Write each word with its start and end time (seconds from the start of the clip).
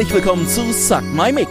Herzlich 0.00 0.14
willkommen 0.24 0.48
zu 0.48 0.72
Suck 0.72 1.02
My 1.12 1.30
Mic, 1.30 1.46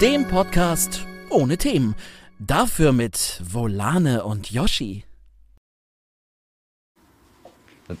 dem 0.00 0.26
Podcast 0.26 1.04
ohne 1.28 1.58
Themen. 1.58 1.94
Dafür 2.38 2.92
mit 2.92 3.42
Volane 3.44 4.24
und 4.24 4.50
Yoshi. 4.50 5.04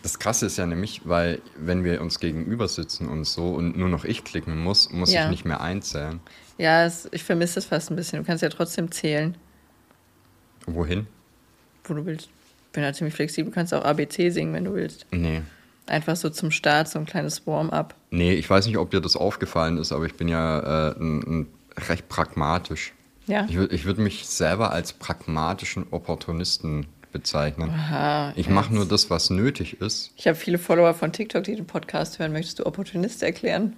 Das 0.02 0.18
Krasse 0.18 0.46
ist 0.46 0.56
ja 0.56 0.64
nämlich, 0.64 1.02
weil 1.04 1.42
wenn 1.54 1.84
wir 1.84 2.00
uns 2.00 2.18
gegenüber 2.18 2.66
sitzen 2.66 3.10
und 3.10 3.24
so 3.26 3.48
und 3.48 3.76
nur 3.76 3.90
noch 3.90 4.06
ich 4.06 4.24
klicken 4.24 4.56
muss, 4.64 4.90
muss 4.90 5.12
Ja. 5.12 5.24
ich 5.24 5.30
nicht 5.32 5.44
mehr 5.44 5.60
einzählen. 5.60 6.20
Ja, 6.56 6.86
es, 6.86 7.06
ich 7.12 7.22
vermisse 7.22 7.58
es 7.58 7.66
fast 7.66 7.90
ein 7.90 7.96
bisschen. 7.96 8.20
Du 8.20 8.26
kannst 8.26 8.42
ja 8.42 8.48
trotzdem 8.48 8.90
zählen, 8.90 9.36
Wohin? 10.64 11.08
wo 11.84 11.92
du 11.92 12.06
willst. 12.06 12.30
Bin 12.72 12.82
da 12.84 12.94
ziemlich 12.94 13.14
flexibel. 13.14 13.50
Du 13.50 13.54
kannst 13.54 13.74
auch 13.74 13.84
ABC 13.84 14.30
singen, 14.30 14.54
wenn 14.54 14.64
du 14.64 14.72
willst. 14.72 15.04
Nee. 15.10 15.42
Einfach 15.86 16.16
so 16.16 16.30
zum 16.30 16.50
Start, 16.50 16.88
so 16.88 16.98
ein 16.98 17.06
kleines 17.06 17.46
Warm-up. 17.46 17.94
Nee, 18.10 18.34
ich 18.34 18.48
weiß 18.48 18.66
nicht, 18.66 18.78
ob 18.78 18.90
dir 18.90 19.00
das 19.00 19.16
aufgefallen 19.16 19.76
ist, 19.78 19.92
aber 19.92 20.06
ich 20.06 20.14
bin 20.14 20.28
ja 20.28 20.90
äh, 20.90 20.94
ein, 20.98 21.22
ein 21.22 21.46
recht 21.88 22.08
pragmatisch. 22.08 22.92
Ja. 23.26 23.46
Ich 23.48 23.56
würde 23.56 23.74
ich 23.74 23.84
würd 23.84 23.98
mich 23.98 24.26
selber 24.26 24.72
als 24.72 24.92
pragmatischen 24.92 25.86
Opportunisten 25.90 26.86
bezeichnen. 27.12 27.70
Aha, 27.70 28.32
Ich 28.36 28.48
mache 28.48 28.72
nur 28.72 28.86
das, 28.86 29.10
was 29.10 29.30
nötig 29.30 29.80
ist. 29.80 30.12
Ich 30.16 30.26
habe 30.26 30.36
viele 30.36 30.58
Follower 30.58 30.94
von 30.94 31.12
TikTok, 31.12 31.44
die 31.44 31.56
den 31.56 31.66
Podcast 31.66 32.18
hören. 32.18 32.32
Möchtest 32.32 32.58
du 32.58 32.66
Opportunist 32.66 33.22
erklären? 33.22 33.76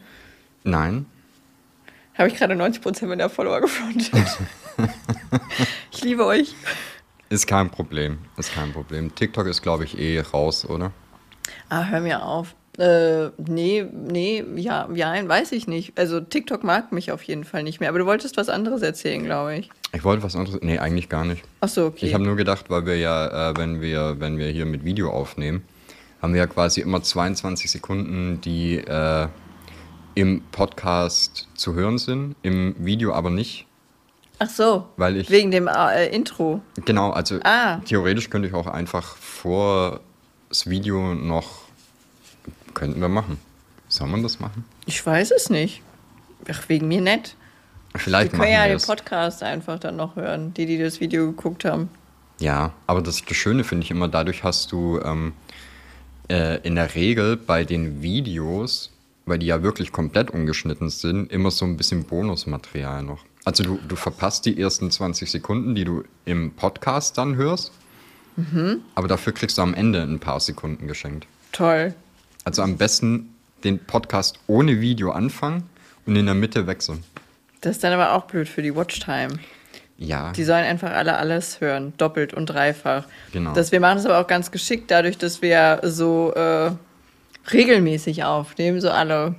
Nein. 0.65 1.07
Habe 2.15 2.29
ich 2.29 2.37
gerade 2.37 2.55
90% 2.55 3.07
meiner 3.07 3.31
Follower 3.31 3.61
gefrontet. 3.61 4.13
ich 5.91 6.05
liebe 6.05 6.27
euch. 6.27 6.55
Ist 7.31 7.47
kein 7.47 7.71
Problem. 7.71 8.19
Ist 8.37 8.53
kein 8.55 8.73
Problem. 8.73 9.15
TikTok 9.15 9.47
ist, 9.47 9.63
glaube 9.63 9.85
ich, 9.85 9.99
eh 9.99 10.21
raus, 10.21 10.67
oder? 10.67 10.93
Ah, 11.69 11.85
hör 11.85 12.01
mir 12.01 12.25
auf. 12.25 12.55
Äh, 12.79 13.29
nee, 13.37 13.85
nee, 13.93 14.43
ja, 14.57 14.89
ja, 14.95 15.29
weiß 15.29 15.53
ich 15.53 15.67
nicht. 15.69 15.99
Also 15.99 16.21
TikTok 16.21 16.65
mag 16.65 16.91
mich 16.91 17.13
auf 17.13 17.23
jeden 17.25 17.45
Fall 17.45 17.63
nicht 17.65 17.81
mehr. 17.81 17.91
Aber 17.91 17.99
du 17.99 18.07
wolltest 18.07 18.37
was 18.39 18.49
anderes 18.49 18.81
erzählen, 18.81 19.23
glaube 19.25 19.57
ich. 19.57 19.71
Ich 19.93 20.05
wollte 20.05 20.23
was 20.23 20.35
anderes. 20.35 20.59
Nee, 20.63 20.79
eigentlich 20.79 21.11
gar 21.11 21.25
nicht. 21.27 21.45
Ach 21.61 21.69
so, 21.69 21.87
okay. 21.87 22.07
Ich 22.07 22.15
habe 22.15 22.25
nur 22.25 22.37
gedacht, 22.37 22.71
weil 22.71 22.87
wir 22.87 22.97
ja, 22.97 23.51
äh, 23.51 23.57
wenn 23.59 23.83
wir, 23.83 24.17
wenn 24.21 24.39
wir 24.39 24.49
hier 24.49 24.65
mit 24.65 24.85
Video 24.85 25.11
aufnehmen, 25.11 25.63
haben 26.23 26.33
wir 26.33 26.41
ja 26.41 26.47
quasi 26.47 26.81
immer 26.81 27.03
22 27.03 27.71
Sekunden, 27.71 28.41
die 28.41 28.79
äh, 28.79 29.29
im 30.15 30.43
Podcast 30.51 31.49
zu 31.55 31.75
hören 31.75 31.99
sind, 31.99 32.37
im 32.43 32.75
Video 32.79 33.13
aber 33.13 33.29
nicht. 33.29 33.67
Ach 34.39 34.49
so, 34.49 34.87
Weil 34.97 35.19
ich- 35.19 35.31
wegen 35.31 35.51
dem 35.51 35.69
äh, 35.69 36.07
Intro. 36.09 36.63
Genau, 36.87 37.11
also 37.11 37.39
Ah. 37.45 37.81
theoretisch 37.85 38.31
könnte 38.31 38.49
ich 38.49 38.55
auch 38.55 38.67
einfach 38.67 39.17
vor 39.17 40.01
das 40.53 40.69
Video 40.69 41.15
noch, 41.15 41.63
könnten 42.75 43.01
wir 43.01 43.09
machen. 43.09 43.39
Soll 43.89 44.07
man 44.09 44.23
das 44.23 44.39
machen? 44.39 44.67
Ich 44.85 45.05
weiß 45.05 45.31
es 45.31 45.49
nicht. 45.49 45.81
Ach, 46.47 46.69
wegen 46.69 46.89
mir 46.89 47.01
nett. 47.01 47.37
Wir 47.93 48.01
Vielleicht 48.01 48.33
können 48.33 48.43
machen 48.43 48.53
ja 48.53 48.65
wir 48.65 48.69
den 48.69 48.77
es. 48.77 48.87
Podcast 48.87 49.43
einfach 49.43 49.79
dann 49.79 49.97
noch 49.97 50.15
hören, 50.15 50.53
die, 50.53 50.67
die 50.67 50.77
das 50.77 51.01
Video 51.01 51.25
geguckt 51.25 51.65
haben. 51.65 51.89
Ja, 52.39 52.75
aber 52.87 53.01
das, 53.01 53.23
das 53.25 53.35
Schöne 53.35 53.65
finde 53.65 53.85
ich 53.85 53.91
immer, 53.91 54.09
dadurch 54.09 54.45
hast 54.45 54.73
du 54.73 55.01
ähm, 55.03 55.33
äh, 56.29 56.59
in 56.67 56.75
der 56.75 56.95
Regel 56.95 57.39
bei 57.39 57.65
den 57.65 58.03
Videos, 58.03 58.93
weil 59.25 59.39
die 59.39 59.47
ja 59.47 59.63
wirklich 59.63 59.91
komplett 59.91 60.31
ungeschnitten 60.31 60.91
sind, 60.91 61.33
immer 61.33 61.51
so 61.51 61.65
ein 61.65 61.79
bisschen 61.79 62.05
Bonusmaterial 62.05 63.03
noch. 63.03 63.25
Also 63.47 63.63
du, 63.63 63.79
du 63.89 63.97
verpasst 63.97 64.45
die 64.45 64.61
ersten 64.61 64.91
20 64.91 65.31
Sekunden, 65.31 65.75
die 65.75 65.85
du 65.85 66.05
im 66.27 66.53
Podcast 66.53 67.17
dann 67.17 67.37
hörst, 67.37 67.73
aber 68.95 69.09
dafür 69.09 69.33
kriegst 69.33 69.59
du 69.59 69.63
am 69.63 69.75
Ende 69.75 70.03
ein 70.03 70.19
paar 70.19 70.41
Sekunden 70.41 70.89
geschenkt. 70.89 71.27
Toll. 71.53 71.95
Also 72.45 72.63
am 72.63 72.77
besten 72.77 73.35
den 73.63 73.79
Podcast 73.79 74.39
ohne 74.47 74.81
Video 74.81 75.13
anfangen 75.13 75.65
und 76.07 76.17
in 76.17 76.27
der 76.27 76.35
Mitte 76.35 76.67
wechseln. 76.67 77.05
Das 77.61 77.77
ist 77.77 77.85
dann 77.85 77.93
aber 77.93 78.13
auch 78.13 78.25
blöd 78.25 78.49
für 78.49 78.63
die 78.63 78.75
Watchtime. 78.75 79.39
Ja, 79.99 80.33
Die 80.33 80.43
sollen 80.43 80.65
einfach 80.65 80.91
alle 80.91 81.17
alles 81.17 81.61
hören, 81.61 81.93
doppelt 81.97 82.35
und 82.35 82.47
dreifach. 82.47 83.05
Genau. 83.33 83.53
Das, 83.55 83.71
wir 83.71 83.79
machen 83.79 83.99
das 83.99 84.07
aber 84.07 84.19
auch 84.19 84.27
ganz 84.27 84.51
geschickt, 84.51 84.91
dadurch, 84.91 85.17
dass 85.17 85.43
wir 85.43 85.81
so 85.85 86.33
äh, 86.35 86.73
regelmäßig 87.53 88.25
aufnehmen, 88.25 88.81
so 88.81 88.91
alle 88.91 89.37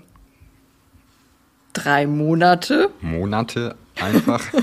drei 1.73 2.07
Monate. 2.07 2.91
Monate 3.01 3.75
einfach. 3.99 4.41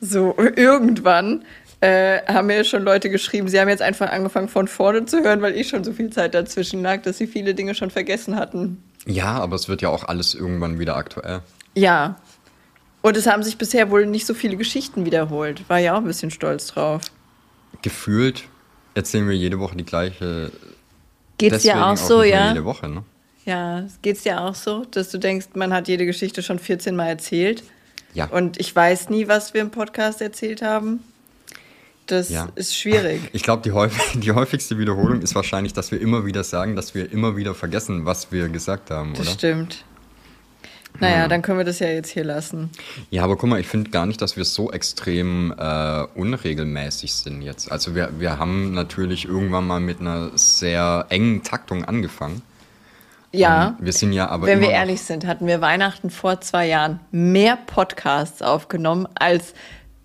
So 0.00 0.36
irgendwann 0.38 1.44
äh, 1.80 2.20
haben 2.26 2.46
mir 2.48 2.64
schon 2.64 2.82
Leute 2.82 3.08
geschrieben, 3.10 3.48
sie 3.48 3.60
haben 3.60 3.68
jetzt 3.68 3.82
einfach 3.82 4.10
angefangen 4.10 4.48
von 4.48 4.66
vorne 4.68 5.04
zu 5.06 5.22
hören, 5.22 5.42
weil 5.42 5.54
ich 5.54 5.68
schon 5.68 5.84
so 5.84 5.92
viel 5.92 6.10
Zeit 6.10 6.34
dazwischen 6.34 6.82
lag, 6.82 7.02
dass 7.02 7.18
sie 7.18 7.26
viele 7.26 7.54
Dinge 7.54 7.74
schon 7.74 7.90
vergessen 7.90 8.36
hatten. 8.36 8.82
ja, 9.06 9.38
aber 9.38 9.54
es 9.56 9.68
wird 9.68 9.80
ja 9.82 9.88
auch 9.88 10.04
alles 10.04 10.34
irgendwann 10.34 10.78
wieder 10.78 10.96
aktuell. 10.96 11.40
Ja. 11.74 12.16
Und 13.00 13.16
es 13.16 13.26
haben 13.28 13.44
sich 13.44 13.56
bisher 13.58 13.90
wohl 13.90 14.06
nicht 14.06 14.26
so 14.26 14.34
viele 14.34 14.56
Geschichten 14.56 15.04
wiederholt. 15.06 15.68
War 15.68 15.78
ja 15.78 15.94
auch 15.94 15.98
ein 15.98 16.04
bisschen 16.04 16.30
stolz 16.32 16.66
drauf. 16.66 17.02
gefühlt 17.82 18.44
erzählen 18.94 19.28
wir 19.28 19.36
jede 19.36 19.60
Woche 19.60 19.76
die 19.76 19.84
gleiche. 19.84 20.50
Geht's 21.38 21.62
dir 21.62 21.86
auch 21.86 21.96
so, 21.96 22.24
ja? 22.24 22.48
Jede 22.48 22.64
Woche, 22.64 22.88
ne? 22.88 23.04
Ja, 23.44 23.84
geht's 24.02 24.24
dir 24.24 24.40
auch 24.40 24.56
so, 24.56 24.84
dass 24.90 25.10
du 25.10 25.18
denkst, 25.18 25.50
man 25.54 25.72
hat 25.72 25.86
jede 25.86 26.04
Geschichte 26.04 26.42
schon 26.42 26.58
14 26.58 26.96
Mal 26.96 27.06
erzählt 27.06 27.62
Ja. 28.14 28.26
und 28.26 28.58
ich 28.60 28.74
weiß 28.74 29.08
nie, 29.10 29.28
was 29.28 29.54
wir 29.54 29.60
im 29.60 29.70
Podcast 29.70 30.20
erzählt 30.20 30.60
haben? 30.62 31.04
Das 32.08 32.28
Ja. 32.30 32.48
ist 32.56 32.76
schwierig. 32.76 33.20
Ich 33.32 33.42
glaube, 33.42 33.62
die, 33.62 33.72
häufig, 33.72 34.02
die 34.20 34.32
häufigste 34.32 34.78
Wiederholung 34.78 35.22
ist 35.22 35.34
wahrscheinlich, 35.34 35.72
dass 35.72 35.92
wir 35.92 36.00
immer 36.00 36.26
wieder 36.26 36.42
sagen, 36.44 36.74
dass 36.76 36.94
wir 36.94 37.10
immer 37.12 37.36
wieder 37.36 37.54
vergessen, 37.54 38.04
was 38.04 38.32
wir 38.32 38.48
gesagt 38.48 38.90
haben, 38.90 39.12
Das 39.14 39.20
oder? 39.22 39.30
stimmt. 39.30 39.84
Naja, 41.00 41.28
dann 41.28 41.42
können 41.42 41.58
wir 41.58 41.64
das 41.64 41.78
ja 41.78 41.86
jetzt 41.88 42.10
hier 42.10 42.24
lassen. 42.24 42.70
Ja, 43.10 43.22
aber 43.22 43.36
guck 43.36 43.48
mal, 43.48 43.60
ich 43.60 43.68
finde 43.68 43.90
gar 43.90 44.04
nicht, 44.04 44.20
dass 44.20 44.36
wir 44.36 44.44
so 44.44 44.72
extrem 44.72 45.54
äh, 45.56 46.02
unregelmäßig 46.16 47.12
sind 47.14 47.42
jetzt. 47.42 47.70
Also 47.70 47.94
wir, 47.94 48.10
wir 48.18 48.38
haben 48.38 48.74
natürlich 48.74 49.24
irgendwann 49.26 49.64
mal 49.66 49.78
mit 49.78 50.00
einer 50.00 50.30
sehr 50.34 51.06
engen 51.10 51.44
Taktung 51.44 51.84
angefangen. 51.84 52.42
Ja, 53.30 53.76
Wir 53.78 53.92
sind 53.92 54.12
ja 54.14 54.28
aber 54.28 54.46
wenn 54.46 54.60
wir 54.62 54.70
ehrlich 54.70 55.02
sind, 55.02 55.26
hatten 55.26 55.46
wir 55.46 55.60
Weihnachten 55.60 56.08
vor 56.08 56.40
zwei 56.40 56.66
Jahren 56.66 56.98
mehr 57.12 57.56
Podcasts 57.56 58.40
aufgenommen 58.40 59.06
als 59.14 59.52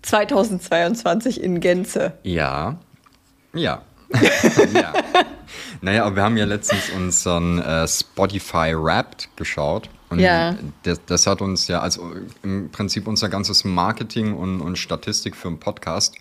2022 0.04 1.42
in 1.42 1.60
Gänze. 1.60 2.12
Ja. 2.22 2.78
Ja. 3.54 3.82
ja. 4.74 4.92
Naja, 5.80 6.04
aber 6.04 6.16
wir 6.16 6.22
haben 6.22 6.36
ja 6.36 6.44
letztens 6.44 6.90
unseren 6.90 7.58
äh, 7.60 7.86
Spotify 7.88 8.74
Wrapped 8.76 9.28
geschaut. 9.36 9.88
Und 10.10 10.18
Ja. 10.20 10.54
das, 10.82 11.00
das 11.06 11.26
hat 11.26 11.40
uns 11.40 11.66
ja, 11.68 11.80
also 11.80 12.12
im 12.42 12.70
Prinzip 12.70 13.06
unser 13.08 13.28
ganzes 13.28 13.64
Marketing 13.64 14.34
und, 14.34 14.60
und 14.60 14.76
Statistik 14.78 15.34
für 15.34 15.48
einen 15.48 15.58
Podcast 15.58 16.14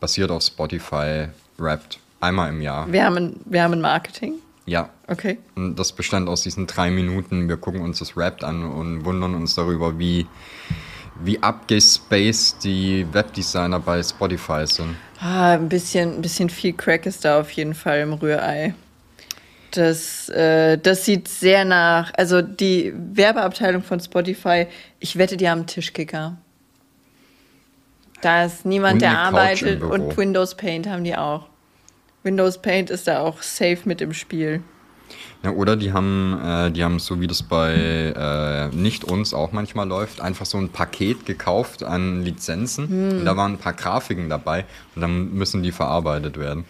basiert 0.00 0.30
auf 0.30 0.42
Spotify 0.42 1.28
Wrapped. 1.58 1.98
Einmal 2.20 2.48
im 2.48 2.60
Jahr. 2.60 2.90
Wir 2.90 3.04
haben 3.04 3.16
ein, 3.16 3.40
wir 3.44 3.62
haben 3.62 3.74
ein 3.74 3.80
Marketing. 3.80 4.34
Ja. 4.66 4.90
Okay. 5.06 5.38
Und 5.54 5.76
das 5.76 5.92
bestand 5.92 6.28
aus 6.28 6.42
diesen 6.42 6.66
drei 6.66 6.90
Minuten. 6.90 7.48
Wir 7.48 7.56
gucken 7.56 7.80
uns 7.80 8.00
das 8.00 8.16
Wrapped 8.16 8.42
an 8.42 8.64
und 8.64 9.04
wundern 9.04 9.34
uns 9.34 9.54
darüber, 9.54 9.98
wie, 9.98 10.26
wie 11.22 11.42
abgespaced 11.42 12.62
die 12.62 13.06
Webdesigner 13.12 13.80
bei 13.80 14.02
Spotify 14.02 14.66
sind. 14.66 14.96
Ah, 15.20 15.54
ein 15.54 15.68
bisschen, 15.68 16.14
ein 16.14 16.22
bisschen 16.22 16.48
viel 16.48 16.72
Crack 16.72 17.06
ist 17.06 17.24
da 17.24 17.40
auf 17.40 17.50
jeden 17.50 17.74
Fall 17.74 18.00
im 18.00 18.12
Rührei. 18.12 18.74
Das, 19.72 20.28
äh, 20.30 20.78
das 20.78 21.04
sieht 21.04 21.28
sehr 21.28 21.64
nach. 21.64 22.12
Also 22.16 22.40
die 22.40 22.92
Werbeabteilung 22.94 23.82
von 23.82 24.00
Spotify, 24.00 24.66
ich 25.00 25.18
wette, 25.18 25.36
die 25.36 25.48
haben 25.48 25.60
einen 25.60 25.66
Tischkicker. 25.66 26.36
Da 28.20 28.44
ist 28.44 28.64
niemand, 28.64 28.94
Und 28.94 29.02
der 29.02 29.18
arbeitet 29.18 29.82
und 29.82 30.16
Windows 30.16 30.56
Paint 30.56 30.88
haben 30.88 31.04
die 31.04 31.16
auch. 31.16 31.48
Windows 32.22 32.60
Paint 32.60 32.90
ist 32.90 33.06
da 33.06 33.20
auch 33.20 33.42
safe 33.42 33.78
mit 33.84 34.00
im 34.00 34.12
Spiel. 34.12 34.62
Ja, 35.42 35.50
oder 35.50 35.76
die 35.76 35.92
haben, 35.92 36.38
äh, 36.44 36.70
die 36.70 36.82
haben, 36.82 36.98
so 36.98 37.20
wie 37.20 37.26
das 37.26 37.42
bei 37.42 37.72
äh, 37.72 38.74
nicht 38.74 39.04
uns 39.04 39.34
auch 39.34 39.52
manchmal 39.52 39.86
läuft, 39.86 40.20
einfach 40.20 40.46
so 40.46 40.58
ein 40.58 40.70
Paket 40.70 41.26
gekauft 41.26 41.82
an 41.82 42.22
Lizenzen. 42.22 43.18
Und 43.18 43.24
da 43.24 43.36
waren 43.36 43.52
ein 43.52 43.58
paar 43.58 43.72
Grafiken 43.72 44.28
dabei 44.28 44.64
und 44.94 45.02
dann 45.02 45.32
müssen 45.34 45.62
die 45.62 45.72
verarbeitet 45.72 46.38
werden. 46.38 46.64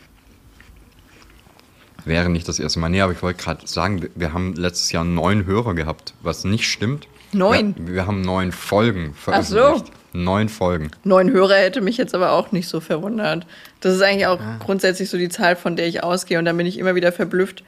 Wäre 2.05 2.29
nicht 2.29 2.49
das 2.49 2.58
erste 2.58 2.79
Mal. 2.79 2.88
Nee, 2.88 3.00
aber 3.00 3.12
ich 3.12 3.23
wollte 3.23 3.43
gerade 3.43 3.67
sagen, 3.67 4.08
wir, 4.14 4.32
haben 4.32 4.55
letztes 4.55 4.93
Jahr 4.93 5.05
neun 5.05 5.46
Hörer 5.46 5.75
gehabt, 5.75 6.14
was 6.23 6.44
nicht 6.44 6.67
stimmt. 6.67 7.06
Neun? 7.32 7.75
Wir, 7.76 7.94
wir 7.94 8.06
haben 8.06 8.23
neun 8.23 8.52
Folgen 8.52 9.14
Ach 9.26 9.43
so. 9.43 9.56
veröffentlicht. 9.56 9.93
Neun 10.14 10.49
Folgen. 10.49 10.90
Neun 11.05 11.31
Hörer 11.31 11.56
hätte 11.56 11.82
mich 11.82 11.99
jetzt 11.99 12.14
aber 12.14 12.32
auch 12.32 12.50
nicht 12.50 12.67
so 12.67 12.81
verwundert. 12.81 13.46
Das 13.81 13.94
ist 13.94 14.02
eigentlich 14.02 14.26
auch 14.26 14.40
grundsätzlich 14.58 15.11
so 15.11 15.19
die 15.19 15.29
Zahl, 15.29 15.55
von 15.55 15.76
der 15.76 15.87
ich 15.87 16.02
ausgehe. 16.02 16.38
Und 16.38 16.46
dann 16.46 16.56
bin 16.56 16.67
ich 16.67 16.79
immer 16.79 16.94
wieder 16.94 17.12
verblüfft, 17.12 17.62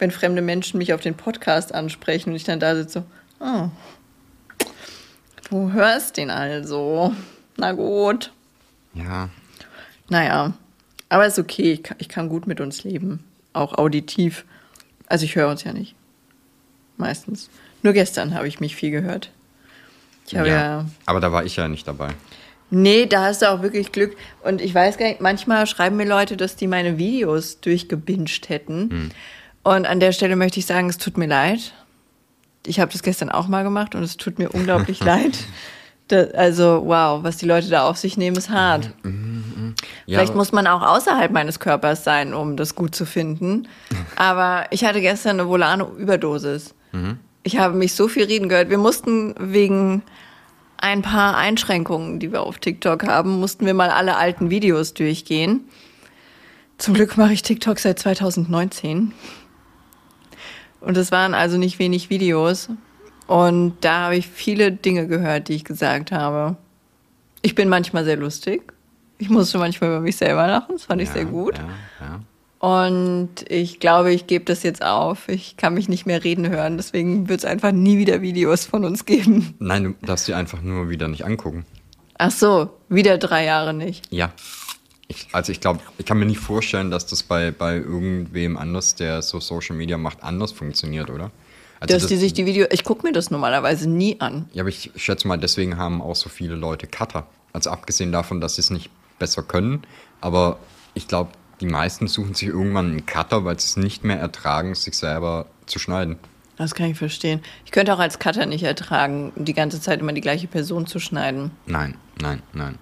wenn 0.00 0.10
fremde 0.10 0.42
Menschen 0.42 0.78
mich 0.78 0.92
auf 0.94 1.00
den 1.00 1.14
Podcast 1.14 1.74
ansprechen 1.74 2.30
und 2.30 2.36
ich 2.36 2.44
dann 2.44 2.60
da 2.60 2.74
sitze 2.74 3.04
so, 3.38 3.44
oh, 3.44 3.68
du 5.50 5.72
hörst 5.72 6.16
den 6.16 6.30
also. 6.30 7.14
Na 7.56 7.72
gut. 7.72 8.32
Ja. 8.94 9.28
Naja, 10.08 10.54
aber 11.08 11.26
ist 11.26 11.38
okay. 11.38 11.72
Ich 11.72 11.82
kann, 11.82 11.96
ich 12.00 12.08
kann 12.08 12.28
gut 12.28 12.46
mit 12.46 12.60
uns 12.60 12.82
leben. 12.82 13.24
Auch 13.52 13.74
auditiv. 13.74 14.44
Also 15.06 15.24
ich 15.24 15.36
höre 15.36 15.48
uns 15.48 15.64
ja 15.64 15.72
nicht. 15.72 15.94
Meistens. 16.96 17.50
Nur 17.82 17.92
gestern 17.92 18.34
habe 18.34 18.48
ich 18.48 18.60
mich 18.60 18.76
viel 18.76 18.90
gehört. 18.90 19.30
Ich 20.26 20.36
habe 20.36 20.48
ja. 20.48 20.86
Aber 21.06 21.20
da 21.20 21.32
war 21.32 21.44
ich 21.44 21.56
ja 21.56 21.68
nicht 21.68 21.86
dabei. 21.86 22.10
Nee, 22.70 23.06
da 23.06 23.24
hast 23.24 23.42
du 23.42 23.50
auch 23.50 23.62
wirklich 23.62 23.90
Glück. 23.90 24.16
Und 24.42 24.60
ich 24.60 24.72
weiß 24.72 24.96
gar 24.96 25.08
nicht, 25.08 25.20
manchmal 25.20 25.66
schreiben 25.66 25.96
mir 25.96 26.06
Leute, 26.06 26.36
dass 26.36 26.54
die 26.54 26.68
meine 26.68 26.98
Videos 26.98 27.60
durchgebinged 27.60 28.48
hätten. 28.48 29.10
Und 29.62 29.86
an 29.86 30.00
der 30.00 30.12
Stelle 30.12 30.36
möchte 30.36 30.58
ich 30.58 30.66
sagen, 30.66 30.88
es 30.88 30.98
tut 30.98 31.18
mir 31.18 31.26
leid. 31.26 31.72
Ich 32.66 32.80
habe 32.80 32.92
das 32.92 33.02
gestern 33.02 33.30
auch 33.30 33.48
mal 33.48 33.62
gemacht 33.62 33.94
und 33.94 34.02
es 34.02 34.16
tut 34.16 34.38
mir 34.38 34.50
unglaublich 34.50 35.00
leid. 35.04 35.38
Da, 36.08 36.24
also, 36.34 36.82
wow, 36.86 37.22
was 37.22 37.36
die 37.36 37.46
Leute 37.46 37.68
da 37.68 37.84
auf 37.88 37.96
sich 37.96 38.16
nehmen, 38.16 38.36
ist 38.36 38.50
hart. 38.50 38.90
Ja, 39.04 40.18
Vielleicht 40.18 40.34
muss 40.34 40.50
man 40.50 40.66
auch 40.66 40.82
außerhalb 40.82 41.30
meines 41.30 41.60
Körpers 41.60 42.02
sein, 42.02 42.34
um 42.34 42.56
das 42.56 42.74
gut 42.74 42.94
zu 42.94 43.06
finden. 43.06 43.68
Aber 44.16 44.66
ich 44.70 44.84
hatte 44.84 45.00
gestern 45.00 45.38
eine 45.38 45.48
Volano-Überdosis. 45.48 46.74
Ich 47.44 47.58
habe 47.58 47.76
mich 47.76 47.94
so 47.94 48.08
viel 48.08 48.24
reden 48.24 48.48
gehört. 48.48 48.70
Wir 48.70 48.78
mussten 48.78 49.34
wegen 49.38 50.02
ein 50.78 51.02
paar 51.02 51.36
Einschränkungen, 51.36 52.18
die 52.18 52.32
wir 52.32 52.42
auf 52.42 52.58
TikTok 52.58 53.06
haben, 53.06 53.38
mussten 53.38 53.66
wir 53.66 53.74
mal 53.74 53.90
alle 53.90 54.16
alten 54.16 54.50
Videos 54.50 54.94
durchgehen. 54.94 55.60
Zum 56.78 56.94
Glück 56.94 57.16
mache 57.16 57.34
ich 57.34 57.42
TikTok 57.42 57.78
seit 57.78 57.98
2019. 57.98 59.12
Und 60.80 60.96
es 60.96 61.12
waren 61.12 61.34
also 61.34 61.58
nicht 61.58 61.78
wenig 61.78 62.10
Videos. 62.10 62.68
Und 63.26 63.74
da 63.82 64.04
habe 64.04 64.16
ich 64.16 64.26
viele 64.26 64.72
Dinge 64.72 65.06
gehört, 65.06 65.48
die 65.48 65.54
ich 65.54 65.64
gesagt 65.64 66.10
habe. 66.10 66.56
Ich 67.42 67.54
bin 67.54 67.68
manchmal 67.68 68.04
sehr 68.04 68.16
lustig. 68.16 68.72
Ich 69.18 69.30
musste 69.30 69.58
manchmal 69.58 69.90
über 69.90 70.00
mich 70.00 70.16
selber 70.16 70.46
lachen. 70.46 70.72
Das 70.72 70.84
fand 70.84 71.02
ich 71.02 71.08
ja, 71.08 71.14
sehr 71.14 71.24
gut. 71.26 71.58
Ja, 71.58 71.64
ja. 72.06 72.20
Und 72.60 73.30
ich 73.48 73.80
glaube, 73.80 74.12
ich 74.12 74.26
gebe 74.26 74.44
das 74.44 74.62
jetzt 74.62 74.84
auf. 74.84 75.28
Ich 75.28 75.56
kann 75.56 75.72
mich 75.74 75.88
nicht 75.88 76.04
mehr 76.04 76.22
reden 76.24 76.48
hören. 76.48 76.76
Deswegen 76.76 77.28
wird 77.28 77.40
es 77.40 77.44
einfach 77.46 77.72
nie 77.72 77.96
wieder 77.96 78.20
Videos 78.20 78.66
von 78.66 78.84
uns 78.84 79.06
geben. 79.06 79.54
Nein, 79.58 79.84
du 79.84 80.06
darfst 80.06 80.28
dir 80.28 80.36
einfach 80.36 80.60
nur 80.60 80.90
wieder 80.90 81.08
nicht 81.08 81.24
angucken. 81.24 81.64
Ach 82.18 82.30
so, 82.30 82.68
wieder 82.90 83.16
drei 83.16 83.46
Jahre 83.46 83.72
nicht. 83.72 84.12
Ja. 84.12 84.32
Ich, 85.10 85.26
also 85.32 85.50
ich 85.50 85.60
glaube, 85.60 85.80
ich 85.98 86.06
kann 86.06 86.20
mir 86.20 86.24
nicht 86.26 86.38
vorstellen, 86.38 86.92
dass 86.92 87.04
das 87.04 87.24
bei, 87.24 87.50
bei 87.50 87.74
irgendwem 87.76 88.56
anders, 88.56 88.94
der 88.94 89.22
so 89.22 89.40
Social 89.40 89.74
Media 89.74 89.98
macht, 89.98 90.22
anders 90.22 90.52
funktioniert, 90.52 91.10
oder? 91.10 91.32
Also 91.80 91.94
Dass 91.94 92.02
das- 92.02 92.10
die 92.10 92.16
sich 92.16 92.32
die 92.32 92.46
Video, 92.46 92.66
ich 92.70 92.84
gucke 92.84 93.04
mir 93.04 93.12
das 93.12 93.28
normalerweise 93.32 93.90
nie 93.90 94.20
an. 94.20 94.48
Ja, 94.52 94.62
aber 94.62 94.68
ich 94.68 94.92
schätze 94.94 95.26
mal, 95.26 95.36
deswegen 95.36 95.76
haben 95.78 96.00
auch 96.00 96.14
so 96.14 96.28
viele 96.28 96.54
Leute 96.54 96.86
Cutter. 96.86 97.26
Also 97.52 97.70
abgesehen 97.70 98.12
davon, 98.12 98.40
dass 98.40 98.54
sie 98.54 98.60
es 98.60 98.70
nicht 98.70 98.88
besser 99.18 99.42
können. 99.42 99.82
Aber 100.20 100.60
ich 100.94 101.08
glaube, 101.08 101.30
die 101.60 101.66
meisten 101.66 102.06
suchen 102.06 102.34
sich 102.34 102.46
irgendwann 102.46 102.86
einen 102.92 103.04
Cutter, 103.06 103.44
weil 103.44 103.58
sie 103.58 103.66
es 103.66 103.76
nicht 103.76 104.04
mehr 104.04 104.20
ertragen, 104.20 104.76
sich 104.76 104.96
selber 104.96 105.46
zu 105.66 105.80
schneiden. 105.80 106.18
Das 106.56 106.74
kann 106.76 106.90
ich 106.90 106.98
verstehen. 106.98 107.40
Ich 107.64 107.72
könnte 107.72 107.92
auch 107.94 107.98
als 107.98 108.20
Cutter 108.20 108.46
nicht 108.46 108.62
ertragen, 108.62 109.32
die 109.34 109.54
ganze 109.54 109.80
Zeit 109.80 109.98
immer 110.00 110.12
die 110.12 110.20
gleiche 110.20 110.46
Person 110.46 110.86
zu 110.86 111.00
schneiden. 111.00 111.50
Nein, 111.66 111.96
nein, 112.20 112.42
nein. 112.52 112.78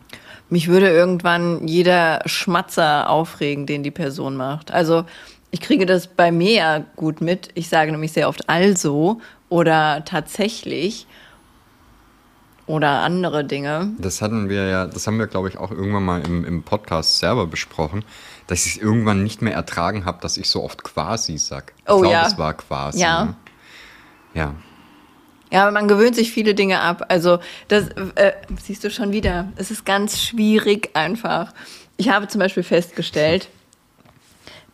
Mich 0.50 0.68
würde 0.68 0.88
irgendwann 0.88 1.66
jeder 1.68 2.20
Schmatzer 2.26 3.10
aufregen, 3.10 3.66
den 3.66 3.82
die 3.82 3.90
Person 3.90 4.36
macht. 4.36 4.70
Also 4.70 5.04
ich 5.50 5.60
kriege 5.60 5.86
das 5.86 6.06
bei 6.06 6.30
mir 6.32 6.52
ja 6.52 6.84
gut 6.96 7.20
mit. 7.20 7.50
Ich 7.54 7.68
sage 7.68 7.90
nämlich 7.90 8.12
sehr 8.12 8.28
oft 8.28 8.48
also 8.48 9.20
oder 9.48 10.04
tatsächlich 10.04 11.06
oder 12.66 13.00
andere 13.00 13.44
Dinge. 13.44 13.92
Das 13.98 14.20
hatten 14.20 14.48
wir 14.48 14.66
ja, 14.66 14.86
das 14.86 15.06
haben 15.06 15.18
wir, 15.18 15.26
glaube 15.26 15.48
ich, 15.48 15.56
auch 15.56 15.70
irgendwann 15.70 16.04
mal 16.04 16.20
im, 16.26 16.44
im 16.44 16.62
Podcast 16.62 17.18
selber 17.18 17.46
besprochen, 17.46 18.04
dass 18.46 18.66
ich 18.66 18.76
es 18.76 18.82
irgendwann 18.82 19.22
nicht 19.22 19.40
mehr 19.40 19.54
ertragen 19.54 20.04
habe, 20.04 20.18
dass 20.20 20.36
ich 20.36 20.48
so 20.50 20.62
oft 20.62 20.84
quasi 20.84 21.38
sag. 21.38 21.72
Ich 21.78 21.90
Oh 21.90 22.00
glaube, 22.00 22.12
ja. 22.14 22.26
es 22.26 22.36
war 22.38 22.54
quasi. 22.54 23.00
Ja. 23.00 23.24
Ne? 23.24 23.34
Ja. 24.34 24.54
Ja, 25.50 25.70
man 25.70 25.88
gewöhnt 25.88 26.14
sich 26.14 26.30
viele 26.30 26.54
Dinge 26.54 26.80
ab. 26.80 27.06
Also 27.08 27.38
das 27.68 27.88
äh, 28.14 28.32
siehst 28.62 28.84
du 28.84 28.90
schon 28.90 29.12
wieder. 29.12 29.52
Es 29.56 29.70
ist 29.70 29.86
ganz 29.86 30.20
schwierig 30.20 30.90
einfach. 30.94 31.52
Ich 31.96 32.10
habe 32.10 32.28
zum 32.28 32.38
Beispiel 32.38 32.62
festgestellt, 32.62 33.48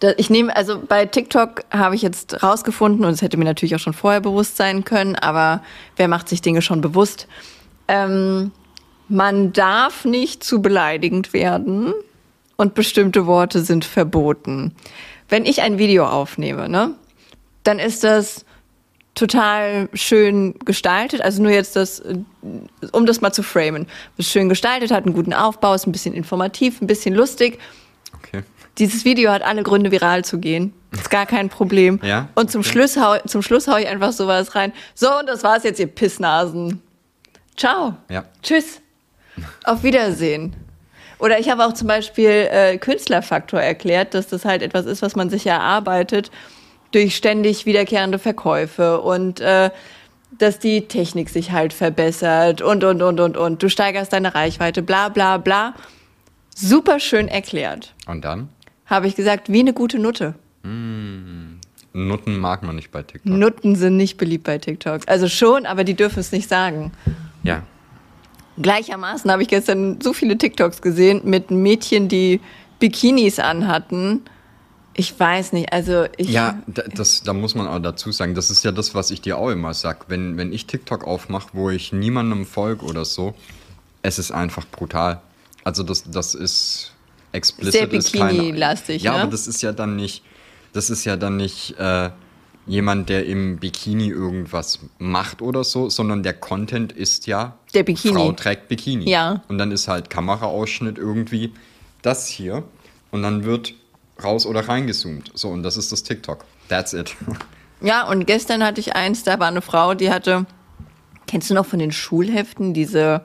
dass 0.00 0.14
ich 0.18 0.28
nehme, 0.30 0.54
also 0.54 0.82
bei 0.86 1.06
TikTok 1.06 1.62
habe 1.70 1.94
ich 1.94 2.02
jetzt 2.02 2.42
rausgefunden, 2.42 3.04
und 3.04 3.12
es 3.12 3.22
hätte 3.22 3.36
mir 3.36 3.44
natürlich 3.44 3.74
auch 3.74 3.80
schon 3.80 3.92
vorher 3.92 4.20
bewusst 4.20 4.56
sein 4.56 4.84
können, 4.84 5.16
aber 5.16 5.62
wer 5.96 6.08
macht 6.08 6.28
sich 6.28 6.42
Dinge 6.42 6.62
schon 6.62 6.80
bewusst? 6.80 7.28
Ähm, 7.88 8.50
man 9.08 9.52
darf 9.52 10.04
nicht 10.04 10.42
zu 10.42 10.60
beleidigend 10.60 11.32
werden 11.32 11.94
und 12.56 12.74
bestimmte 12.74 13.26
Worte 13.26 13.60
sind 13.60 13.84
verboten. 13.84 14.74
Wenn 15.28 15.46
ich 15.46 15.62
ein 15.62 15.78
Video 15.78 16.06
aufnehme, 16.06 16.68
ne, 16.68 16.90
dann 17.62 17.78
ist 17.78 18.04
das 18.04 18.44
total 19.14 19.88
schön 19.94 20.54
gestaltet. 20.64 21.20
Also 21.20 21.42
nur 21.42 21.52
jetzt 21.52 21.76
das, 21.76 22.00
äh, 22.00 22.16
um 22.92 23.06
das 23.06 23.20
mal 23.20 23.32
zu 23.32 23.42
framen. 23.42 23.86
Ist 24.16 24.30
schön 24.30 24.48
gestaltet, 24.48 24.90
hat 24.90 25.04
einen 25.04 25.14
guten 25.14 25.32
Aufbau, 25.32 25.74
ist 25.74 25.86
ein 25.86 25.92
bisschen 25.92 26.14
informativ, 26.14 26.80
ein 26.80 26.86
bisschen 26.86 27.14
lustig. 27.14 27.58
Okay. 28.18 28.42
Dieses 28.78 29.04
Video 29.04 29.30
hat 29.30 29.42
alle 29.42 29.62
Gründe, 29.62 29.92
viral 29.92 30.24
zu 30.24 30.38
gehen. 30.38 30.72
Ist 30.92 31.10
gar 31.10 31.26
kein 31.26 31.48
Problem. 31.48 32.00
Ja, 32.02 32.28
Und 32.34 32.50
zum 32.50 32.60
okay. 32.60 32.70
Schluss 32.70 32.96
hau, 32.96 33.16
zum 33.26 33.42
Schluss 33.42 33.68
hau 33.68 33.76
ich 33.76 33.86
einfach 33.86 34.12
sowas 34.12 34.54
rein. 34.54 34.72
So, 34.94 35.16
und 35.18 35.28
das 35.28 35.44
war's 35.44 35.62
jetzt, 35.62 35.78
ihr 35.78 35.86
Pissnasen. 35.86 36.82
Ciao. 37.56 37.96
Ja. 38.10 38.24
Tschüss. 38.42 38.80
Auf 39.64 39.84
Wiedersehen. 39.84 40.54
Oder 41.18 41.38
ich 41.38 41.48
habe 41.48 41.64
auch 41.64 41.72
zum 41.72 41.86
Beispiel 41.86 42.48
äh, 42.50 42.76
Künstlerfaktor 42.78 43.60
erklärt, 43.60 44.14
dass 44.14 44.26
das 44.26 44.44
halt 44.44 44.62
etwas 44.62 44.86
ist, 44.86 45.02
was 45.02 45.14
man 45.14 45.30
sich 45.30 45.46
erarbeitet 45.46 46.30
durch 46.94 47.16
ständig 47.16 47.66
wiederkehrende 47.66 48.18
Verkäufe 48.18 49.00
und 49.00 49.40
äh, 49.40 49.70
dass 50.38 50.58
die 50.58 50.88
Technik 50.88 51.28
sich 51.28 51.52
halt 51.52 51.72
verbessert 51.72 52.60
und, 52.62 52.84
und, 52.84 53.02
und, 53.02 53.20
und, 53.20 53.36
und. 53.36 53.62
Du 53.62 53.68
steigerst 53.68 54.12
deine 54.12 54.34
Reichweite, 54.34 54.82
bla, 54.82 55.08
bla, 55.08 55.38
bla. 55.38 55.74
Super 56.54 57.00
schön 57.00 57.28
erklärt. 57.28 57.94
Und 58.06 58.24
dann? 58.24 58.48
Habe 58.86 59.06
ich 59.06 59.16
gesagt, 59.16 59.50
wie 59.50 59.60
eine 59.60 59.72
gute 59.72 59.98
Nutte. 59.98 60.34
Nutten 61.92 62.38
mag 62.38 62.62
man 62.62 62.76
nicht 62.76 62.90
bei 62.90 63.02
TikTok. 63.02 63.32
Nutten 63.32 63.76
sind 63.76 63.96
nicht 63.96 64.16
beliebt 64.16 64.44
bei 64.44 64.58
TikTok. 64.58 65.02
Also 65.06 65.28
schon, 65.28 65.66
aber 65.66 65.84
die 65.84 65.94
dürfen 65.94 66.20
es 66.20 66.32
nicht 66.32 66.48
sagen. 66.48 66.92
ja. 67.42 67.62
Gleichermaßen 68.56 69.28
habe 69.32 69.42
ich 69.42 69.48
gestern 69.48 70.00
so 70.00 70.12
viele 70.12 70.38
TikToks 70.38 70.80
gesehen 70.80 71.22
mit 71.24 71.50
Mädchen, 71.50 72.06
die 72.06 72.40
Bikinis 72.78 73.40
anhatten. 73.40 74.22
Ich 74.96 75.18
weiß 75.18 75.52
nicht, 75.54 75.72
also 75.72 76.06
ich. 76.16 76.28
Ja, 76.30 76.62
da- 76.66 76.82
das, 76.82 77.22
da 77.22 77.32
muss 77.32 77.54
man 77.54 77.66
auch 77.66 77.80
dazu 77.80 78.12
sagen, 78.12 78.34
das 78.34 78.50
ist 78.50 78.64
ja 78.64 78.70
das, 78.72 78.94
was 78.94 79.10
ich 79.10 79.20
dir 79.20 79.38
auch 79.38 79.50
immer 79.50 79.74
sag. 79.74 80.08
Wenn, 80.08 80.36
wenn 80.36 80.52
ich 80.52 80.66
TikTok 80.66 81.04
aufmache, 81.04 81.48
wo 81.52 81.70
ich 81.70 81.92
niemandem 81.92 82.46
folge 82.46 82.84
oder 82.84 83.04
so, 83.04 83.34
es 84.02 84.18
ist 84.18 84.30
einfach 84.30 84.66
brutal. 84.66 85.20
Also 85.64 85.82
das, 85.82 86.04
das 86.10 86.34
ist 86.34 86.92
explicit. 87.32 87.72
Sehr 87.72 87.86
Bikini-lastig, 87.86 89.02
Ja, 89.02 89.12
ne? 89.14 89.22
aber 89.22 89.30
das 89.30 89.46
ist 89.48 89.62
ja 89.62 89.72
dann 89.72 89.96
nicht, 89.96 90.22
das 90.72 90.90
ist 90.90 91.04
ja 91.04 91.16
dann 91.16 91.36
nicht 91.38 91.76
äh, 91.78 92.10
jemand, 92.66 93.08
der 93.08 93.26
im 93.26 93.58
Bikini 93.58 94.08
irgendwas 94.08 94.78
macht 94.98 95.42
oder 95.42 95.64
so, 95.64 95.88
sondern 95.90 96.22
der 96.22 96.34
Content 96.34 96.92
ist 96.92 97.26
ja, 97.26 97.56
Der 97.74 97.82
Bikini. 97.82 98.14
Frau 98.14 98.32
trägt 98.32 98.68
Bikini. 98.68 99.08
Ja. 99.10 99.42
Und 99.48 99.58
dann 99.58 99.72
ist 99.72 99.88
halt 99.88 100.08
Kameraausschnitt 100.10 100.98
irgendwie 100.98 101.52
das 102.02 102.28
hier 102.28 102.62
und 103.10 103.22
dann 103.22 103.44
wird 103.44 103.74
raus 104.22 104.46
oder 104.46 104.68
reingezoomt. 104.68 105.32
So, 105.34 105.48
und 105.48 105.62
das 105.62 105.76
ist 105.76 105.92
das 105.92 106.02
TikTok. 106.02 106.44
That's 106.68 106.92
it. 106.92 107.14
Ja, 107.80 108.08
und 108.08 108.26
gestern 108.26 108.64
hatte 108.64 108.80
ich 108.80 108.96
eins, 108.96 109.24
da 109.24 109.38
war 109.40 109.48
eine 109.48 109.60
Frau, 109.60 109.92
die 109.92 110.10
hatte, 110.10 110.46
kennst 111.26 111.50
du 111.50 111.54
noch 111.54 111.66
von 111.66 111.78
den 111.78 111.92
Schulheften, 111.92 112.72
diese 112.72 113.22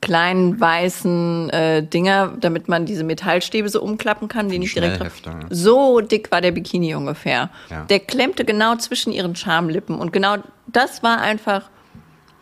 kleinen 0.00 0.60
weißen 0.60 1.50
äh, 1.50 1.82
Dinger, 1.82 2.34
damit 2.38 2.68
man 2.68 2.86
diese 2.86 3.02
Metallstäbe 3.02 3.68
so 3.68 3.82
umklappen 3.82 4.28
kann, 4.28 4.48
die 4.48 4.60
nicht 4.60 4.76
direkt 4.76 5.02
ja. 5.26 5.40
So 5.50 6.00
dick 6.00 6.30
war 6.30 6.40
der 6.40 6.52
Bikini 6.52 6.94
ungefähr. 6.94 7.50
Ja. 7.70 7.84
Der 7.86 7.98
klemmte 7.98 8.44
genau 8.44 8.76
zwischen 8.76 9.12
ihren 9.12 9.34
Schamlippen 9.34 9.98
und 9.98 10.12
genau 10.12 10.36
das 10.68 11.02
war 11.02 11.20
einfach 11.20 11.68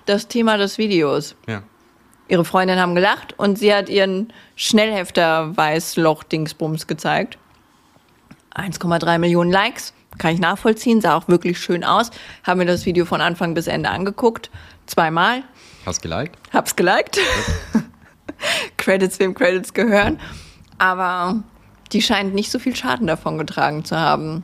das 0.05 0.29
Thema 0.29 0.59
des 0.59 0.77
Videos. 0.77 1.35
Ja. 1.49 1.63
Ihre 2.29 2.45
Freundin 2.45 2.79
haben 2.79 2.95
gelacht 2.95 3.39
und 3.39 3.59
sie 3.59 3.73
hat 3.73 3.89
ihren 3.89 4.33
Schnellhefter 4.57 5.57
Weißloch-Dingsbums 5.57 6.87
gezeigt. 6.87 7.39
1,3 8.57 9.19
Millionen 9.19 9.51
Likes, 9.51 9.93
kann 10.19 10.35
ich 10.35 10.41
nachvollziehen, 10.41 11.01
sah 11.01 11.15
auch 11.15 11.29
wirklich 11.29 11.59
schön 11.59 11.85
aus. 11.85 12.11
Haben 12.43 12.59
mir 12.59 12.67
das 12.67 12.87
Video 12.87 13.05
von 13.05 13.21
Anfang 13.21 13.55
bis 13.55 13.67
Ende 13.67 13.91
angeguckt, 13.91 14.51
zweimal, 14.87 15.43
Hast 15.85 16.03
geliked? 16.03 16.37
hab's 16.53 16.75
geliked. 16.75 17.19
Credits, 18.77 19.19
wem 19.21 19.35
Credits 19.35 19.73
gehören. 19.73 20.19
Aber 20.79 21.43
die 21.93 22.03
scheint 22.03 22.35
nicht 22.35 22.51
so 22.51 22.59
viel 22.59 22.75
Schaden 22.75 23.07
davon 23.07 23.39
getragen 23.39 23.85
zu 23.85 23.97
haben. 23.97 24.43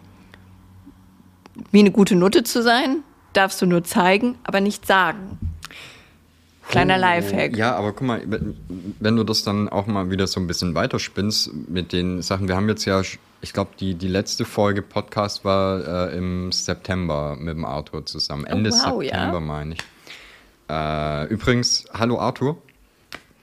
Wie 1.70 1.80
eine 1.80 1.90
gute 1.90 2.14
Nutte 2.14 2.44
zu 2.44 2.62
sein, 2.62 3.02
darfst 3.32 3.60
du 3.60 3.66
nur 3.66 3.84
zeigen, 3.84 4.36
aber 4.44 4.60
nicht 4.60 4.86
sagen. 4.86 5.38
Kleiner 6.68 6.96
Lifehack. 6.96 7.56
Ja, 7.56 7.74
aber 7.74 7.92
guck 7.92 8.06
mal, 8.06 8.22
wenn 9.00 9.16
du 9.16 9.24
das 9.24 9.42
dann 9.42 9.68
auch 9.68 9.86
mal 9.86 10.10
wieder 10.10 10.26
so 10.26 10.40
ein 10.40 10.46
bisschen 10.46 10.74
weiterspinnst 10.74 11.50
mit 11.68 11.92
den 11.92 12.22
Sachen, 12.22 12.48
wir 12.48 12.56
haben 12.56 12.68
jetzt 12.68 12.84
ja 12.84 13.02
Ich 13.44 13.52
glaube, 13.52 13.72
die, 13.78 13.94
die 13.96 14.06
letzte 14.08 14.44
Folge 14.44 14.82
Podcast 14.82 15.44
war 15.44 16.10
äh, 16.10 16.16
im 16.16 16.52
September 16.52 17.36
mit 17.36 17.56
dem 17.56 17.64
Arthur 17.64 18.06
zusammen. 18.06 18.44
Ende 18.46 18.70
Oh, 18.70 18.74
wow, 18.74 19.02
ja? 19.02 19.10
September, 19.10 19.40
meine 19.40 19.74
ich. 19.74 19.80
Äh, 20.70 21.26
übrigens, 21.26 21.84
hallo 21.92 22.18
Arthur. 22.20 22.56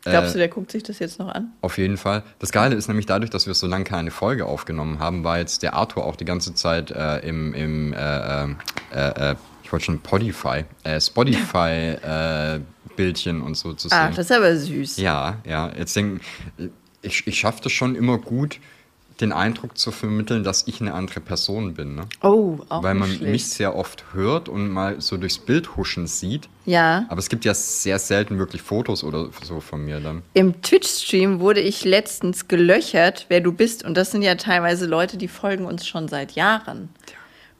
Glaubst 0.05 0.29
Äh, 0.29 0.33
du, 0.33 0.37
der 0.39 0.47
guckt 0.47 0.71
sich 0.71 0.83
das 0.83 0.99
jetzt 0.99 1.19
noch 1.19 1.27
an? 1.27 1.51
Auf 1.61 1.77
jeden 1.77 1.97
Fall. 1.97 2.23
Das 2.39 2.53
Geile 2.53 2.75
ist 2.75 2.87
nämlich 2.87 3.07
dadurch, 3.07 3.29
dass 3.29 3.45
wir 3.45 3.53
so 3.53 3.67
lange 3.67 3.83
keine 3.83 4.09
Folge 4.11 4.45
aufgenommen 4.45 4.99
haben, 4.99 5.25
war 5.25 5.37
jetzt 5.37 5.63
der 5.63 5.73
Arthur 5.73 6.05
auch 6.05 6.15
die 6.15 6.25
ganze 6.25 6.53
Zeit 6.53 6.91
äh, 6.91 7.19
im, 7.19 7.53
im 7.53 7.91
äh, 7.91 8.43
äh, 8.45 8.47
äh, 8.93 9.35
ich 9.63 9.71
wollte 9.73 9.85
schon 9.85 9.99
Podify, 9.99 10.63
äh, 10.85 10.99
Spotify 11.01 11.97
äh, 12.01 12.59
Bildchen 12.95 13.41
und 13.41 13.55
so 13.55 13.73
zu 13.73 13.89
sehen. 13.89 13.97
Ach, 14.01 14.15
das 14.15 14.29
ist 14.29 14.31
aber 14.31 14.55
süß. 14.55 14.95
Ja, 14.97 15.35
ja. 15.45 15.71
Jetzt 15.77 15.93
denken, 15.95 16.21
ich, 17.01 17.27
ich 17.27 17.37
schaffe 17.39 17.61
das 17.63 17.73
schon 17.73 17.95
immer 17.95 18.17
gut, 18.17 18.59
den 19.21 19.33
Eindruck 19.33 19.77
zu 19.77 19.91
vermitteln, 19.91 20.43
dass 20.43 20.65
ich 20.67 20.79
eine 20.79 20.93
andere 20.93 21.19
Person 21.19 21.73
bin. 21.73 21.95
Ne? 21.95 22.03
Oh, 22.21 22.59
auch 22.69 22.83
Weil 22.83 22.95
man 22.95 23.09
nicht 23.09 23.21
mich 23.21 23.41
schlecht. 23.41 23.51
sehr 23.51 23.75
oft 23.75 24.05
hört 24.13 24.47
und 24.47 24.69
mal 24.69 25.01
so 25.01 25.17
durchs 25.17 25.39
Bild 25.39 25.75
huschen 25.75 26.07
sieht. 26.07 26.47
Ja. 26.65 27.05
Aber 27.09 27.19
es 27.19 27.27
gibt 27.27 27.43
ja 27.43 27.53
sehr 27.53 27.99
selten 27.99 28.37
wirklich 28.39 28.61
Fotos 28.61 29.03
oder 29.03 29.29
so 29.43 29.59
von 29.59 29.83
mir 29.83 29.99
dann. 29.99 30.23
Im 30.33 30.61
Twitch-Stream 30.61 31.41
wurde 31.41 31.59
ich 31.59 31.83
letztens 31.83 32.47
gelöchert, 32.47 33.25
wer 33.27 33.41
du 33.41 33.51
bist. 33.51 33.83
Und 33.83 33.95
das 33.95 34.11
sind 34.11 34.21
ja 34.21 34.35
teilweise 34.35 34.85
Leute, 34.85 35.17
die 35.17 35.27
folgen 35.27 35.65
uns 35.65 35.85
schon 35.85 36.07
seit 36.07 36.33
Jahren. 36.33 36.89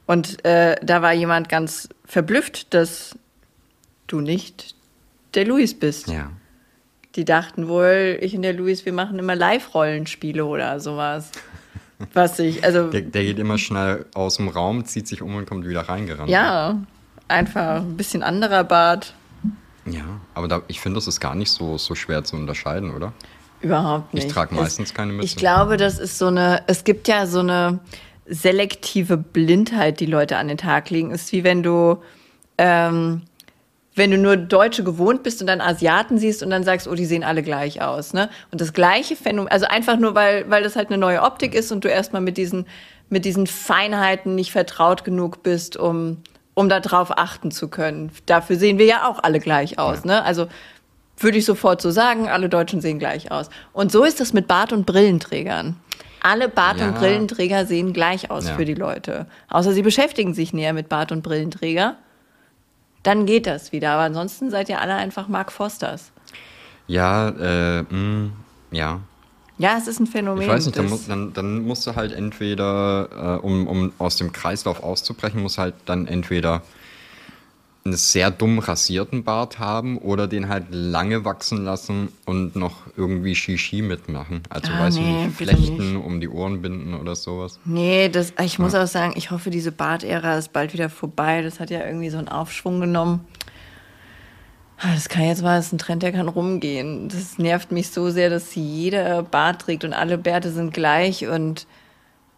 Und 0.06 0.44
äh, 0.44 0.76
da 0.82 1.02
war 1.02 1.12
jemand 1.12 1.48
ganz 1.48 1.88
verblüfft, 2.04 2.72
dass 2.72 3.16
du 4.06 4.20
nicht 4.20 4.74
der 5.34 5.44
Luis 5.44 5.78
bist. 5.78 6.08
Ja. 6.08 6.30
Die 7.16 7.24
dachten 7.24 7.68
wohl, 7.68 8.18
ich 8.20 8.34
und 8.34 8.42
der 8.42 8.52
Luis, 8.52 8.84
wir 8.86 8.92
machen 8.92 9.18
immer 9.18 9.34
Live-Rollenspiele 9.34 10.44
oder 10.44 10.80
sowas. 10.80 11.32
Was 12.12 12.38
ich, 12.38 12.64
also, 12.64 12.90
Der, 12.90 13.02
der 13.02 13.22
geht 13.24 13.38
immer 13.38 13.56
schnell 13.58 14.06
aus 14.14 14.36
dem 14.38 14.48
Raum, 14.48 14.84
zieht 14.84 15.06
sich 15.06 15.22
um 15.22 15.34
und 15.36 15.46
kommt 15.48 15.66
wieder 15.68 15.82
reingerannt. 15.82 16.28
ja, 16.28 16.76
einfach 17.28 17.76
ein 17.82 17.96
bisschen 17.96 18.22
anderer 18.22 18.64
Bart. 18.64 19.14
Ja, 19.86 20.02
aber 20.34 20.48
da, 20.48 20.62
ich 20.68 20.80
finde, 20.80 20.96
das 20.98 21.06
ist 21.06 21.20
gar 21.20 21.34
nicht 21.34 21.50
so, 21.50 21.78
so 21.78 21.94
schwer 21.94 22.24
zu 22.24 22.36
unterscheiden, 22.36 22.94
oder? 22.94 23.12
Überhaupt 23.60 24.08
Ich 24.12 24.24
nicht. 24.24 24.34
trage 24.34 24.54
Es- 24.54 24.60
meistens 24.60 24.94
keine 24.94 25.12
Mütze. 25.12 25.26
Ich 25.26 25.36
glaube, 25.36 25.76
das 25.76 25.98
ist 25.98 26.18
so 26.18 26.26
eine, 26.26 26.62
es 26.66 26.84
gibt 26.84 27.06
ja 27.08 27.26
so 27.26 27.40
eine 27.40 27.78
selektive 28.26 29.16
Blindheit, 29.16 30.00
die 30.00 30.06
Leute 30.06 30.36
an 30.36 30.48
den 30.48 30.58
Tag 30.58 30.90
legen. 30.90 31.10
Ist 31.10 31.32
wie 31.32 31.44
wenn 31.44 31.62
du, 31.62 31.98
ähm, 32.58 33.22
wenn 34.00 34.10
du 34.10 34.16
nur 34.16 34.38
Deutsche 34.38 34.82
gewohnt 34.82 35.22
bist 35.22 35.42
und 35.42 35.46
dann 35.46 35.60
Asiaten 35.60 36.16
siehst 36.18 36.42
und 36.42 36.48
dann 36.48 36.64
sagst, 36.64 36.88
oh, 36.88 36.94
die 36.94 37.04
sehen 37.04 37.22
alle 37.22 37.42
gleich 37.42 37.82
aus. 37.82 38.14
Ne? 38.14 38.30
Und 38.50 38.58
das 38.62 38.72
gleiche 38.72 39.14
Phänomen, 39.14 39.52
also 39.52 39.66
einfach 39.66 39.98
nur, 39.98 40.14
weil, 40.14 40.48
weil 40.48 40.62
das 40.62 40.74
halt 40.74 40.88
eine 40.88 40.96
neue 40.96 41.20
Optik 41.22 41.54
ist 41.54 41.70
und 41.70 41.84
du 41.84 41.88
erstmal 41.88 42.22
mit 42.22 42.38
diesen, 42.38 42.66
mit 43.10 43.26
diesen 43.26 43.46
Feinheiten 43.46 44.34
nicht 44.34 44.52
vertraut 44.52 45.04
genug 45.04 45.42
bist, 45.42 45.76
um, 45.76 46.16
um 46.54 46.70
darauf 46.70 47.18
achten 47.18 47.50
zu 47.50 47.68
können. 47.68 48.10
Dafür 48.24 48.56
sehen 48.56 48.78
wir 48.78 48.86
ja 48.86 49.06
auch 49.06 49.22
alle 49.22 49.38
gleich 49.38 49.78
aus. 49.78 50.06
Ne? 50.06 50.24
Also 50.24 50.46
würde 51.18 51.36
ich 51.36 51.44
sofort 51.44 51.82
so 51.82 51.90
sagen, 51.90 52.26
alle 52.30 52.48
Deutschen 52.48 52.80
sehen 52.80 52.98
gleich 52.98 53.30
aus. 53.30 53.50
Und 53.74 53.92
so 53.92 54.02
ist 54.04 54.18
das 54.20 54.32
mit 54.32 54.48
Bart- 54.48 54.72
und 54.72 54.86
Brillenträgern. 54.86 55.76
Alle 56.22 56.48
Bart- 56.48 56.78
Ja. 56.80 56.88
und 56.88 56.94
Brillenträger 56.94 57.66
sehen 57.66 57.92
gleich 57.92 58.30
aus 58.30 58.48
Ja. 58.48 58.54
für 58.54 58.64
die 58.64 58.74
Leute. 58.74 59.26
Außer 59.50 59.72
sie 59.72 59.82
beschäftigen 59.82 60.32
sich 60.32 60.54
näher 60.54 60.72
mit 60.72 60.88
Bart- 60.88 61.12
und 61.12 61.22
Brillenträger. 61.22 61.96
Dann 63.02 63.26
geht 63.26 63.46
das 63.46 63.72
wieder. 63.72 63.90
Aber 63.92 64.02
ansonsten 64.02 64.50
seid 64.50 64.68
ihr 64.68 64.80
alle 64.80 64.94
einfach 64.94 65.28
Mark 65.28 65.52
Fosters. 65.52 66.10
Ja, 66.86 67.28
äh, 67.30 67.82
mh, 67.82 68.30
ja. 68.72 69.00
Ja, 69.58 69.76
es 69.76 69.86
ist 69.86 70.00
ein 70.00 70.06
Phänomen. 70.06 70.42
Ich 70.42 70.48
weiß 70.48 70.66
nicht, 70.66 70.78
dann, 70.78 70.88
das- 70.88 71.00
mu- 71.02 71.08
dann, 71.08 71.32
dann 71.34 71.62
musst 71.66 71.86
du 71.86 71.94
halt 71.94 72.12
entweder, 72.12 73.38
äh, 73.42 73.44
um, 73.46 73.66
um 73.66 73.92
aus 73.98 74.16
dem 74.16 74.32
Kreislauf 74.32 74.82
auszubrechen, 74.82 75.42
musst 75.42 75.58
halt 75.58 75.74
dann 75.86 76.06
entweder 76.06 76.62
einen 77.84 77.96
sehr 77.96 78.30
dumm 78.30 78.58
rasierten 78.58 79.24
Bart 79.24 79.58
haben 79.58 79.96
oder 79.98 80.28
den 80.28 80.48
halt 80.50 80.66
lange 80.70 81.24
wachsen 81.24 81.64
lassen 81.64 82.08
und 82.26 82.54
noch 82.54 82.74
irgendwie 82.96 83.34
Shishi 83.34 83.80
mitmachen. 83.80 84.42
Also 84.50 84.70
Ah, 84.72 84.80
weiß 84.80 84.96
nee, 84.96 85.16
ich 85.20 85.24
nicht, 85.26 85.36
flechten, 85.36 85.96
um 85.96 86.20
die 86.20 86.28
Ohren 86.28 86.60
binden 86.60 86.92
oder 86.94 87.16
sowas. 87.16 87.58
Nee, 87.64 88.10
das, 88.10 88.34
ich 88.42 88.58
muss 88.58 88.74
auch 88.74 88.86
sagen, 88.86 89.14
ich 89.16 89.30
hoffe, 89.30 89.48
diese 89.48 89.72
Bartära 89.72 90.36
ist 90.36 90.52
bald 90.52 90.74
wieder 90.74 90.90
vorbei. 90.90 91.40
Das 91.40 91.58
hat 91.58 91.70
ja 91.70 91.84
irgendwie 91.86 92.10
so 92.10 92.18
einen 92.18 92.28
Aufschwung 92.28 92.80
genommen. 92.80 93.24
Ah, 94.78 94.92
Das 94.94 95.08
kann 95.08 95.24
jetzt 95.24 95.42
mal, 95.42 95.56
das 95.56 95.66
ist 95.66 95.72
ein 95.72 95.78
Trend, 95.78 96.02
der 96.02 96.12
kann 96.12 96.28
rumgehen. 96.28 97.08
Das 97.08 97.38
nervt 97.38 97.72
mich 97.72 97.90
so 97.90 98.10
sehr, 98.10 98.28
dass 98.28 98.54
jeder 98.54 99.22
Bart 99.22 99.62
trägt 99.62 99.84
und 99.84 99.94
alle 99.94 100.18
Bärte 100.18 100.50
sind 100.50 100.74
gleich 100.74 101.26
und 101.28 101.66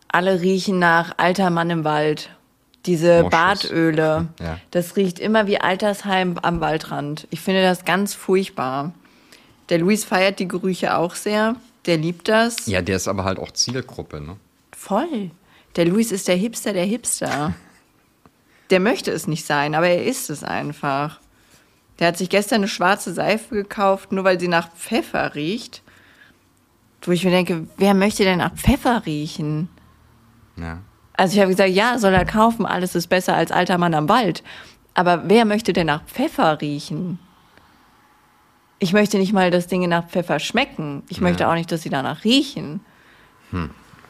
alle 0.09 0.41
riechen 0.41 0.79
nach 0.79 1.15
alter 1.19 1.51
Mann 1.51 1.71
im 1.71 1.85
Wald. 1.85 2.31
Diese 2.87 3.19
Moschus. 3.23 3.31
Bartöle, 3.31 4.29
Ja. 4.41 4.59
das 4.73 4.97
riecht 4.97 5.19
immer 5.21 5.47
wie 5.47 5.61
Altersheim 5.61 6.37
am 6.43 6.61
Waldrand. 6.61 7.27
Ich 7.31 7.41
finde 7.41 7.63
das 7.63 7.85
ganz 7.85 8.15
furchtbar. 8.15 8.93
Der 9.69 9.79
Luis 9.79 10.05
feiert 10.05 10.39
die 10.41 10.49
Gerüche 10.49 10.97
auch 10.97 11.15
sehr. 11.15 11.57
Der 11.87 11.97
liebt 11.97 12.29
das. 12.29 12.67
Ja, 12.67 12.83
der 12.83 12.97
ist 12.97 13.09
aber 13.09 13.25
halt 13.25 13.39
auch 13.39 13.53
Zielgruppe, 13.53 14.21
ne? 14.21 14.37
Voll. 14.77 15.31
Der 15.77 15.85
Luis 15.87 16.13
ist 16.13 16.29
der 16.29 16.37
Hipster 16.37 16.73
der 16.73 16.85
Hipster. 16.85 17.55
Der 18.71 18.81
möchte 18.81 19.11
es 19.13 19.27
nicht 19.27 19.47
sein, 19.47 19.75
aber 19.75 19.89
er 19.89 20.05
ist 20.05 20.29
es 20.31 20.43
einfach. 20.45 21.21
Der 21.99 22.09
hat 22.09 22.19
sich 22.19 22.29
gestern 22.31 22.57
eine 22.57 22.69
schwarze 22.69 23.13
Seife 23.13 23.55
gekauft, 23.55 24.13
nur 24.13 24.25
weil 24.25 24.41
sie 24.41 24.49
nach 24.49 24.73
Pfeffer 24.75 25.35
riecht. 25.35 25.83
Wo 27.03 27.13
ich 27.13 27.25
mir 27.25 27.31
denke, 27.31 27.67
wer 27.77 27.95
möchte 27.95 28.25
denn 28.25 28.39
nach 28.39 28.55
Pfeffer 28.55 29.05
riechen? 29.07 29.69
Ja. 30.57 30.79
Also 31.15 31.35
ich 31.35 31.41
habe 31.41 31.51
gesagt, 31.51 31.71
ja, 31.71 31.99
soll 31.99 32.15
er 32.15 32.25
kaufen, 32.25 32.67
alles 32.67 32.95
ist 32.95 33.09
besser 33.09 33.35
als 33.35 33.53
alter 33.53 33.79
Mann 33.79 33.95
am 33.95 34.09
Wald. 34.09 34.43
Aber 34.95 35.29
wer 35.29 35.45
möchte 35.45 35.73
denn 35.73 35.87
nach 35.87 36.05
Pfeffer 36.05 36.61
riechen? 36.61 37.19
Ich 38.79 38.93
möchte 38.93 39.19
nicht 39.19 39.33
mal, 39.33 39.51
dass 39.51 39.69
Dinge 39.69 39.89
nach 39.89 40.09
Pfeffer 40.09 40.39
schmecken. 40.41 41.03
Ich 41.09 41.21
möchte 41.21 41.49
auch 41.49 41.55
nicht, 41.55 41.71
dass 41.71 41.83
sie 41.83 41.91
danach 41.91 42.25
riechen. 42.25 42.81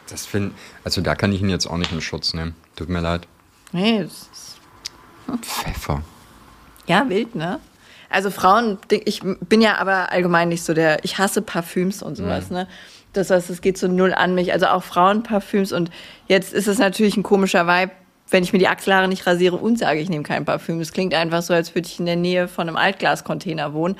Das 0.09 0.27
find, 0.27 0.55
also 0.85 1.01
da 1.01 1.15
kann 1.15 1.33
ich 1.33 1.43
ihn 1.43 1.51
jetzt 1.51 1.67
auch 1.67 1.77
nicht 1.77 1.93
in 1.93 2.01
Schutz 2.01 2.35
nehmen. 2.35 2.55
Tut 2.77 2.89
mir 2.89 3.01
leid. 3.01 3.27
Nee, 3.73 4.03
das 4.03 4.29
ist 4.33 4.61
Pfeffer. 5.43 6.03
Ja, 6.87 7.09
wild, 7.09 7.35
ne? 7.35 7.61
Also 8.09 8.31
Frauen, 8.31 8.79
ich 8.91 9.23
bin 9.23 9.61
ja 9.61 9.79
aber 9.79 10.13
allgemein 10.13 10.49
nicht 10.49 10.65
so 10.65 10.75
der, 10.75 11.05
ich 11.05 11.19
hasse 11.19 11.43
Parfüms 11.43 12.03
und 12.03 12.17
sowas, 12.17 12.51
ne? 12.51 12.69
Das 13.13 13.31
heißt, 13.31 13.51
es 13.51 13.61
geht 13.61 13.79
so 13.79 13.89
null 13.89 14.15
an 14.15 14.35
mich. 14.35 14.53
Also 14.53 14.67
auch 14.67 14.83
Frauenparfüms 14.83 15.73
und 15.73 15.91
jetzt 16.27 16.53
ist 16.53 16.69
es 16.69 16.79
natürlich 16.79 17.17
ein 17.17 17.23
komischer 17.23 17.67
Vibe, 17.67 17.93
wenn 18.31 18.43
ich 18.43 18.53
mir 18.53 18.59
die 18.59 18.69
Achselhaare 18.69 19.09
nicht 19.09 19.27
rasiere 19.27 19.57
und 19.57 19.79
sage, 19.79 20.01
ich 20.01 20.09
nehme 20.09 20.23
kein 20.23 20.45
Parfüm. 20.45 20.81
Es 20.81 20.93
klingt 20.93 21.15
einfach 21.15 21.43
so, 21.43 21.53
als 21.53 21.75
würde 21.75 21.89
ich 21.89 21.99
in 21.99 22.07
der 22.07 22.17
Nähe 22.17 22.49
von 22.49 22.67
einem 22.67 22.77
Altglascontainer 22.77 23.75
wohnen. 23.75 23.97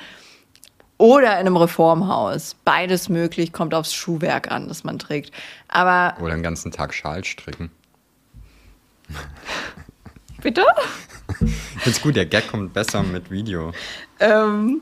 Oder 0.97 1.33
in 1.33 1.47
einem 1.47 1.57
Reformhaus. 1.57 2.55
Beides 2.63 3.09
möglich, 3.09 3.51
kommt 3.51 3.73
aufs 3.73 3.93
Schuhwerk 3.93 4.51
an, 4.51 4.67
das 4.67 4.83
man 4.83 4.99
trägt. 4.99 5.33
Aber 5.67 6.15
Oder 6.21 6.33
den 6.33 6.43
ganzen 6.43 6.71
Tag 6.71 6.93
Schal 6.93 7.23
stricken. 7.25 7.71
bitte? 10.41 10.63
Ist 11.85 12.01
gut, 12.01 12.15
der 12.15 12.25
Gag 12.25 12.47
kommt 12.47 12.73
besser 12.73 13.03
mit 13.03 13.31
Video. 13.31 13.73
Ähm, 14.19 14.81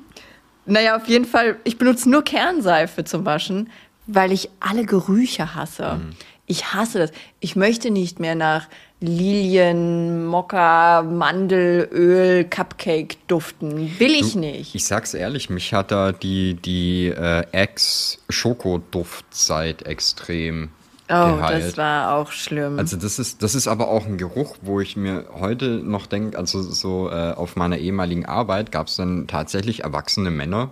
naja, 0.66 0.96
auf 0.96 1.08
jeden 1.08 1.26
Fall, 1.26 1.58
ich 1.64 1.78
benutze 1.78 2.10
nur 2.10 2.24
Kernseife 2.24 3.04
zum 3.04 3.26
Waschen, 3.26 3.70
weil 4.08 4.32
ich 4.32 4.50
alle 4.60 4.86
Gerüche 4.86 5.54
hasse. 5.56 6.00
Ich 6.46 6.74
hasse 6.74 7.00
das. 7.00 7.12
Ich 7.40 7.56
möchte 7.56 7.92
nicht 7.92 8.20
mehr 8.20 8.36
nach 8.36 8.68
Lilien, 9.00 10.26
Mokka, 10.26 11.02
Mandelöl, 11.02 12.44
Cupcake 12.44 13.18
duften. 13.28 14.00
Will 14.00 14.12
ich 14.12 14.34
Du, 14.34 14.40
nicht. 14.40 14.76
Ich 14.76 14.86
sag's 14.86 15.14
ehrlich, 15.16 15.50
mich 15.50 15.74
hat 15.74 15.92
da 15.92 16.12
die, 16.12 16.54
die 16.54 17.08
äh, 17.08 17.44
Ex-Schokoduftzeit 17.52 19.84
extrem 19.88 20.70
oh, 21.10 21.38
geheilt. 21.38 21.66
das 21.66 21.78
war 21.78 22.14
auch 22.16 22.32
schlimm. 22.32 22.78
Also 22.78 22.98
das 22.98 23.18
ist, 23.18 23.42
das 23.42 23.56
ist 23.56 23.68
aber 23.68 23.88
auch 23.88 24.06
ein 24.06 24.18
Geruch, 24.18 24.58
wo 24.62 24.80
ich 24.82 24.96
mir 24.96 25.26
heute 25.34 25.82
noch 25.84 26.06
denke, 26.06 26.38
also 26.38 26.62
so 26.62 27.10
äh, 27.10 27.32
auf 27.32 27.56
meiner 27.56 27.78
ehemaligen 27.78 28.26
Arbeit 28.28 28.72
gab 28.72 28.86
es 28.88 28.98
dann 28.98 29.26
tatsächlich 29.28 29.84
erwachsene 29.84 30.30
Männer, 30.30 30.70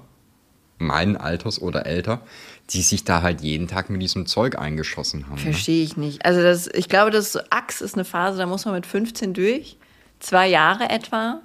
meinen 0.78 1.18
Alters 1.18 1.60
oder 1.62 1.88
älter, 1.88 2.22
die 2.70 2.82
sich 2.82 3.04
da 3.04 3.22
halt 3.22 3.42
jeden 3.42 3.68
Tag 3.68 3.90
mit 3.90 4.02
diesem 4.02 4.26
Zeug 4.26 4.58
eingeschossen 4.58 5.26
haben. 5.28 5.36
Ne? 5.36 5.52
Verstehe 5.52 5.84
ich 5.84 5.98
nicht. 5.98 6.24
Also 6.26 6.42
das, 6.42 6.68
ich 6.68 6.88
glaube, 6.88 7.12
das 7.12 7.36
Axt 7.52 7.82
ist 7.82 7.96
eine 7.96 8.06
Phase, 8.06 8.38
da 8.38 8.46
muss 8.46 8.66
man 8.66 8.76
mit 8.76 8.86
15 8.86 9.34
durch. 9.34 9.78
Zwei 10.20 10.48
Jahre 10.48 10.90
etwa. 10.90 11.42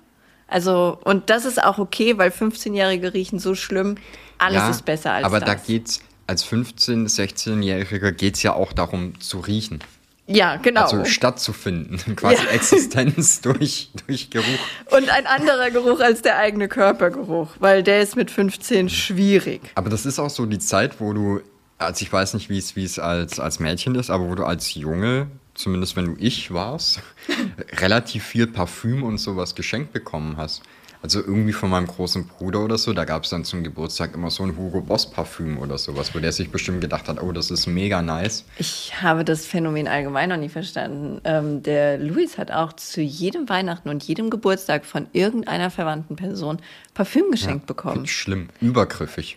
Also, 0.48 0.98
und 1.04 1.30
das 1.30 1.44
ist 1.44 1.62
auch 1.62 1.78
okay, 1.78 2.18
weil 2.18 2.30
15-Jährige 2.30 3.14
riechen 3.14 3.38
so 3.38 3.54
schlimm. 3.54 3.96
Alles 4.38 4.56
Ja, 4.56 4.70
ist 4.70 4.84
besser 4.84 5.12
als 5.12 5.24
aber 5.24 5.40
das. 5.40 5.48
da 5.48 5.54
geht's, 5.54 6.00
als 6.26 6.44
15-, 6.44 7.06
16-Jähriger 7.08 8.12
geht's 8.12 8.42
ja 8.42 8.52
auch 8.52 8.72
darum 8.72 9.18
zu 9.20 9.38
riechen. 9.40 9.78
Ja, 10.26 10.56
genau. 10.56 10.82
Also 10.82 11.04
stattzufinden, 11.04 11.98
quasi 12.16 12.42
Ja. 12.44 12.50
Existenz 12.50 13.40
durch, 13.42 13.90
durch 14.06 14.30
Geruch. 14.30 14.46
und 14.90 15.08
ein 15.10 15.26
anderer 15.26 15.70
Geruch 15.70 16.00
als 16.00 16.22
der 16.22 16.38
eigene 16.38 16.68
Körpergeruch, 16.68 17.50
weil 17.60 17.82
der 17.82 18.00
ist 18.02 18.16
mit 18.16 18.30
15 18.30 18.88
schwierig. 18.88 19.60
Aber 19.74 19.90
das 19.90 20.06
ist 20.06 20.18
auch 20.18 20.30
so 20.30 20.46
die 20.46 20.58
Zeit, 20.58 21.00
wo 21.00 21.12
du 21.12 21.40
also 21.78 22.02
ich 22.02 22.12
weiß 22.12 22.34
nicht, 22.34 22.48
wie 22.48 22.58
es, 22.58 22.76
wie 22.76 22.84
es 22.84 22.98
als, 22.98 23.40
als 23.40 23.60
Mädchen 23.60 23.94
ist, 23.96 24.10
aber 24.10 24.28
wo 24.28 24.34
du 24.34 24.44
als 24.44 24.74
Junge, 24.74 25.26
zumindest 25.54 25.96
wenn 25.96 26.06
du 26.06 26.16
ich 26.18 26.52
warst, 26.52 27.00
relativ 27.80 28.24
viel 28.24 28.46
Parfüm 28.46 29.02
und 29.02 29.18
sowas 29.18 29.54
geschenkt 29.54 29.92
bekommen 29.92 30.36
hast. 30.36 30.62
Also 31.04 31.20
irgendwie 31.20 31.52
von 31.52 31.68
meinem 31.68 31.86
großen 31.86 32.26
Bruder 32.26 32.64
oder 32.64 32.78
so, 32.78 32.94
da 32.94 33.04
gab 33.04 33.24
es 33.24 33.28
dann 33.28 33.44
zum 33.44 33.62
Geburtstag 33.62 34.14
immer 34.14 34.30
so 34.30 34.42
ein 34.42 34.56
Hugo 34.56 34.80
Boss 34.80 35.10
Parfüm 35.10 35.58
oder 35.58 35.76
sowas, 35.76 36.14
wo 36.14 36.18
der 36.18 36.32
sich 36.32 36.50
bestimmt 36.50 36.80
gedacht 36.80 37.08
hat, 37.08 37.22
oh, 37.22 37.30
das 37.30 37.50
ist 37.50 37.66
mega 37.66 38.00
nice. 38.00 38.46
Ich 38.56 39.02
habe 39.02 39.22
das 39.22 39.44
Phänomen 39.44 39.86
allgemein 39.86 40.30
noch 40.30 40.38
nie 40.38 40.48
verstanden. 40.48 41.20
Ähm, 41.24 41.62
der 41.62 41.98
Luis 41.98 42.38
hat 42.38 42.50
auch 42.50 42.72
zu 42.72 43.02
jedem 43.02 43.50
Weihnachten 43.50 43.90
und 43.90 44.02
jedem 44.02 44.30
Geburtstag 44.30 44.86
von 44.86 45.06
irgendeiner 45.12 45.70
verwandten 45.70 46.16
Person 46.16 46.58
Parfüm 46.94 47.30
geschenkt 47.30 47.66
bekommen. 47.66 48.06
Schlimm, 48.06 48.48
übergriffig. 48.62 49.36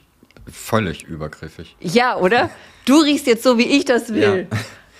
Völlig 0.49 1.03
übergriffig. 1.03 1.75
Ja, 1.81 2.15
oder? 2.15 2.49
Du 2.85 2.95
riechst 3.01 3.27
jetzt 3.27 3.43
so, 3.43 3.57
wie 3.57 3.67
ich 3.67 3.83
das 3.83 4.13
will. 4.13 4.47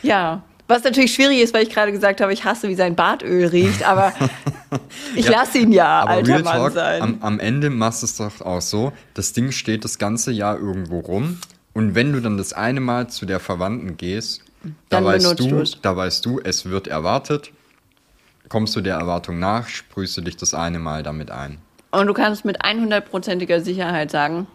Ja. 0.03 0.43
Was 0.67 0.83
natürlich 0.83 1.13
schwierig 1.13 1.39
ist, 1.39 1.53
weil 1.53 1.63
ich 1.63 1.69
gerade 1.69 1.91
gesagt 1.91 2.19
habe, 2.19 2.33
ich 2.33 2.43
hasse, 2.43 2.67
wie 2.67 2.75
sein 2.75 2.95
Bartöl 2.95 3.47
riecht, 3.47 3.83
aber 3.83 4.13
ich 5.15 5.25
Ja, 5.25 5.31
lasse 5.39 5.59
ihn 5.59 5.71
ja 5.71 6.01
Aber 6.01 6.11
alter 6.11 6.27
Real 6.27 6.43
Mann 6.43 6.57
Talk, 6.57 6.73
sein. 6.73 7.01
am, 7.01 7.17
am 7.21 7.39
Ende 7.39 7.69
machst 7.69 8.01
du 8.01 8.05
es 8.05 8.17
doch 8.17 8.41
auch 8.41 8.61
so, 8.61 8.91
das 9.13 9.31
Ding 9.33 9.51
steht 9.51 9.83
das 9.85 9.97
ganze 9.97 10.31
Jahr 10.31 10.57
irgendwo 10.57 10.99
rum 10.99 11.39
und 11.73 11.95
wenn 11.95 12.11
du 12.11 12.21
dann 12.21 12.37
das 12.37 12.53
eine 12.53 12.81
Mal 12.81 13.07
zu 13.07 13.25
der 13.25 13.39
Verwandten 13.39 13.95
gehst, 13.97 14.41
da 14.89 15.03
weißt, 15.03 15.39
du, 15.39 15.47
du's. 15.47 15.79
da 15.81 15.95
weißt 15.95 16.25
du, 16.25 16.41
es 16.43 16.65
wird 16.69 16.87
erwartet, 16.87 17.51
kommst 18.49 18.75
du 18.75 18.81
der 18.81 18.95
Erwartung 18.95 19.39
nach, 19.39 19.67
sprühst 19.69 20.17
du 20.17 20.21
dich 20.21 20.35
das 20.35 20.53
eine 20.53 20.79
Mal 20.79 21.03
damit 21.03 21.31
ein. 21.31 21.59
Und 21.91 22.07
du 22.07 22.13
kannst 22.13 22.43
mit 22.43 22.61
100%iger 22.63 23.61
Sicherheit 23.61 24.11
sagen, 24.11 24.47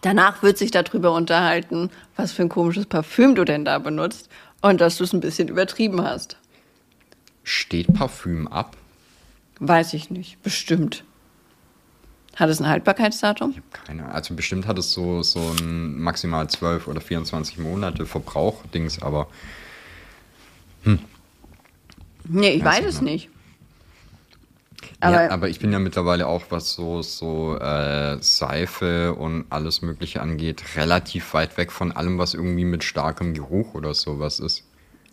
danach 0.00 0.42
wird 0.42 0.56
sich 0.56 0.70
darüber 0.70 1.12
unterhalten, 1.12 1.90
was 2.16 2.32
für 2.32 2.42
ein 2.42 2.48
komisches 2.48 2.86
Parfüm 2.86 3.34
du 3.34 3.44
denn 3.44 3.64
da 3.66 3.78
benutzt 3.78 4.30
und 4.62 4.80
dass 4.80 4.96
du 4.96 5.04
es 5.04 5.12
ein 5.12 5.20
bisschen 5.20 5.48
übertrieben 5.48 6.02
hast. 6.02 6.36
Steht 7.44 7.92
Parfüm 7.94 8.48
ab? 8.48 8.76
Weiß 9.60 9.94
ich 9.94 10.10
nicht. 10.10 10.42
Bestimmt. 10.42 11.04
Hat 12.36 12.50
es 12.50 12.60
ein 12.60 12.68
Haltbarkeitsdatum? 12.68 13.54
Keine 13.72 14.12
Also 14.12 14.34
bestimmt 14.34 14.66
hat 14.66 14.78
es 14.78 14.92
so, 14.92 15.22
so 15.22 15.40
ein 15.40 15.98
maximal 15.98 16.48
12 16.48 16.86
oder 16.86 17.00
24 17.00 17.58
Monate 17.58 18.06
Verbrauch-Dings, 18.06 19.02
aber 19.02 19.28
Nee, 22.24 22.50
ich 22.50 22.64
Weiß 22.64 22.78
weiß 22.78 22.80
ich 22.80 22.86
es 22.86 23.00
nicht. 23.00 23.30
Aber, 25.00 25.24
ja, 25.24 25.30
aber 25.30 25.48
ich 25.48 25.60
bin 25.60 25.72
ja 25.72 25.78
mittlerweile 25.78 26.26
auch, 26.26 26.44
was 26.50 26.72
so, 26.72 27.02
so 27.02 27.56
äh, 27.56 28.18
Seife 28.20 29.14
und 29.14 29.46
alles 29.50 29.80
Mögliche 29.80 30.20
angeht, 30.20 30.76
relativ 30.76 31.34
weit 31.34 31.56
weg 31.56 31.70
von 31.70 31.92
allem, 31.92 32.18
was 32.18 32.34
irgendwie 32.34 32.64
mit 32.64 32.82
starkem 32.82 33.32
Geruch 33.32 33.74
oder 33.74 33.94
sowas 33.94 34.40
ist. 34.40 34.64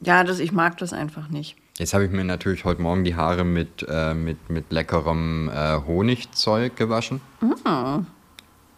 ja, 0.01 0.23
das, 0.23 0.39
ich 0.39 0.51
mag 0.51 0.77
das 0.79 0.91
einfach 0.91 1.29
nicht. 1.29 1.55
Jetzt 1.77 1.93
habe 1.93 2.05
ich 2.05 2.11
mir 2.11 2.23
natürlich 2.23 2.63
heute 2.63 2.81
Morgen 2.81 3.03
die 3.03 3.15
Haare 3.15 3.43
mit, 3.43 3.85
äh, 3.87 4.13
mit, 4.13 4.49
mit 4.49 4.71
leckerem 4.71 5.49
äh, 5.49 5.77
Honigzeug 5.85 6.75
gewaschen. 6.77 7.19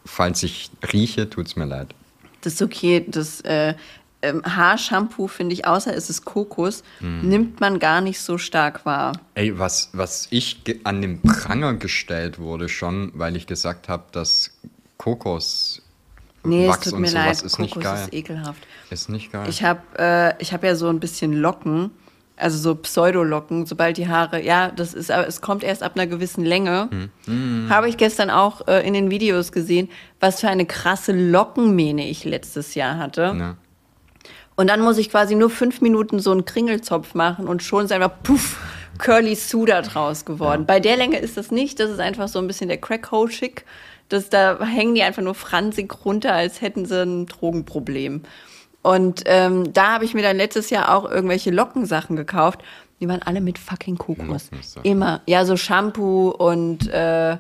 Falls 0.04 0.42
ich 0.44 0.72
rieche, 0.92 1.30
tut's 1.30 1.56
mir 1.56 1.66
leid. 1.66 1.94
Das 2.42 2.54
ist 2.54 2.62
okay. 2.62 3.06
Das 3.08 3.42
äh, 3.42 3.76
ähm, 4.22 4.42
Haarshampoo, 4.44 5.28
finde 5.28 5.54
ich, 5.54 5.66
außer 5.68 5.96
es 5.96 6.10
ist 6.10 6.26
Kokos, 6.26 6.84
nimmt 7.00 7.60
man 7.60 7.80
gar 7.80 8.02
nicht 8.02 8.20
so 8.20 8.38
stark 8.38 8.86
wahr. 8.86 9.14
Ey, 9.36 9.58
was, 9.60 9.90
was 9.94 10.28
ich 10.32 10.64
an 10.84 11.02
den 11.02 11.22
Pranger 11.22 11.76
gestellt 11.76 12.40
wurde 12.40 12.70
schon, 12.70 13.12
weil 13.14 13.36
ich 13.36 13.48
gesagt 13.48 13.90
habe, 13.90 14.04
dass 14.12 14.58
Kokos 14.98 15.82
Nee, 16.44 16.66
es 16.66 16.70
Wachs 16.70 16.86
tut 16.86 16.94
und 16.94 17.02
mir 17.02 17.12
leid. 17.12 17.42
ist 17.42 17.58
Kokos 17.58 17.60
nicht 17.60 17.80
geil. 17.82 18.04
ist 18.04 18.14
ekelhaft. 18.14 18.68
Ist 18.90 19.10
nicht 19.10 19.32
geil. 19.32 19.48
Ich 19.50 19.64
habe 19.64 19.82
äh, 20.00 20.42
ich 20.42 20.54
hab 20.54 20.64
ja 20.64 20.76
so 20.76 20.88
ein 20.88 21.00
bisschen 21.00 21.34
Locken, 21.34 21.92
also 22.38 22.58
so 22.58 22.76
Pseudolocken, 22.76 23.66
sobald 23.66 23.98
die 23.98 24.08
Haare, 24.08 24.42
ja, 24.42 24.72
das 24.72 24.94
ist, 24.94 25.12
aber 25.12 25.28
es 25.28 25.42
kommt 25.42 25.64
erst 25.64 25.84
ab 25.84 25.94
einer 25.96 26.08
gewissen 26.08 26.46
Länge. 26.46 26.90
Hm. 27.26 27.68
Habe 27.70 27.90
ich 27.90 27.98
gestern 27.98 28.30
auch 28.30 28.68
äh, 28.68 28.88
in 28.88 28.94
den 28.94 29.10
Videos 29.10 29.52
gesehen, 29.52 29.90
was 30.20 30.40
für 30.40 30.48
eine 30.48 30.66
krasse 30.66 31.12
Lockenmähne 31.12 32.08
ich 32.08 32.24
letztes 32.24 32.76
Jahr 32.76 32.98
hatte. 32.98 33.36
ja. 33.38 33.58
Und 34.58 34.68
dann 34.68 34.82
muss 34.82 34.98
ich 34.98 35.12
quasi 35.12 35.36
nur 35.36 35.52
fünf 35.52 35.82
Minuten 35.82 36.20
so 36.20 36.32
einen 36.32 36.44
Kringelzopf 36.44 37.14
machen 37.14 37.48
und 37.48 37.62
schon 37.62 37.86
ist 37.86 37.92
einfach 37.92 38.12
puff, 38.24 38.60
Curly 38.98 39.36
Sue 39.36 39.68
da 39.68 39.84
draus 39.84 40.26
geworden. 40.26 40.66
Bei 40.66 40.80
der 40.80 40.98
Länge 40.98 41.20
ist 41.20 41.38
das 41.38 41.52
nicht, 41.52 41.80
das 41.80 41.92
ist 41.92 42.00
einfach 42.00 42.28
so 42.28 42.40
ein 42.40 42.48
bisschen 42.48 42.68
der 42.68 42.80
Crack-Ho-Schick. 42.80 43.66
Das, 44.10 44.30
da 44.30 44.60
hängen 44.66 44.96
die 44.96 45.04
einfach 45.04 45.22
nur 45.22 45.36
fransig 45.36 45.94
runter, 46.04 46.34
als 46.34 46.62
hätten 46.62 46.86
sie 46.86 47.04
ein 47.04 47.28
Drogenproblem. 47.28 48.24
Und 48.82 49.24
ähm, 49.26 49.74
da 49.74 49.94
habe 49.94 50.06
ich 50.06 50.16
mir 50.16 50.24
dann 50.24 50.38
letztes 50.38 50.72
Jahr 50.72 50.96
auch 50.96 51.10
irgendwelche 51.10 51.52
Lockensachen 51.52 52.16
gekauft. 52.16 52.62
Die 53.00 53.08
waren 53.08 53.22
alle 53.22 53.42
mit 53.42 53.60
fucking 53.60 53.98
Kokos. 53.98 54.50
Immer. 54.82 55.22
Ja, 55.28 55.46
so 55.46 55.56
Shampoo 55.56 56.30
und 56.30 56.88
äh, 56.88 57.38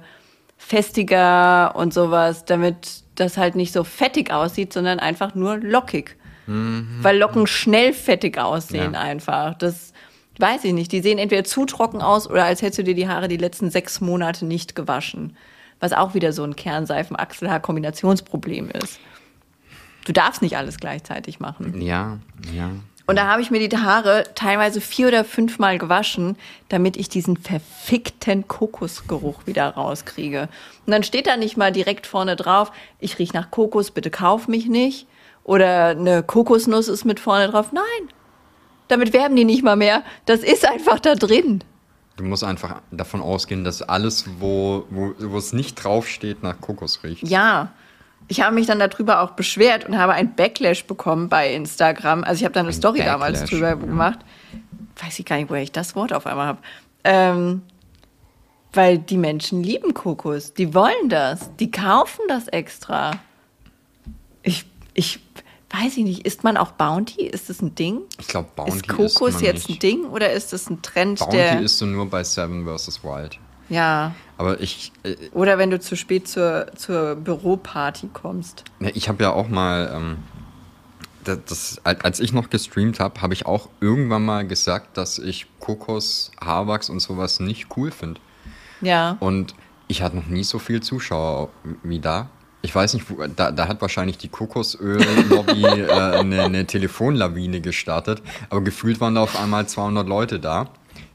festiger 0.57 1.75
und 1.75 1.95
sowas, 1.95 2.45
damit 2.45 3.03
das 3.15 3.37
halt 3.37 3.55
nicht 3.55 3.73
so 3.73 3.83
fettig 3.83 4.31
aussieht, 4.31 4.71
sondern 4.71 4.99
einfach 4.99 5.33
nur 5.33 5.57
lockig. 5.57 6.15
Weil 6.47 7.17
Locken 7.17 7.45
schnell 7.45 7.93
fettig 7.93 8.37
aussehen 8.37 8.93
Ja. 8.93 9.01
einfach. 9.01 9.53
Das 9.55 9.91
weiß 10.39 10.63
ich 10.63 10.73
nicht. 10.73 10.91
Die 10.91 11.01
sehen 11.01 11.17
entweder 11.19 11.43
zu 11.43 11.65
trocken 11.65 12.01
aus 12.01 12.29
oder 12.29 12.45
als 12.45 12.61
hättest 12.61 12.79
du 12.79 12.83
dir 12.83 12.95
die 12.95 13.07
Haare 13.07 13.27
die 13.27 13.37
letzten 13.37 13.69
sechs 13.69 14.01
Monate 14.01 14.45
nicht 14.45 14.75
gewaschen. 14.75 15.35
Was 15.79 15.93
auch 15.93 16.13
wieder 16.13 16.33
so 16.33 16.43
ein 16.43 16.55
Kernseifen-Achselhaar-Kombinationsproblem 16.55 18.69
ist. 18.71 18.99
Du 20.05 20.13
darfst 20.13 20.41
nicht 20.41 20.57
alles 20.57 20.79
gleichzeitig 20.79 21.39
machen. 21.39 21.81
Ja, 21.81 22.17
ja. 22.55 22.71
Und 23.05 23.15
da 23.17 23.27
habe 23.27 23.41
ich 23.41 23.51
mir 23.51 23.65
die 23.65 23.77
Haare 23.77 24.25
teilweise 24.35 24.81
vier 24.81 25.07
oder 25.07 25.23
fünfmal 25.23 25.77
gewaschen, 25.77 26.35
damit 26.67 26.97
ich 26.97 27.07
diesen 27.07 27.37
verfickten 27.37 28.47
Kokosgeruch 28.49 29.47
wieder 29.47 29.69
rauskriege. 29.69 30.49
Und 30.85 30.91
dann 30.91 31.03
steht 31.03 31.27
da 31.27 31.37
nicht 31.37 31.55
mal 31.55 31.71
direkt 31.71 32.05
vorne 32.05 32.35
drauf, 32.35 32.71
ich 32.99 33.17
riech 33.17 33.31
nach 33.33 33.49
Kokos, 33.49 33.91
bitte 33.91 34.09
kauf 34.09 34.49
mich 34.49 34.67
nicht. 34.67 35.07
Oder 35.47 35.87
eine 35.87 36.23
Kokosnuss 36.23 36.89
ist 36.89 37.05
mit 37.05 37.21
vorne 37.21 37.47
drauf. 37.47 37.71
Nein, 37.71 38.09
damit 38.89 39.13
werben 39.13 39.35
die 39.35 39.45
nicht 39.45 39.63
mal 39.63 39.77
mehr. 39.77 40.03
Das 40.25 40.41
ist 40.41 40.67
einfach 40.67 40.99
da 40.99 41.15
drin. 41.15 41.63
Du 42.17 42.25
musst 42.25 42.43
einfach 42.43 42.81
davon 42.91 43.21
ausgehen, 43.21 43.63
dass 43.63 43.81
alles, 43.81 44.25
wo, 44.39 44.85
wo, 44.89 45.13
wo 45.17 45.37
es 45.37 45.53
nicht 45.53 45.81
draufsteht, 45.81 46.43
nach 46.43 46.59
Kokos 46.59 47.03
riecht. 47.03 47.27
Ja. 47.27 47.71
Ich 48.27 48.41
habe 48.41 48.53
mich 48.55 48.67
dann 48.67 48.79
darüber 48.79 49.21
auch 49.21 49.31
beschwert 49.31 49.87
und 49.87 49.97
habe 49.97 50.11
ein 50.11 50.35
Backlash 50.35 50.85
bekommen 50.85 51.29
bei 51.29 51.53
Instagram. 51.53 52.25
Also 52.25 52.39
ich 52.39 52.43
habe 52.43 52.53
da 52.53 52.59
eine 52.59 52.69
Ein 52.69 52.73
Story 52.73 52.99
damals 52.99 53.39
Backlash, 53.39 53.49
drüber 53.49 53.69
ja. 53.69 53.75
gemacht. 53.75 54.19
Weiß 55.01 55.17
ich 55.17 55.25
gar 55.25 55.37
nicht, 55.37 55.49
woher 55.49 55.63
ich 55.63 55.71
das 55.71 55.95
Wort 55.95 56.11
auf 56.11 56.27
einmal 56.27 56.47
habe. 56.47 56.59
Ähm, 57.05 57.61
weil 58.73 58.97
die 58.97 59.17
Menschen 59.17 59.63
lieben 59.63 59.93
Kokos. 59.93 60.53
Die 60.53 60.73
wollen 60.73 61.07
das. 61.07 61.55
Die 61.55 61.71
kaufen 61.71 62.21
das 62.27 62.49
extra. 62.49 63.11
Ich, 64.41 64.65
ich 64.97 65.19
weiß 65.69 65.97
ich 65.97 66.03
nicht. 66.03 66.25
Isst 66.25 66.43
man 66.43 66.57
auch 66.57 66.71
Bounty? 66.71 67.25
Ist 67.27 67.49
das 67.49 67.61
ein 67.61 67.75
Ding? 67.75 68.01
Ich 68.19 68.27
glaube, 68.27 68.49
Bounty 68.55 68.77
ist 68.77 68.87
Kokos 68.87 69.33
man 69.35 69.43
jetzt 69.43 69.69
nicht. 69.69 69.77
ein 69.77 69.79
Ding 69.79 70.05
oder 70.05 70.31
ist 70.31 70.51
das 70.53 70.69
ein 70.69 70.81
Trend, 70.81 71.19
Bounty 71.19 71.35
der. 71.37 71.61
isst 71.61 71.79
du 71.81 71.85
nur 71.85 72.09
bei 72.09 72.23
Seven 72.23 72.65
vs. 72.65 73.03
Wild. 73.03 73.39
ja. 73.69 74.13
Aber 74.39 74.59
ich, 74.61 74.91
äh, 75.03 75.15
Oder 75.33 75.57
wenn 75.57 75.71
du 75.71 75.79
zu 75.79 75.95
spät 75.95 76.27
zur, 76.27 76.67
zur 76.75 77.15
Büroparty 77.15 78.09
kommst. 78.13 78.63
Ja, 78.79 78.91
Ich 78.93 79.09
habe 79.09 79.23
ja 79.23 79.33
auch 79.33 79.49
mal, 79.49 79.91
ähm, 79.95 80.17
das, 81.23 81.81
als 81.83 82.19
ich 82.19 82.33
noch 82.33 82.49
gestreamt 82.51 82.99
habe, 82.99 83.19
habe 83.21 83.33
ich 83.33 83.45
auch 83.47 83.67
irgendwann 83.81 84.23
mal 84.23 84.45
gesagt, 84.47 84.95
dass 84.95 85.17
ich 85.17 85.47
Kokos, 85.59 86.31
Haarwachs 86.39 86.89
und 86.89 86.99
sowas 86.99 87.39
nicht 87.39 87.75
cool 87.75 87.89
finde. 87.91 88.21
Ja. 88.79 89.17
Und 89.19 89.55
ich 89.87 90.03
hatte 90.03 90.17
noch 90.17 90.27
nie 90.27 90.43
so 90.43 90.59
viel 90.59 90.81
Zuschauer 90.81 91.49
wie 91.83 91.99
da. 91.99 92.29
Ich 92.67 92.75
weiß 92.75 92.95
nicht, 92.95 93.09
wo, 93.09 93.25
da, 93.33 93.51
da 93.51 93.69
hat 93.69 93.79
wahrscheinlich 93.79 94.17
die 94.17 94.27
Kokosöl-Lobby 94.27 95.63
äh, 95.65 95.89
eine, 95.89 96.43
eine 96.43 96.67
Telefonlawine 96.67 97.61
gestartet, 97.61 98.21
aber 98.49 98.59
gefühlt 98.59 98.99
waren 98.99 99.15
da 99.15 99.21
auf 99.21 99.39
einmal 99.39 99.69
200 99.69 100.05
Leute 100.05 100.37
da, 100.37 100.67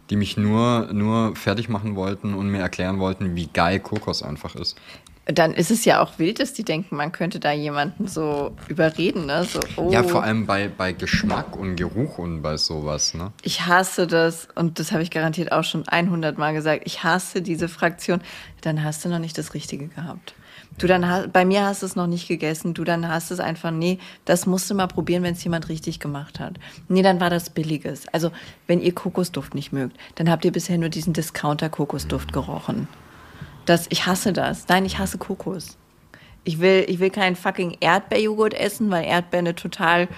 die 0.09 0.17
mich 0.17 0.39
nur, 0.39 0.89
nur 0.95 1.37
fertig 1.37 1.69
machen 1.69 1.95
wollten 1.95 2.33
und 2.33 2.49
mir 2.49 2.61
erklären 2.61 3.01
wollten, 3.01 3.37
wie 3.37 3.49
geil 3.49 3.81
Kokos 3.81 4.23
einfach 4.23 4.55
ist. 4.55 4.79
Dann 5.27 5.53
ist 5.53 5.71
es 5.71 5.85
ja 5.85 6.01
auch 6.01 6.19
wild, 6.19 6.41
dass 6.41 6.55
die 6.55 6.65
denken, 6.65 6.97
man 6.97 7.13
könnte 7.13 7.39
da 7.39 7.53
jemanden 7.53 8.09
so 8.09 8.57
überreden, 8.69 9.27
ne? 9.27 9.45
So, 9.45 9.61
oh, 9.77 9.91
Ja, 9.93 10.05
vor 10.05 10.25
allem 10.25 10.47
bei, 10.47 10.69
bei 10.69 10.93
Geschmack 10.93 11.55
und 11.55 11.77
Geruch 11.77 12.17
und 12.17 12.41
bei 12.41 12.57
sowas, 12.57 13.13
ne? 13.13 13.31
ich 13.43 13.67
hasse 13.67 14.07
das 14.07 14.49
und 14.55 14.79
das 14.79 14.91
habe 14.91 15.03
ich 15.03 15.11
garantiert 15.11 15.53
auch 15.53 15.65
schon 15.65 15.87
100 15.87 16.39
Mal 16.39 16.55
gesagt. 16.55 16.85
Ich 16.87 17.05
hasse 17.05 17.43
diese 17.43 17.69
Fraktion. 17.69 18.23
Dann 18.63 18.83
hast 18.83 19.05
du 19.05 19.11
noch 19.11 19.19
nicht 19.19 19.37
das 19.37 19.53
Richtige 19.53 19.89
gehabt. 19.89 20.35
Du 20.79 20.87
dann 20.87 21.31
bei 21.33 21.45
mir 21.45 21.65
hast 21.65 21.83
du 21.83 21.87
es 21.87 21.97
noch 21.97 22.07
nicht 22.07 22.29
gegessen. 22.29 22.75
Du 22.75 22.85
dann 22.85 23.09
hast 23.09 23.31
es 23.31 23.41
einfach 23.41 23.71
nee, 23.71 23.99
das 24.25 24.47
musst 24.47 24.71
du 24.71 24.75
mal 24.75 24.87
probieren, 24.87 25.23
wenn 25.23 25.35
es 25.35 25.45
jemand 25.45 25.69
richtig 25.69 26.01
gemacht 26.01 26.41
hat. 26.41 26.55
Nee, 26.89 27.03
dann 27.03 27.21
war 27.21 27.31
das 27.31 27.51
billiges. 27.51 28.09
Also, 28.09 28.31
wenn 28.67 28.81
ihr 28.81 28.95
Kokosduft 28.95 29.55
nicht 29.55 29.73
mögt, 29.73 29.97
dann 30.17 30.31
habt 30.31 30.45
ihr 30.45 30.53
bisher 30.53 30.79
nur 30.79 30.89
diesen 30.89 31.13
Discounter 31.13 31.69
Kokosduft 31.69 32.33
gerochen. 32.33 32.89
Das 33.67 33.87
ich 33.91 34.07
hasse 34.07 34.33
das. 34.33 34.67
Nein, 34.69 34.85
ich 34.85 34.99
hasse 34.99 35.19
Kokos. 35.19 35.77
Ich 36.45 36.61
will, 36.61 36.85
ich 36.89 36.99
will 36.99 37.11
keinen 37.11 37.37
fucking 37.37 37.77
Erdbeerjoghurt 37.81 38.55
essen, 38.55 38.91
weil 38.91 39.05
Erdbeer 39.05 39.41
eine 39.41 39.55
total 39.55 40.09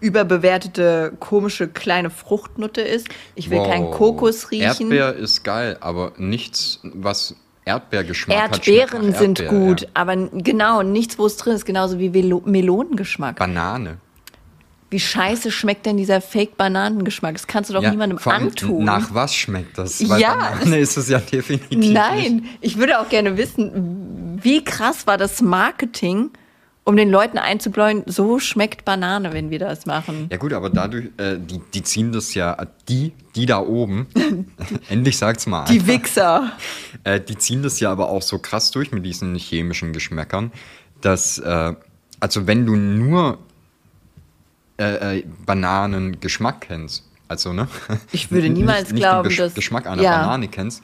überbewertete, 0.00 1.12
komische 1.20 1.68
kleine 1.68 2.10
Fruchtnutte 2.10 2.80
ist. 2.80 3.08
Ich 3.34 3.50
will 3.50 3.58
wow. 3.58 3.68
keinen 3.68 3.90
Kokos 3.90 4.50
riechen. 4.50 4.90
Erdbeer 4.90 5.14
ist 5.14 5.42
geil, 5.42 5.78
aber 5.80 6.12
nichts, 6.16 6.80
was 6.82 7.36
Erdbeergeschmack 7.70 8.36
Erdbeeren 8.36 9.08
hat, 9.08 9.18
sind 9.18 9.40
Erdbeer, 9.40 9.58
gut, 9.58 9.80
ja. 9.82 9.88
aber 9.94 10.16
genau, 10.16 10.82
nichts, 10.82 11.18
wo 11.18 11.26
es 11.26 11.36
drin 11.36 11.54
ist, 11.54 11.64
genauso 11.64 11.98
wie 11.98 12.10
Melonengeschmack. 12.10 13.36
Banane. 13.36 13.98
Wie 14.90 14.98
scheiße 14.98 15.52
schmeckt 15.52 15.86
denn 15.86 15.96
dieser 15.96 16.20
Fake-Bananengeschmack? 16.20 17.34
Das 17.34 17.46
kannst 17.46 17.70
du 17.70 17.74
doch 17.74 17.82
ja, 17.82 17.90
niemandem 17.92 18.18
antun. 18.24 18.84
Nach 18.84 19.14
was 19.14 19.32
schmeckt 19.32 19.78
das? 19.78 20.08
Weil 20.08 20.20
ja. 20.20 20.34
Banane 20.34 20.78
ist 20.78 20.96
es 20.96 21.08
ja 21.08 21.20
definitiv. 21.20 21.92
Nein, 21.92 22.36
nicht. 22.36 22.58
ich 22.60 22.76
würde 22.76 22.98
auch 22.98 23.08
gerne 23.08 23.36
wissen, 23.36 24.40
wie 24.42 24.64
krass 24.64 25.06
war 25.06 25.16
das 25.16 25.42
Marketing, 25.42 26.30
um 26.90 26.96
den 26.96 27.08
Leuten 27.08 27.38
einzubläuen, 27.38 28.02
so 28.06 28.40
schmeckt 28.40 28.84
Banane, 28.84 29.32
wenn 29.32 29.50
wir 29.50 29.60
das 29.60 29.86
machen. 29.86 30.26
Ja 30.28 30.38
gut, 30.38 30.52
aber 30.52 30.70
dadurch, 30.70 31.06
äh, 31.18 31.38
die, 31.38 31.60
die 31.72 31.82
ziehen 31.84 32.10
das 32.10 32.34
ja, 32.34 32.66
die, 32.88 33.12
die 33.36 33.46
da 33.46 33.60
oben, 33.60 34.08
endlich 34.88 35.16
sagt's 35.16 35.46
mal 35.46 35.64
Die 35.64 35.86
Wichser. 35.86 36.52
Äh, 37.02 37.18
die 37.18 37.38
ziehen 37.38 37.62
das 37.62 37.80
ja 37.80 37.90
aber 37.90 38.10
auch 38.10 38.20
so 38.20 38.38
krass 38.38 38.72
durch 38.72 38.92
mit 38.92 39.06
diesen 39.06 39.34
chemischen 39.34 39.94
Geschmäckern, 39.94 40.52
dass, 41.00 41.38
äh, 41.38 41.72
also 42.18 42.46
wenn 42.46 42.66
du 42.66 42.76
nur 42.76 43.38
äh, 44.78 45.18
äh, 45.18 45.24
Bananengeschmack 45.46 46.62
kennst. 46.62 47.04
Also, 47.26 47.54
ne? 47.54 47.68
Ich 48.12 48.30
würde 48.30 48.48
niemals 48.50 48.84
nicht, 48.84 48.94
nicht 48.94 49.02
glauben, 49.02 49.22
den 49.22 49.28
Gesch 49.30 49.38
dass. 49.38 49.54
Geschmack 49.54 49.86
einer 49.86 50.02
ja. 50.02 50.18
Banane 50.18 50.48
kennst, 50.48 50.82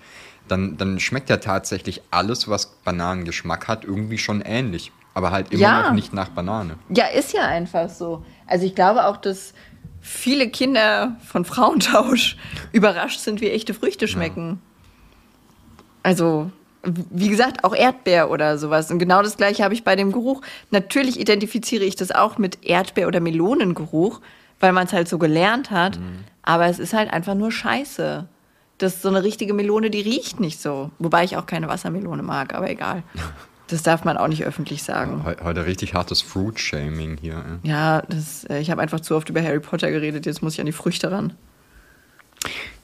dann, 0.48 0.78
dann 0.78 1.00
schmeckt 1.00 1.28
ja 1.28 1.36
tatsächlich 1.36 2.00
alles, 2.10 2.48
was 2.48 2.66
Bananengeschmack 2.84 3.68
hat, 3.68 3.84
irgendwie 3.84 4.16
schon 4.16 4.40
ähnlich. 4.40 4.90
Aber 5.16 5.30
halt 5.30 5.50
immer 5.50 5.62
ja. 5.62 5.82
noch 5.84 5.92
nicht 5.94 6.12
nach 6.12 6.28
Banane. 6.28 6.76
Ja, 6.90 7.06
ist 7.06 7.32
ja 7.32 7.46
einfach 7.46 7.88
so. 7.88 8.22
Also 8.46 8.66
ich 8.66 8.74
glaube 8.74 9.06
auch, 9.06 9.16
dass 9.16 9.54
viele 10.02 10.50
Kinder 10.50 11.16
von 11.24 11.46
Frauentausch 11.46 12.36
überrascht 12.72 13.20
sind, 13.20 13.40
wie 13.40 13.48
echte 13.48 13.72
Früchte 13.72 14.08
schmecken. 14.08 14.60
Ja. 14.60 15.80
Also 16.02 16.50
wie 16.82 17.30
gesagt, 17.30 17.64
auch 17.64 17.74
Erdbeer 17.74 18.30
oder 18.30 18.58
sowas. 18.58 18.90
Und 18.90 18.98
genau 18.98 19.22
das 19.22 19.38
gleiche 19.38 19.64
habe 19.64 19.72
ich 19.72 19.84
bei 19.84 19.96
dem 19.96 20.12
Geruch. 20.12 20.42
Natürlich 20.70 21.18
identifiziere 21.18 21.84
ich 21.84 21.96
das 21.96 22.10
auch 22.12 22.36
mit 22.36 22.62
Erdbeer- 22.62 23.08
oder 23.08 23.20
Melonengeruch, 23.20 24.20
weil 24.60 24.72
man 24.72 24.84
es 24.84 24.92
halt 24.92 25.08
so 25.08 25.16
gelernt 25.16 25.70
hat. 25.70 25.98
Mhm. 25.98 26.24
Aber 26.42 26.66
es 26.66 26.78
ist 26.78 26.92
halt 26.92 27.10
einfach 27.10 27.34
nur 27.34 27.50
Scheiße. 27.50 28.28
Das 28.76 28.96
ist 28.96 29.02
so 29.02 29.08
eine 29.08 29.22
richtige 29.22 29.54
Melone, 29.54 29.88
die 29.88 30.02
riecht 30.02 30.40
nicht 30.40 30.60
so. 30.60 30.90
Wobei 30.98 31.24
ich 31.24 31.38
auch 31.38 31.46
keine 31.46 31.68
Wassermelone 31.68 32.22
mag, 32.22 32.54
aber 32.54 32.68
egal. 32.68 33.02
Das 33.68 33.82
darf 33.82 34.04
man 34.04 34.16
auch 34.16 34.28
nicht 34.28 34.44
öffentlich 34.44 34.82
sagen. 34.84 35.24
Heute 35.42 35.66
richtig 35.66 35.94
hartes 35.94 36.22
Fruit-Shaming 36.22 37.16
hier. 37.20 37.42
Ja, 37.64 38.02
das, 38.02 38.44
äh, 38.44 38.60
ich 38.60 38.70
habe 38.70 38.80
einfach 38.80 39.00
zu 39.00 39.16
oft 39.16 39.28
über 39.28 39.42
Harry 39.42 39.60
Potter 39.60 39.90
geredet, 39.90 40.24
jetzt 40.26 40.42
muss 40.42 40.54
ich 40.54 40.60
an 40.60 40.66
die 40.66 40.72
Früchte 40.72 41.10
ran. 41.10 41.32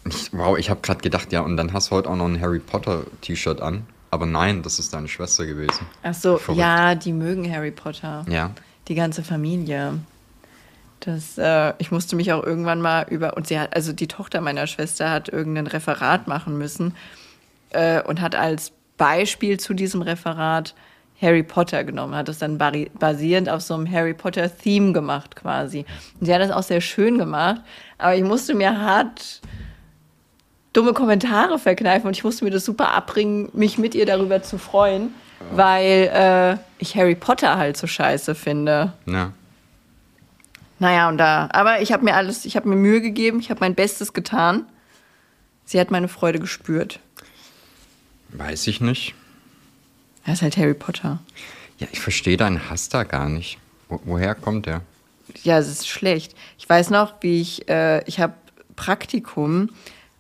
Ich, 0.05 0.33
wow, 0.33 0.59
ich 0.59 0.71
habe 0.71 0.81
gerade 0.81 1.01
gedacht, 1.01 1.33
ja, 1.33 1.41
und 1.41 1.57
dann 1.57 1.73
hast 1.73 1.91
du 1.91 1.97
heute 1.97 2.11
auch 2.11 2.17
noch 2.17 2.27
ein 2.27 2.41
Harry 2.41 2.59
Potter 2.59 3.05
T-Shirt 3.21 3.61
an. 3.61 3.87
Aber 4.11 4.27
nein, 4.27 4.63
das 4.63 4.79
ist 4.79 4.93
deine 4.93 5.09
Schwester 5.09 5.47
gewesen. 5.47 5.87
Ach 6.03 6.15
so, 6.15 6.37
Verrückt. 6.37 6.59
ja, 6.61 6.95
die 6.95 7.13
mögen 7.13 7.51
Harry 7.51 7.71
Potter. 7.71 8.27
Ja. 8.29 8.51
Die 8.89 8.95
ganze 8.95 9.23
Familie. 9.23 10.01
Das, 11.01 11.39
äh, 11.39 11.73
ich 11.79 11.91
musste 11.91 12.17
mich 12.17 12.33
auch 12.33 12.45
irgendwann 12.45 12.81
mal 12.81 13.07
über, 13.09 13.37
und 13.37 13.47
sie 13.47 13.59
hat, 13.59 13.75
also 13.75 13.93
die 13.93 14.09
Tochter 14.09 14.41
meiner 14.41 14.67
Schwester 14.67 15.11
hat 15.11 15.29
irgendein 15.29 15.67
Referat 15.67 16.29
machen 16.29 16.59
müssen 16.59 16.95
äh, 17.71 18.03
und 18.03 18.21
hat 18.21 18.35
als 18.35 18.73
Beispiel 18.97 19.59
zu 19.59 19.75
diesem 19.75 20.03
Referat 20.03 20.75
Harry 21.21 21.45
Potter 21.45 21.85
genommen, 21.85 22.17
hat 22.17 22.29
das 22.29 22.39
dann 22.39 22.59
basierend 22.59 23.49
auf 23.49 23.63
so 23.63 23.75
einem 23.75 23.91
Harry 23.91 24.13
Potter 24.13 24.55
Theme 24.55 24.93
gemacht 24.93 25.37
quasi. 25.37 25.87
Und 26.19 26.27
sie 26.27 26.35
hat 26.35 26.43
das 26.43 26.51
auch 26.51 26.65
sehr 26.65 26.81
schön 26.81 27.17
gemacht, 27.17 27.61
aber 27.97 28.17
ich 28.17 28.25
musste 28.25 28.55
mir 28.55 28.81
hart 28.81 29.41
dumme 30.73 30.95
Kommentare 30.95 31.59
verkneifen 31.59 32.09
und 32.09 32.17
ich 32.17 32.25
musste 32.25 32.45
mir 32.45 32.51
das 32.51 32.65
super 32.65 32.93
abbringen, 32.93 33.51
mich 33.53 33.79
mit 33.79 33.95
ihr 33.95 34.07
darüber 34.07 34.43
zu 34.43 34.59
freuen, 34.59 35.15
ja. 35.53 35.57
weil 35.57 36.11
äh, 36.13 36.83
ich 36.83 36.97
Harry 36.97 37.15
Potter 37.15 37.57
halt 37.57 37.77
so 37.77 37.87
scheiße 37.87 38.35
finde. 38.35 38.93
Ja. 39.07 39.33
Naja, 40.79 41.09
und 41.09 41.19
da, 41.19 41.49
aber 41.53 41.81
ich 41.83 41.93
habe 41.93 42.05
mir 42.05 42.17
alles, 42.17 42.45
ich 42.45 42.57
habe 42.57 42.69
mir 42.69 42.75
Mühe 42.75 43.01
gegeben, 43.01 43.39
ich 43.39 43.51
habe 43.51 43.61
mein 43.61 43.77
Bestes 43.77 44.13
getan. 44.13 44.67
Sie 45.65 45.79
hat 45.79 45.93
meine 45.93 46.09
Freude 46.09 46.41
gespürt. 46.41 46.99
Weiß 48.33 48.67
ich 48.67 48.81
nicht. 48.81 49.15
Er 50.25 50.35
ist 50.35 50.43
halt 50.43 50.57
Harry 50.57 50.75
Potter. 50.75 51.19
Ja, 51.79 51.89
ich 51.93 52.01
verstehe 52.01 52.37
deinen 52.37 52.71
Hass 52.71 52.89
da 52.89 53.05
gar 53.05 53.29
nicht. 53.29 53.59
Wo, 53.89 54.01
woher 54.05 54.35
kommt 54.35 54.67
der? 54.67 54.83
Ja, 55.43 55.59
es 55.59 55.69
ist 55.69 55.89
schlecht. 55.89 56.35
Ich 56.59 56.69
weiß 56.69 56.91
noch, 56.91 57.15
wie 57.21 57.41
ich, 57.41 57.69
äh, 57.69 58.05
ich 58.05 58.21
habe 58.21 58.35
Praktikum 58.77 59.71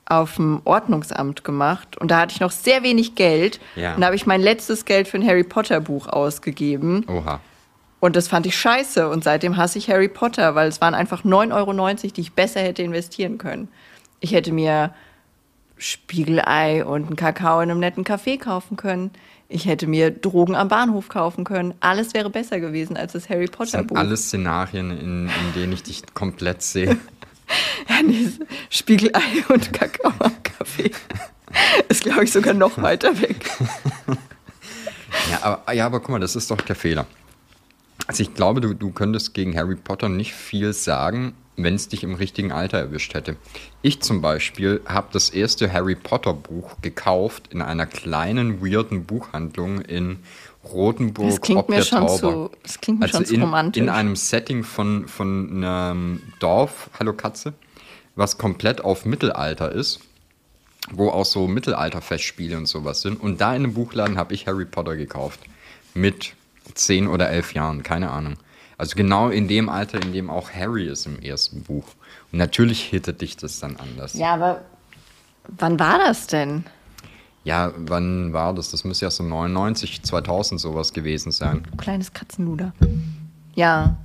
auf 0.05 0.37
dem 0.37 0.61
Ordnungsamt 0.65 1.45
gemacht 1.45 1.97
und 1.97 2.11
da 2.11 2.21
hatte 2.21 2.35
ich 2.35 2.41
noch 2.41 2.51
sehr 2.51 2.83
wenig 2.83 3.15
Geld. 3.15 3.61
Ja. 3.77 3.95
Und 3.95 4.01
da 4.01 4.07
habe 4.07 4.17
ich 4.17 4.27
mein 4.27 4.41
letztes 4.41 4.85
Geld 4.85 5.09
für 5.09 5.19
ein 5.19 5.27
Harry 5.27 5.45
Potter 5.45 5.81
Buch 5.81 6.07
ausgegeben. 6.07 7.05
Oha. 7.09 7.41
Und 8.01 8.17
das 8.17 8.27
fand 8.27 8.47
ich 8.47 8.57
scheiße 8.59 9.09
und 9.09 9.23
seitdem 9.23 9.57
hasse 9.57 9.79
ich 9.79 9.89
Harry 9.89 10.09
Potter, 10.09 10.57
weil 10.57 10.69
es 10.69 10.81
waren 10.81 10.95
einfach 10.95 11.25
9,90 11.25 11.55
Euro, 11.55 12.13
die 12.13 12.21
ich 12.21 12.33
besser 12.33 12.61
hätte 12.61 12.83
investieren 12.83 13.39
können. 13.39 13.69
Ich 14.19 14.33
hätte 14.33 14.51
mir 14.53 14.93
Spiegelei 15.83 16.85
und 16.85 17.07
einen 17.07 17.17
Kakao 17.17 17.61
in 17.61 17.69
einem 17.69 17.81
netten 17.81 18.05
Café 18.05 18.39
kaufen 18.39 18.77
können. 18.77 19.11
Ich 19.49 19.67
hätte 19.67 19.89
mir 19.89 20.13
Drogen 20.13 20.55
am 20.55 20.69
Bahnhof 20.69 21.09
kaufen 21.09 21.43
können. 21.43 21.75
Alles 21.81 22.15
wäre 22.15 22.31
besser 22.31 22.61
gewesen 22.61 22.97
als 22.97 23.13
das 23.13 23.29
Harry 23.29 23.47
Potter 23.47 23.83
Buch. 23.83 23.89
Das 23.89 23.89
sind 23.89 23.97
alles 23.97 24.27
Szenarien, 24.29 24.91
in, 24.93 25.27
in 25.27 25.53
denen 25.57 25.73
ich 25.73 25.83
dich 25.83 26.03
komplett 26.15 26.63
sehe. 26.63 26.91
ja, 27.89 28.03
nee, 28.07 28.29
Spiegelei 28.71 29.21
und 29.49 29.73
Kakao 29.73 30.13
am 30.21 30.43
Kaffee. 30.45 30.93
Ist, 31.89 32.05
glaube 32.05 32.25
ich, 32.25 32.33
sogar 32.33 32.55
noch 32.55 32.81
weiter 32.81 33.21
weg. 33.21 33.51
ja, 35.31 35.43
aber, 35.43 35.73
ja, 35.73 35.85
aber 35.85 35.99
guck 35.99 36.11
mal, 36.11 36.21
das 36.21 36.37
ist 36.37 36.49
doch 36.51 36.61
der 36.61 36.77
Fehler. 36.77 37.07
Also 38.07 38.23
ich 38.23 38.35
glaube, 38.35 38.61
du, 38.61 38.73
du 38.73 38.93
könntest 38.93 39.35
gegen 39.35 39.57
Harry 39.57 39.75
Potter 39.77 40.09
nicht 40.09 40.33
viel 40.33 40.73
sagen, 40.73 41.35
wenn 41.57 41.75
es 41.75 41.89
dich 41.89 42.03
im 42.03 42.15
richtigen 42.15 42.53
Alter 42.53 42.79
erwischt 42.79 43.15
hätte. 43.15 43.37
Ich 43.83 44.01
zum 44.01 44.21
Beispiel 44.21 44.81
habe 44.87 45.09
das 45.13 45.31
erste 45.31 45.73
Harry 45.73 45.95
Potter 45.95 46.33
Buch 46.33 46.77
gekauft 46.81 47.49
in 47.51 47.61
einer 47.63 47.87
kleinen, 47.87 48.65
weirden 48.65 49.05
Buchhandlung 49.05 49.81
in 49.83 50.21
Rotenburg. 50.65 51.29
Das 51.29 51.41
klingt 51.41 51.69
mir 51.69 51.83
schon 51.83 52.09
zu, 52.09 52.51
das 52.63 52.81
klingt 52.81 53.01
mir 53.01 53.07
also 53.07 53.19
schon 53.19 53.27
zu 53.27 53.35
in, 53.35 53.43
romantisch. 53.43 53.83
In 53.83 53.89
einem 53.89 54.17
Setting 54.17 54.65
von, 54.65 55.09
von 55.09 55.65
einem 55.65 56.23
Dorf, 56.39 56.89
Hallo 56.99 57.13
Katze, 57.13 57.53
was 58.15 58.39
komplett 58.39 58.83
auf 58.83 59.05
Mittelalter 59.05 59.73
ist, 59.73 60.01
wo 60.91 61.11
auch 61.11 61.27
so 61.27 61.47
Mittelalterfestspiele 61.47 62.57
und 62.57 62.67
sowas 62.67 63.03
sind. 63.03 63.21
Und 63.21 63.41
da 63.41 63.51
in 63.51 63.65
einem 63.65 63.75
Buchladen 63.75 64.17
habe 64.17 64.35
ich 64.35 64.47
Harry 64.47 64.65
Potter 64.65 64.97
gekauft. 64.97 65.41
Mit 65.95 66.35
zehn 66.75 67.09
oder 67.09 67.29
elf 67.29 67.53
Jahren, 67.53 67.83
keine 67.83 68.11
Ahnung. 68.11 68.37
Also 68.83 68.97
genau 68.97 69.29
in 69.29 69.47
dem 69.47 69.69
Alter, 69.69 70.03
in 70.03 70.13
dem 70.13 70.29
auch 70.29 70.51
Harry 70.51 70.89
ist 70.89 71.07
im 71.07 71.21
ersten 71.21 71.63
Buch. 71.63 71.85
Und 72.33 72.39
natürlich 72.41 72.83
hittet 72.83 73.21
dich 73.21 73.37
das 73.37 73.61
dann 73.61 73.77
anders. 73.77 74.15
Ja, 74.15 74.35
aber 74.35 74.63
wann 75.57 75.79
war 75.79 76.01
das 76.01 76.27
denn? 76.27 76.65
Ja, 77.45 77.71
wann 77.77 78.33
war 78.33 78.53
das? 78.53 78.73
Das 78.73 78.83
müsste 78.83 79.05
ja 79.05 79.13
so 79.13 79.23
99, 79.23 80.03
2000 80.03 80.61
sowas 80.61 80.93
gewesen 80.93 81.31
sein. 81.31 81.65
Kleines 81.77 82.13
Katzenluder. 82.13 82.73
Ja. 83.55 83.99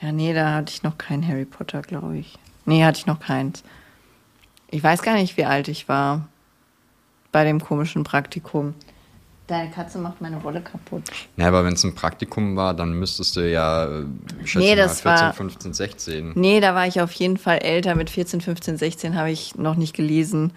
Ja, 0.00 0.12
nee, 0.12 0.32
da 0.32 0.54
hatte 0.54 0.72
ich 0.72 0.84
noch 0.84 0.96
keinen 0.96 1.26
Harry 1.26 1.46
Potter, 1.46 1.82
glaube 1.82 2.18
ich. 2.18 2.38
Nee, 2.64 2.84
hatte 2.84 3.00
ich 3.00 3.06
noch 3.06 3.18
keins. 3.18 3.64
Ich 4.70 4.84
weiß 4.84 5.02
gar 5.02 5.14
nicht, 5.14 5.36
wie 5.36 5.46
alt 5.46 5.66
ich 5.66 5.88
war 5.88 6.28
bei 7.32 7.42
dem 7.42 7.58
komischen 7.58 8.04
Praktikum. 8.04 8.74
Deine 9.46 9.70
Katze 9.70 9.98
macht 9.98 10.20
meine 10.20 10.42
Wolle 10.42 10.60
kaputt. 10.60 11.04
Ja, 11.36 11.46
aber 11.46 11.64
wenn 11.64 11.74
es 11.74 11.84
ein 11.84 11.94
Praktikum 11.94 12.56
war, 12.56 12.74
dann 12.74 12.94
müsstest 12.94 13.36
du 13.36 13.48
ja, 13.48 13.84
äh, 13.84 14.04
schätze 14.44 14.58
nee, 14.58 14.74
das 14.74 15.04
mal, 15.04 15.12
14, 15.12 15.26
war, 15.26 15.32
15, 15.32 15.74
16. 15.74 16.32
Nee, 16.34 16.60
da 16.60 16.74
war 16.74 16.86
ich 16.88 17.00
auf 17.00 17.12
jeden 17.12 17.36
Fall 17.36 17.58
älter. 17.58 17.94
Mit 17.94 18.10
14, 18.10 18.40
15, 18.40 18.76
16 18.76 19.16
habe 19.16 19.30
ich 19.30 19.54
noch 19.54 19.76
nicht 19.76 19.94
gelesen. 19.94 20.52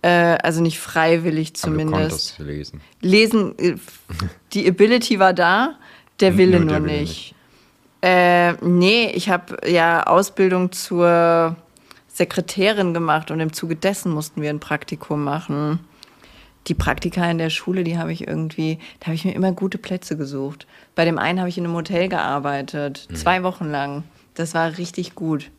Äh, 0.00 0.38
also 0.42 0.62
nicht 0.62 0.78
freiwillig 0.78 1.54
zumindest. 1.54 2.36
Aber 2.38 2.44
du 2.46 2.52
lesen. 2.52 2.80
Lesen, 3.02 3.58
äh, 3.58 3.76
die 4.54 4.68
Ability 4.68 5.18
war 5.18 5.34
da, 5.34 5.76
der 6.20 6.38
Wille 6.38 6.60
nur, 6.60 6.78
nur 6.78 6.80
nicht. 6.80 7.00
nicht. 7.00 7.34
Äh, 8.02 8.52
nee, 8.62 9.10
ich 9.14 9.28
habe 9.28 9.56
ja 9.66 10.02
Ausbildung 10.06 10.72
zur 10.72 11.56
Sekretärin 12.08 12.94
gemacht 12.94 13.30
und 13.30 13.40
im 13.40 13.52
Zuge 13.52 13.76
dessen 13.76 14.12
mussten 14.12 14.40
wir 14.40 14.50
ein 14.50 14.60
Praktikum 14.60 15.24
machen. 15.24 15.80
Die 16.66 16.74
Praktika 16.74 17.30
in 17.30 17.38
der 17.38 17.50
Schule, 17.50 17.84
die 17.84 17.98
habe 17.98 18.12
ich 18.12 18.26
irgendwie, 18.26 18.78
da 19.00 19.06
habe 19.06 19.14
ich 19.14 19.24
mir 19.24 19.34
immer 19.34 19.52
gute 19.52 19.78
Plätze 19.78 20.16
gesucht. 20.16 20.66
Bei 20.94 21.04
dem 21.04 21.18
einen 21.18 21.38
habe 21.38 21.48
ich 21.48 21.58
in 21.58 21.64
einem 21.64 21.74
Hotel 21.74 22.08
gearbeitet, 22.08 23.06
mhm. 23.10 23.14
zwei 23.16 23.42
Wochen 23.42 23.70
lang. 23.70 24.04
Das 24.34 24.54
war 24.54 24.78
richtig 24.78 25.14
gut. 25.14 25.50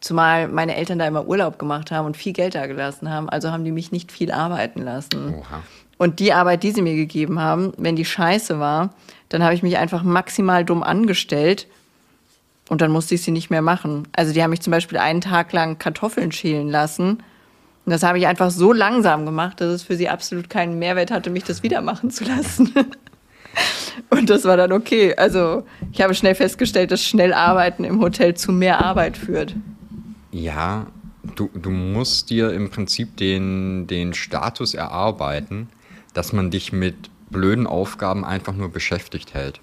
Zumal 0.00 0.48
meine 0.48 0.76
Eltern 0.76 0.98
da 0.98 1.06
immer 1.06 1.26
Urlaub 1.26 1.58
gemacht 1.58 1.90
haben 1.90 2.06
und 2.06 2.16
viel 2.16 2.32
Geld 2.32 2.54
da 2.54 2.66
gelassen 2.66 3.10
haben. 3.10 3.28
Also 3.28 3.50
haben 3.50 3.64
die 3.64 3.72
mich 3.72 3.92
nicht 3.92 4.12
viel 4.12 4.32
arbeiten 4.32 4.82
lassen. 4.82 5.34
Oha. 5.34 5.62
Und 5.98 6.20
die 6.20 6.32
Arbeit, 6.32 6.62
die 6.62 6.72
sie 6.72 6.82
mir 6.82 6.94
gegeben 6.94 7.40
haben, 7.40 7.72
wenn 7.78 7.96
die 7.96 8.04
scheiße 8.04 8.58
war, 8.60 8.94
dann 9.28 9.42
habe 9.42 9.54
ich 9.54 9.62
mich 9.62 9.78
einfach 9.78 10.02
maximal 10.02 10.64
dumm 10.64 10.82
angestellt 10.82 11.66
und 12.68 12.80
dann 12.80 12.90
musste 12.90 13.14
ich 13.14 13.22
sie 13.22 13.30
nicht 13.30 13.50
mehr 13.50 13.62
machen. 13.62 14.06
Also 14.14 14.32
die 14.32 14.42
haben 14.42 14.50
mich 14.50 14.60
zum 14.60 14.72
Beispiel 14.72 14.98
einen 14.98 15.20
Tag 15.20 15.52
lang 15.52 15.78
Kartoffeln 15.78 16.32
schälen 16.32 16.68
lassen. 16.68 17.22
Und 17.86 17.92
das 17.92 18.02
habe 18.02 18.18
ich 18.18 18.26
einfach 18.26 18.50
so 18.50 18.72
langsam 18.72 19.24
gemacht, 19.24 19.60
dass 19.60 19.68
es 19.68 19.82
für 19.84 19.96
sie 19.96 20.08
absolut 20.08 20.50
keinen 20.50 20.76
Mehrwert 20.80 21.12
hatte, 21.12 21.30
mich 21.30 21.44
das 21.44 21.62
wieder 21.62 21.80
machen 21.82 22.10
zu 22.10 22.24
lassen. 22.24 22.74
Und 24.10 24.28
das 24.28 24.44
war 24.44 24.56
dann 24.56 24.72
okay. 24.72 25.14
Also 25.16 25.64
ich 25.92 26.02
habe 26.02 26.12
schnell 26.14 26.34
festgestellt, 26.34 26.90
dass 26.90 27.02
schnell 27.02 27.32
Arbeiten 27.32 27.84
im 27.84 28.00
Hotel 28.00 28.34
zu 28.34 28.50
mehr 28.50 28.84
Arbeit 28.84 29.16
führt. 29.16 29.54
Ja, 30.32 30.86
du, 31.36 31.48
du 31.54 31.70
musst 31.70 32.28
dir 32.28 32.52
im 32.52 32.70
Prinzip 32.70 33.16
den, 33.16 33.86
den 33.86 34.14
Status 34.14 34.74
erarbeiten, 34.74 35.68
dass 36.12 36.32
man 36.32 36.50
dich 36.50 36.72
mit 36.72 36.96
blöden 37.30 37.68
Aufgaben 37.68 38.24
einfach 38.24 38.54
nur 38.54 38.68
beschäftigt 38.68 39.32
hält. 39.32 39.60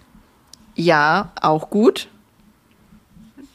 Ja, 0.75 1.33
auch 1.41 1.69
gut. 1.69 2.07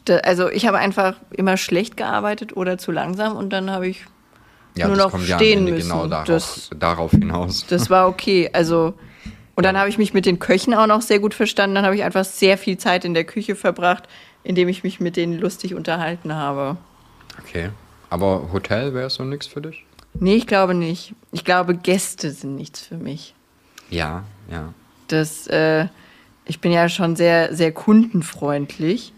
Da, 0.05 0.19
also 0.19 0.51
ich 0.51 0.67
habe 0.67 0.77
einfach 0.77 1.17
immer 1.31 1.57
schlecht 1.57 1.97
gearbeitet 1.97 2.55
oder 2.55 2.77
zu 2.77 2.93
langsam 2.93 3.35
und 3.35 3.51
dann 3.51 3.71
habe 3.71 3.89
ich 3.89 4.05
Ja, 4.79 4.89
nur 4.89 4.97
noch 4.97 5.19
ja 5.27 5.37
stehen 5.37 5.61
Ende 5.61 5.73
müssen. 5.73 5.89
genau 5.89 6.07
darauf, 6.07 6.27
das, 6.27 6.71
darauf 6.77 7.11
hinaus. 7.13 7.67
das 7.67 7.91
war 7.91 8.09
okay. 8.09 8.51
Also 8.53 8.95
und 9.59 9.65
dann 9.65 9.77
habe 9.77 9.89
ich 9.89 9.99
mich 9.99 10.15
mit 10.15 10.25
den 10.25 10.39
Köchen 10.39 10.73
auch 10.73 10.87
noch 10.87 11.03
sehr 11.03 11.19
gut 11.19 11.35
verstanden. 11.35 11.75
Dann 11.75 11.85
habe 11.85 11.97
ich 11.97 12.05
einfach 12.05 12.25
sehr 12.25 12.57
viel 12.57 12.79
Zeit 12.79 13.05
in 13.05 13.13
der 13.13 13.25
Küche 13.25 13.57
verbracht, 13.57 14.05
indem 14.45 14.69
ich 14.69 14.85
mich 14.85 15.01
mit 15.01 15.17
denen 15.17 15.37
lustig 15.37 15.75
unterhalten 15.75 16.33
habe. 16.33 16.77
Okay. 17.41 17.71
Aber 18.09 18.51
Hotel 18.53 18.95
wäre 18.95 19.11
so 19.11 19.25
nichts 19.25 19.49
für 19.49 19.61
dich? 19.61 19.85
Nee, 20.15 20.37
ich 20.37 20.47
glaube 20.47 20.75
nicht. 20.75 21.13
Ich 21.33 21.45
glaube, 21.45 21.75
Gäste 21.75 22.31
sind 22.31 22.55
nichts 22.55 22.81
für 22.81 22.99
mich. 22.99 23.35
Ja, 23.91 24.23
ja. 24.49 24.73
Das, 25.09 25.49
äh, 25.49 25.87
ich 26.45 26.61
bin 26.61 26.71
ja 26.71 26.89
schon 26.89 27.17
sehr, 27.17 27.53
sehr 27.53 27.73
kundenfreundlich 27.73 29.13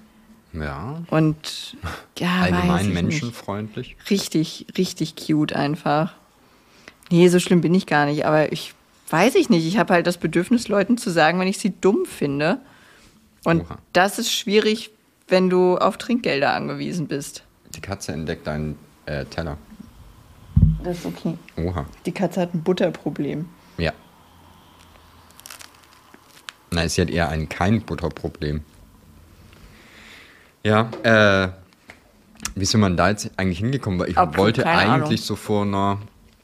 Ja. 0.52 1.02
und 1.10 1.76
ja, 2.18 2.42
Allgemein 2.42 2.88
ich 2.88 2.94
menschenfreundlich. 2.94 3.96
Nicht. 3.96 4.10
Richtig, 4.10 4.66
richtig 4.76 5.14
cute 5.16 5.52
einfach. 5.52 6.14
Nee, 7.10 7.28
so 7.28 7.38
schlimm 7.38 7.60
bin 7.60 7.74
ich 7.74 7.86
gar 7.86 8.06
nicht, 8.06 8.24
aber 8.26 8.52
ich 8.52 8.74
weiß 9.10 9.34
ich 9.34 9.48
nicht. 9.50 9.66
Ich 9.66 9.78
habe 9.78 9.94
halt 9.94 10.06
das 10.06 10.18
Bedürfnis, 10.18 10.68
Leuten 10.68 10.98
zu 10.98 11.10
sagen, 11.10 11.38
wenn 11.40 11.48
ich 11.48 11.58
sie 11.58 11.72
dumm 11.80 12.04
finde. 12.06 12.58
Und 13.44 13.62
Oha. 13.62 13.78
das 13.92 14.18
ist 14.18 14.32
schwierig, 14.32 14.90
wenn 15.28 15.50
du 15.50 15.76
auf 15.76 15.98
Trinkgelder 15.98 16.52
angewiesen 16.52 17.06
bist. 17.08 17.44
Die 17.74 17.80
Katze 17.80 18.12
entdeckt 18.12 18.46
einen 18.48 18.78
äh, 19.06 19.24
Teller. 19.24 19.56
Das 20.82 20.98
ist 20.98 21.06
okay. 21.06 21.36
Oha. 21.56 21.86
Die 22.06 22.12
Katze 22.12 22.40
hat 22.40 22.54
ein 22.54 22.62
Butterproblem. 22.62 23.48
Ja. 23.78 23.92
Na, 26.70 26.88
sie 26.88 27.02
hat 27.02 27.10
eher 27.10 27.28
ein 27.28 27.48
kein 27.48 27.82
Butterproblem. 27.82 28.62
Ja, 30.62 30.90
äh, 31.02 31.48
wie 32.54 32.64
sind 32.64 32.80
wir 32.80 32.90
da 32.90 33.08
jetzt 33.10 33.30
eigentlich 33.36 33.58
hingekommen? 33.58 33.98
Weil 33.98 34.10
ich 34.10 34.18
Absolut 34.18 34.38
wollte 34.38 34.62
keine 34.62 34.90
Ahnung. 34.90 35.06
eigentlich 35.08 35.22
so 35.22 35.36
vor 35.36 35.62
einer, 35.62 35.98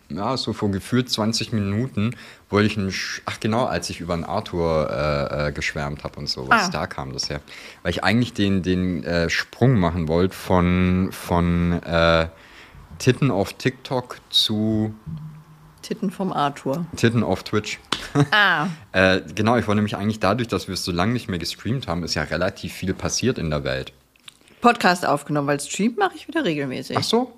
ja, 0.09 0.37
so 0.37 0.52
vor 0.52 0.70
gefühlt 0.70 1.11
20 1.11 1.52
Minuten, 1.52 2.14
wollte 2.48 2.66
ich 2.68 2.79
einen, 2.79 2.90
Sch- 2.90 3.20
ach 3.26 3.40
genau, 3.40 3.64
als 3.64 3.90
ich 3.90 4.00
über 4.00 4.14
einen 4.14 4.24
Arthur 4.24 4.88
äh, 4.90 5.48
äh, 5.48 5.52
geschwärmt 5.52 6.05
habe 6.05 6.18
und 6.18 6.29
sowas, 6.29 6.66
Ah. 6.66 6.70
da 6.70 6.87
kam 6.87 7.12
das 7.12 7.29
her. 7.29 7.40
Weil 7.83 7.90
ich 7.90 8.05
eigentlich 8.05 8.33
den, 8.33 8.62
den 8.62 9.05
äh, 9.05 9.29
Sprung 9.29 9.79
machen 9.79 10.09
wollte 10.09 10.35
von, 10.35 11.09
von 11.12 11.83
äh, 11.83 12.29
Titten 12.98 13.31
auf 13.31 13.52
TikTok 13.52 14.18
zu 14.31 14.94
Titten 15.83 16.11
vom 16.11 16.33
Arthur. 16.33 16.87
Titten 16.96 17.22
auf 17.22 17.42
Twitch. 17.44 17.79
Ah, 18.31 18.68
Äh, 18.92 19.20
genau, 19.35 19.57
ich 19.57 19.66
wollte 19.66 19.76
nämlich 19.76 19.96
eigentlich 19.96 20.20
dadurch, 20.20 20.48
dass 20.48 20.68
wir 20.68 20.74
es 20.74 20.85
so 20.85 20.92
lange 20.92 21.12
nicht 21.12 21.29
mehr 21.29 21.38
gestreamt 21.38 21.87
haben, 21.87 22.02
ist 22.02 22.14
ja 22.14 22.22
relativ 22.22 22.72
viel 22.72 22.94
passiert 22.94 23.37
in 23.38 23.50
der 23.50 23.62
Welt. 23.64 23.92
Podcast 24.66 25.07
aufgenommen, 25.07 25.46
weil 25.46 25.61
Stream 25.61 25.94
mache 25.96 26.16
ich 26.16 26.26
wieder 26.26 26.44
regelmäßig. 26.44 26.96
Ach 26.98 27.05
so? 27.05 27.33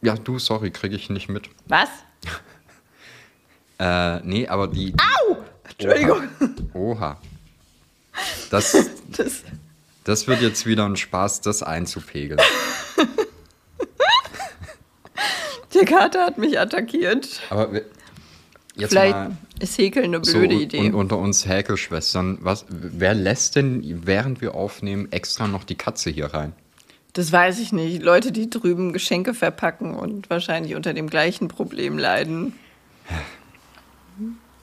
Ja, 0.00 0.14
du, 0.14 0.38
sorry, 0.38 0.70
kriege 0.70 0.96
ich 0.96 1.10
nicht 1.10 1.28
mit. 1.28 1.50
Was? 1.66 1.88
Äh, 3.76 4.20
nee, 4.20 4.46
aber 4.46 4.68
die. 4.68 4.94
Au! 4.94 5.36
Entschuldigung. 5.68 6.28
Oha. 6.74 7.20
Das, 8.48 8.72
Das, 9.16 9.42
das 10.04 10.28
wird 10.28 10.42
jetzt 10.42 10.64
wieder 10.64 10.86
ein 10.86 10.96
Spaß, 10.96 11.40
das 11.40 11.64
einzupegeln. 11.64 12.40
der 15.74 15.84
Kater 15.84 16.24
hat 16.24 16.38
mich 16.38 16.56
attackiert. 16.56 17.40
Aber 17.50 17.80
jetzt 18.76 18.90
Vielleicht 18.90 19.16
mal 19.16 19.36
ist 19.60 19.78
Häkeln 19.78 20.14
eine 20.14 20.24
so 20.24 20.32
blöde 20.32 20.56
und, 20.56 20.62
Idee. 20.62 20.78
und 20.80 20.94
unter 20.94 21.18
uns 21.18 21.46
Häkelschwestern, 21.46 22.38
was, 22.40 22.64
wer 22.68 23.14
lässt 23.14 23.56
denn, 23.56 24.06
während 24.06 24.40
wir 24.40 24.54
aufnehmen, 24.54 25.10
extra 25.12 25.46
noch 25.46 25.64
die 25.64 25.76
Katze 25.76 26.10
hier 26.10 26.26
rein? 26.26 26.52
Das 27.12 27.30
weiß 27.30 27.60
ich 27.60 27.72
nicht. 27.72 28.02
Leute, 28.02 28.32
die 28.32 28.50
drüben 28.50 28.92
Geschenke 28.92 29.34
verpacken 29.34 29.94
und 29.94 30.30
wahrscheinlich 30.30 30.74
unter 30.74 30.92
dem 30.92 31.08
gleichen 31.08 31.46
Problem 31.46 31.96
leiden. 31.96 32.54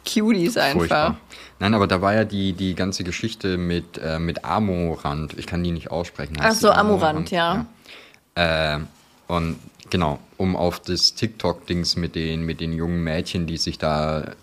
Cuties 0.05 0.57
einfach. 0.57 0.77
Furchtbar. 0.79 1.17
Nein, 1.59 1.73
aber 1.73 1.87
da 1.87 2.01
war 2.01 2.13
ja 2.13 2.25
die, 2.25 2.53
die 2.53 2.75
ganze 2.75 3.03
Geschichte 3.05 3.57
mit, 3.57 3.97
äh, 3.99 4.19
mit 4.19 4.43
Amorant. 4.43 5.37
Ich 5.37 5.47
kann 5.47 5.63
die 5.63 5.71
nicht 5.71 5.91
aussprechen. 5.91 6.35
Ach 6.39 6.45
Heißt 6.45 6.61
so, 6.61 6.69
die 6.69 6.75
Amorant, 6.75 7.31
ja. 7.31 7.65
ja. 8.35 8.75
Äh, 8.75 8.79
und 9.27 9.57
genau, 9.89 10.19
um 10.37 10.57
auf 10.57 10.79
das 10.81 11.13
TikTok-Dings 11.13 11.95
mit 11.95 12.15
den, 12.15 12.45
mit 12.45 12.59
den 12.59 12.73
jungen 12.73 13.03
Mädchen, 13.03 13.47
die 13.47 13.57
sich 13.57 13.77
da 13.77 14.33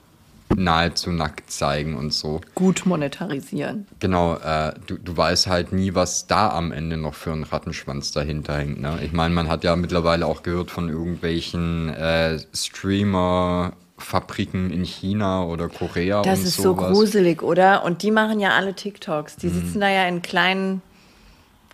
nahezu 0.56 1.10
nackt 1.10 1.50
zeigen 1.50 1.96
und 1.96 2.12
so. 2.12 2.40
Gut 2.54 2.86
monetarisieren. 2.86 3.86
Genau, 4.00 4.36
äh, 4.36 4.72
du, 4.86 4.96
du 4.96 5.16
weißt 5.16 5.46
halt 5.46 5.72
nie, 5.72 5.94
was 5.94 6.26
da 6.26 6.50
am 6.50 6.72
Ende 6.72 6.96
noch 6.96 7.14
für 7.14 7.32
ein 7.32 7.44
Rattenschwanz 7.44 8.12
dahinter 8.12 8.56
hängt. 8.56 8.80
Ne? 8.80 8.98
Ich 9.02 9.12
meine, 9.12 9.34
man 9.34 9.48
hat 9.48 9.64
ja 9.64 9.76
mittlerweile 9.76 10.26
auch 10.26 10.42
gehört 10.42 10.70
von 10.70 10.88
irgendwelchen 10.88 11.88
äh, 11.90 12.38
Streamer-Fabriken 12.54 14.70
in 14.70 14.84
China 14.84 15.44
oder 15.44 15.68
Korea 15.68 16.22
Das 16.22 16.40
und 16.40 16.46
ist 16.46 16.56
so 16.56 16.62
sowas. 16.74 16.92
gruselig, 16.92 17.42
oder? 17.42 17.84
Und 17.84 18.02
die 18.02 18.10
machen 18.10 18.40
ja 18.40 18.50
alle 18.50 18.74
TikToks. 18.74 19.36
Mhm. 19.36 19.40
Die 19.40 19.48
sitzen 19.48 19.80
da 19.80 19.88
ja 19.88 20.06
in 20.08 20.22
kleinen 20.22 20.82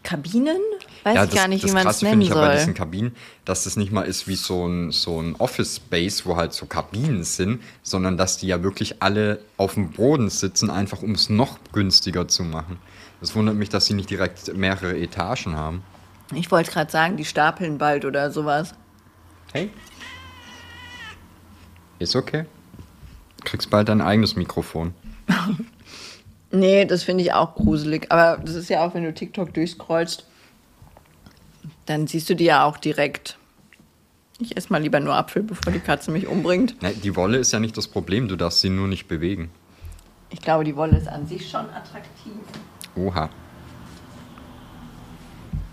Kabinen. 0.05 0.61
Weiß 1.03 1.17
ja, 1.17 1.25
ich 1.25 1.31
gar 1.35 1.49
nicht, 1.49 1.65
das 1.65 1.71
wie 1.71 1.75
man 1.75 1.87
es 1.87 2.03
nennen 2.03 2.23
ich 2.23 2.29
ja 2.29 2.35
bei 2.35 2.53
diesen 2.53 2.67
soll. 2.67 2.75
Kabinen, 2.75 3.17
dass 3.45 3.65
das 3.65 3.77
nicht 3.77 3.91
mal 3.91 4.03
ist 4.03 4.29
wie 4.29 4.37
so 4.37 4.67
ein, 4.67 4.93
so 4.93 5.21
ein 5.21 5.35
Office-Space, 5.37 6.25
wo 6.25 6.37
halt 6.37 6.53
so 6.53 6.67
Kabinen 6.67 7.25
sind, 7.25 7.63
sondern 7.83 8.17
dass 8.17 8.39
die 8.39 8.47
ja 8.47 8.63
wirklich 8.63 9.03
alle 9.03 9.41
auf 9.57 9.75
dem 9.75 9.91
Boden 9.91 10.31
sitzen, 10.31 10.71
einfach 10.71 11.03
um 11.03 11.13
es 11.13 11.29
noch 11.29 11.59
günstiger 11.73 12.29
zu 12.29 12.45
machen. 12.45 12.79
Das 13.21 13.35
wundert 13.35 13.57
mich, 13.57 13.71
dass 13.71 13.87
sie 13.87 13.95
nicht 13.95 14.11
direkt 14.11 14.55
mehrere 14.57 14.97
Etagen 14.97 15.57
haben. 15.57 15.83
Ich 16.35 16.51
wollte 16.51 16.71
gerade 16.71 16.91
sagen, 16.91 17.17
die 17.17 17.25
stapeln 17.25 17.79
bald 17.79 18.05
oder 18.05 18.31
sowas. 18.31 18.75
Hey. 19.53 19.71
Ist 21.99 22.17
okay. 22.17 22.45
Du 23.39 23.45
kriegst 23.45 23.71
bald 23.71 23.89
dein 23.89 24.01
eigenes 24.01 24.37
Mikrofon. 24.37 24.95
Nee, 26.55 26.85
das 26.85 27.03
finde 27.03 27.25
ich 27.25 27.33
auch 27.33 27.55
gruselig. 27.55 28.07
Aber 28.11 28.41
das 28.43 28.55
ist 28.55 28.69
ja 28.71 28.87
auch, 28.87 28.95
wenn 28.95 29.03
du 29.03 29.13
TikTok 29.13 29.53
durchscrollst, 29.53 30.25
dann 31.87 32.07
siehst 32.07 32.31
du 32.31 32.37
die 32.37 32.45
ja 32.45 32.65
auch 32.65 32.77
direkt. 32.77 33.39
Ich 34.39 34.57
esse 34.57 34.73
mal 34.73 34.83
lieber 34.83 35.01
nur 35.01 35.15
Apfel, 35.15 35.43
bevor 35.43 35.73
die 35.73 35.81
Katze 35.81 36.11
mich 36.11 36.27
umbringt. 36.27 36.81
Ne, 36.83 36.93
die 36.93 37.17
Wolle 37.17 37.39
ist 37.39 37.53
ja 37.53 37.61
nicht 37.61 37.77
das 37.77 37.89
Problem, 37.89 38.29
du 38.29 38.37
darfst 38.37 38.61
sie 38.61 38.69
nur 38.69 38.89
nicht 38.89 39.09
bewegen. 39.09 39.51
Ich 40.31 40.41
glaube, 40.41 40.65
die 40.65 40.75
Wolle 40.77 40.97
ist 40.97 41.09
an 41.09 41.27
sich 41.27 41.49
schon 41.49 41.67
attraktiv. 41.71 42.33
Oha. 42.97 43.31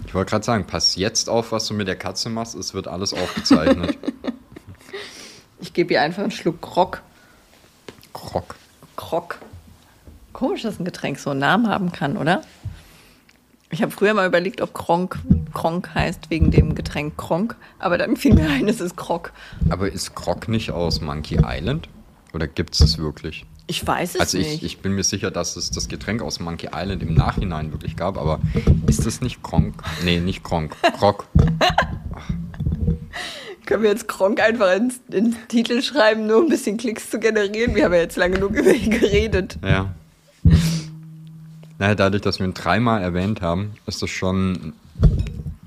Ich 0.05 0.13
wollte 0.13 0.29
gerade 0.29 0.45
sagen, 0.45 0.67
pass 0.67 0.95
jetzt 0.95 1.29
auf, 1.29 1.51
was 1.51 1.67
du 1.67 1.73
mit 1.73 1.87
der 1.87 1.95
Katze 1.95 2.29
machst, 2.29 2.55
es 2.55 2.73
wird 2.73 2.87
alles 2.87 3.13
aufgezeichnet. 3.13 3.97
Ich 5.63 5.73
gebe 5.73 5.93
ihr 5.93 6.01
einfach 6.01 6.23
einen 6.23 6.31
Schluck 6.31 6.59
Krok. 6.59 7.03
Krok. 8.13 8.55
Krok. 8.95 9.37
Komisch, 10.41 10.63
dass 10.63 10.79
ein 10.79 10.85
Getränk 10.85 11.19
so 11.19 11.29
einen 11.29 11.39
Namen 11.39 11.67
haben 11.69 11.91
kann, 11.91 12.17
oder? 12.17 12.41
Ich 13.69 13.83
habe 13.83 13.91
früher 13.91 14.15
mal 14.15 14.25
überlegt, 14.27 14.59
ob 14.61 14.73
Kronk 14.73 15.19
Kronk 15.53 15.93
heißt 15.93 16.31
wegen 16.31 16.49
dem 16.49 16.73
Getränk 16.73 17.15
Kronk, 17.15 17.55
aber 17.77 17.99
dann 17.99 18.15
fiel 18.17 18.33
mir 18.33 18.49
ein, 18.49 18.67
es 18.67 18.81
ist 18.81 18.95
Krok. 18.97 19.33
Aber 19.69 19.91
ist 19.91 20.15
Krok 20.15 20.47
nicht 20.47 20.71
aus 20.71 20.99
Monkey 20.99 21.37
Island? 21.45 21.89
Oder 22.33 22.47
gibt 22.47 22.73
es 22.73 22.79
es 22.79 22.97
wirklich? 22.97 23.45
Ich 23.67 23.85
weiß 23.85 24.15
es 24.15 24.19
Also 24.19 24.39
ich, 24.39 24.47
nicht. 24.47 24.63
ich 24.63 24.79
bin 24.79 24.93
mir 24.93 25.03
sicher, 25.03 25.29
dass 25.29 25.57
es 25.57 25.69
das 25.69 25.87
Getränk 25.87 26.23
aus 26.23 26.39
Monkey 26.39 26.69
Island 26.73 27.03
im 27.03 27.13
Nachhinein 27.13 27.71
wirklich 27.71 27.95
gab, 27.95 28.17
aber 28.17 28.39
ist 28.87 29.05
das 29.05 29.21
nicht 29.21 29.43
Kronk? 29.43 29.75
Nee, 30.03 30.19
nicht 30.21 30.43
Kronk. 30.43 30.75
Krok. 30.97 31.27
Können 33.67 33.83
wir 33.83 33.91
jetzt 33.91 34.07
Kronk 34.07 34.41
einfach 34.41 34.75
ins, 34.75 35.01
ins 35.11 35.35
Titel 35.49 35.83
schreiben, 35.83 36.25
nur 36.25 36.37
um 36.39 36.45
ein 36.45 36.49
bisschen 36.49 36.77
Klicks 36.77 37.11
zu 37.11 37.19
generieren? 37.19 37.75
Wir 37.75 37.85
haben 37.85 37.93
ja 37.93 37.99
jetzt 37.99 38.17
lange 38.17 38.33
genug 38.37 38.53
über 38.55 38.73
ihn 38.73 38.89
geredet. 38.89 39.59
Ja. 39.63 39.93
Naja, 41.79 41.95
dadurch, 41.95 42.21
dass 42.21 42.39
wir 42.39 42.45
ihn 42.45 42.53
dreimal 42.53 43.01
erwähnt 43.01 43.41
haben, 43.41 43.73
ist 43.87 44.01
das 44.01 44.09
schon. 44.09 44.73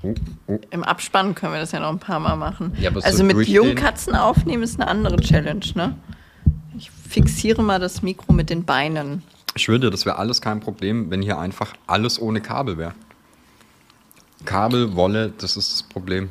Oh, 0.01 0.13
oh. 0.47 0.59
Im 0.69 0.83
Abspann 0.83 1.35
können 1.35 1.53
wir 1.53 1.59
das 1.59 1.71
ja 1.71 1.79
noch 1.79 1.89
ein 1.89 1.99
paar 1.99 2.19
Mal 2.19 2.35
machen. 2.35 2.73
Ja, 2.79 2.89
aber 2.89 3.01
so 3.01 3.07
also 3.07 3.23
mit 3.23 3.35
durch 3.35 3.49
jungen 3.49 3.75
den- 3.75 3.77
Katzen 3.83 4.15
aufnehmen 4.15 4.63
ist 4.63 4.79
eine 4.79 4.89
andere 4.89 5.17
Challenge, 5.17 5.65
ne? 5.75 5.95
Ich 6.77 6.91
fixiere 6.91 7.63
mal 7.63 7.79
das 7.79 8.01
Mikro 8.01 8.33
mit 8.33 8.49
den 8.49 8.65
Beinen. 8.65 9.23
Ich 9.55 9.67
würde, 9.67 9.89
das 9.89 10.05
wäre 10.05 10.17
alles 10.17 10.41
kein 10.41 10.59
Problem, 10.59 11.09
wenn 11.09 11.21
hier 11.21 11.39
einfach 11.39 11.73
alles 11.87 12.21
ohne 12.21 12.41
Kabel 12.41 12.77
wäre. 12.77 12.93
Kabel, 14.43 14.95
Wolle, 14.95 15.33
das 15.37 15.57
ist 15.57 15.71
das 15.73 15.83
Problem. 15.83 16.29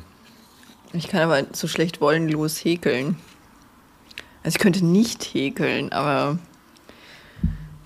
Ich 0.93 1.07
kann 1.07 1.21
aber 1.21 1.43
so 1.51 1.67
schlecht 1.67 1.99
wollenlos 2.01 2.63
häkeln. 2.63 3.17
Also 4.43 4.55
ich 4.55 4.61
könnte 4.61 4.85
nicht 4.85 5.23
häkeln, 5.23 5.91
aber 5.91 6.37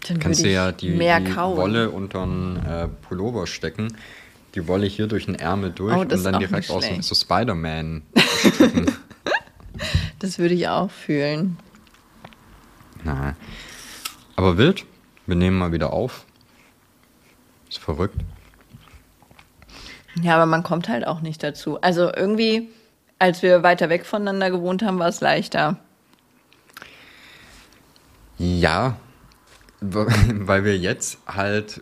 dann 0.07 0.19
Kannst 0.19 0.43
du 0.43 0.49
ja 0.49 0.71
die, 0.71 0.91
die. 0.91 0.99
Wolle 0.99 1.89
unter 1.89 2.23
einen 2.23 2.57
äh, 2.65 2.87
Pullover 2.87 3.47
stecken, 3.47 3.95
die 4.55 4.67
Wolle 4.67 4.87
hier 4.87 5.07
durch 5.07 5.25
den 5.25 5.35
Ärmel 5.35 5.71
durch 5.71 5.95
Oh, 5.95 6.01
und 6.01 6.11
dann 6.25 6.39
direkt 6.39 6.69
aus 6.69 6.85
so 7.01 7.15
Spider-Man. 7.15 8.03
Das 10.19 10.37
würde 10.37 10.53
ich 10.53 10.67
auch 10.67 10.91
fühlen. 10.91 11.57
Na. 13.03 13.35
Aber 14.35 14.57
wild, 14.57 14.85
wir 15.25 15.35
nehmen 15.35 15.57
mal 15.57 15.71
wieder 15.71 15.93
auf. 15.93 16.25
Ist 17.69 17.79
verrückt. 17.79 18.19
Ja, 20.21 20.35
aber 20.35 20.45
man 20.45 20.63
kommt 20.63 20.89
halt 20.89 21.07
auch 21.07 21.21
nicht 21.21 21.41
dazu. 21.41 21.79
Also 21.81 22.11
irgendwie, 22.13 22.69
als 23.17 23.41
wir 23.41 23.63
weiter 23.63 23.89
weg 23.89 24.05
voneinander 24.05 24.51
gewohnt 24.51 24.83
haben, 24.83 24.99
war 24.99 25.07
es 25.07 25.21
leichter. 25.21 25.77
Ja, 28.37 28.97
weil 29.81 30.63
wir 30.65 30.77
jetzt 30.77 31.17
halt 31.27 31.81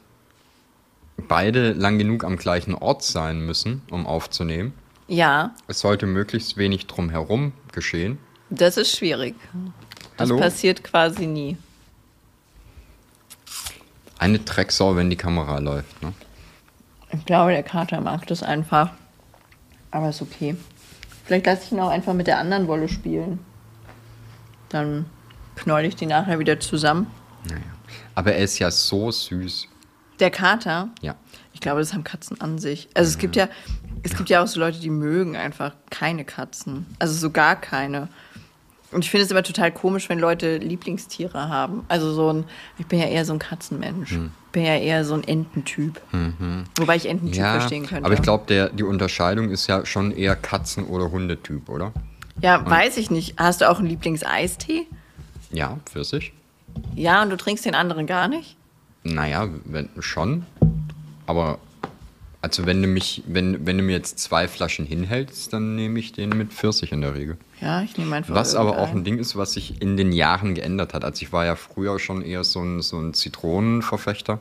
beide 1.28 1.74
lang 1.74 1.98
genug 1.98 2.24
am 2.24 2.38
gleichen 2.38 2.76
Ort 2.76 3.04
sein 3.04 3.40
müssen, 3.46 3.82
um 3.90 4.06
aufzunehmen. 4.06 4.74
Ja, 5.08 5.56
Es 5.68 5.80
sollte 5.80 6.06
möglichst 6.06 6.58
wenig 6.58 6.86
drumherum 6.88 7.54
geschehen. 7.72 8.18
das 8.50 8.78
ist 8.78 8.96
schwierig. 8.98 9.36
Das 10.18 10.30
Hallo? 10.30 10.40
passiert 10.40 10.84
quasi 10.84 11.28
nie. 11.28 11.58
Eine 14.20 14.40
Drecksau, 14.40 14.96
wenn 14.96 15.10
die 15.10 15.16
Kamera 15.16 15.60
läuft. 15.60 16.02
Ne? 16.02 16.12
Ich 17.12 17.24
glaube, 17.26 17.52
der 17.52 17.64
Kater 17.64 18.02
mag 18.02 18.26
das 18.28 18.44
einfach. 18.44 18.92
Aber 19.92 20.10
ist 20.10 20.22
okay. 20.22 20.56
Vielleicht 21.26 21.46
lasse 21.46 21.64
ich 21.66 21.72
ihn 21.72 21.80
auch 21.80 21.90
einfach 21.90 22.14
mit 22.14 22.28
der 22.28 22.40
anderen 22.40 22.68
Wolle 22.68 22.90
spielen. 22.90 23.40
Dann 24.70 25.06
knoll 25.56 25.86
ich 25.86 25.96
die 25.96 26.06
nachher 26.08 26.40
wieder 26.40 26.60
zusammen. 26.60 27.08
Naja. 27.48 27.62
Aber 28.18 28.34
er 28.34 28.44
ist 28.44 28.58
ja 28.58 28.72
so 28.72 29.12
süß. 29.12 29.68
Der 30.20 30.32
Kater, 30.32 30.90
Ja. 31.02 31.14
ich 31.54 31.60
glaube, 31.62 31.82
das 31.82 31.94
haben 31.94 32.04
Katzen 32.04 32.42
an 32.42 32.58
sich. 32.58 32.90
Also 32.96 33.10
es 33.10 33.20
gibt 33.20 33.36
ja, 33.36 33.48
es 34.02 34.18
gibt 34.18 34.30
ja 34.30 34.42
auch 34.42 34.48
so 34.48 34.60
Leute, 34.60 34.80
die 34.80 34.90
mögen 34.90 35.36
einfach 35.38 35.74
keine 35.92 36.26
Katzen. 36.26 36.88
Also 36.98 37.14
so 37.14 37.30
gar 37.30 37.56
keine. 37.56 38.08
Und 38.92 39.04
ich 39.06 39.12
finde 39.12 39.26
es 39.26 39.30
immer 39.32 39.44
total 39.44 39.72
komisch, 39.72 40.10
wenn 40.10 40.18
Leute 40.18 40.58
Lieblingstiere 40.58 41.50
haben. 41.50 41.86
Also 41.90 42.12
so 42.12 42.34
ein, 42.34 42.46
ich 42.80 42.88
bin 42.88 42.98
ja 43.00 43.06
eher 43.06 43.24
so 43.24 43.34
ein 43.34 43.40
Katzenmensch. 43.40 44.10
Hm. 44.12 44.32
Bin 44.52 44.64
ja 44.66 44.78
eher 44.78 45.06
so 45.06 45.14
ein 45.14 45.24
Ententyp. 45.24 46.02
Wobei 46.80 46.96
ich 46.96 47.06
Ententyp 47.08 47.36
Mhm. 47.38 47.40
Ja, 47.44 47.60
verstehen 47.60 47.86
könnte. 47.86 48.06
aber 48.06 48.16
ich 48.16 48.22
glaube, 48.24 48.72
die 48.74 48.84
Unterscheidung 48.84 49.52
ist 49.52 49.68
ja 49.68 49.86
schon 49.86 50.12
eher 50.12 50.36
Katzen- 50.36 50.88
oder 50.88 51.12
Hundetyp, 51.12 51.70
oder? 51.70 51.94
Ja, 52.42 52.68
weiß 52.68 52.98
ich 52.98 53.12
nicht. 53.12 53.36
Hast 53.38 53.62
du 53.62 53.70
auch 53.70 53.78
einen 53.78 53.90
Lieblingseistee? 53.90 54.88
Ja, 55.52 55.78
Pfirsich. 55.86 56.34
Ja, 56.96 57.22
und 57.22 57.30
du 57.30 57.38
trinkst 57.38 57.66
den 57.66 57.76
anderen 57.76 58.08
gar 58.08 58.28
nicht? 58.28 58.58
Naja, 59.04 59.48
wenn, 59.66 59.90
schon. 60.00 60.46
Aber 61.26 61.60
also 62.42 62.66
wenn 62.66 62.82
du 62.82 62.88
mich, 62.88 63.24
wenn, 63.26 63.66
wenn 63.66 63.78
du 63.78 63.84
mir 63.84 63.94
jetzt 63.94 64.20
zwei 64.20 64.48
Flaschen 64.48 64.86
hinhältst, 64.86 65.52
dann 65.54 65.76
nehme 65.76 66.00
ich 66.00 66.14
den 66.14 66.30
mit 66.30 66.54
Pfirsich 66.54 66.92
in 66.92 67.02
der 67.02 67.16
Regel. 67.16 67.38
Ja, 67.60 67.82
ich 67.82 67.98
nehme 67.98 68.16
einfach. 68.16 68.36
Was 68.36 68.56
aber 68.56 68.78
auch 68.78 68.92
ein 68.92 69.04
Ding 69.04 69.18
ist, 69.18 69.36
was 69.36 69.54
sich 69.54 69.82
in 69.82 69.98
den 69.98 70.12
Jahren 70.12 70.56
geändert 70.56 70.94
hat. 70.94 71.04
Also 71.04 71.24
ich 71.24 71.34
war 71.34 71.46
ja 71.46 71.56
früher 71.56 72.00
schon 72.00 72.22
eher 72.22 72.44
so 72.44 72.62
ein, 72.62 72.82
so 72.82 72.98
ein 73.00 73.14
Zitronenverfechter. 73.14 74.40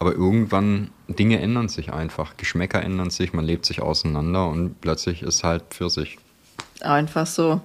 Aber 0.00 0.12
irgendwann, 0.12 0.90
Dinge 1.08 1.40
ändern 1.40 1.68
sich 1.68 1.92
einfach. 1.92 2.36
Geschmäcker 2.36 2.82
ändern 2.82 3.10
sich, 3.10 3.32
man 3.32 3.44
lebt 3.44 3.64
sich 3.64 3.80
auseinander 3.80 4.48
und 4.48 4.80
plötzlich 4.80 5.22
ist 5.22 5.44
halt 5.44 5.64
Pfirsich. 5.70 6.18
Einfach 6.80 7.26
so. 7.26 7.60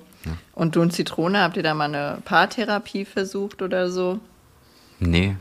Und 0.54 0.76
du 0.76 0.82
und 0.82 0.92
Zitrone, 0.94 1.42
habt 1.42 1.58
ihr 1.58 1.64
da 1.64 1.74
mal 1.74 1.86
eine 1.86 2.20
Paartherapie 2.26 3.06
versucht 3.06 3.62
oder 3.62 3.90
so? 3.90 4.20
Nee. 5.00 5.36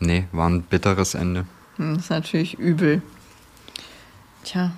Nee, 0.00 0.24
war 0.32 0.48
ein 0.48 0.62
bitteres 0.62 1.14
Ende. 1.14 1.46
Hm, 1.76 1.94
Das 1.94 2.04
ist 2.04 2.10
natürlich 2.10 2.58
übel. 2.58 3.02
Tja, 4.44 4.72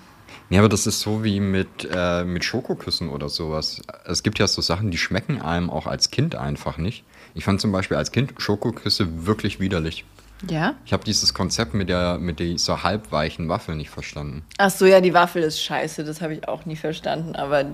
Ja, 0.48 0.60
aber 0.60 0.68
das 0.68 0.86
ist 0.86 1.00
so 1.00 1.22
wie 1.24 1.40
mit, 1.40 1.88
äh, 1.92 2.24
mit 2.24 2.44
Schokoküssen 2.44 3.08
oder 3.08 3.28
sowas. 3.28 3.80
Es 4.04 4.22
gibt 4.22 4.38
ja 4.38 4.46
so 4.48 4.60
Sachen, 4.62 4.90
die 4.90 4.98
schmecken 4.98 5.40
einem 5.40 5.70
auch 5.70 5.86
als 5.86 6.10
Kind 6.10 6.34
einfach 6.34 6.76
nicht. 6.76 7.04
Ich 7.34 7.44
fand 7.44 7.60
zum 7.60 7.70
Beispiel 7.72 7.96
als 7.96 8.10
Kind 8.10 8.34
Schokoküsse 8.38 9.26
wirklich 9.26 9.60
widerlich. 9.60 10.04
ja? 10.48 10.74
Ich 10.84 10.92
habe 10.92 11.04
dieses 11.04 11.34
Konzept 11.34 11.74
mit, 11.74 11.88
der, 11.88 12.18
mit 12.18 12.40
dieser 12.40 12.82
halbweichen 12.82 13.48
Waffel 13.48 13.76
nicht 13.76 13.90
verstanden. 13.90 14.42
Ach 14.58 14.70
so, 14.70 14.86
ja, 14.86 15.00
die 15.00 15.14
Waffel 15.14 15.42
ist 15.42 15.62
scheiße, 15.62 16.02
das 16.04 16.20
habe 16.20 16.34
ich 16.34 16.48
auch 16.48 16.64
nie 16.66 16.76
verstanden, 16.76 17.36
aber 17.36 17.64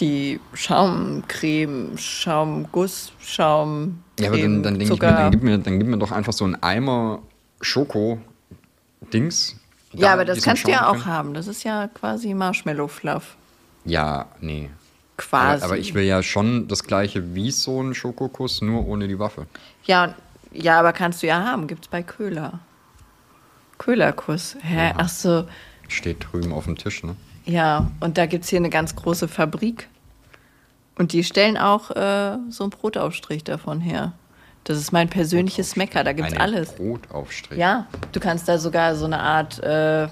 die 0.00 0.40
Schaumcreme, 0.54 1.96
Schaumguss, 1.96 3.12
Schaum. 3.20 4.02
Ja, 4.18 4.28
aber 4.28 4.38
dann, 4.38 4.62
dann 4.62 4.78
denke 4.78 4.94
ich 4.94 5.00
mir 5.00 5.08
dann, 5.08 5.30
gib 5.30 5.42
mir, 5.42 5.58
dann 5.58 5.78
gib 5.78 5.88
mir 5.88 5.98
doch 5.98 6.12
einfach 6.12 6.32
so 6.32 6.44
einen 6.44 6.62
Eimer 6.62 7.20
Schoko-Dings. 7.60 9.56
Ja, 9.92 10.12
aber 10.12 10.24
das 10.24 10.42
kannst 10.42 10.66
du 10.66 10.70
ja 10.70 10.88
auch 10.88 11.04
haben. 11.04 11.34
Das 11.34 11.46
ist 11.46 11.64
ja 11.64 11.88
quasi 11.88 12.32
Marshmallow-Fluff. 12.34 13.36
Ja, 13.84 14.26
nee. 14.40 14.70
Quasi. 15.16 15.64
Aber, 15.64 15.72
aber 15.72 15.78
ich 15.78 15.94
will 15.94 16.04
ja 16.04 16.22
schon 16.22 16.68
das 16.68 16.84
gleiche 16.84 17.34
wie 17.34 17.50
so 17.50 17.82
ein 17.82 17.94
Schokokuss, 17.94 18.62
nur 18.62 18.86
ohne 18.86 19.08
die 19.08 19.18
Waffe. 19.18 19.46
Ja, 19.84 20.14
ja, 20.52 20.78
aber 20.78 20.92
kannst 20.92 21.22
du 21.22 21.26
ja 21.26 21.44
haben. 21.44 21.66
Gibt's 21.66 21.88
bei 21.88 22.02
Köhler. 22.02 22.60
Köhlerkuss. 23.78 24.56
Hä? 24.60 24.92
Ach 24.96 25.08
so. 25.08 25.46
Steht 25.88 26.26
drüben 26.30 26.52
auf 26.52 26.64
dem 26.64 26.76
Tisch, 26.76 27.02
ne? 27.02 27.16
Ja, 27.50 27.90
und 27.98 28.16
da 28.16 28.26
gibt's 28.26 28.48
hier 28.48 28.60
eine 28.60 28.70
ganz 28.70 28.94
große 28.94 29.26
Fabrik. 29.26 29.88
Und 30.96 31.12
die 31.12 31.24
stellen 31.24 31.56
auch 31.56 31.90
äh, 31.90 32.36
so 32.48 32.62
einen 32.64 32.70
Brotaufstrich 32.70 33.42
davon 33.42 33.80
her. 33.80 34.12
Das 34.64 34.76
ist 34.78 34.92
mein 34.92 35.08
persönliches 35.08 35.74
Mecker, 35.74 36.04
da 36.04 36.12
gibt's 36.12 36.34
Eine 36.34 36.42
alles. 36.42 36.74
Brotaufstrich. 36.76 37.58
Ja, 37.58 37.86
du 38.12 38.20
kannst 38.20 38.46
da 38.48 38.58
sogar 38.58 38.94
so 38.94 39.06
eine 39.06 39.18
Art, 39.18 39.58
äh, 39.62 40.06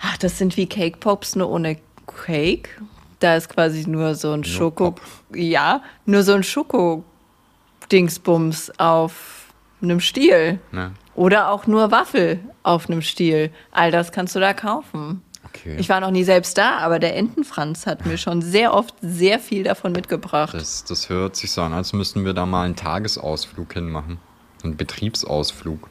ach, 0.00 0.16
das 0.18 0.38
sind 0.38 0.56
wie 0.56 0.66
Cake 0.66 0.96
Pops, 0.98 1.34
nur 1.36 1.50
ohne 1.50 1.76
Cake. 2.24 2.70
Da 3.18 3.36
ist 3.36 3.48
quasi 3.50 3.86
nur 3.88 4.14
so 4.14 4.32
ein 4.32 4.44
Schoko, 4.44 4.92
Pop. 4.92 5.02
ja, 5.34 5.82
nur 6.06 6.22
so 6.22 6.32
ein 6.34 6.42
Schoko-Dingsbums 6.44 8.72
auf 8.78 9.52
einem 9.82 9.98
Stiel. 10.00 10.60
Ne? 10.72 10.92
Oder 11.16 11.50
auch 11.50 11.66
nur 11.66 11.90
Waffel 11.90 12.38
auf 12.62 12.88
einem 12.88 13.02
Stiel. 13.02 13.50
All 13.72 13.90
das 13.90 14.12
kannst 14.12 14.34
du 14.36 14.40
da 14.40 14.54
kaufen. 14.54 15.22
Okay. 15.60 15.76
Ich 15.78 15.88
war 15.88 16.00
noch 16.00 16.10
nie 16.10 16.24
selbst 16.24 16.56
da, 16.58 16.78
aber 16.78 16.98
der 16.98 17.16
Entenfranz 17.16 17.86
hat 17.86 18.06
mir 18.06 18.18
schon 18.18 18.42
sehr 18.42 18.74
oft 18.74 18.94
sehr 19.00 19.38
viel 19.38 19.64
davon 19.64 19.92
mitgebracht. 19.92 20.54
Das, 20.54 20.84
das 20.84 21.08
hört 21.08 21.36
sich 21.36 21.50
so 21.50 21.62
an, 21.62 21.72
als 21.72 21.92
müssten 21.92 22.24
wir 22.24 22.32
da 22.34 22.46
mal 22.46 22.64
einen 22.64 22.76
Tagesausflug 22.76 23.72
hinmachen. 23.72 24.18
Einen 24.64 24.76
Betriebsausflug. 24.76 25.88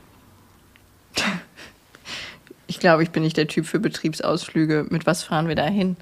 Ich 2.67 2.80
glaube, 2.80 3.03
ich 3.03 3.12
bin 3.12 3.23
nicht 3.23 3.38
der 3.38 3.47
Typ 3.47 3.65
für 3.65 3.80
Betriebsausflüge. 3.80 4.88
Mit 4.89 5.06
was 5.06 5.23
fahren 5.23 5.47
wir 5.47 5.56
da 5.56 5.65
hin? 5.65 5.95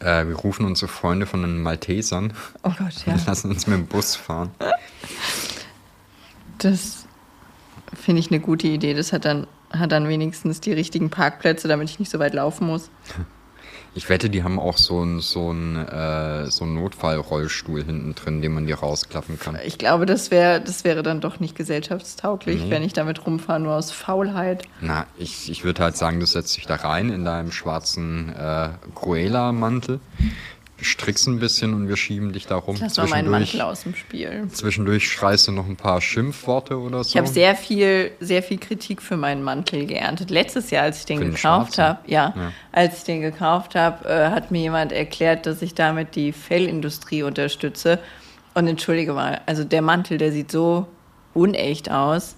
Äh, 0.00 0.26
wir 0.26 0.34
rufen 0.34 0.64
unsere 0.66 0.88
Freunde 0.88 1.26
von 1.26 1.42
den 1.42 1.62
Maltesern 1.62 2.32
Oh 2.62 2.72
Gott, 2.76 3.06
ja. 3.06 3.12
und 3.12 3.26
lassen 3.26 3.50
uns 3.50 3.66
mit 3.66 3.78
dem 3.78 3.86
Bus 3.86 4.16
fahren. 4.16 4.50
Das 6.58 7.06
finde 7.94 8.20
ich 8.20 8.30
eine 8.30 8.40
gute 8.40 8.66
Idee. 8.66 8.94
Das 8.94 9.12
hat 9.12 9.24
dann, 9.24 9.46
hat 9.70 9.92
dann 9.92 10.08
wenigstens 10.08 10.60
die 10.60 10.72
richtigen 10.72 11.10
Parkplätze, 11.10 11.68
damit 11.68 11.88
ich 11.90 11.98
nicht 11.98 12.10
so 12.10 12.18
weit 12.18 12.34
laufen 12.34 12.66
muss. 12.66 12.90
Ich 13.92 14.08
wette, 14.08 14.30
die 14.30 14.44
haben 14.44 14.60
auch 14.60 14.78
so 14.78 15.00
einen 15.00 15.18
so 15.20 15.52
äh, 15.52 16.46
so 16.48 16.64
einen 16.64 16.74
Notfallrollstuhl 16.74 17.82
hinten 17.82 18.14
drin, 18.14 18.40
den 18.40 18.52
man 18.52 18.66
dir 18.66 18.76
rausklappen 18.78 19.36
kann. 19.40 19.58
Ich 19.64 19.78
glaube, 19.78 20.06
das, 20.06 20.30
wär, 20.30 20.60
das 20.60 20.84
wäre 20.84 21.02
dann 21.02 21.20
doch 21.20 21.40
nicht 21.40 21.56
gesellschaftstauglich, 21.56 22.62
Nee. 22.64 22.70
wenn 22.70 22.84
ich 22.84 22.92
damit 22.92 23.26
rumfahre, 23.26 23.58
nur 23.58 23.74
aus 23.74 23.90
Faulheit. 23.90 24.62
Na, 24.80 25.06
ich, 25.18 25.50
ich 25.50 25.64
würde 25.64 25.82
halt 25.82 25.96
sagen, 25.96 26.20
du 26.20 26.26
setzt 26.26 26.56
dich 26.56 26.66
da 26.66 26.76
rein 26.76 27.10
in 27.10 27.24
deinem 27.24 27.50
schwarzen 27.50 28.28
äh, 28.32 28.68
Cruella-Mantel, 28.94 29.98
strickst 30.82 31.26
ein 31.26 31.38
bisschen 31.38 31.74
und 31.74 31.88
wir 31.88 31.96
schieben 31.96 32.32
dich 32.32 32.46
da 32.46 32.56
rum. 32.56 32.76
Lass 32.80 32.96
mal 32.96 33.08
meinen 33.08 33.30
Mantel 33.30 33.60
aus 33.60 33.82
dem 33.82 33.94
Spiel. 33.94 34.48
zwischendurch 34.52 35.10
schreist 35.10 35.48
du 35.48 35.52
noch 35.52 35.66
ein 35.66 35.76
paar 35.76 36.00
Schimpfworte 36.00 36.78
oder 36.78 37.02
so. 37.04 37.10
Ich 37.10 37.16
habe 37.16 37.26
sehr 37.28 37.54
viel, 37.56 38.10
sehr 38.20 38.42
viel 38.42 38.58
Kritik 38.58 39.02
für 39.02 39.16
meinen 39.16 39.42
Mantel 39.42 39.86
geerntet. 39.86 40.30
Letztes 40.30 40.70
Jahr, 40.70 40.84
als 40.84 41.00
ich 41.00 41.04
den 41.06 41.20
den 41.20 41.30
gekauft 41.32 41.78
habe, 41.78 41.98
ja, 42.06 42.32
Ja. 42.36 42.52
als 42.72 42.98
ich 42.98 43.04
den 43.04 43.20
gekauft 43.20 43.74
habe, 43.74 44.08
äh, 44.08 44.30
hat 44.30 44.50
mir 44.50 44.60
jemand 44.60 44.92
erklärt, 44.92 45.46
dass 45.46 45.62
ich 45.62 45.74
damit 45.74 46.14
die 46.16 46.32
Fellindustrie 46.32 47.22
unterstütze. 47.22 47.98
Und 48.54 48.66
entschuldige 48.66 49.12
mal, 49.12 49.40
also 49.46 49.64
der 49.64 49.82
Mantel, 49.82 50.18
der 50.18 50.32
sieht 50.32 50.50
so 50.50 50.86
unecht 51.34 51.90
aus. 51.90 52.34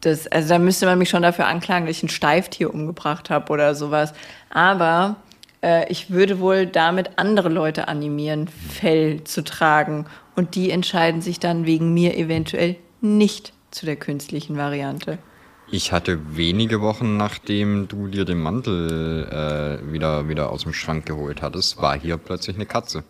Das, 0.00 0.26
also 0.26 0.48
da 0.48 0.58
müsste 0.58 0.86
man 0.86 0.98
mich 0.98 1.10
schon 1.10 1.22
dafür 1.22 1.46
anklagen, 1.46 1.86
dass 1.86 1.96
ich 1.98 2.02
ein 2.02 2.08
Steiftier 2.08 2.74
umgebracht 2.74 3.30
habe 3.30 3.52
oder 3.52 3.74
sowas. 3.76 4.12
Aber 4.50 5.16
Äh, 5.62 5.90
ich 5.90 6.10
würde 6.10 6.40
wohl 6.40 6.66
damit 6.66 7.10
andere 7.16 7.48
Leute 7.48 7.88
animieren, 7.88 8.48
Fell 8.48 9.24
zu 9.24 9.44
tragen. 9.44 10.06
Und 10.36 10.54
die 10.54 10.70
entscheiden 10.70 11.22
sich 11.22 11.40
dann 11.40 11.66
wegen 11.66 11.92
mir 11.94 12.16
eventuell 12.16 12.76
nicht 13.00 13.52
zu 13.70 13.86
der 13.86 13.96
künstlichen 13.96 14.56
Variante. 14.56 15.18
Ich 15.70 15.92
hatte 15.92 16.36
wenige 16.36 16.82
Wochen, 16.82 17.16
nachdem 17.16 17.88
du 17.88 18.06
dir 18.08 18.24
den 18.24 18.38
Mantel 18.38 19.80
äh, 19.82 19.92
wieder, 19.92 20.28
wieder 20.28 20.50
aus 20.50 20.64
dem 20.64 20.74
Schrank 20.74 21.06
geholt 21.06 21.40
hattest, 21.40 21.80
war 21.80 21.98
hier 21.98 22.18
plötzlich 22.18 22.56
eine 22.56 22.66
Katze. 22.66 23.04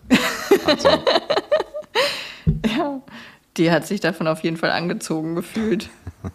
Also, 0.65 0.89
Ja, 2.67 3.01
die 3.57 3.71
hat 3.71 3.87
sich 3.87 4.01
davon 4.01 4.27
auf 4.29 4.43
jeden 4.43 4.57
Fall 4.57 4.71
angezogen 4.71 5.35
gefühlt. 5.35 5.89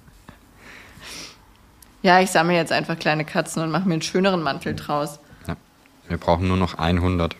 Ja, 2.03 2.21
ich 2.21 2.29
sammle 2.29 2.55
jetzt 2.55 2.71
einfach 2.71 2.97
kleine 2.97 3.25
Katzen 3.25 3.63
und 3.63 3.71
mache 3.71 3.85
mir 3.87 3.95
einen 3.95 4.03
schöneren 4.03 4.41
Mantel 4.41 4.75
draus. 4.75 5.19
Wir 6.07 6.17
brauchen 6.17 6.47
nur 6.47 6.57
noch 6.57 6.75
100. 6.75 7.35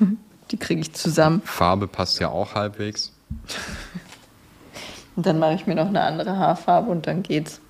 Die 0.50 0.56
kriege 0.56 0.80
ich 0.80 0.92
zusammen. 0.92 1.42
Farbe 1.44 1.88
passt 1.88 2.20
ja 2.20 2.28
auch 2.28 2.54
halbwegs. 2.54 3.12
Und 5.16 5.24
dann 5.24 5.38
mache 5.38 5.54
ich 5.54 5.66
mir 5.66 5.74
noch 5.74 5.86
eine 5.88 6.02
andere 6.02 6.36
Haarfarbe 6.36 6.90
und 6.90 7.06
dann 7.06 7.22
geht's. 7.22 7.62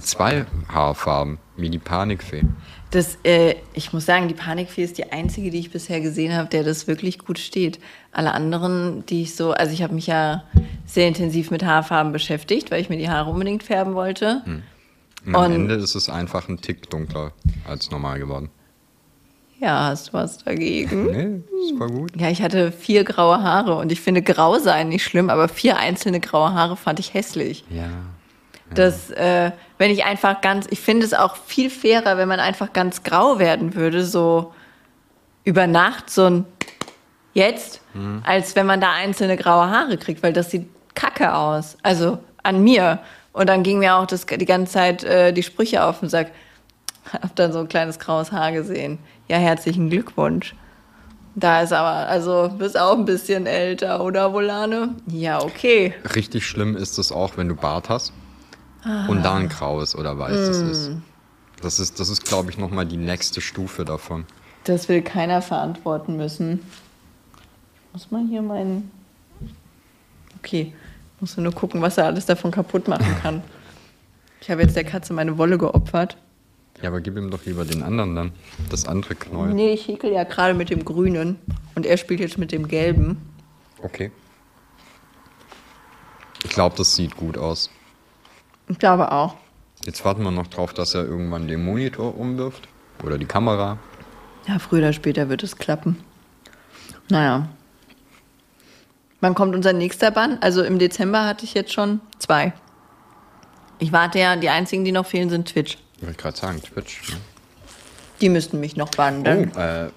Zwei 0.00 0.46
Haarfarben, 0.72 1.38
wie 1.56 1.70
die 1.70 1.80
Panikfee. 1.80 2.44
Das, 2.92 3.18
äh, 3.24 3.56
ich 3.74 3.92
muss 3.92 4.06
sagen, 4.06 4.28
die 4.28 4.34
Panikfee 4.34 4.84
ist 4.84 4.96
die 4.96 5.10
einzige, 5.10 5.50
die 5.50 5.58
ich 5.58 5.72
bisher 5.72 6.00
gesehen 6.00 6.36
habe, 6.36 6.48
der 6.48 6.62
das 6.62 6.86
wirklich 6.86 7.18
gut 7.18 7.40
steht. 7.40 7.80
Alle 8.12 8.32
anderen, 8.32 9.04
die 9.06 9.22
ich 9.22 9.34
so, 9.34 9.50
also 9.50 9.72
ich 9.72 9.82
habe 9.82 9.92
mich 9.92 10.06
ja 10.06 10.44
sehr 10.86 11.08
intensiv 11.08 11.50
mit 11.50 11.64
Haarfarben 11.64 12.12
beschäftigt, 12.12 12.70
weil 12.70 12.80
ich 12.80 12.88
mir 12.88 12.96
die 12.98 13.10
Haare 13.10 13.30
unbedingt 13.30 13.64
färben 13.64 13.94
wollte. 13.94 14.42
Und 15.26 15.34
am 15.34 15.46
Und- 15.46 15.52
Ende 15.52 15.74
ist 15.74 15.96
es 15.96 16.08
einfach 16.08 16.48
ein 16.48 16.60
Tick 16.60 16.88
dunkler 16.90 17.32
als 17.66 17.90
normal 17.90 18.20
geworden. 18.20 18.50
Ja, 19.60 19.86
hast 19.86 20.08
du 20.08 20.12
was 20.12 20.38
dagegen? 20.38 21.06
Nee, 21.06 21.60
ist 21.64 21.76
voll 21.76 21.90
gut. 21.90 22.12
Ja, 22.16 22.28
ich 22.30 22.42
hatte 22.42 22.70
vier 22.70 23.04
graue 23.04 23.42
Haare 23.42 23.74
und 23.74 23.90
ich 23.90 24.00
finde 24.00 24.22
grau 24.22 24.58
sein 24.58 24.88
nicht 24.88 25.04
schlimm, 25.04 25.30
aber 25.30 25.48
vier 25.48 25.78
einzelne 25.78 26.20
graue 26.20 26.54
Haare 26.54 26.76
fand 26.76 27.00
ich 27.00 27.14
hässlich. 27.14 27.64
Ja. 27.70 27.88
Das, 28.74 29.10
äh, 29.10 29.50
wenn 29.78 29.90
ich 29.90 30.04
einfach 30.04 30.40
ganz, 30.42 30.66
ich 30.70 30.80
finde 30.80 31.06
es 31.06 31.14
auch 31.14 31.36
viel 31.36 31.70
fairer, 31.70 32.18
wenn 32.18 32.28
man 32.28 32.38
einfach 32.38 32.72
ganz 32.72 33.02
grau 33.02 33.38
werden 33.38 33.74
würde, 33.74 34.04
so 34.04 34.52
über 35.44 35.66
Nacht 35.66 36.10
so 36.10 36.26
ein 36.26 36.44
jetzt, 37.32 37.80
als 38.24 38.56
wenn 38.56 38.66
man 38.66 38.80
da 38.80 38.92
einzelne 38.92 39.36
graue 39.36 39.70
Haare 39.70 39.96
kriegt, 39.96 40.22
weil 40.22 40.32
das 40.32 40.50
sieht 40.50 40.68
kacke 40.94 41.34
aus. 41.34 41.78
Also 41.82 42.18
an 42.42 42.62
mir. 42.62 42.98
Und 43.32 43.48
dann 43.48 43.62
ging 43.62 43.78
mir 43.78 43.96
auch 43.96 44.06
das, 44.06 44.26
die 44.26 44.44
ganze 44.44 44.72
Zeit 44.72 45.04
äh, 45.04 45.32
die 45.32 45.42
Sprüche 45.42 45.84
auf 45.84 46.02
und 46.02 46.08
sagt, 46.08 46.32
hab 47.12 47.34
dann 47.36 47.52
so 47.52 47.60
ein 47.60 47.68
kleines 47.68 47.98
graues 47.98 48.32
Haar 48.32 48.52
gesehen. 48.52 48.98
Ja, 49.28 49.36
herzlichen 49.36 49.90
Glückwunsch. 49.90 50.54
Da 51.34 51.62
ist 51.62 51.72
aber, 51.72 52.08
also 52.08 52.50
bist 52.58 52.78
auch 52.78 52.96
ein 52.98 53.04
bisschen 53.04 53.46
älter, 53.46 54.02
oder 54.02 54.32
Volane? 54.32 54.96
Ja, 55.06 55.40
okay. 55.42 55.94
Richtig 56.16 56.46
schlimm 56.46 56.76
ist 56.76 56.98
es 56.98 57.12
auch, 57.12 57.36
wenn 57.36 57.48
du 57.48 57.54
Bart 57.54 57.88
hast 57.88 58.12
und 59.08 59.22
da 59.22 59.36
ein 59.36 59.48
graues 59.48 59.94
oder 59.94 60.18
weißes 60.18 60.62
ist. 60.62 60.90
Das 61.60 61.78
ist, 61.78 62.00
das 62.00 62.08
ist 62.08 62.24
glaube 62.24 62.50
ich, 62.50 62.58
nochmal 62.58 62.86
die 62.86 62.96
nächste 62.96 63.40
Stufe 63.40 63.84
davon. 63.84 64.24
Das 64.64 64.88
will 64.88 65.02
keiner 65.02 65.42
verantworten 65.42 66.16
müssen. 66.16 66.60
Muss 67.92 68.10
man 68.10 68.28
hier 68.28 68.42
meinen. 68.42 68.90
Okay, 70.38 70.72
muss 71.20 71.36
nur 71.36 71.52
gucken, 71.52 71.82
was 71.82 71.98
er 71.98 72.06
alles 72.06 72.26
davon 72.26 72.50
kaputt 72.50 72.88
machen 72.88 73.14
kann. 73.22 73.42
Ich 74.40 74.50
habe 74.50 74.62
jetzt 74.62 74.76
der 74.76 74.84
Katze 74.84 75.12
meine 75.12 75.36
Wolle 75.38 75.58
geopfert. 75.58 76.16
Ja, 76.80 76.90
aber 76.90 77.00
gib 77.00 77.16
ihm 77.16 77.30
doch 77.30 77.44
lieber 77.44 77.64
den 77.64 77.82
anderen 77.82 78.14
dann. 78.14 78.32
Das 78.70 78.86
andere 78.86 79.14
Knäuel. 79.16 79.52
Nee, 79.52 79.72
ich 79.72 79.88
häkel 79.88 80.12
ja 80.12 80.24
gerade 80.24 80.54
mit 80.54 80.70
dem 80.70 80.84
Grünen 80.84 81.38
und 81.74 81.86
er 81.86 81.96
spielt 81.96 82.20
jetzt 82.20 82.38
mit 82.38 82.52
dem 82.52 82.68
Gelben. 82.68 83.16
Okay. 83.82 84.12
Ich 86.44 86.50
glaube, 86.50 86.76
das 86.76 86.94
sieht 86.94 87.16
gut 87.16 87.36
aus. 87.36 87.70
Ich 88.68 88.78
glaube 88.78 89.10
auch. 89.10 89.34
Jetzt 89.84 90.04
warten 90.04 90.22
wir 90.22 90.30
noch 90.30 90.46
drauf, 90.46 90.72
dass 90.72 90.94
er 90.94 91.04
irgendwann 91.04 91.48
den 91.48 91.64
Monitor 91.64 92.16
umwirft. 92.16 92.68
Oder 93.02 93.18
die 93.18 93.26
Kamera. 93.26 93.78
Ja, 94.46 94.58
früher 94.58 94.80
oder 94.80 94.92
später 94.92 95.28
wird 95.28 95.42
es 95.42 95.56
klappen. 95.56 95.96
Naja. 97.08 97.48
Wann 99.20 99.34
kommt 99.34 99.54
unser 99.54 99.72
nächster 99.72 100.10
Bann? 100.10 100.38
Also 100.40 100.62
im 100.62 100.78
Dezember 100.78 101.24
hatte 101.24 101.44
ich 101.44 101.54
jetzt 101.54 101.72
schon 101.72 102.00
zwei. 102.18 102.52
Ich 103.78 103.92
warte 103.92 104.18
ja, 104.18 104.36
die 104.36 104.48
einzigen, 104.48 104.84
die 104.84 104.92
noch 104.92 105.06
fehlen, 105.06 105.30
sind 105.30 105.48
Twitch. 105.48 105.78
Wollte 106.00 106.12
ich 106.12 106.16
gerade 106.16 106.36
sagen, 106.36 106.62
Twitch. 106.62 107.10
Ne? 107.10 107.16
Die 108.20 108.28
müssten 108.28 108.60
mich 108.60 108.76
noch 108.76 108.90
bannen. 108.90 109.52
Oh, 109.54 109.58
äh, 109.58 109.90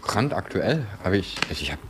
brandaktuell 0.00 0.86
habe 1.04 1.16
ich, 1.16 1.36
ich 1.50 1.72
habe 1.72 1.82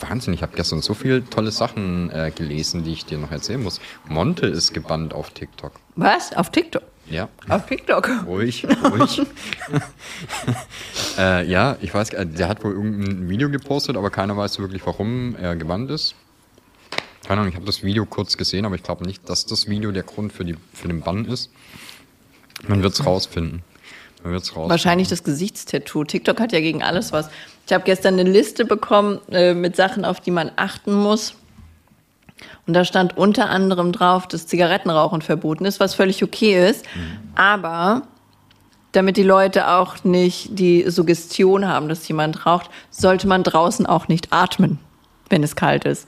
Wahnsinn, 0.00 0.34
ich 0.34 0.42
habe 0.42 0.54
gestern 0.56 0.82
so 0.82 0.94
viele 0.94 1.24
tolle 1.28 1.50
Sachen 1.50 2.10
äh, 2.10 2.32
gelesen, 2.34 2.84
die 2.84 2.92
ich 2.92 3.04
dir 3.04 3.18
noch 3.18 3.30
erzählen 3.30 3.62
muss. 3.62 3.80
Monte 4.08 4.46
ist 4.46 4.74
gebannt 4.74 5.14
auf 5.14 5.30
TikTok. 5.30 5.72
Was? 5.96 6.32
Auf 6.34 6.50
TikTok? 6.50 6.82
Ja, 7.06 7.28
Auf 7.48 7.66
TikTok? 7.66 8.08
ruhig, 8.26 8.64
ruhig. 8.64 9.22
äh, 11.18 11.44
ja, 11.46 11.76
ich 11.80 11.92
weiß, 11.92 12.10
äh, 12.10 12.26
der 12.26 12.48
hat 12.48 12.64
wohl 12.64 12.72
irgendein 12.72 13.28
Video 13.28 13.50
gepostet, 13.50 13.96
aber 13.96 14.10
keiner 14.10 14.36
weiß 14.36 14.54
so 14.54 14.62
wirklich, 14.62 14.86
warum 14.86 15.36
er 15.36 15.56
gebannt 15.56 15.90
ist. 15.90 16.14
Keine 17.26 17.40
Ahnung, 17.40 17.50
ich 17.50 17.56
habe 17.56 17.66
das 17.66 17.82
Video 17.82 18.06
kurz 18.06 18.36
gesehen, 18.36 18.64
aber 18.64 18.76
ich 18.76 18.82
glaube 18.82 19.04
nicht, 19.04 19.28
dass 19.28 19.46
das 19.46 19.68
Video 19.68 19.90
der 19.92 20.04
Grund 20.04 20.32
für, 20.32 20.44
die, 20.44 20.56
für 20.72 20.88
den 20.88 21.00
Bann 21.00 21.24
ist. 21.24 21.50
Man 22.68 22.82
wird 22.82 22.94
es 22.94 23.04
rausfinden. 23.04 23.62
Man 24.22 24.32
wird's 24.32 24.50
rausfinden. 24.50 24.70
Wahrscheinlich 24.70 25.08
das 25.08 25.24
Gesichtstattoo. 25.24 26.04
TikTok 26.04 26.40
hat 26.40 26.52
ja 26.52 26.60
gegen 26.60 26.82
alles 26.82 27.12
was. 27.12 27.28
Ich 27.66 27.72
habe 27.72 27.84
gestern 27.84 28.18
eine 28.18 28.30
Liste 28.30 28.64
bekommen 28.64 29.20
äh, 29.30 29.54
mit 29.54 29.76
Sachen, 29.76 30.04
auf 30.04 30.20
die 30.20 30.30
man 30.30 30.50
achten 30.56 30.92
muss. 30.92 31.34
Und 32.66 32.74
da 32.74 32.84
stand 32.84 33.16
unter 33.16 33.50
anderem 33.50 33.92
drauf, 33.92 34.26
dass 34.26 34.46
Zigarettenrauchen 34.46 35.22
verboten 35.22 35.64
ist, 35.64 35.80
was 35.80 35.94
völlig 35.94 36.22
okay 36.22 36.68
ist. 36.68 36.84
Aber 37.34 38.02
damit 38.92 39.16
die 39.16 39.22
Leute 39.22 39.68
auch 39.68 40.04
nicht 40.04 40.58
die 40.58 40.88
Suggestion 40.88 41.66
haben, 41.66 41.88
dass 41.88 42.06
jemand 42.06 42.46
raucht, 42.46 42.70
sollte 42.90 43.26
man 43.26 43.42
draußen 43.42 43.86
auch 43.86 44.06
nicht 44.08 44.32
atmen, 44.32 44.78
wenn 45.28 45.42
es 45.42 45.56
kalt 45.56 45.84
ist. 45.84 46.06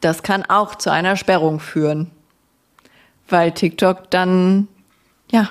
Das 0.00 0.22
kann 0.22 0.44
auch 0.44 0.76
zu 0.76 0.90
einer 0.90 1.16
Sperrung 1.16 1.58
führen. 1.60 2.10
Weil 3.28 3.52
TikTok 3.52 4.10
dann, 4.10 4.68
ja, 5.30 5.50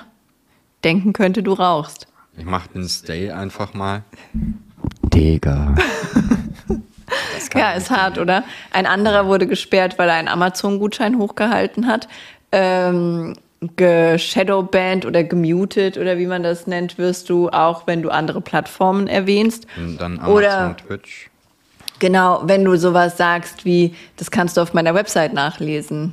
denken 0.84 1.12
könnte, 1.12 1.42
du 1.42 1.52
rauchst. 1.52 2.06
Ich 2.38 2.44
mach 2.44 2.66
den 2.66 2.88
Stay 2.88 3.30
einfach 3.30 3.74
mal. 3.74 4.02
Digga. 5.14 5.74
Das 7.34 7.48
kann 7.50 7.60
Ja, 7.60 7.72
ist 7.72 7.90
hart, 7.90 8.18
oder? 8.18 8.44
Ein 8.72 8.86
anderer 8.86 9.26
wurde 9.26 9.46
gesperrt, 9.46 9.98
weil 9.98 10.08
er 10.08 10.16
einen 10.16 10.28
Amazon-Gutschein 10.28 11.18
hochgehalten 11.18 11.86
hat. 11.86 12.08
Ähm, 12.52 13.34
geshadowbanned 13.76 15.06
oder 15.06 15.24
gemutet 15.24 15.96
oder 15.96 16.18
wie 16.18 16.26
man 16.26 16.42
das 16.42 16.66
nennt, 16.66 16.98
wirst 16.98 17.30
du 17.30 17.48
auch, 17.48 17.86
wenn 17.86 18.02
du 18.02 18.10
andere 18.10 18.40
Plattformen 18.40 19.06
erwähnst. 19.08 19.66
Und 19.76 19.98
dann 19.98 20.18
Amazon, 20.18 20.34
Oder 20.34 20.76
Twitch. 20.76 21.30
genau, 21.98 22.42
wenn 22.44 22.64
du 22.64 22.76
sowas 22.76 23.16
sagst 23.16 23.64
wie, 23.64 23.94
das 24.16 24.30
kannst 24.30 24.56
du 24.56 24.60
auf 24.60 24.74
meiner 24.74 24.94
Website 24.94 25.32
nachlesen. 25.32 26.12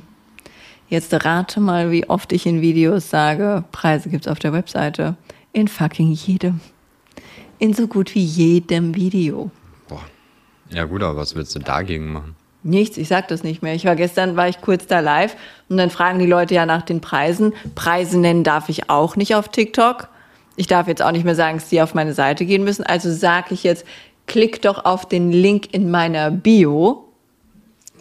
Jetzt 0.94 1.12
rate 1.24 1.58
mal, 1.58 1.90
wie 1.90 2.08
oft 2.08 2.32
ich 2.32 2.46
in 2.46 2.60
Videos 2.60 3.10
sage, 3.10 3.64
Preise 3.72 4.10
gibt's 4.10 4.28
auf 4.28 4.38
der 4.38 4.52
Webseite. 4.52 5.16
In 5.52 5.66
fucking 5.66 6.12
jedem. 6.12 6.60
In 7.58 7.74
so 7.74 7.88
gut 7.88 8.14
wie 8.14 8.22
jedem 8.22 8.94
Video. 8.94 9.50
Boah. 9.88 10.04
Ja 10.70 10.84
gut, 10.84 11.02
aber 11.02 11.16
was 11.16 11.34
willst 11.34 11.52
du 11.56 11.58
dagegen 11.58 12.12
machen? 12.12 12.36
Nichts, 12.62 12.96
ich 12.96 13.08
sag 13.08 13.26
das 13.26 13.42
nicht 13.42 13.60
mehr. 13.60 13.74
Ich 13.74 13.84
war 13.84 13.96
gestern, 13.96 14.36
war 14.36 14.48
ich 14.48 14.60
kurz 14.60 14.86
da 14.86 15.00
live 15.00 15.34
und 15.68 15.78
dann 15.78 15.90
fragen 15.90 16.20
die 16.20 16.28
Leute 16.28 16.54
ja 16.54 16.64
nach 16.64 16.82
den 16.82 17.00
Preisen. 17.00 17.54
Preise 17.74 18.20
nennen 18.20 18.44
darf 18.44 18.68
ich 18.68 18.88
auch 18.88 19.16
nicht 19.16 19.34
auf 19.34 19.48
TikTok. 19.48 20.10
Ich 20.54 20.68
darf 20.68 20.86
jetzt 20.86 21.02
auch 21.02 21.10
nicht 21.10 21.24
mehr 21.24 21.34
sagen, 21.34 21.58
dass 21.58 21.70
die 21.70 21.82
auf 21.82 21.94
meine 21.94 22.14
Seite 22.14 22.46
gehen 22.46 22.62
müssen. 22.62 22.84
Also 22.84 23.12
sage 23.12 23.52
ich 23.52 23.64
jetzt, 23.64 23.84
klick 24.28 24.62
doch 24.62 24.84
auf 24.84 25.08
den 25.08 25.32
Link 25.32 25.74
in 25.74 25.90
meiner 25.90 26.30
Bio. 26.30 27.03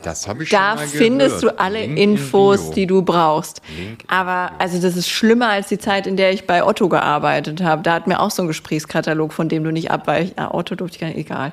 Das 0.04 0.28
habe 0.28 0.44
ich 0.44 0.50
Da 0.50 0.72
schon 0.72 0.76
mal 0.78 0.88
findest 0.88 1.40
gehört. 1.42 1.56
du 1.58 1.60
alle 1.60 1.80
Link 1.82 1.98
in 1.98 2.12
Infos, 2.14 2.62
Bio. 2.66 2.74
die 2.74 2.88
du 2.88 3.02
brauchst. 3.02 3.62
Link 3.78 4.04
in 4.04 4.10
Aber 4.10 4.52
also 4.60 4.80
das 4.82 4.96
ist 4.96 5.10
schlimmer 5.10 5.50
als 5.50 5.68
die 5.70 5.78
Zeit, 5.80 6.06
in 6.08 6.18
der 6.18 6.32
ich 6.34 6.46
bei 6.46 6.64
Otto 6.64 6.90
gearbeitet 6.90 7.62
habe. 7.64 7.82
Da 7.82 7.94
hat 7.94 8.08
mir 8.08 8.20
auch 8.20 8.32
so 8.32 8.42
ein 8.44 8.48
Gesprächskatalog, 8.48 9.34
von 9.34 9.50
dem 9.50 9.64
du 9.64 9.72
nicht 9.72 9.92
abweichen. 9.92 10.34
Ah, 10.38 10.54
Otto 10.54 10.76
durfte 10.76 10.96
ich 10.96 11.02
gar 11.02 11.08
nicht, 11.08 11.18
egal. 11.18 11.52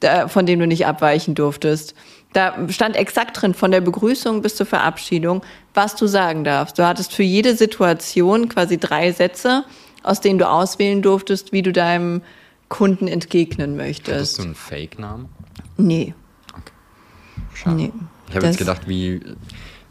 Da, 0.00 0.26
von 0.28 0.46
dem 0.46 0.58
du 0.58 0.66
nicht 0.66 0.84
abweichen 0.86 1.34
durftest. 1.34 1.94
Da 2.32 2.54
stand 2.70 2.96
exakt 2.96 3.40
drin, 3.40 3.54
von 3.54 3.70
der 3.70 3.80
Begrüßung 3.82 4.42
bis 4.42 4.56
zur 4.56 4.66
Verabschiedung, 4.66 5.42
was 5.74 5.94
du 5.96 6.06
sagen 6.06 6.44
darfst. 6.44 6.78
Du 6.78 6.84
hattest 6.86 7.12
für 7.12 7.22
jede 7.22 7.54
Situation 7.56 8.48
quasi 8.48 8.78
drei 8.78 9.12
Sätze, 9.12 9.64
aus 10.02 10.20
denen 10.20 10.38
du 10.38 10.48
auswählen 10.48 11.02
durftest, 11.02 11.52
wie 11.52 11.62
du 11.62 11.72
deinem 11.72 12.22
Kunden 12.68 13.06
entgegnen 13.06 13.72
Hattest 13.78 13.86
möchtest. 14.08 14.38
du 14.38 14.42
einen 14.42 14.54
Fake-Namen? 14.54 15.28
Nee. 15.76 16.14
Schade. 17.62 17.76
Nee, 17.76 17.92
ich 18.28 18.36
habe 18.36 18.46
jetzt 18.46 18.58
gedacht, 18.58 18.82
wie 18.88 19.20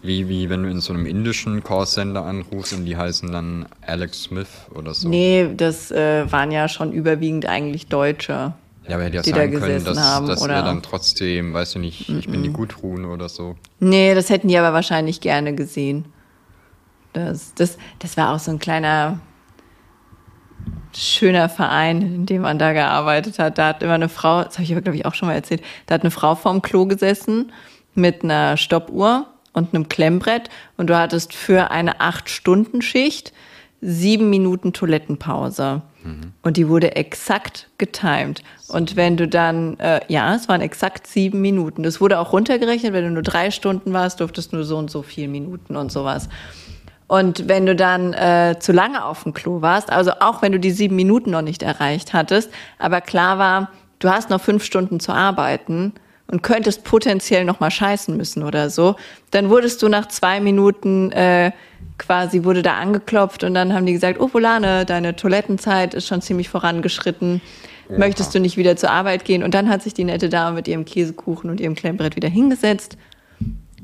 Wie, 0.04 0.28
wie 0.28 0.50
wenn 0.50 0.64
du 0.64 0.70
in 0.72 0.82
so 0.82 0.94
einem 0.94 1.06
indischen 1.06 1.64
Callcenter 1.64 2.26
anrufst 2.26 2.74
und 2.74 2.86
die 2.86 2.98
heißen 2.98 3.32
dann 3.32 3.68
Alex 3.86 4.24
Smith 4.24 4.48
oder 4.74 4.96
so. 4.96 5.08
Nee, 5.08 5.50
das 5.56 5.92
äh, 5.92 6.26
waren 6.32 6.50
ja 6.52 6.68
schon 6.68 6.92
überwiegend 6.92 7.46
eigentlich 7.46 7.86
Deutsche. 7.86 8.54
Ja, 8.88 8.96
aber 8.96 9.04
hätte 9.04 9.18
ja 9.18 9.22
die 9.22 9.30
da 9.32 9.38
sagen 9.38 9.60
können, 9.60 9.84
dass, 9.86 10.00
haben, 10.00 10.28
dass 10.28 10.42
oder- 10.42 10.56
wir 10.56 10.64
dann 10.64 10.82
trotzdem, 10.82 11.54
weißt 11.54 11.76
du 11.76 11.80
nicht, 11.80 12.10
ich 12.10 12.28
bin 12.28 12.42
die 12.42 12.50
Gutruhen 12.50 13.06
oder 13.06 13.30
so. 13.30 13.56
Nee, 13.80 14.16
das 14.16 14.32
hätten 14.32 14.48
die 14.48 14.58
aber 14.58 14.74
wahrscheinlich 14.74 15.22
gerne 15.22 15.54
gesehen. 15.54 16.06
Das, 17.14 17.54
das, 17.54 17.78
das 18.00 18.18
war 18.18 18.34
auch 18.34 18.40
so 18.40 18.50
ein 18.50 18.58
kleiner 18.58 19.20
schöner 20.96 21.50
Verein, 21.50 22.02
in 22.02 22.26
dem 22.26 22.42
man 22.42 22.60
da 22.60 22.74
gearbeitet 22.74 23.40
hat. 23.40 23.58
Da 23.58 23.70
hat 23.70 23.84
immer 23.84 23.94
eine 23.94 24.10
Frau, 24.10 24.44
das 24.44 24.56
habe 24.56 24.64
ich 24.64 24.72
aber, 24.72 24.82
glaube 24.82 24.98
ich, 24.98 25.06
auch 25.06 25.14
schon 25.14 25.28
mal 25.28 25.36
erzählt, 25.36 25.62
da 25.86 25.96
hat 25.96 26.02
eine 26.02 26.12
Frau 26.12 26.36
vorm 26.36 26.62
Klo 26.62 26.86
gesessen 26.86 27.52
mit 27.96 28.24
einer 28.24 28.58
Stoppuhr 28.58 29.28
und 29.54 29.74
einem 29.74 29.90
Klemmbrett 29.90 30.50
und 30.78 30.90
du 30.90 30.98
hattest 30.98 31.34
für 31.34 31.72
eine 31.72 32.00
Acht-Stunden-Schicht 32.00 33.34
sieben 33.82 34.30
Minuten 34.30 34.74
Toilettenpause. 34.74 35.82
Und 36.42 36.58
die 36.58 36.68
wurde 36.68 36.96
exakt 36.96 37.70
getimed. 37.78 38.44
Und 38.70 38.96
wenn 38.96 39.18
du 39.18 39.28
dann, 39.28 39.80
äh, 39.80 40.02
ja, 40.08 40.34
es 40.34 40.48
waren 40.48 40.62
exakt 40.62 41.06
sieben 41.06 41.42
Minuten. 41.42 41.84
Das 41.84 42.02
wurde 42.02 42.20
auch 42.20 42.34
runtergerechnet, 42.34 42.94
wenn 42.94 43.06
du 43.06 43.12
nur 43.12 43.24
drei 43.24 43.52
Stunden 43.52 43.94
warst, 43.94 44.20
durftest 44.20 44.52
du 44.52 44.58
nur 44.58 44.66
so 44.66 44.78
und 44.78 44.90
so 44.90 45.04
viele 45.04 45.28
Minuten 45.28 45.76
und 45.76 45.92
sowas. 45.92 46.30
Und 47.12 47.50
wenn 47.50 47.66
du 47.66 47.76
dann 47.76 48.14
äh, 48.14 48.56
zu 48.58 48.72
lange 48.72 49.04
auf 49.04 49.24
dem 49.24 49.34
Klo 49.34 49.62
warst, 49.62 49.92
also 49.92 50.12
auch 50.22 50.42
wenn 50.42 50.54
du 50.54 50.62
die 50.62 50.72
sieben 50.72 50.96
Minuten 50.96 51.32
noch 51.32 51.42
nicht 51.42 51.62
erreicht 51.62 52.14
hattest, 52.14 52.50
aber 52.80 53.02
klar 53.02 53.38
war, 53.38 53.70
du 54.00 54.10
hast 54.10 54.30
noch 54.30 54.40
fünf 54.40 54.64
Stunden 54.64 55.02
zu 55.02 55.12
arbeiten 55.12 55.92
und 56.28 56.42
könntest 56.42 56.86
potenziell 56.86 57.44
noch 57.44 57.60
mal 57.60 57.70
scheißen 57.70 58.16
müssen 58.16 58.44
oder 58.44 58.70
so, 58.70 58.96
dann 59.32 59.50
wurdest 59.50 59.84
du 59.84 59.90
nach 59.90 60.08
zwei 60.08 60.40
Minuten 60.40 61.12
äh, 61.12 61.52
quasi 61.98 62.46
wurde 62.46 62.62
da 62.62 62.76
angeklopft 62.76 63.44
und 63.44 63.56
dann 63.56 63.74
haben 63.74 63.86
die 63.86 63.92
gesagt, 63.92 64.18
oh 64.22 64.30
Volane, 64.32 64.86
deine 64.86 65.14
Toilettenzeit 65.14 65.94
ist 65.94 66.08
schon 66.08 66.22
ziemlich 66.22 66.48
vorangeschritten. 66.48 67.42
Möchtest 67.90 68.34
du 68.34 68.40
nicht 68.40 68.56
wieder 68.56 68.78
zur 68.78 68.90
Arbeit 68.90 69.26
gehen? 69.26 69.44
Und 69.44 69.54
dann 69.54 69.68
hat 69.68 69.84
sich 69.84 69.94
die 69.94 70.06
nette 70.06 70.30
Dame 70.30 70.56
mit 70.56 70.70
ihrem 70.70 70.86
Käsekuchen 70.86 71.50
und 71.50 71.60
ihrem 71.60 71.76
Klemmbrett 71.76 72.16
wieder 72.16 72.30
hingesetzt. 72.30 72.98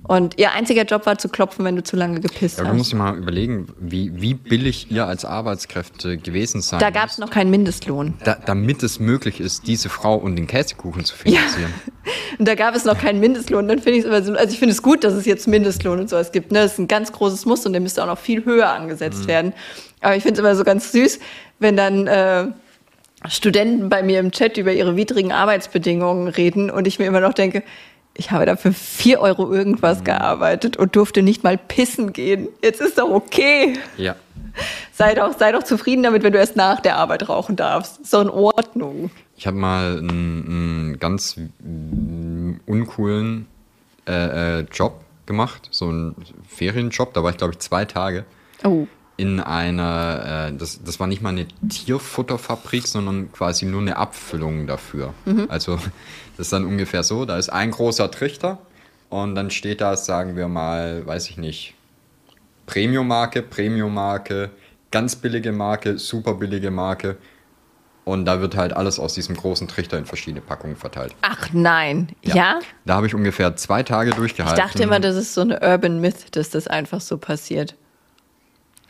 Und 0.07 0.39
ihr 0.39 0.53
einziger 0.53 0.83
Job 0.83 1.05
war 1.05 1.17
zu 1.17 1.27
klopfen, 1.27 1.65
wenn 1.65 1.75
du 1.75 1.83
zu 1.83 1.95
lange 1.97 2.21
gepisst 2.21 2.59
Ja, 2.59 2.65
hast. 2.65 2.75
musst 2.75 2.91
dir 2.93 2.95
mal 2.95 3.15
überlegen, 3.17 3.67
wie, 3.79 4.11
wie 4.21 4.33
billig 4.35 4.89
ihr 4.89 5.05
als 5.05 5.25
Arbeitskräfte 5.25 6.17
gewesen 6.17 6.61
sein 6.61 6.79
Da 6.79 6.89
gab 6.91 7.09
es 7.09 7.17
noch 7.17 7.29
keinen 7.29 7.51
Mindestlohn. 7.51 8.13
da, 8.23 8.35
damit 8.45 8.83
es 8.83 8.99
möglich 8.99 9.41
ist, 9.41 9.67
diese 9.67 9.89
Frau 9.89 10.15
und 10.15 10.35
den 10.37 10.47
Käsekuchen 10.47 11.03
zu 11.03 11.15
finanzieren. 11.15 11.73
Und 12.39 12.47
da 12.47 12.55
gab 12.55 12.73
es 12.73 12.85
noch 12.85 12.97
keinen 12.97 13.19
Mindestlohn. 13.19 13.67
Dann 13.67 13.79
finde 13.79 13.99
ich 13.99 13.99
es 13.99 14.05
immer 14.05 14.23
so, 14.23 14.33
also 14.33 14.51
ich 14.53 14.59
finde 14.59 14.71
es 14.73 14.81
gut, 14.81 15.03
dass 15.03 15.13
es 15.13 15.25
jetzt 15.25 15.47
Mindestlohn 15.47 15.99
und 15.99 16.09
sowas 16.09 16.31
gibt. 16.31 16.51
Ne? 16.53 16.59
Das 16.59 16.73
ist 16.73 16.79
ein 16.79 16.87
ganz 16.87 17.11
großes 17.11 17.45
Muss 17.45 17.65
und 17.65 17.73
der 17.73 17.81
müsste 17.81 18.01
auch 18.01 18.07
noch 18.07 18.17
viel 18.19 18.45
höher 18.45 18.69
angesetzt 18.69 19.27
werden. 19.27 19.51
Aber 19.99 20.15
ich 20.15 20.23
finde 20.23 20.35
es 20.35 20.39
immer 20.39 20.55
so 20.55 20.63
ganz 20.63 20.91
süß, 20.93 21.19
wenn 21.59 21.75
dann 21.75 22.07
äh, 22.07 22.47
Studenten 23.27 23.89
bei 23.89 24.03
mir 24.03 24.19
im 24.19 24.31
Chat 24.31 24.57
über 24.57 24.71
ihre 24.71 24.95
widrigen 24.95 25.31
Arbeitsbedingungen 25.31 26.27
reden 26.27 26.69
und 26.69 26.87
ich 26.87 26.99
mir 26.99 27.05
immer 27.05 27.19
noch 27.19 27.33
denke, 27.33 27.63
ich 28.17 28.31
habe 28.31 28.45
da 28.45 28.55
für 28.55 28.73
4 28.73 29.19
Euro 29.21 29.51
irgendwas 29.53 30.03
gearbeitet 30.03 30.77
und 30.77 30.95
durfte 30.95 31.21
nicht 31.21 31.43
mal 31.43 31.57
pissen 31.57 32.13
gehen. 32.13 32.49
Jetzt 32.61 32.81
ist 32.81 32.97
doch 32.97 33.09
okay. 33.09 33.73
Ja. 33.97 34.15
Sei 34.91 35.13
doch, 35.13 35.37
sei 35.37 35.51
doch 35.51 35.63
zufrieden 35.63 36.03
damit, 36.03 36.23
wenn 36.23 36.33
du 36.33 36.39
erst 36.39 36.55
nach 36.55 36.79
der 36.79 36.97
Arbeit 36.97 37.29
rauchen 37.29 37.55
darfst. 37.55 37.99
Ist 37.99 38.13
doch 38.13 38.21
in 38.21 38.29
Ordnung. 38.29 39.11
Ich 39.35 39.45
habe 39.45 39.57
mal 39.57 39.99
einen, 39.99 40.97
ganz 40.99 41.39
uncoolen 42.65 43.45
äh, 44.07 44.59
äh, 44.59 44.65
Job 44.71 45.01
gemacht, 45.27 45.67
so 45.71 45.89
einen 45.89 46.15
Ferienjob. 46.47 47.13
Da 47.13 47.23
war 47.23 47.29
ich, 47.29 47.37
glaube 47.37 47.53
ich, 47.53 47.59
zwei 47.59 47.85
Tage 47.85 48.25
Oh. 48.63 48.87
In 49.17 49.39
einer, 49.39 50.49
äh, 50.51 50.57
das, 50.57 50.83
das 50.83 50.99
war 50.99 51.07
nicht 51.07 51.21
mal 51.21 51.29
eine 51.29 51.47
Tierfutterfabrik, 51.69 52.87
sondern 52.87 53.31
quasi 53.31 53.65
nur 53.65 53.81
eine 53.81 53.97
Abfüllung 53.97 54.67
dafür. 54.67 55.13
Also 55.49 55.75
das 56.37 56.47
ist 56.47 56.53
dann 56.53 56.65
ungefähr 56.65 57.03
so, 57.03 57.25
da 57.25 57.37
ist 57.37 57.49
ein 57.49 57.71
großer 57.71 58.11
Trichter 58.11 58.59
und 59.09 59.35
dann 59.35 59.49
steht 59.49 59.81
da, 59.81 59.97
sagen 59.97 60.35
wir 60.35 60.47
mal, 60.47 61.05
weiß 61.05 61.29
ich 61.29 61.37
nicht, 61.37 61.73
Premium-Marke, 62.67 63.41
Premium-Marke, 63.41 64.51
ganz 64.91 65.15
billige 65.15 65.51
Marke, 65.51 65.97
super 65.97 66.35
billige 66.35 66.69
Marke. 66.69 67.17
Und 68.03 68.23
da 68.23 68.39
wird 68.39 68.55
halt 68.55 68.71
alles 68.71 68.99
aus 68.99 69.15
diesem 69.15 69.35
großen 69.35 69.67
Trichter 69.67 69.97
in 69.97 70.05
verschiedene 70.05 70.39
Packungen 70.39 70.77
verteilt. 70.77 71.13
Ach 71.21 71.49
nein. 71.51 72.07
Ja? 72.21 72.59
Da 72.85 72.95
habe 72.95 73.07
ich 73.07 73.13
ungefähr 73.13 73.57
zwei 73.57 73.83
Tage 73.83 74.11
Ich 74.11 74.15
durchgehalten. 74.15 74.57
dachte 74.57 74.83
immer, 74.83 75.01
das 75.01 75.17
ist 75.17 75.33
so 75.33 75.41
eine 75.41 75.59
Urban 75.59 75.99
Myth, 75.99 76.35
dass 76.37 76.49
das 76.49 76.67
einfach 76.67 77.01
so 77.01 77.17
passiert. 77.17 77.75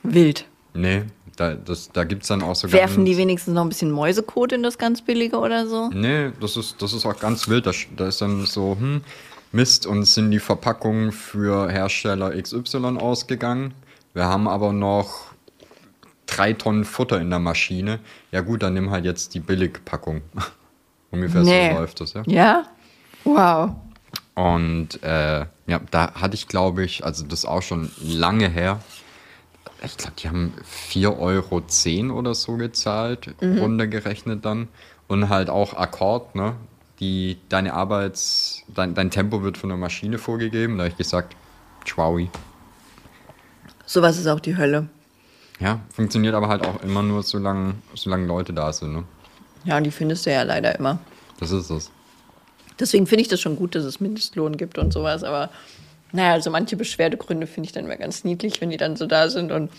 Wild. 0.04 0.45
Nee, 0.74 1.04
da, 1.36 1.54
das, 1.54 1.91
da 1.91 2.04
gibt 2.04 2.24
es 2.24 2.30
dann 2.30 2.41
auch 2.41 2.56
so 2.56 2.72
Werfen 2.72 3.06
die 3.06 3.18
wenigstens 3.18 3.54
noch 3.54 3.64
ein 3.64 3.70
bisschen 3.70 3.91
Mäusekot 3.91 4.52
in 4.52 4.64
das 4.64 4.78
ganz 4.78 5.02
billige 5.02 5.38
oder 5.38 5.68
so? 5.68 5.89
Nee, 5.89 6.32
das 6.39 6.58
ist, 6.58 6.82
das 6.82 6.93
ist 6.93 7.06
auch 7.06 7.20
ganz 7.20 7.48
wild. 7.48 7.66
Da, 7.66 7.72
da 7.95 8.08
ist 8.08 8.22
dann 8.22 8.45
so, 8.45 8.76
hm, 8.80 9.02
Mist, 9.52 9.86
uns 9.88 10.14
sind 10.14 10.32
die 10.32 10.39
Verpackungen 10.39 11.12
für 11.12 11.70
Hersteller 11.70 12.39
XY 12.41 12.98
ausgegangen. 13.00 13.74
Wir 14.14 14.26
haben 14.26 14.48
aber 14.48 14.74
noch 14.74 15.32
drei 16.26 16.54
Tonnen 16.54 16.86
Futter 16.86 17.22
in 17.22 17.30
der 17.30 17.39
Maschine. 17.39 18.00
Ja 18.32 18.41
gut, 18.41 18.64
dann 18.64 18.74
nimm 18.74 18.91
halt 18.91 19.06
jetzt 19.06 19.34
die 19.34 19.39
Billigpackung. 19.39 20.22
Ungefähr 21.12 21.41
Nee. 21.43 21.72
so 21.72 21.80
läuft 21.80 22.02
das, 22.02 22.14
ja. 22.14 22.24
Ja? 22.26 22.64
Wow. 23.24 23.72
Und 24.36 25.02
äh, 25.04 25.45
ja, 25.68 25.82
da 25.91 26.14
hatte 26.14 26.36
ich, 26.36 26.48
glaube 26.48 26.84
ich, 26.84 27.04
also 27.04 27.24
das 27.26 27.39
ist 27.39 27.45
auch 27.45 27.62
schon 27.62 27.91
lange 28.02 28.50
her. 28.50 28.80
Ich 29.84 29.98
glaube, 29.98 30.14
die 30.18 30.28
haben 30.28 30.54
4,10 30.92 32.10
Euro 32.10 32.20
oder 32.20 32.34
so 32.34 32.58
gezahlt, 32.58 33.36
runtergerechnet 33.42 34.44
dann. 34.44 34.68
Und 35.08 35.30
halt 35.30 35.50
auch 35.50 35.74
Akkord, 35.74 36.36
ne? 36.36 36.56
Die, 37.00 37.38
deine 37.48 37.74
Arbeits-, 37.74 38.64
dein, 38.74 38.96
dein 38.96 39.12
Tempo 39.12 39.44
wird 39.44 39.58
von 39.58 39.70
der 39.70 39.78
Maschine 39.78 40.18
vorgegeben. 40.18 40.78
Da 40.78 40.84
habe 40.84 40.92
ich 40.92 40.98
gesagt, 40.98 41.36
Tschaui. 41.86 42.30
Sowas 43.86 44.18
ist 44.18 44.28
auch 44.28 44.40
die 44.40 44.58
Hölle. 44.58 44.90
Ja, 45.60 45.80
funktioniert 45.94 46.36
aber 46.36 46.50
halt 46.50 46.66
auch 46.66 46.84
immer 46.84 47.04
nur, 47.04 47.24
solange, 47.24 47.76
solange 47.94 48.26
Leute 48.26 48.54
da 48.54 48.74
sind, 48.74 48.94
ne? 48.94 49.04
Ja, 49.64 49.78
und 49.78 49.84
die 49.84 49.92
findest 49.92 50.26
du 50.26 50.32
ja 50.32 50.44
leider 50.44 50.78
immer. 50.78 51.00
Das 51.40 51.52
ist 51.52 51.70
es. 51.70 51.92
Deswegen 52.80 53.08
finde 53.08 53.24
ich 53.24 53.28
das 53.28 53.42
schon 53.42 53.56
gut, 53.56 53.76
dass 53.76 53.84
es 53.84 54.00
Mindestlohn 54.00 54.58
gibt 54.58 54.78
und 54.78 54.94
sowas. 54.94 55.24
Aber 55.24 55.50
naja, 56.12 56.34
also 56.34 56.49
manche 56.49 56.78
Beschwerdegründe 56.78 57.47
finde 57.47 57.68
ich 57.68 57.74
dann 57.74 57.86
immer 57.86 57.97
ganz 57.97 58.24
niedlich, 58.24 58.62
wenn 58.62 58.70
die 58.70 58.78
dann 58.78 58.95
so 58.95 59.05
da 59.05 59.30
sind. 59.30 59.51
Und 59.51 59.72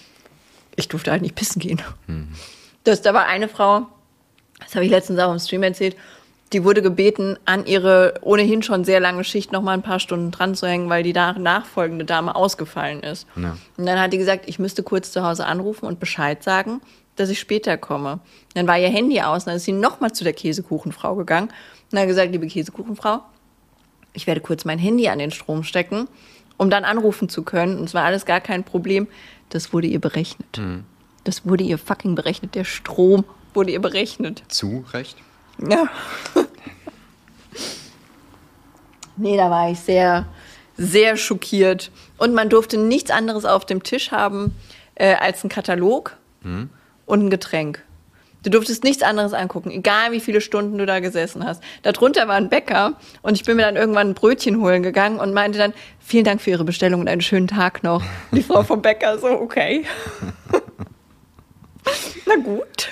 ich 0.77 0.89
durfte 0.89 1.11
halt 1.11 1.23
nicht 1.23 1.35
pissen 1.35 1.61
gehen. 1.61 1.83
Das, 2.85 3.03
da 3.03 3.15
war 3.15 3.27
eine 3.27 3.49
Frau, 3.49 3.87
das 4.61 4.75
habe 4.75 4.85
ich 4.85 4.91
letztens 4.91 5.19
auch 5.19 5.33
im 5.33 5.39
Stream 5.39 5.63
erzählt, 5.63 5.97
die 6.53 6.65
wurde 6.65 6.81
gebeten, 6.81 7.37
an 7.45 7.67
ihre 7.67 8.15
ohnehin 8.23 8.63
schon 8.63 8.85
sehr 8.85 9.01
lange 9.01 9.23
Schicht 9.23 9.53
noch 9.53 9.61
mal 9.61 9.73
ein 9.73 9.83
paar 9.83 10.01
Stunden 10.01 10.31
dran 10.31 10.55
zu 10.55 10.67
hängen, 10.67 10.89
weil 10.89 11.03
die 11.03 11.13
nachfolgende 11.13 12.05
Dame 12.05 12.35
ausgefallen 12.35 13.03
ist. 13.03 13.27
Ja. 13.37 13.59
Und 13.77 13.87
dann 13.87 14.01
hat 14.01 14.13
die 14.13 14.19
gesagt, 14.19 14.49
ich 14.49 14.59
müsste 14.59 14.83
kurz 14.83 15.13
zu 15.13 15.23
Hause 15.23 15.45
anrufen 15.45 15.87
und 15.87 16.01
Bescheid 16.01 16.43
sagen, 16.43 16.81
dass 17.17 17.29
ich 17.29 17.39
später 17.39 17.77
komme. 17.77 18.21
Dann 18.55 18.67
war 18.67 18.79
ihr 18.79 18.89
Handy 18.89 19.21
aus, 19.21 19.45
dann 19.45 19.57
ist 19.57 19.65
sie 19.65 19.73
noch 19.73 20.01
mal 20.01 20.13
zu 20.13 20.25
der 20.25 20.33
Käsekuchenfrau 20.33 21.17
gegangen 21.17 21.51
und 21.93 21.99
hat 21.99 22.07
gesagt, 22.07 22.33
liebe 22.33 22.47
Käsekuchenfrau, 22.47 23.21
ich 24.13 24.27
werde 24.27 24.41
kurz 24.41 24.65
mein 24.65 24.79
Handy 24.79 25.09
an 25.09 25.19
den 25.19 25.31
Strom 25.31 25.63
stecken, 25.63 26.09
um 26.57 26.71
dann 26.71 26.85
anrufen 26.85 27.29
zu 27.29 27.43
können. 27.43 27.79
Und 27.79 27.85
es 27.85 27.95
war 27.95 28.05
alles 28.05 28.27
gar 28.27 28.41
kein 28.41 28.65
Problem. 28.65 29.07
Das 29.51 29.73
wurde 29.73 29.87
ihr 29.87 30.01
berechnet. 30.01 30.59
Das 31.25 31.47
wurde 31.47 31.65
ihr 31.65 31.79
fucking 31.79 32.15
berechnet. 32.15 32.55
Der 32.55 32.65
Strom 32.65 33.25
wurde 33.55 33.71
ihr 33.73 33.81
berechnet. 33.81 34.43
Zu 34.49 34.85
Recht? 34.93 35.17
Ja. 35.69 35.89
nee, 39.17 39.37
da 39.37 39.51
war 39.51 39.71
ich 39.71 39.81
sehr, 39.81 40.27
sehr 40.77 41.17
schockiert. 41.17 41.91
Und 42.17 42.35
man 42.35 42.49
durfte 42.49 42.79
nichts 42.79 43.11
anderes 43.11 43.45
auf 43.45 43.67
dem 43.67 43.83
Tisch 43.83 44.11
haben 44.11 44.55
äh, 44.95 45.15
als 45.15 45.43
einen 45.43 45.51
Katalog 45.51 46.17
und 47.07 47.25
ein 47.25 47.31
Getränk. 47.31 47.85
Du 48.49 48.53
durftest 48.53 48.83
nichts 48.83 49.03
anderes 49.03 49.35
angucken, 49.35 49.71
egal 49.71 50.11
wie 50.13 50.21
viele 50.21 50.41
Stunden 50.41 50.79
du 50.79 50.87
da 50.87 51.01
gesessen 51.01 51.45
hast. 51.45 51.63
Darunter 51.83 52.29
war 52.29 52.37
ein 52.37 52.49
Bäcker 52.49 52.95
und 53.21 53.35
ich 53.35 53.45
bin 53.45 53.57
mir 53.57 53.63
dann 53.65 53.77
irgendwann 53.77 54.09
ein 54.09 54.15
Brötchen 54.15 54.63
holen 54.63 54.83
gegangen 54.83 55.21
und 55.21 55.35
meinte 55.35 55.59
dann, 55.59 55.75
vielen 56.01 56.25
Dank 56.25 56.41
für 56.41 56.49
Ihre 56.49 56.65
Bestellung 56.65 57.03
und 57.03 57.09
einen 57.09 57.21
schönen 57.21 57.47
Tag 57.47 57.83
noch. 57.83 58.03
Die 58.33 58.43
Frau 58.43 58.63
vom 58.63 58.81
Bäcker 58.81 59.19
so, 59.19 59.27
okay. 59.27 59.85
Na 62.27 62.37
gut. 62.37 62.89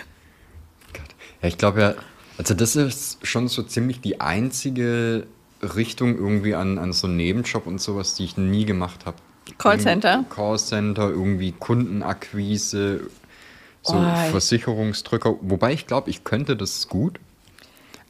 Ja, 1.40 1.48
ich 1.48 1.56
glaube 1.56 1.80
ja, 1.80 1.94
also 2.36 2.52
das 2.52 2.76
ist 2.76 3.26
schon 3.26 3.48
so 3.48 3.62
ziemlich 3.62 4.02
die 4.02 4.20
einzige 4.20 5.26
Richtung 5.62 6.18
irgendwie 6.18 6.54
an, 6.54 6.76
an 6.76 6.92
so 6.92 7.06
einem 7.06 7.16
Nebenjob 7.16 7.66
und 7.66 7.80
sowas, 7.80 8.14
die 8.14 8.24
ich 8.24 8.36
nie 8.36 8.66
gemacht 8.66 9.06
habe. 9.06 9.16
Callcenter? 9.56 10.26
Callcenter, 10.28 11.08
irgendwie 11.08 11.52
Kundenakquise, 11.52 13.08
so 13.86 13.96
Oh, 13.96 14.02
ich- 14.24 14.30
Versicherungsdrücker. 14.30 15.36
Wobei 15.42 15.72
ich 15.72 15.86
glaube, 15.86 16.10
ich 16.10 16.24
könnte 16.24 16.56
das 16.56 16.88
gut, 16.88 17.18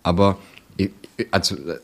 aber 0.03 0.39
ich, 0.77 0.91
also 1.31 1.57
äh, 1.57 1.79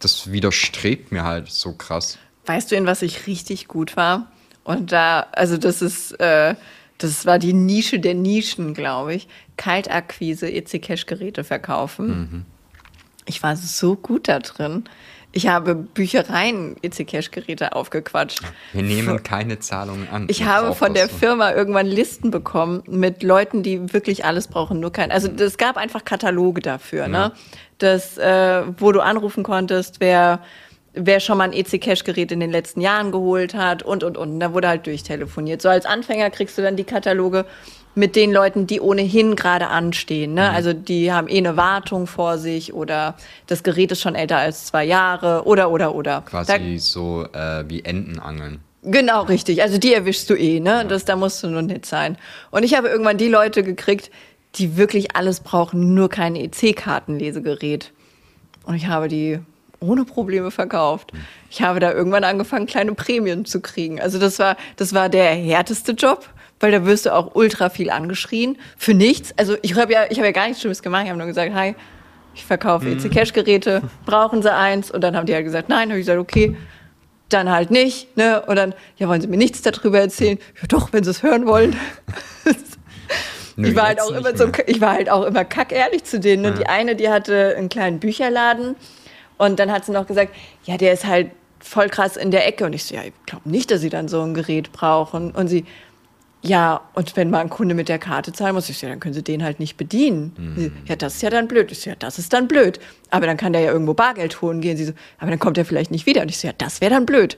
das 0.00 0.30
widerstrebt 0.32 1.12
mir 1.12 1.24
halt 1.24 1.48
so 1.50 1.72
krass. 1.72 2.18
weißt 2.46 2.70
du, 2.70 2.76
in 2.76 2.86
was 2.86 3.02
ich 3.02 3.26
richtig 3.26 3.66
gut 3.68 3.96
war? 3.96 4.30
Und 4.64 4.92
da, 4.92 5.26
also 5.32 5.56
das 5.56 5.80
ist, 5.82 6.12
äh, 6.20 6.54
das 6.98 7.24
war 7.26 7.38
die 7.38 7.52
Nische 7.52 7.98
der 8.00 8.14
Nischen, 8.14 8.74
glaube 8.74 9.14
ich. 9.14 9.28
Kaltakquise, 9.56 10.50
EC-Cash-Geräte 10.50 11.44
verkaufen. 11.44 12.08
Mhm. 12.08 12.44
Ich 13.26 13.42
war 13.42 13.56
so 13.56 13.96
gut 13.96 14.28
da 14.28 14.38
drin. 14.38 14.84
Ich 15.36 15.48
habe 15.48 15.74
Büchereien 15.74 16.76
EC-Cash-Geräte 16.80 17.74
aufgequatscht. 17.74 18.40
Wir 18.72 18.82
nehmen 18.82 19.22
keine 19.22 19.58
Zahlungen 19.58 20.08
an. 20.08 20.24
Ich 20.30 20.44
habe 20.44 20.74
von 20.74 20.94
der 20.94 21.08
so. 21.08 21.16
Firma 21.18 21.52
irgendwann 21.52 21.86
Listen 21.86 22.30
bekommen 22.30 22.82
mit 22.86 23.22
Leuten, 23.22 23.62
die 23.62 23.92
wirklich 23.92 24.24
alles 24.24 24.48
brauchen, 24.48 24.80
nur 24.80 24.92
kein. 24.92 25.10
Also 25.10 25.28
es 25.28 25.58
gab 25.58 25.76
einfach 25.76 26.06
Kataloge 26.06 26.62
dafür, 26.62 27.06
ne? 27.06 27.32
Das, 27.76 28.16
äh, 28.16 28.62
wo 28.78 28.92
du 28.92 29.00
anrufen 29.00 29.42
konntest, 29.42 30.00
wer, 30.00 30.40
wer 30.94 31.20
schon 31.20 31.36
mal 31.36 31.44
ein 31.44 31.52
EC-Cash-Gerät 31.52 32.32
in 32.32 32.40
den 32.40 32.50
letzten 32.50 32.80
Jahren 32.80 33.12
geholt 33.12 33.52
hat 33.52 33.82
und 33.82 34.04
und 34.04 34.16
und. 34.16 34.32
Und 34.32 34.40
Da 34.40 34.54
wurde 34.54 34.68
halt 34.68 34.86
durchtelefoniert. 34.86 35.60
So 35.60 35.68
als 35.68 35.84
Anfänger 35.84 36.30
kriegst 36.30 36.56
du 36.56 36.62
dann 36.62 36.76
die 36.76 36.84
Kataloge 36.84 37.44
mit 37.96 38.14
den 38.14 38.30
Leuten, 38.30 38.66
die 38.66 38.80
ohnehin 38.80 39.36
gerade 39.36 39.68
anstehen. 39.68 40.34
Ne? 40.34 40.50
Also 40.50 40.74
die 40.74 41.12
haben 41.12 41.28
eh 41.28 41.38
eine 41.38 41.56
Wartung 41.56 42.06
vor 42.06 42.36
sich 42.36 42.74
oder 42.74 43.16
das 43.46 43.62
Gerät 43.62 43.90
ist 43.90 44.02
schon 44.02 44.14
älter 44.14 44.36
als 44.36 44.66
zwei 44.66 44.84
Jahre 44.84 45.44
oder 45.44 45.70
oder 45.70 45.94
oder. 45.94 46.22
Da, 46.30 46.42
Quasi 46.42 46.76
so 46.78 47.26
äh, 47.32 47.64
wie 47.68 47.82
Enten 47.84 48.18
angeln. 48.18 48.60
Genau, 48.82 49.22
richtig. 49.22 49.62
Also 49.62 49.78
die 49.78 49.94
erwischst 49.94 50.28
du 50.28 50.34
eh, 50.34 50.60
ne? 50.60 50.84
Das, 50.86 51.06
da 51.06 51.16
musst 51.16 51.42
du 51.42 51.48
nur 51.48 51.62
nett 51.62 51.86
sein. 51.86 52.18
Und 52.50 52.62
ich 52.62 52.76
habe 52.76 52.88
irgendwann 52.88 53.16
die 53.16 53.28
Leute 53.28 53.62
gekriegt, 53.62 54.10
die 54.56 54.76
wirklich 54.76 55.16
alles 55.16 55.40
brauchen, 55.40 55.94
nur 55.94 56.10
kein 56.10 56.36
EC-Kartenlesegerät. 56.36 57.92
Und 58.64 58.74
ich 58.74 58.86
habe 58.86 59.08
die 59.08 59.40
ohne 59.80 60.04
Probleme 60.04 60.50
verkauft. 60.50 61.12
Ich 61.50 61.62
habe 61.62 61.80
da 61.80 61.92
irgendwann 61.92 62.24
angefangen, 62.24 62.66
kleine 62.66 62.94
Prämien 62.94 63.44
zu 63.44 63.60
kriegen. 63.60 64.00
Also 64.00 64.18
das 64.18 64.38
war, 64.38 64.56
das 64.76 64.94
war 64.94 65.08
der 65.08 65.34
härteste 65.34 65.92
Job, 65.92 66.28
weil 66.60 66.72
da 66.72 66.84
wirst 66.86 67.06
du 67.06 67.14
auch 67.14 67.34
ultra 67.34 67.68
viel 67.70 67.90
angeschrien 67.90 68.58
für 68.76 68.94
nichts. 68.94 69.32
Also 69.36 69.56
ich 69.62 69.74
habe 69.74 69.92
ja, 69.92 70.04
ich 70.10 70.18
habe 70.18 70.26
ja 70.26 70.32
gar 70.32 70.46
nichts 70.46 70.60
Schlimmes 70.60 70.82
gemacht. 70.82 71.02
Ich 71.04 71.08
habe 71.10 71.18
nur 71.18 71.26
gesagt, 71.26 71.52
hi, 71.54 71.74
ich 72.34 72.44
verkaufe 72.44 72.88
EC-Cash-Geräte, 72.90 73.82
brauchen 74.04 74.42
Sie 74.42 74.52
eins? 74.52 74.90
Und 74.90 75.02
dann 75.02 75.16
haben 75.16 75.26
die 75.26 75.34
halt 75.34 75.44
gesagt, 75.44 75.68
nein. 75.68 75.88
Habe 75.88 75.98
ich 75.98 76.06
gesagt, 76.06 76.20
okay, 76.20 76.56
dann 77.28 77.50
halt 77.50 77.70
nicht. 77.70 78.16
Ne? 78.16 78.42
Und 78.42 78.56
dann, 78.56 78.74
ja, 78.98 79.08
wollen 79.08 79.20
Sie 79.20 79.26
mir 79.26 79.36
nichts 79.38 79.62
darüber 79.62 80.00
erzählen? 80.00 80.38
Ja, 80.60 80.66
doch, 80.68 80.92
wenn 80.92 81.02
Sie 81.04 81.10
es 81.10 81.22
hören 81.22 81.46
wollen. 81.46 81.76
Nö, 83.56 83.68
ich 83.68 83.74
war 83.76 83.84
halt 83.86 84.00
auch 84.02 84.10
immer 84.10 84.36
so, 84.36 84.50
ich 84.66 84.80
war 84.82 84.92
halt 84.92 85.08
auch 85.08 85.24
immer 85.24 85.44
kackehrlich 85.44 86.04
zu 86.04 86.20
denen. 86.20 86.44
Und 86.44 86.52
Ja. 86.52 86.58
die 86.58 86.66
eine, 86.66 86.94
die 86.96 87.08
hatte 87.08 87.54
einen 87.56 87.68
kleinen 87.70 88.00
Bücherladen 88.00 88.76
und 89.38 89.58
dann 89.58 89.72
hat 89.72 89.84
sie 89.86 89.92
noch 89.92 90.06
gesagt, 90.06 90.34
ja, 90.64 90.76
der 90.76 90.92
ist 90.92 91.06
halt 91.06 91.30
voll 91.60 91.88
krass 91.88 92.16
in 92.18 92.30
der 92.30 92.46
Ecke. 92.46 92.66
Und 92.66 92.74
ich 92.74 92.84
so, 92.84 92.94
ja, 92.94 93.02
ich 93.02 93.14
glaube 93.24 93.48
nicht, 93.48 93.70
dass 93.70 93.80
sie 93.80 93.88
dann 93.88 94.08
so 94.08 94.20
ein 94.20 94.34
Gerät 94.34 94.72
brauchen. 94.72 95.30
Und 95.30 95.48
sie, 95.48 95.64
ja, 96.42 96.80
und 96.94 97.16
wenn 97.16 97.30
mal 97.30 97.40
ein 97.40 97.50
Kunde 97.50 97.74
mit 97.74 97.88
der 97.88 97.98
Karte 97.98 98.32
zahlen 98.32 98.54
muss, 98.54 98.68
ich 98.68 98.80
ja, 98.80 98.88
dann 98.88 99.00
können 99.00 99.14
sie 99.14 99.24
den 99.24 99.42
halt 99.42 99.58
nicht 99.58 99.76
bedienen. 99.76 100.54
Sie, 100.56 100.70
ja, 100.86 100.94
das 100.94 101.16
ist 101.16 101.22
ja 101.22 101.30
dann 101.30 101.48
blöd. 101.48 101.72
Ich 101.72 101.80
so, 101.80 101.90
ja, 101.90 101.96
das 101.98 102.18
ist 102.18 102.32
dann 102.32 102.46
blöd. 102.46 102.78
Aber 103.10 103.26
dann 103.26 103.36
kann 103.36 103.52
der 103.52 103.62
ja 103.62 103.72
irgendwo 103.72 103.94
Bargeld 103.94 104.40
holen 104.42 104.60
gehen. 104.60 104.76
Sie 104.76 104.84
so, 104.84 104.92
aber 105.18 105.30
dann 105.30 105.40
kommt 105.40 105.58
er 105.58 105.64
vielleicht 105.64 105.90
nicht 105.90 106.06
wieder. 106.06 106.22
Und 106.22 106.28
ich 106.28 106.38
so, 106.38 106.46
ja, 106.46 106.54
das 106.56 106.80
wäre 106.80 106.92
dann 106.92 107.06
blöd. 107.06 107.36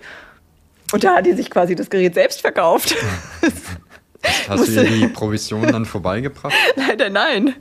Und 0.93 1.05
da 1.05 1.17
hat 1.17 1.27
die 1.27 1.33
sich 1.33 1.51
quasi 1.51 1.75
das 1.75 1.91
Gerät 1.91 2.15
selbst 2.15 2.41
verkauft. 2.41 2.95
Hast 4.49 4.69
du 4.69 4.73
ihr 4.73 4.85
die 4.85 5.09
Provision 5.09 5.63
dann 5.63 5.85
vorbeigebracht? 5.85 6.55
Leider 6.77 7.09
nein. 7.09 7.55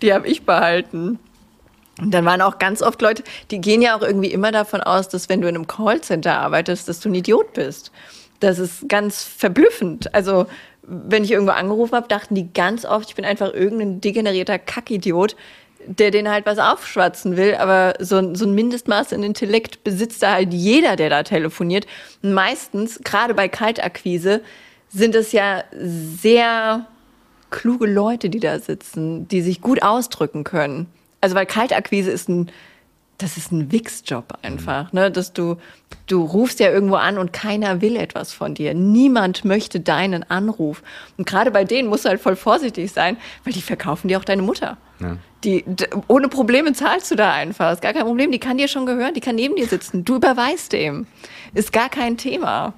Die 0.00 0.12
habe 0.12 0.28
ich 0.28 0.44
behalten. 0.44 1.18
Und 1.98 2.10
dann 2.12 2.24
waren 2.24 2.42
auch 2.42 2.58
ganz 2.58 2.82
oft 2.82 3.00
Leute, 3.00 3.24
die 3.50 3.60
gehen 3.60 3.80
ja 3.80 3.96
auch 3.96 4.02
irgendwie 4.02 4.30
immer 4.30 4.52
davon 4.52 4.80
aus, 4.82 5.08
dass 5.08 5.28
wenn 5.28 5.40
du 5.40 5.48
in 5.48 5.54
einem 5.54 5.66
Callcenter 5.66 6.38
arbeitest, 6.38 6.88
dass 6.88 7.00
du 7.00 7.08
ein 7.08 7.14
Idiot 7.14 7.54
bist. 7.54 7.90
Das 8.40 8.58
ist 8.58 8.88
ganz 8.88 9.22
verblüffend. 9.24 10.14
Also, 10.14 10.46
wenn 10.82 11.24
ich 11.24 11.32
irgendwo 11.32 11.52
angerufen 11.52 11.94
habe, 11.96 12.08
dachten 12.08 12.34
die 12.34 12.52
ganz 12.52 12.84
oft, 12.84 13.08
ich 13.08 13.14
bin 13.16 13.24
einfach 13.24 13.52
irgendein 13.52 14.00
degenerierter 14.00 14.58
Kackidiot, 14.58 15.34
der 15.86 16.10
denen 16.10 16.28
halt 16.30 16.46
was 16.46 16.58
aufschwatzen 16.58 17.36
will. 17.36 17.54
Aber 17.56 17.94
so, 17.98 18.16
ein- 18.16 18.34
so 18.34 18.44
ein 18.44 18.54
Mindestmaß 18.54 19.12
an 19.12 19.22
Intellekt 19.22 19.84
besitzt 19.84 20.22
da 20.22 20.32
halt 20.34 20.52
jeder, 20.52 20.96
der 20.96 21.10
da 21.10 21.22
telefoniert. 21.22 21.86
Und 22.22 22.34
meistens, 22.34 23.00
gerade 23.04 23.34
bei 23.34 23.48
Kaltakquise, 23.48 24.42
sind 24.88 25.14
es 25.14 25.32
ja 25.32 25.64
sehr 25.78 26.86
kluge 27.50 27.86
Leute, 27.86 28.28
die 28.30 28.40
da 28.40 28.58
sitzen, 28.58 29.28
die 29.28 29.40
sich 29.42 29.60
gut 29.60 29.82
ausdrücken 29.82 30.44
können. 30.44 30.86
Also 31.20 31.34
weil 31.34 31.46
Kaltakquise 31.46 32.10
ist 32.10 32.28
ein, 32.28 32.50
das 33.18 33.38
ist 33.38 33.50
ein 33.50 33.72
Wichsjob 33.72 34.38
einfach, 34.42 34.92
ne? 34.92 35.10
Dass 35.10 35.32
du, 35.32 35.56
du 36.06 36.22
rufst 36.22 36.60
ja 36.60 36.70
irgendwo 36.70 36.96
an 36.96 37.16
und 37.16 37.32
keiner 37.32 37.80
will 37.80 37.96
etwas 37.96 38.32
von 38.32 38.54
dir. 38.54 38.74
Niemand 38.74 39.44
möchte 39.44 39.80
deinen 39.80 40.28
Anruf. 40.30 40.82
Und 41.16 41.26
gerade 41.26 41.50
bei 41.50 41.64
denen 41.64 41.88
musst 41.88 42.04
du 42.04 42.10
halt 42.10 42.20
voll 42.20 42.36
vorsichtig 42.36 42.92
sein, 42.92 43.16
weil 43.44 43.54
die 43.54 43.62
verkaufen 43.62 44.08
dir 44.08 44.18
auch 44.18 44.24
deine 44.24 44.42
Mutter. 44.42 44.76
Ja. 45.00 45.16
Die, 45.44 45.64
ohne 46.08 46.28
Probleme 46.28 46.72
zahlst 46.72 47.10
du 47.10 47.14
da 47.14 47.32
einfach. 47.32 47.72
Ist 47.72 47.82
gar 47.82 47.92
kein 47.94 48.04
Problem. 48.04 48.32
Die 48.32 48.40
kann 48.40 48.58
dir 48.58 48.68
schon 48.68 48.84
gehören, 48.84 49.14
die 49.14 49.20
kann 49.20 49.36
neben 49.36 49.56
dir 49.56 49.66
sitzen. 49.66 50.04
Du 50.04 50.16
überweist 50.16 50.72
dem. 50.72 51.06
Ist 51.54 51.72
gar 51.72 51.88
kein 51.88 52.18
Thema. 52.18 52.74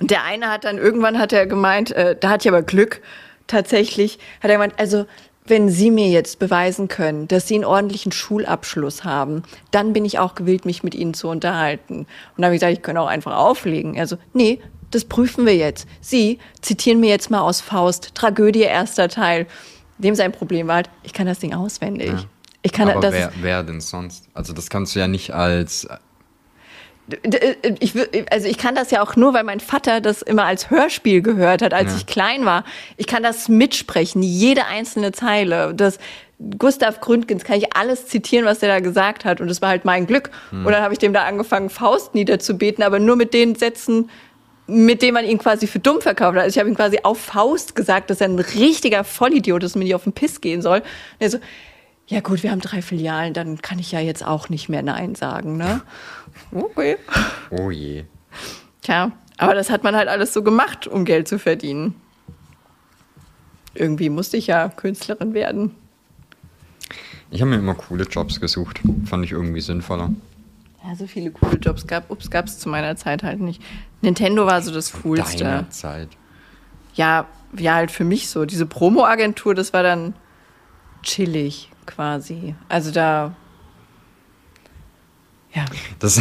Und 0.00 0.10
der 0.10 0.24
eine 0.24 0.50
hat 0.50 0.64
dann 0.64 0.78
irgendwann 0.78 1.18
hat 1.18 1.32
er 1.32 1.46
gemeint, 1.46 1.90
äh, 1.92 2.16
da 2.18 2.30
hatte 2.30 2.48
ich 2.48 2.54
aber 2.54 2.62
Glück, 2.62 3.02
tatsächlich, 3.46 4.18
hat 4.40 4.50
er 4.50 4.56
gemeint, 4.56 4.74
also 4.78 5.06
wenn 5.48 5.68
Sie 5.68 5.90
mir 5.90 6.08
jetzt 6.08 6.38
beweisen 6.38 6.88
können, 6.88 7.28
dass 7.28 7.48
Sie 7.48 7.54
einen 7.54 7.64
ordentlichen 7.64 8.12
Schulabschluss 8.12 9.04
haben, 9.04 9.42
dann 9.70 9.92
bin 9.92 10.04
ich 10.04 10.18
auch 10.18 10.34
gewillt, 10.34 10.64
mich 10.64 10.82
mit 10.82 10.94
Ihnen 10.94 11.14
zu 11.14 11.28
unterhalten. 11.28 12.00
Und 12.00 12.06
dann 12.36 12.46
habe 12.46 12.54
ich 12.54 12.60
gesagt, 12.60 12.78
ich 12.78 12.82
kann 12.82 12.96
auch 12.96 13.06
einfach 13.06 13.36
auflegen. 13.36 13.98
Also, 13.98 14.16
nee, 14.32 14.60
das 14.90 15.04
prüfen 15.04 15.46
wir 15.46 15.56
jetzt. 15.56 15.86
Sie 16.00 16.38
zitieren 16.60 17.00
mir 17.00 17.10
jetzt 17.10 17.30
mal 17.30 17.40
aus 17.40 17.60
Faust, 17.60 18.14
Tragödie, 18.14 18.60
erster 18.60 19.08
Teil. 19.08 19.46
Dem 19.98 20.14
sein 20.14 20.32
Problem 20.32 20.66
war 20.68 20.76
halt, 20.76 20.90
ich 21.02 21.12
kann 21.12 21.26
das 21.26 21.40
Ding 21.40 21.54
auswendig. 21.54 22.12
Ich 22.62 22.72
kann 22.72 22.88
Aber 22.88 23.00
das 23.00 23.14
wer, 23.14 23.32
wer 23.40 23.62
denn 23.62 23.80
sonst? 23.80 24.28
Also 24.34 24.52
das 24.52 24.68
kannst 24.68 24.94
du 24.94 25.00
ja 25.00 25.08
nicht 25.08 25.32
als 25.32 25.86
ich, 27.80 27.92
wür- 27.94 28.30
also 28.30 28.48
ich 28.48 28.58
kann 28.58 28.74
das 28.74 28.90
ja 28.90 29.02
auch 29.02 29.16
nur, 29.16 29.32
weil 29.34 29.44
mein 29.44 29.60
Vater 29.60 30.00
das 30.00 30.22
immer 30.22 30.44
als 30.44 30.70
Hörspiel 30.70 31.22
gehört 31.22 31.62
hat, 31.62 31.72
als 31.72 31.92
Ja. 31.92 31.96
ich 31.98 32.06
klein 32.06 32.44
war. 32.44 32.64
Ich 32.96 33.06
kann 33.06 33.22
das 33.22 33.48
mitsprechen, 33.48 34.22
jede 34.22 34.66
einzelne 34.66 35.12
Zeile. 35.12 35.74
Das 35.74 35.98
Gustav 36.58 37.00
Gründgens 37.00 37.44
kann 37.44 37.56
ich 37.58 37.74
alles 37.76 38.06
zitieren, 38.06 38.44
was 38.44 38.60
der 38.60 38.68
da 38.68 38.80
gesagt 38.80 39.24
hat. 39.24 39.40
Und 39.40 39.48
das 39.48 39.60
war 39.62 39.70
halt 39.70 39.84
mein 39.84 40.06
Glück. 40.06 40.30
Und 40.52 40.66
dann 40.66 40.82
habe 40.82 40.92
ich 40.92 40.98
dem 40.98 41.12
da 41.12 41.24
angefangen, 41.24 41.68
Faust 41.70 42.14
niederzubeten, 42.14 42.84
aber 42.84 42.98
nur 43.00 43.16
mit 43.16 43.34
den 43.34 43.54
Sätzen, 43.56 44.08
mit 44.68 45.00
denen 45.02 45.14
man 45.14 45.24
ihn 45.24 45.38
quasi 45.38 45.66
für 45.66 45.78
dumm 45.80 46.00
verkauft 46.00 46.36
hat. 46.36 46.42
Also 46.44 46.54
ich 46.54 46.58
habe 46.60 46.68
ihm 46.68 46.76
quasi 46.76 47.00
auf 47.02 47.18
Faust 47.18 47.74
gesagt, 47.74 48.10
dass 48.10 48.20
er 48.20 48.28
ein 48.28 48.38
richtiger 48.38 49.02
Vollidiot 49.02 49.64
ist 49.64 49.74
und 49.74 49.78
mir 49.80 49.86
nicht 49.86 49.94
auf 49.94 50.04
den 50.04 50.12
Piss 50.12 50.40
gehen 50.40 50.62
soll. 50.62 50.78
Und 50.80 50.84
er 51.18 51.30
so, 51.30 51.38
ja 52.06 52.20
gut, 52.20 52.42
wir 52.42 52.50
haben 52.52 52.60
drei 52.60 52.82
Filialen, 52.82 53.34
dann 53.34 53.60
kann 53.60 53.78
ich 53.78 53.90
ja 53.92 54.00
jetzt 54.00 54.24
auch 54.24 54.48
nicht 54.48 54.68
mehr 54.68 54.82
Nein 54.82 55.14
sagen, 55.14 55.56
ne? 55.56 55.80
Okay. 56.52 56.96
Oh 57.50 57.70
je. 57.70 58.04
Tja, 58.82 59.12
aber 59.36 59.54
das 59.54 59.70
hat 59.70 59.84
man 59.84 59.94
halt 59.94 60.08
alles 60.08 60.32
so 60.32 60.42
gemacht, 60.42 60.86
um 60.86 61.04
Geld 61.04 61.28
zu 61.28 61.38
verdienen. 61.38 61.94
Irgendwie 63.74 64.08
musste 64.10 64.36
ich 64.36 64.48
ja 64.48 64.68
Künstlerin 64.68 65.34
werden. 65.34 65.74
Ich 67.30 67.40
habe 67.40 67.50
mir 67.50 67.58
immer 67.58 67.74
coole 67.74 68.04
Jobs 68.04 68.40
gesucht. 68.40 68.80
Fand 69.04 69.24
ich 69.24 69.32
irgendwie 69.32 69.60
sinnvoller. 69.60 70.10
Ja, 70.84 70.94
so 70.94 71.06
viele 71.06 71.30
coole 71.30 71.58
Jobs 71.58 71.86
gab. 71.86 72.10
Ups, 72.10 72.28
es 72.32 72.58
zu 72.58 72.68
meiner 72.68 72.96
Zeit 72.96 73.22
halt 73.22 73.40
nicht. 73.40 73.62
Nintendo 74.00 74.46
war 74.46 74.62
so 74.62 74.72
das 74.72 74.92
Coolste. 74.92 75.44
Deiner 75.44 75.70
Zeit. 75.70 76.08
Ja, 76.94 77.26
ja, 77.56 77.74
halt 77.74 77.90
für 77.90 78.04
mich 78.04 78.28
so. 78.28 78.44
Diese 78.44 78.66
Promo-Agentur, 78.66 79.54
das 79.54 79.72
war 79.72 79.82
dann 79.82 80.14
chillig 81.02 81.70
quasi. 81.86 82.54
Also 82.68 82.90
da. 82.90 83.34
Ja. 85.58 85.64
Das, 85.98 86.20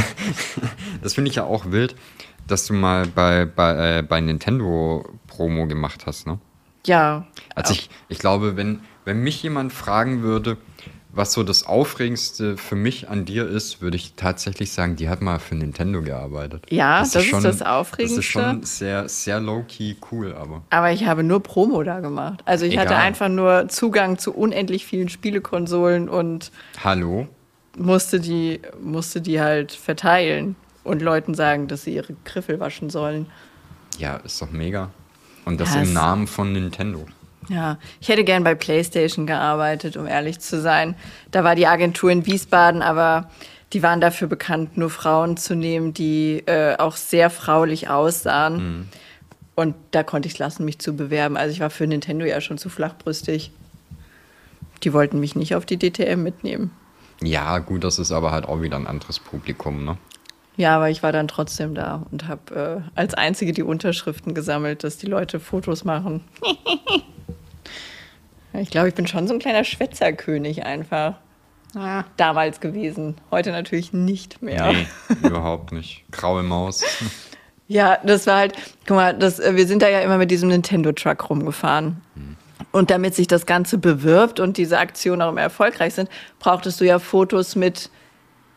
das 1.02 1.14
finde 1.14 1.30
ich 1.30 1.36
ja 1.36 1.44
auch 1.44 1.72
wild, 1.72 1.96
dass 2.48 2.66
du 2.66 2.74
mal 2.74 3.06
bei, 3.06 3.46
bei, 3.46 4.00
äh, 4.00 4.02
bei 4.02 4.22
Nintendo 4.22 5.06
Promo 5.28 5.68
gemacht 5.68 6.06
hast, 6.06 6.28
ne? 6.28 6.40
Ja. 6.86 7.28
Also 7.54 7.74
ich, 7.74 7.90
ich 8.08 8.20
glaube, 8.20 8.56
wenn, 8.56 8.80
wenn 9.04 9.22
mich 9.22 9.44
jemand 9.44 9.74
fragen 9.74 10.22
würde, 10.22 10.58
was 11.12 11.34
so 11.34 11.44
das 11.44 11.66
Aufregendste 11.66 12.58
für 12.58 12.76
mich 12.76 13.10
an 13.10 13.26
dir 13.26 13.48
ist, 13.48 13.82
würde 13.82 13.98
ich 13.98 14.14
tatsächlich 14.16 14.72
sagen, 14.72 14.96
die 14.96 15.10
hat 15.10 15.22
mal 15.22 15.40
für 15.40 15.56
Nintendo 15.56 16.02
gearbeitet. 16.02 16.66
Ja, 16.70 17.00
das 17.00 17.16
ist 17.16 17.34
das 17.34 17.44
Das 17.44 17.56
ist 17.56 17.66
Aufregendste. 17.66 18.22
schon 18.22 18.64
sehr, 18.64 19.10
sehr 19.10 19.40
low-key 19.40 19.96
cool, 20.12 20.34
aber. 20.36 20.62
Aber 20.70 20.92
ich 20.92 21.06
habe 21.06 21.24
nur 21.24 21.42
Promo 21.42 21.84
da 21.84 22.00
gemacht. 22.00 22.42
Also 22.46 22.66
ich 22.66 22.78
hatte 22.78 22.94
Egal. 22.94 23.04
einfach 23.04 23.30
nur 23.30 23.68
Zugang 23.68 24.20
zu 24.20 24.34
unendlich 24.34 24.86
vielen 24.86 25.10
Spielekonsolen 25.10 26.08
und 26.08 26.52
Hallo? 26.84 27.28
Musste 27.78 28.20
die, 28.20 28.62
musste 28.82 29.22
die 29.22 29.40
halt 29.40 29.72
verteilen 29.72 30.56
und 30.84 31.02
Leuten 31.02 31.34
sagen, 31.34 31.68
dass 31.68 31.84
sie 31.84 31.96
ihre 31.96 32.16
Griffel 32.26 32.60
waschen 32.60 32.90
sollen. 32.90 33.28
Ja, 33.98 34.18
ist 34.18 34.42
doch 34.42 34.52
mega. 34.52 34.90
Und 35.46 35.60
das 35.60 35.74
Ja, 35.74 35.82
im 35.82 35.94
Namen 35.94 36.28
von 36.28 36.52
Nintendo. 36.52 37.06
Ja, 37.50 37.78
ich 38.02 38.10
hätte 38.10 38.24
gern 38.24 38.44
bei 38.44 38.56
PlayStation 38.56 39.26
gearbeitet, 39.26 39.96
um 39.96 40.06
ehrlich 40.06 40.40
zu 40.40 40.60
sein. 40.62 40.96
Da 41.32 41.44
war 41.44 41.56
die 41.56 41.68
Agentur 41.68 42.12
in 42.12 42.26
Wiesbaden, 42.26 42.82
aber 42.82 43.30
die 43.74 43.84
waren 43.84 44.02
dafür 44.02 44.28
bekannt, 44.28 44.78
nur 44.78 44.90
Frauen 44.90 45.38
zu 45.38 45.56
nehmen, 45.56 45.94
die 45.94 46.44
äh, 46.46 46.76
auch 46.78 46.96
sehr 46.96 47.30
fraulich 47.30 47.90
aussahen. 47.90 48.56
Mhm. 48.56 48.88
Und 49.56 49.76
da 49.92 50.04
konnte 50.04 50.28
ich 50.28 50.34
es 50.34 50.40
lassen, 50.40 50.66
mich 50.66 50.80
zu 50.80 50.96
bewerben. 50.96 51.38
Also 51.38 51.52
ich 51.52 51.60
war 51.60 51.70
für 51.70 51.88
Nintendo 51.88 52.26
ja 52.26 52.42
schon 52.42 52.58
zu 52.58 52.70
flachbrüstig. 52.70 53.52
Die 54.84 54.94
wollten 54.94 55.20
mich 55.20 55.36
nicht 55.36 55.56
auf 55.56 55.66
die 55.66 55.80
DTM 55.80 56.22
mitnehmen. 56.22 56.72
Ja, 57.22 57.60
gut, 57.60 57.84
das 57.84 58.00
ist 58.00 58.12
aber 58.12 58.32
halt 58.32 58.46
auch 58.46 58.62
wieder 58.62 58.78
ein 58.78 58.88
anderes 58.88 59.20
Publikum, 59.20 59.84
ne? 59.84 59.98
Ja, 60.56 60.76
aber 60.76 60.90
ich 60.90 61.04
war 61.04 61.12
dann 61.12 61.28
trotzdem 61.28 61.76
da 61.76 62.04
und 62.12 62.28
habe 62.28 62.84
äh, 62.84 63.00
als 63.00 63.14
Einzige 63.14 63.54
die 63.54 63.62
Unterschriften 63.62 64.34
gesammelt, 64.34 64.84
dass 64.84 64.98
die 64.98 65.06
Leute 65.06 65.40
Fotos 65.40 65.84
machen. 65.84 66.24
ich 68.54 68.72
glaube, 68.72 68.90
ich 68.90 68.96
bin 68.96 69.06
schon 69.06 69.28
so 69.28 69.36
ein 69.36 69.40
kleiner 69.40 69.64
Schwätzerkönig 69.64 70.66
einfach. 70.66 71.14
Ja. 71.76 72.06
Damals 72.18 72.60
gewesen. 72.60 73.16
Heute 73.30 73.52
natürlich 73.52 73.94
nicht 73.94 74.42
mehr. 74.42 74.72
Nee, 74.72 74.88
überhaupt 75.22 75.72
nicht. 75.72 76.06
Graue 76.12 76.44
Maus. 76.44 76.84
Ja, 77.70 77.98
das 78.02 78.26
war 78.28 78.38
halt, 78.38 78.54
guck 78.88 78.96
mal, 78.96 79.14
das, 79.14 79.40
äh, 79.40 79.58
wir 79.58 79.68
sind 79.68 79.82
da 79.82 79.90
ja 79.90 80.00
immer 80.00 80.18
mit 80.18 80.32
diesem 80.32 80.48
Nintendo-Truck 80.48 81.30
rumgefahren. 81.30 82.02
Und 82.72 82.92
damit 82.92 83.16
sich 83.16 83.28
das 83.28 83.46
Ganze 83.46 83.78
bewirbt 83.78 84.40
und 84.40 84.58
diese 84.58 84.78
Aktionen 84.78 85.22
auch 85.22 85.30
immer 85.30 85.42
erfolgreich 85.42 85.94
sind, 85.94 86.10
brauchtest 86.40 86.80
du 86.80 86.86
ja 86.86 87.00
Fotos 87.00 87.56
mit 87.56 87.90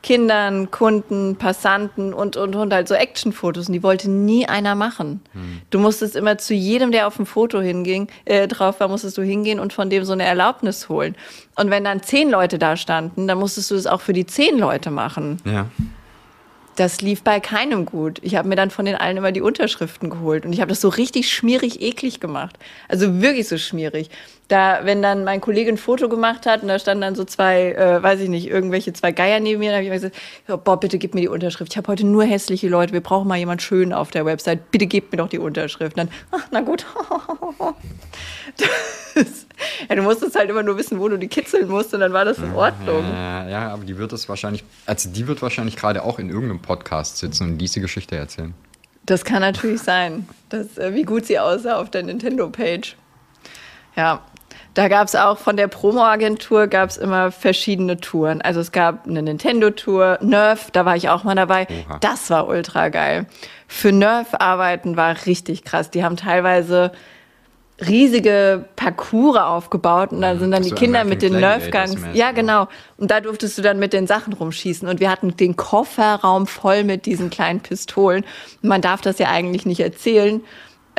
Kindern, 0.03 0.71
Kunden, 0.71 1.37
Passanten 1.37 2.15
und, 2.15 2.37
und, 2.37 2.57
und 2.57 2.73
halt 2.73 2.89
so 2.89 2.95
Actionfotos. 2.95 3.69
Und 3.69 3.75
die 3.75 3.83
wollte 3.83 4.11
nie 4.11 4.47
einer 4.47 4.75
machen. 4.75 5.21
Du 5.69 5.79
musstest 5.79 6.17
immer 6.17 6.39
zu 6.39 6.55
jedem, 6.55 6.91
der 6.91 7.07
auf 7.07 7.17
dem 7.17 7.27
Foto 7.27 7.61
hinging, 7.61 8.09
äh, 8.25 8.49
drauf 8.49 8.81
war, 8.81 8.89
musstest 8.89 9.19
du 9.19 9.23
hingehen 9.23 9.61
und 9.61 9.73
von 9.73 9.91
dem 9.91 10.05
so 10.05 10.13
eine 10.13 10.25
Erlaubnis 10.25 10.89
holen. 10.89 11.17
Und 11.57 11.71
wenn 11.71 11.85
dann 11.85 12.03
zehn 12.03 12.31
Leute 12.31 12.59
da 12.59 12.77
standen, 12.77 13.29
dann 13.29 13.39
musstest 13.39 13.71
du 13.71 13.75
es 13.75 13.87
auch 13.87 14.01
für 14.01 14.15
die 14.15 14.25
zehn 14.25 14.59
Leute 14.59 14.91
machen. 14.91 15.37
Ja. 15.45 15.67
Das 16.77 17.01
lief 17.01 17.23
bei 17.23 17.41
keinem 17.41 17.85
gut. 17.85 18.19
Ich 18.23 18.37
habe 18.37 18.49
mir 18.49 18.57
dann 18.57 18.71
von 18.71 18.85
den 18.85 18.95
allen 18.95 19.17
immer 19.17 19.33
die 19.33 19.43
Unterschriften 19.43 20.09
geholt 20.09 20.47
und 20.47 20.53
ich 20.53 20.61
habe 20.61 20.71
das 20.71 20.81
so 20.81 20.89
richtig 20.89 21.31
schmierig 21.33 21.83
eklig 21.83 22.21
gemacht. 22.21 22.59
Also 22.89 23.21
wirklich 23.21 23.49
so 23.49 23.59
schmierig. 23.59 24.11
Da, 24.51 24.81
wenn 24.83 25.01
dann 25.01 25.23
mein 25.23 25.41
Kollege 25.41 25.71
ein 25.71 25.77
Foto 25.77 26.09
gemacht 26.09 26.45
hat 26.45 26.63
und 26.63 26.69
da 26.69 26.79
standen 26.81 27.03
dann 27.03 27.15
so 27.15 27.25
zwei, 27.25 27.73
äh, 27.73 28.03
weiß 28.03 28.19
ich 28.19 28.29
nicht, 28.29 28.49
irgendwelche 28.49 28.93
zwei 28.93 29.13
Geier 29.13 29.39
neben 29.39 29.61
mir, 29.61 29.67
dann 29.67 29.77
habe 29.77 29.83
ich 29.85 29.89
immer 29.89 30.11
gesagt, 30.11 30.65
boah, 30.65 30.81
bitte 30.81 30.99
gib 30.99 31.15
mir 31.15 31.21
die 31.21 31.29
Unterschrift. 31.29 31.73
Ich 31.73 31.77
habe 31.77 31.87
heute 31.87 32.05
nur 32.05 32.25
hässliche 32.25 32.69
Leute. 32.69 32.93
Wir 32.93 33.01
brauchen 33.01 33.29
mal 33.29 33.39
jemand 33.39 33.63
schön 33.63 33.93
auf 33.93 34.11
der 34.11 34.25
Website. 34.27 34.73
Bitte 34.73 34.89
gebt 34.89 35.13
mir 35.13 35.19
doch 35.19 35.29
die 35.29 35.39
Unterschrift. 35.39 35.97
Und 35.97 36.09
dann, 36.09 36.15
ach, 36.33 36.49
na 36.51 36.61
gut. 36.63 36.85
Das, 39.15 39.47
ja, 39.89 39.97
du 39.97 40.03
musstest 40.03 40.37
halt 40.37 40.49
immer 40.49 40.63
nur 40.63 40.79
wissen, 40.79 40.99
wo 41.01 41.09
du 41.09 41.19
die 41.19 41.29
kitzeln 41.29 41.69
musst 41.69 41.93
und 41.93 42.01
dann 42.01 42.13
war 42.13 42.25
das 42.25 42.39
in 42.39 42.55
Ordnung. 42.55 43.05
Ja, 43.13 43.49
ja, 43.49 43.69
aber 43.73 43.85
die 43.85 43.99
wird 43.99 44.13
es 44.13 44.29
wahrscheinlich, 44.29 44.65
also 44.87 45.11
die 45.11 45.27
wird 45.27 45.43
wahrscheinlich 45.43 45.77
gerade 45.77 46.05
auch 46.05 46.19
in 46.19 46.31
irgendeinem 46.31 46.63
Podcast 46.63 47.19
sitzen 47.19 47.45
und 47.45 47.59
diese 47.59 47.81
Geschichte 47.81 48.17
erzählen. 48.17 48.55
Das 49.05 49.25
kann 49.25 49.41
natürlich 49.41 49.81
sein, 49.83 50.29
dass, 50.49 50.79
äh, 50.79 50.95
wie 50.95 51.03
gut 51.03 51.27
sie 51.27 51.39
aussah 51.39 51.81
auf 51.81 51.91
der 51.91 52.05
Nintendo-Page. 52.05 52.97
Ja, 53.97 54.23
da 54.81 54.89
gab 54.89 55.09
es 55.09 55.15
auch 55.15 55.37
von 55.37 55.59
der 55.59 55.69
Promo-Agentur 55.69 56.67
gab 56.67 56.89
es 56.89 56.97
immer 56.97 57.31
verschiedene 57.31 58.01
Touren. 58.01 58.41
Also 58.41 58.61
es 58.61 58.73
gab 58.73 59.07
eine 59.07 59.21
Nintendo-Tour, 59.21 60.21
Nerf, 60.23 60.71
da 60.71 60.87
war 60.87 60.97
ich 60.97 61.11
auch 61.11 61.23
mal 61.23 61.35
dabei. 61.35 61.67
Oha. 61.69 61.99
Das 62.01 62.31
war 62.31 62.49
ultra 62.49 62.89
geil. 62.89 63.27
Für 63.69 63.93
Nerf 63.93 64.29
arbeiten 64.33 64.97
war 64.97 65.27
richtig 65.27 65.65
krass. 65.65 65.91
Die 65.91 66.03
haben 66.03 66.17
teilweise 66.17 66.93
riesige 67.87 68.65
Parcours 68.77 69.37
aufgebaut 69.37 70.13
und 70.13 70.23
da 70.23 70.37
sind 70.37 70.51
dann 70.51 70.63
das 70.63 70.69
die 70.69 70.71
so 70.71 70.77
Kinder 70.77 71.05
mit 71.05 71.21
den 71.21 71.39
Nerfgangs. 71.39 71.99
Ja, 72.15 72.29
ne? 72.29 72.35
genau. 72.35 72.69
Und 72.97 73.11
da 73.11 73.21
durftest 73.21 73.59
du 73.59 73.63
dann 73.63 73.79
mit 73.79 73.93
den 73.93 74.07
Sachen 74.07 74.33
rumschießen. 74.33 74.89
Und 74.89 74.99
wir 74.99 75.11
hatten 75.11 75.37
den 75.37 75.57
Kofferraum 75.57 76.47
voll 76.47 76.85
mit 76.85 77.05
diesen 77.05 77.29
kleinen 77.29 77.61
Pistolen. 77.61 78.25
Und 78.63 78.69
man 78.71 78.81
darf 78.81 79.03
das 79.03 79.19
ja 79.19 79.29
eigentlich 79.29 79.67
nicht 79.67 79.81
erzählen, 79.81 80.41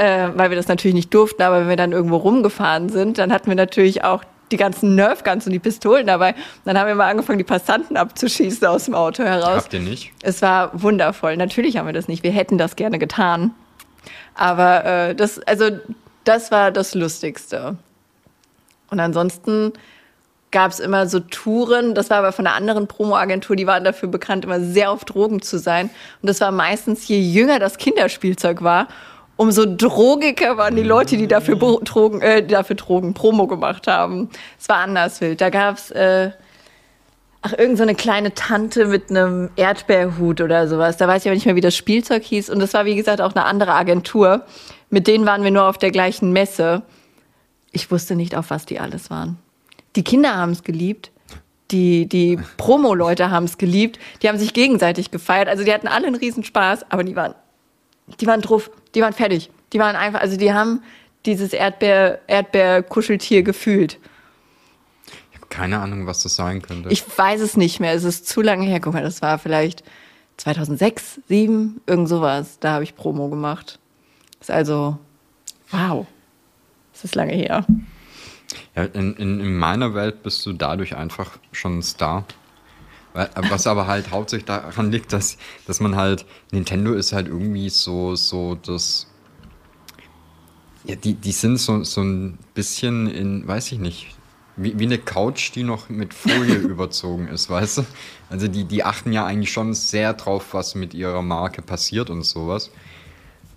äh, 0.01 0.31
weil 0.35 0.49
wir 0.49 0.57
das 0.57 0.67
natürlich 0.67 0.95
nicht 0.95 1.13
durften. 1.13 1.43
Aber 1.43 1.61
wenn 1.61 1.69
wir 1.69 1.75
dann 1.75 1.91
irgendwo 1.91 2.17
rumgefahren 2.17 2.89
sind, 2.89 3.19
dann 3.19 3.31
hatten 3.31 3.47
wir 3.47 3.55
natürlich 3.55 4.03
auch 4.03 4.23
die 4.51 4.57
ganzen 4.57 4.95
Nerfguns 4.95 5.45
und 5.45 5.53
die 5.53 5.59
Pistolen 5.59 6.07
dabei. 6.07 6.33
Dann 6.65 6.77
haben 6.77 6.87
wir 6.87 6.95
mal 6.95 7.09
angefangen, 7.09 7.37
die 7.37 7.43
Passanten 7.43 7.95
abzuschießen 7.95 8.67
aus 8.67 8.85
dem 8.85 8.95
Auto 8.95 9.23
heraus. 9.23 9.63
Habt 9.63 9.73
ihr 9.73 9.79
nicht? 9.79 10.11
Es 10.23 10.41
war 10.41 10.71
wundervoll. 10.81 11.37
Natürlich 11.37 11.77
haben 11.77 11.85
wir 11.85 11.93
das 11.93 12.07
nicht. 12.07 12.23
Wir 12.23 12.31
hätten 12.31 12.57
das 12.57 12.75
gerne 12.75 12.97
getan. 12.97 13.51
Aber 14.33 14.85
äh, 14.85 15.15
das, 15.15 15.39
also, 15.43 15.69
das 16.23 16.51
war 16.51 16.71
das 16.71 16.95
Lustigste. 16.95 17.77
Und 18.89 18.99
ansonsten 18.99 19.71
gab 20.49 20.71
es 20.71 20.79
immer 20.81 21.07
so 21.07 21.19
Touren, 21.19 21.95
das 21.95 22.09
war 22.09 22.17
aber 22.17 22.33
von 22.33 22.45
einer 22.45 22.55
anderen 22.55 22.87
Promo-Agentur, 22.87 23.55
die 23.55 23.67
waren 23.67 23.85
dafür 23.85 24.09
bekannt, 24.09 24.43
immer 24.43 24.59
sehr 24.59 24.91
auf 24.91 25.05
Drogen 25.05 25.41
zu 25.41 25.59
sein. 25.59 25.89
Und 26.21 26.27
das 26.27 26.41
war 26.41 26.51
meistens, 26.51 27.07
je 27.07 27.19
jünger 27.19 27.59
das 27.59 27.77
Kinderspielzeug 27.77 28.61
war, 28.61 28.87
umso 29.41 29.65
drogiger 29.65 30.57
waren 30.57 30.75
die 30.75 30.83
Leute, 30.83 31.17
die 31.17 31.27
dafür 31.27 31.55
Drogen, 31.55 32.21
äh, 32.21 32.45
dafür 32.45 32.75
Drogen 32.75 33.15
Promo 33.15 33.47
gemacht 33.47 33.87
haben. 33.87 34.29
Es 34.59 34.69
war 34.69 34.77
anders 34.77 35.19
wild. 35.19 35.41
Da 35.41 35.49
gab 35.49 35.77
es 35.77 35.89
äh, 35.89 36.29
Ach, 37.43 37.53
irgend 37.57 37.77
so 37.77 37.83
eine 37.83 37.95
kleine 37.95 38.35
Tante 38.35 38.85
mit 38.85 39.09
einem 39.09 39.49
Erdbeerhut 39.55 40.41
oder 40.41 40.67
sowas. 40.67 40.97
Da 40.97 41.07
weiß 41.07 41.23
ich 41.23 41.27
aber 41.27 41.33
nicht 41.33 41.47
mehr, 41.47 41.55
wie 41.55 41.61
das 41.61 41.75
Spielzeug 41.75 42.21
hieß. 42.21 42.51
Und 42.51 42.59
das 42.59 42.75
war, 42.75 42.85
wie 42.85 42.95
gesagt, 42.95 43.19
auch 43.19 43.33
eine 43.33 43.45
andere 43.45 43.73
Agentur. 43.73 44.45
Mit 44.91 45.07
denen 45.07 45.25
waren 45.25 45.43
wir 45.43 45.49
nur 45.49 45.65
auf 45.65 45.79
der 45.79 45.89
gleichen 45.89 46.31
Messe. 46.33 46.83
Ich 47.71 47.89
wusste 47.89 48.15
nicht, 48.15 48.35
auf 48.35 48.51
was 48.51 48.67
die 48.67 48.79
alles 48.79 49.09
waren. 49.09 49.39
Die 49.95 50.03
Kinder 50.03 50.35
haben 50.35 50.51
es 50.51 50.61
geliebt. 50.61 51.09
Die, 51.71 52.05
die 52.05 52.37
Promo-Leute 52.57 53.31
haben 53.31 53.45
es 53.45 53.57
geliebt. 53.57 53.97
Die 54.21 54.29
haben 54.29 54.37
sich 54.37 54.53
gegenseitig 54.53 55.09
gefeiert. 55.09 55.47
Also 55.47 55.63
die 55.63 55.73
hatten 55.73 55.87
alle 55.87 56.05
einen 56.05 56.17
Riesenspaß, 56.17 56.91
aber 56.91 57.03
die 57.03 57.15
waren, 57.15 57.33
die 58.19 58.27
waren 58.27 58.41
drauf. 58.41 58.71
Die 58.95 59.01
waren 59.01 59.13
fertig. 59.13 59.49
Die 59.73 59.79
waren 59.79 59.95
einfach, 59.95 60.21
also 60.21 60.37
die 60.37 60.53
haben 60.53 60.83
dieses 61.25 61.53
Erdbeer, 61.53 62.19
Erdbeer-Kuscheltier 62.27 63.43
gefühlt. 63.43 63.99
Ich 65.31 65.37
habe 65.37 65.47
keine 65.47 65.79
Ahnung, 65.79 66.07
was 66.07 66.23
das 66.23 66.35
sein 66.35 66.61
könnte. 66.61 66.89
Ich 66.89 67.03
weiß 67.17 67.41
es 67.41 67.55
nicht 67.57 67.79
mehr. 67.79 67.93
Es 67.93 68.03
ist 68.03 68.27
zu 68.27 68.41
lange 68.41 68.65
her. 68.65 68.79
Guck 68.79 68.93
mal, 68.93 69.03
das 69.03 69.21
war 69.21 69.37
vielleicht 69.39 69.83
2006, 70.37 71.03
2007, 71.27 71.81
irgend 71.85 72.09
sowas. 72.09 72.57
Da 72.59 72.71
habe 72.73 72.83
ich 72.83 72.95
Promo 72.95 73.29
gemacht. 73.29 73.79
Ist 74.39 74.51
also, 74.51 74.97
wow. 75.69 76.07
Das 76.93 77.03
ist 77.03 77.15
lange 77.15 77.33
her. 77.33 77.65
Ja, 78.75 78.83
in, 78.83 79.15
in, 79.15 79.39
in 79.39 79.57
meiner 79.57 79.93
Welt 79.93 80.23
bist 80.23 80.45
du 80.45 80.53
dadurch 80.53 80.95
einfach 80.95 81.37
schon 81.51 81.79
ein 81.79 81.83
Star. 81.83 82.25
Weil- 83.13 83.29
Was 83.49 83.67
aber 83.67 83.87
halt 83.87 84.11
hauptsächlich 84.11 84.45
daran 84.45 84.91
liegt, 84.91 85.11
dass, 85.13 85.37
dass 85.67 85.79
man 85.79 85.95
halt, 85.95 86.25
Nintendo 86.51 86.93
ist 86.93 87.13
halt 87.13 87.27
irgendwie 87.27 87.69
so, 87.69 88.15
so 88.15 88.55
das. 88.55 89.07
Ja, 90.83 90.95
die, 90.95 91.13
die 91.13 91.31
sind 91.31 91.57
so, 91.57 91.83
so 91.83 92.01
ein 92.01 92.39
bisschen 92.55 93.07
in, 93.07 93.47
weiß 93.47 93.71
ich 93.71 93.79
nicht, 93.79 94.15
wie, 94.57 94.79
wie 94.79 94.85
eine 94.85 94.97
Couch, 94.97 95.51
die 95.53 95.63
noch 95.63 95.89
mit 95.89 96.13
Folie 96.13 96.55
überzogen 96.57 97.27
ist, 97.27 97.49
weißt 97.49 97.79
du? 97.79 97.85
Also 98.29 98.47
die, 98.47 98.63
die 98.65 98.83
achten 98.83 99.11
ja 99.13 99.25
eigentlich 99.25 99.51
schon 99.51 99.73
sehr 99.73 100.13
drauf, 100.13 100.53
was 100.53 100.73
mit 100.75 100.93
ihrer 100.93 101.21
Marke 101.21 101.61
passiert 101.61 102.09
und 102.09 102.23
sowas. 102.23 102.71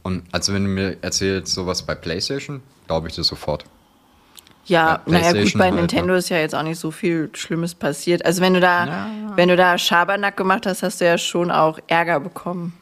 Und 0.03 0.23
also 0.33 0.53
wenn 0.53 0.65
du 0.65 0.71
mir 0.71 0.99
erzählst, 1.03 1.55
sowas 1.55 1.83
bei 1.83 1.95
PlayStation, 1.95 2.63
glaube 2.87 3.09
ich 3.09 3.15
dir 3.15 3.25
sofort. 3.25 3.65
Ja, 4.67 5.01
naja, 5.07 5.33
gut, 5.33 5.53
bei 5.59 5.65
halt, 5.67 5.75
Nintendo 5.75 6.15
ist 6.15 6.31
ja 6.31 6.39
jetzt 6.39 6.55
auch 6.55 6.63
nicht 6.63 6.79
so 6.79 6.91
viel 6.91 7.31
Schlimmes 7.35 7.75
passiert. 7.75 8.25
Also 8.25 8.41
wenn 8.43 8.55
du 8.55 8.61
da, 8.61 8.87
Ja. 8.87 9.09
wenn 9.37 9.49
du 9.49 9.57
da 9.57 9.77
Schabernack 9.77 10.37
gemacht 10.37 10.67
hast, 10.67 10.83
hast 10.83 11.01
du 11.01 11.05
ja 11.05 11.19
schon 11.19 11.51
auch 11.51 11.79
Ärger 11.87 12.21
bekommen. 12.21 12.73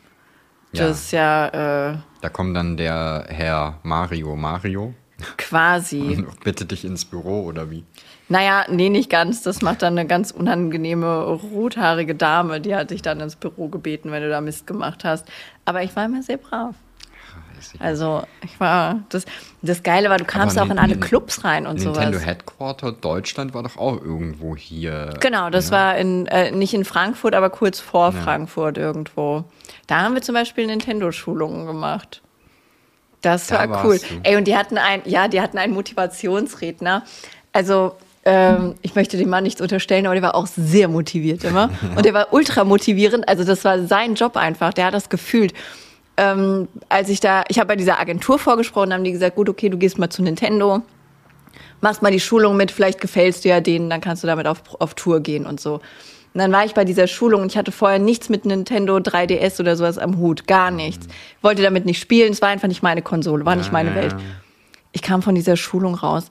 Ja. 0.72 0.86
Das 0.88 1.02
ist 1.02 1.12
ja 1.12 1.90
äh, 1.90 1.96
Da 2.20 2.28
kommt 2.28 2.56
dann 2.56 2.76
der 2.76 3.26
Herr 3.28 3.78
Mario 3.82 4.36
Mario 4.36 4.94
quasi. 5.36 6.00
und 6.28 6.40
bittet 6.40 6.70
dich 6.70 6.84
ins 6.84 7.04
Büro 7.04 7.44
oder 7.44 7.70
wie? 7.70 7.84
Naja, 8.28 8.64
nee, 8.70 8.88
nicht 8.88 9.10
ganz. 9.10 9.42
Das 9.42 9.60
macht 9.60 9.82
dann 9.82 9.98
eine 9.98 10.06
ganz 10.06 10.30
unangenehme 10.30 11.24
rothaarige 11.24 12.14
Dame. 12.14 12.60
Die 12.62 12.74
hat 12.74 12.90
dich 12.90 13.02
dann 13.02 13.20
ins 13.20 13.36
Büro 13.36 13.68
gebeten, 13.68 14.10
wenn 14.10 14.22
du 14.22 14.30
da 14.30 14.40
Mist 14.40 14.66
gemacht 14.66 15.04
hast. 15.04 15.26
Aber 15.66 15.82
ich 15.82 15.94
war 15.96 16.06
immer 16.06 16.22
sehr 16.22 16.38
brav. 16.38 16.74
Also 17.78 18.22
ich 18.44 18.58
war, 18.60 19.00
das, 19.08 19.24
das 19.62 19.82
Geile 19.82 20.10
war, 20.10 20.18
du 20.18 20.24
kamst 20.24 20.56
Aber 20.58 20.66
auch 20.66 20.70
in 20.70 20.78
alle 20.78 20.96
Clubs 20.96 21.44
rein 21.44 21.66
und 21.66 21.76
Nintendo 21.78 22.12
sowas. 22.12 22.26
Headquarter 22.26 22.92
Deutschland 22.92 23.54
war 23.54 23.62
doch 23.62 23.76
auch 23.76 24.00
irgendwo 24.00 24.56
hier. 24.56 25.14
Genau, 25.20 25.50
das 25.50 25.66
ne? 25.66 25.76
war 25.76 25.96
in, 25.96 26.26
äh, 26.26 26.50
nicht 26.50 26.74
in 26.74 26.84
Frankfurt, 26.84 27.34
aber 27.34 27.50
kurz 27.50 27.80
vor 27.80 28.12
Ja. 28.12 28.20
Frankfurt 28.20 28.78
irgendwo. 28.78 29.44
Da 29.86 30.02
haben 30.02 30.14
wir 30.14 30.22
zum 30.22 30.34
Beispiel 30.34 30.66
Nintendo-Schulungen 30.66 31.66
gemacht. 31.66 32.22
Das 33.22 33.46
Da 33.46 33.68
war 33.70 33.84
cool. 33.84 33.98
du. 33.98 34.04
Ey, 34.24 34.36
und 34.36 34.46
die 34.46 34.56
hatten 34.56 34.76
ein, 34.78 35.02
ja, 35.04 35.28
die 35.28 35.40
hatten 35.40 35.56
einen 35.56 35.72
Motivationsredner. 35.72 37.04
Also, 37.52 37.94
ähm, 38.24 38.74
ich 38.82 38.94
möchte 38.94 39.16
dem 39.16 39.28
Mann 39.30 39.44
nichts 39.44 39.60
unterstellen, 39.60 40.06
aber 40.06 40.14
der 40.14 40.22
war 40.22 40.34
auch 40.34 40.46
sehr 40.46 40.88
motiviert 40.88 41.42
immer. 41.44 41.70
Und 41.96 42.04
der 42.04 42.14
war 42.14 42.32
ultra 42.32 42.64
motivierend. 42.64 43.28
Also, 43.28 43.44
das 43.44 43.64
war 43.64 43.84
sein 43.86 44.14
Job 44.14 44.36
einfach. 44.36 44.72
Der 44.72 44.86
hat 44.86 44.94
das 44.94 45.08
gefühlt. 45.08 45.54
Ähm, 46.22 46.68
als 46.88 47.08
ich 47.08 47.20
da, 47.20 47.42
ich 47.48 47.58
habe 47.58 47.68
bei 47.68 47.76
dieser 47.76 47.98
Agentur 47.98 48.38
vorgesprochen, 48.38 48.92
haben 48.92 49.04
die 49.04 49.12
gesagt, 49.12 49.36
gut, 49.36 49.48
okay, 49.48 49.68
du 49.68 49.78
gehst 49.78 49.98
mal 49.98 50.10
zu 50.10 50.22
Nintendo 50.22 50.82
machst 51.82 52.00
mal 52.00 52.12
die 52.12 52.20
Schulung 52.20 52.56
mit, 52.56 52.70
vielleicht 52.70 53.00
gefällst 53.00 53.44
du 53.44 53.50
ja 53.50 53.60
denen, 53.60 53.90
dann 53.90 54.00
kannst 54.00 54.22
du 54.22 54.26
damit 54.26 54.46
auf, 54.46 54.62
auf 54.78 54.94
Tour 54.94 55.20
gehen 55.20 55.44
und 55.44 55.60
so. 55.60 55.74
Und 55.74 56.38
dann 56.38 56.50
war 56.50 56.64
ich 56.64 56.72
bei 56.72 56.86
dieser 56.86 57.06
Schulung 57.08 57.42
und 57.42 57.52
ich 57.52 57.58
hatte 57.58 57.72
vorher 57.72 57.98
nichts 57.98 58.30
mit 58.30 58.46
Nintendo 58.46 58.96
3DS 58.96 59.60
oder 59.60 59.76
sowas 59.76 59.98
am 59.98 60.16
Hut. 60.16 60.46
Gar 60.46 60.70
nichts. 60.70 61.06
Wollte 61.42 61.60
damit 61.60 61.84
nicht 61.84 62.00
spielen. 62.00 62.32
Es 62.32 62.40
war 62.40 62.48
einfach 62.48 62.68
nicht 62.68 62.82
meine 62.82 63.02
Konsole, 63.02 63.44
war 63.44 63.54
nicht 63.54 63.70
meine 63.70 63.94
Welt. 63.94 64.16
Ich 64.92 65.02
kam 65.02 65.20
von 65.20 65.34
dieser 65.34 65.56
Schulung 65.56 65.94
raus. 65.94 66.30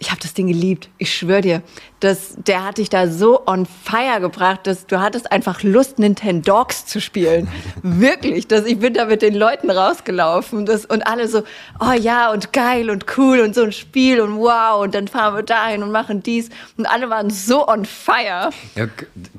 Ich 0.00 0.10
habe 0.10 0.20
das 0.20 0.32
Ding 0.32 0.46
geliebt. 0.46 0.88
Ich 0.98 1.12
schwöre 1.12 1.40
dir, 1.40 1.62
das, 2.00 2.36
der 2.46 2.64
hat 2.64 2.78
dich 2.78 2.88
da 2.88 3.08
so 3.08 3.46
on 3.46 3.66
fire 3.66 4.20
gebracht, 4.20 4.66
dass 4.66 4.86
du 4.86 5.00
hattest 5.00 5.32
einfach 5.32 5.62
Lust, 5.62 5.98
Nintendogs 5.98 6.86
zu 6.86 7.00
spielen. 7.00 7.48
Wirklich. 7.82 8.46
Das, 8.46 8.64
ich 8.64 8.78
bin 8.78 8.94
da 8.94 9.06
mit 9.06 9.22
den 9.22 9.34
Leuten 9.34 9.70
rausgelaufen 9.70 10.66
das, 10.66 10.84
und 10.84 11.06
alle 11.06 11.26
so, 11.26 11.42
oh 11.80 11.92
ja, 11.92 12.30
und 12.32 12.52
geil 12.52 12.90
und 12.90 13.06
cool 13.16 13.40
und 13.40 13.54
so 13.54 13.64
ein 13.64 13.72
Spiel 13.72 14.20
und 14.20 14.36
wow, 14.36 14.82
und 14.82 14.94
dann 14.94 15.08
fahren 15.08 15.34
wir 15.34 15.42
dahin 15.42 15.82
und 15.82 15.90
machen 15.90 16.22
dies. 16.22 16.48
Und 16.76 16.86
alle 16.86 17.10
waren 17.10 17.30
so 17.30 17.66
on 17.66 17.84
fire. 17.84 18.50
Ja, 18.76 18.86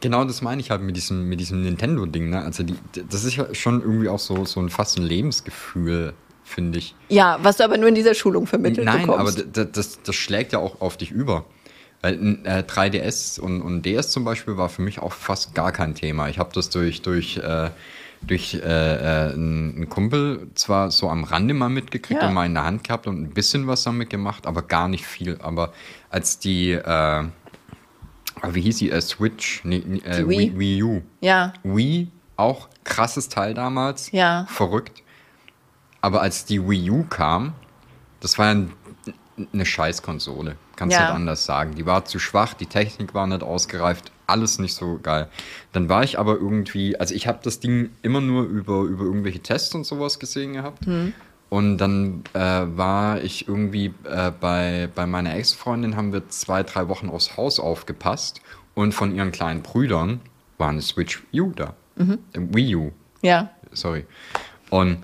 genau 0.02 0.26
das 0.26 0.42
meine 0.42 0.62
ich 0.62 0.72
halt 0.72 0.82
mit 0.82 0.98
diesem, 0.98 1.30
mit 1.30 1.40
diesem 1.40 1.64
Nintendo-Ding. 1.64 2.30
Ne? 2.30 2.42
Also 2.42 2.64
die, 2.64 2.76
das 3.10 3.24
ist 3.24 3.38
ja 3.38 3.54
schon 3.56 3.82
irgendwie 3.82 4.10
auch 4.10 4.20
so, 4.20 4.44
so 4.46 4.60
ein 4.60 4.70
fast 4.70 4.98
ein 4.98 5.04
Lebensgefühl, 5.04 6.14
finde 6.50 6.80
ich. 6.80 6.96
Ja, 7.10 7.38
was 7.42 7.58
du 7.58 7.64
aber 7.64 7.78
nur 7.78 7.90
in 7.90 7.96
dieser 7.96 8.14
Schulung 8.16 8.48
vermittelt 8.48 8.86
Nein, 8.86 9.04
aber 9.10 9.18
bekommst. 9.32 9.40
d- 9.40 9.66
d- 9.66 9.70
das, 9.72 10.02
das 10.04 10.16
schlägt 10.16 10.52
ja 10.54 10.60
auch 10.60 10.82
auf 10.82 10.98
dich 10.98 11.12
über. 11.12 11.46
Weil 12.02 12.40
äh, 12.46 12.60
3DS 12.64 13.40
und, 13.40 13.62
und 13.62 13.84
DS 13.86 14.10
zum 14.12 14.24
Beispiel 14.24 14.56
war 14.58 14.70
für 14.70 14.82
mich 14.82 15.00
auch 15.00 15.12
fast 15.14 15.54
gar 15.54 15.72
kein 15.74 15.96
Thema. 15.96 16.30
Ich 16.30 16.40
habe 16.40 16.50
das 16.54 16.70
durch, 16.70 17.02
durch, 17.02 17.38
äh, 17.38 17.70
durch 18.22 18.54
äh, 18.54 18.60
äh, 18.60 19.34
einen 19.34 19.90
Kumpel 19.90 20.48
zwar 20.56 20.92
so 20.92 21.10
am 21.10 21.26
Rande 21.26 21.54
mal 21.54 21.68
mitgekriegt 21.70 22.22
Ja. 22.22 22.30
und 22.30 22.34
mal 22.34 22.46
in 22.46 22.54
der 22.54 22.64
Hand 22.66 22.86
gehabt 22.86 23.06
und 23.08 23.22
ein 23.22 23.30
bisschen 23.32 23.68
was 23.68 23.84
damit 23.84 24.10
gemacht, 24.10 24.48
aber 24.48 24.62
gar 24.62 24.88
nicht 24.88 25.06
viel. 25.06 25.38
Aber 25.42 25.74
als 26.10 26.40
die, 26.40 26.72
äh, 26.72 27.24
wie 28.50 28.62
hieß 28.62 28.78
die, 28.78 28.92
äh, 28.92 29.02
Switch, 29.02 29.62
nee, 29.66 29.84
äh, 30.06 30.26
Wii. 30.28 30.54
Wii, 30.54 30.60
Wii 30.60 30.84
U. 30.84 31.02
ja, 31.20 31.52
Wii, 31.64 32.08
auch 32.38 32.70
krasses 32.86 33.28
Teil 33.28 33.54
damals. 33.54 34.12
Ja. 34.14 34.46
Verrückt. 34.50 35.04
Aber 36.02 36.22
als 36.22 36.46
die 36.46 36.68
Wii 36.68 36.90
U 36.92 37.04
kam, 37.10 37.54
das 38.20 38.38
war 38.38 38.48
ein, 38.48 38.72
eine 39.54 39.66
Scheißkonsole. 39.66 40.56
Kannst 40.76 40.96
du 40.96 41.02
Ja. 41.02 41.08
nicht 41.08 41.16
anders 41.16 41.46
sagen. 41.46 41.76
Die 41.76 41.86
war 41.86 42.06
zu 42.06 42.20
schwach, 42.20 42.54
die 42.54 42.66
Technik 42.66 43.14
war 43.14 43.28
nicht 43.28 43.44
ausgereift, 43.44 44.12
alles 44.28 44.60
nicht 44.60 44.74
so 44.74 45.00
geil. 45.02 45.28
Dann 45.74 45.90
war 45.90 46.04
ich 46.04 46.18
aber 46.20 46.36
irgendwie, 46.36 46.98
also 47.00 47.14
ich 47.14 47.28
habe 47.28 47.40
das 47.44 47.60
Ding 47.60 47.90
immer 48.02 48.22
nur 48.22 48.44
über, 48.44 48.84
über 48.84 49.04
irgendwelche 49.04 49.40
Tests 49.40 49.76
und 49.76 49.86
sowas 49.86 50.20
gesehen 50.20 50.54
gehabt. 50.54 50.86
Und 51.50 51.78
dann 51.80 52.24
äh, 52.34 52.40
war 52.40 53.22
ich 53.22 53.48
irgendwie 53.48 53.94
äh, 54.04 54.32
bei, 54.40 54.88
bei 54.94 55.06
meiner 55.08 55.36
Ex-Freundin, 55.36 55.96
haben 55.98 56.14
wir 56.14 56.30
zwei, 56.30 56.62
drei 56.64 56.88
Wochen 56.90 57.10
aufs 57.10 57.36
Haus 57.38 57.60
aufgepasst. 57.60 58.40
Und 58.76 58.94
von 58.94 59.14
ihren 59.16 59.32
kleinen 59.32 59.64
Brüdern 59.64 60.22
war 60.60 60.70
eine 60.70 60.82
Switch 60.82 61.24
U 61.34 61.52
da. 61.56 61.74
Äh, 61.98 62.18
Wii 62.34 62.76
U, 62.76 62.92
ja. 63.22 63.50
sorry. 63.74 64.06
Und 64.70 65.00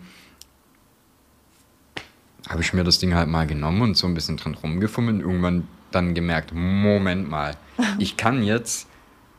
habe 2.50 2.62
ich 2.62 2.74
mir 2.74 2.84
das 2.84 3.00
Ding 3.00 3.16
halt 3.16 3.28
mal 3.28 3.48
genommen 3.48 3.82
und 3.82 3.98
so 3.98 4.08
ein 4.08 4.14
bisschen 4.14 4.38
dran 4.38 4.54
rumgefummelt 4.54 5.16
und 5.18 5.22
irgendwann 5.22 5.68
dann 5.92 6.14
gemerkt, 6.14 6.54
Moment 6.54 7.30
mal, 7.30 7.56
ich 8.00 8.18
kann 8.18 8.44
jetzt 8.44 8.88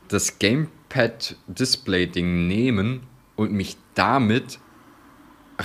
das 0.07 0.39
Gamepad-Display-Ding 0.39 2.47
nehmen 2.47 3.01
und 3.35 3.51
mich 3.51 3.77
damit 3.93 4.59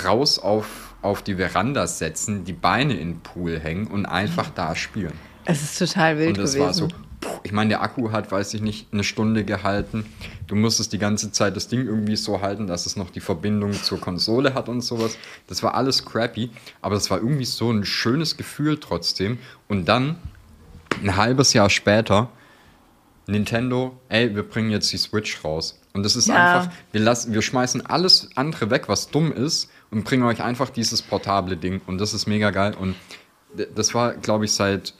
raus 0.04 0.38
auf, 0.38 0.94
auf 1.02 1.22
die 1.22 1.36
Veranda 1.36 1.86
setzen, 1.86 2.44
die 2.44 2.52
Beine 2.52 2.94
in 2.94 3.12
den 3.14 3.20
Pool 3.20 3.58
hängen 3.60 3.86
und 3.86 4.06
einfach 4.06 4.50
da 4.50 4.74
spielen. 4.74 5.12
Es 5.44 5.62
ist 5.62 5.78
total 5.78 6.18
wild 6.18 6.30
Und 6.30 6.38
das 6.38 6.54
gewesen. 6.54 6.66
war 6.66 6.74
so, 6.74 6.88
ich 7.44 7.52
meine, 7.52 7.70
der 7.70 7.82
Akku 7.82 8.10
hat, 8.12 8.30
weiß 8.30 8.54
ich 8.54 8.62
nicht, 8.62 8.92
eine 8.92 9.04
Stunde 9.04 9.44
gehalten. 9.44 10.06
Du 10.46 10.54
musstest 10.54 10.92
die 10.92 10.98
ganze 10.98 11.32
Zeit 11.32 11.56
das 11.56 11.68
Ding 11.68 11.86
irgendwie 11.86 12.16
so 12.16 12.40
halten, 12.40 12.66
dass 12.66 12.86
es 12.86 12.96
noch 12.96 13.10
die 13.10 13.20
Verbindung 13.20 13.72
zur 13.72 14.00
Konsole 14.00 14.54
hat 14.54 14.68
und 14.68 14.80
sowas. 14.80 15.16
Das 15.46 15.62
war 15.62 15.74
alles 15.74 16.04
crappy, 16.04 16.50
aber 16.80 16.94
das 16.94 17.10
war 17.10 17.18
irgendwie 17.18 17.44
so 17.44 17.70
ein 17.70 17.84
schönes 17.84 18.36
Gefühl 18.36 18.78
trotzdem. 18.78 19.38
Und 19.68 19.86
dann, 19.86 20.16
ein 21.02 21.16
halbes 21.16 21.52
Jahr 21.52 21.70
später, 21.70 22.28
Nintendo, 23.26 23.96
ey, 24.08 24.34
wir 24.34 24.42
bringen 24.42 24.70
jetzt 24.70 24.92
die 24.92 24.96
Switch 24.98 25.42
raus. 25.44 25.78
Und 25.94 26.02
das 26.04 26.16
ist 26.16 26.28
Ja. 26.28 26.34
einfach, 26.34 26.72
wir, 26.90 27.00
lassen, 27.00 27.32
wir 27.34 27.42
schmeißen 27.42 27.86
alles 27.86 28.30
andere 28.34 28.70
weg, 28.70 28.88
was 28.88 29.08
dumm 29.08 29.32
ist, 29.32 29.70
und 29.90 30.04
bringen 30.04 30.24
euch 30.24 30.42
einfach 30.42 30.70
dieses 30.70 31.02
portable 31.02 31.56
Ding. 31.56 31.80
Und 31.86 31.98
das 31.98 32.14
ist 32.14 32.26
mega 32.26 32.50
geil. 32.50 32.74
Und 32.78 32.96
das 33.74 33.94
war, 33.94 34.14
glaube 34.14 34.46
ich, 34.46 34.52
seit 34.52 34.94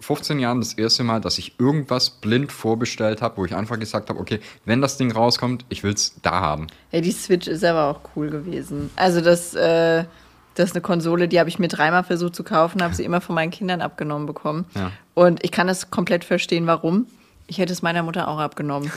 15 0.00 0.38
Jahren 0.38 0.60
das 0.60 0.74
erste 0.74 1.02
Mal, 1.04 1.20
dass 1.20 1.38
ich 1.38 1.58
irgendwas 1.58 2.10
blind 2.10 2.52
vorbestellt 2.52 3.22
habe, 3.22 3.36
wo 3.38 3.44
ich 3.44 3.54
einfach 3.54 3.78
gesagt 3.78 4.08
habe, 4.10 4.18
okay, 4.20 4.40
wenn 4.64 4.80
das 4.80 4.96
Ding 4.96 5.12
rauskommt, 5.12 5.64
ich 5.68 5.82
will 5.82 5.92
es 5.94 6.14
da 6.22 6.40
haben. 6.40 6.66
Ja, 6.92 7.00
die 7.00 7.12
Switch 7.12 7.46
ist 7.46 7.64
aber 7.64 7.84
auch 7.86 8.00
cool 8.16 8.30
gewesen. 8.30 8.90
Also 8.96 9.20
das, 9.20 9.54
äh, 9.54 10.04
das 10.54 10.70
ist 10.70 10.74
eine 10.74 10.82
Konsole, 10.82 11.28
die 11.28 11.38
habe 11.38 11.48
ich 11.48 11.58
mir 11.58 11.68
dreimal 11.68 12.04
versucht 12.04 12.34
zu 12.34 12.44
kaufen, 12.44 12.82
habe 12.82 12.94
sie 12.94 13.04
immer 13.04 13.20
von 13.20 13.34
meinen 13.34 13.50
Kindern 13.50 13.80
abgenommen 13.80 14.26
bekommen. 14.26 14.64
Ja. 14.74 14.92
Und 15.14 15.44
ich 15.44 15.52
kann 15.52 15.66
das 15.66 15.90
komplett 15.90 16.24
verstehen, 16.24 16.66
warum. 16.66 17.06
Ich 17.48 17.58
hätte 17.58 17.72
es 17.72 17.80
meiner 17.82 18.02
Mutter 18.02 18.26
auch 18.26 18.38
abgenommen. 18.38 18.90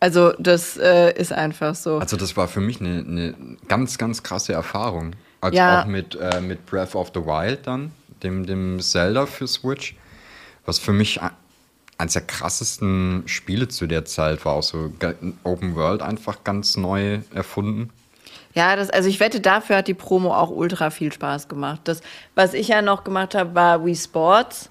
Also 0.00 0.32
das 0.38 0.76
äh, 0.76 1.12
ist 1.18 1.32
einfach 1.32 1.74
so. 1.74 1.98
Also 1.98 2.16
das 2.18 2.36
war 2.36 2.46
für 2.48 2.60
mich 2.60 2.80
eine, 2.80 2.98
eine 2.98 3.34
ganz, 3.68 3.96
ganz 3.96 4.22
krasse 4.22 4.52
Erfahrung. 4.52 5.12
Also 5.40 5.56
Ja. 5.56 5.80
auch 5.82 5.86
mit, 5.86 6.14
äh, 6.20 6.40
mit 6.40 6.66
Breath 6.66 6.94
of 6.94 7.10
the 7.14 7.20
Wild 7.20 7.66
dann, 7.66 7.92
dem, 8.22 8.44
dem 8.44 8.80
Zelda 8.80 9.24
für 9.26 9.46
Switch, 9.46 9.94
was 10.66 10.78
für 10.78 10.92
mich 10.92 11.20
eines 11.98 12.12
der 12.12 12.22
krassesten 12.22 13.22
Spiele 13.26 13.68
zu 13.68 13.86
der 13.86 14.04
Zeit 14.04 14.44
war. 14.44 14.54
Auch 14.54 14.62
so 14.62 14.92
Open 15.44 15.74
World 15.74 16.02
einfach 16.02 16.44
ganz 16.44 16.76
neu 16.76 17.20
erfunden. 17.34 17.90
Ja, 18.54 18.74
das, 18.76 18.90
also 18.90 19.08
ich 19.08 19.20
wette, 19.20 19.40
dafür 19.40 19.76
hat 19.76 19.88
die 19.88 19.94
Promo 19.94 20.34
auch 20.34 20.50
ultra 20.50 20.90
viel 20.90 21.12
Spaß 21.12 21.48
gemacht. 21.48 21.80
Das, 21.84 22.00
was 22.34 22.54
ich 22.54 22.68
ja 22.68 22.82
noch 22.82 23.04
gemacht 23.04 23.34
habe, 23.34 23.54
war 23.54 23.84
Wii 23.84 23.94
Sports 23.96 24.70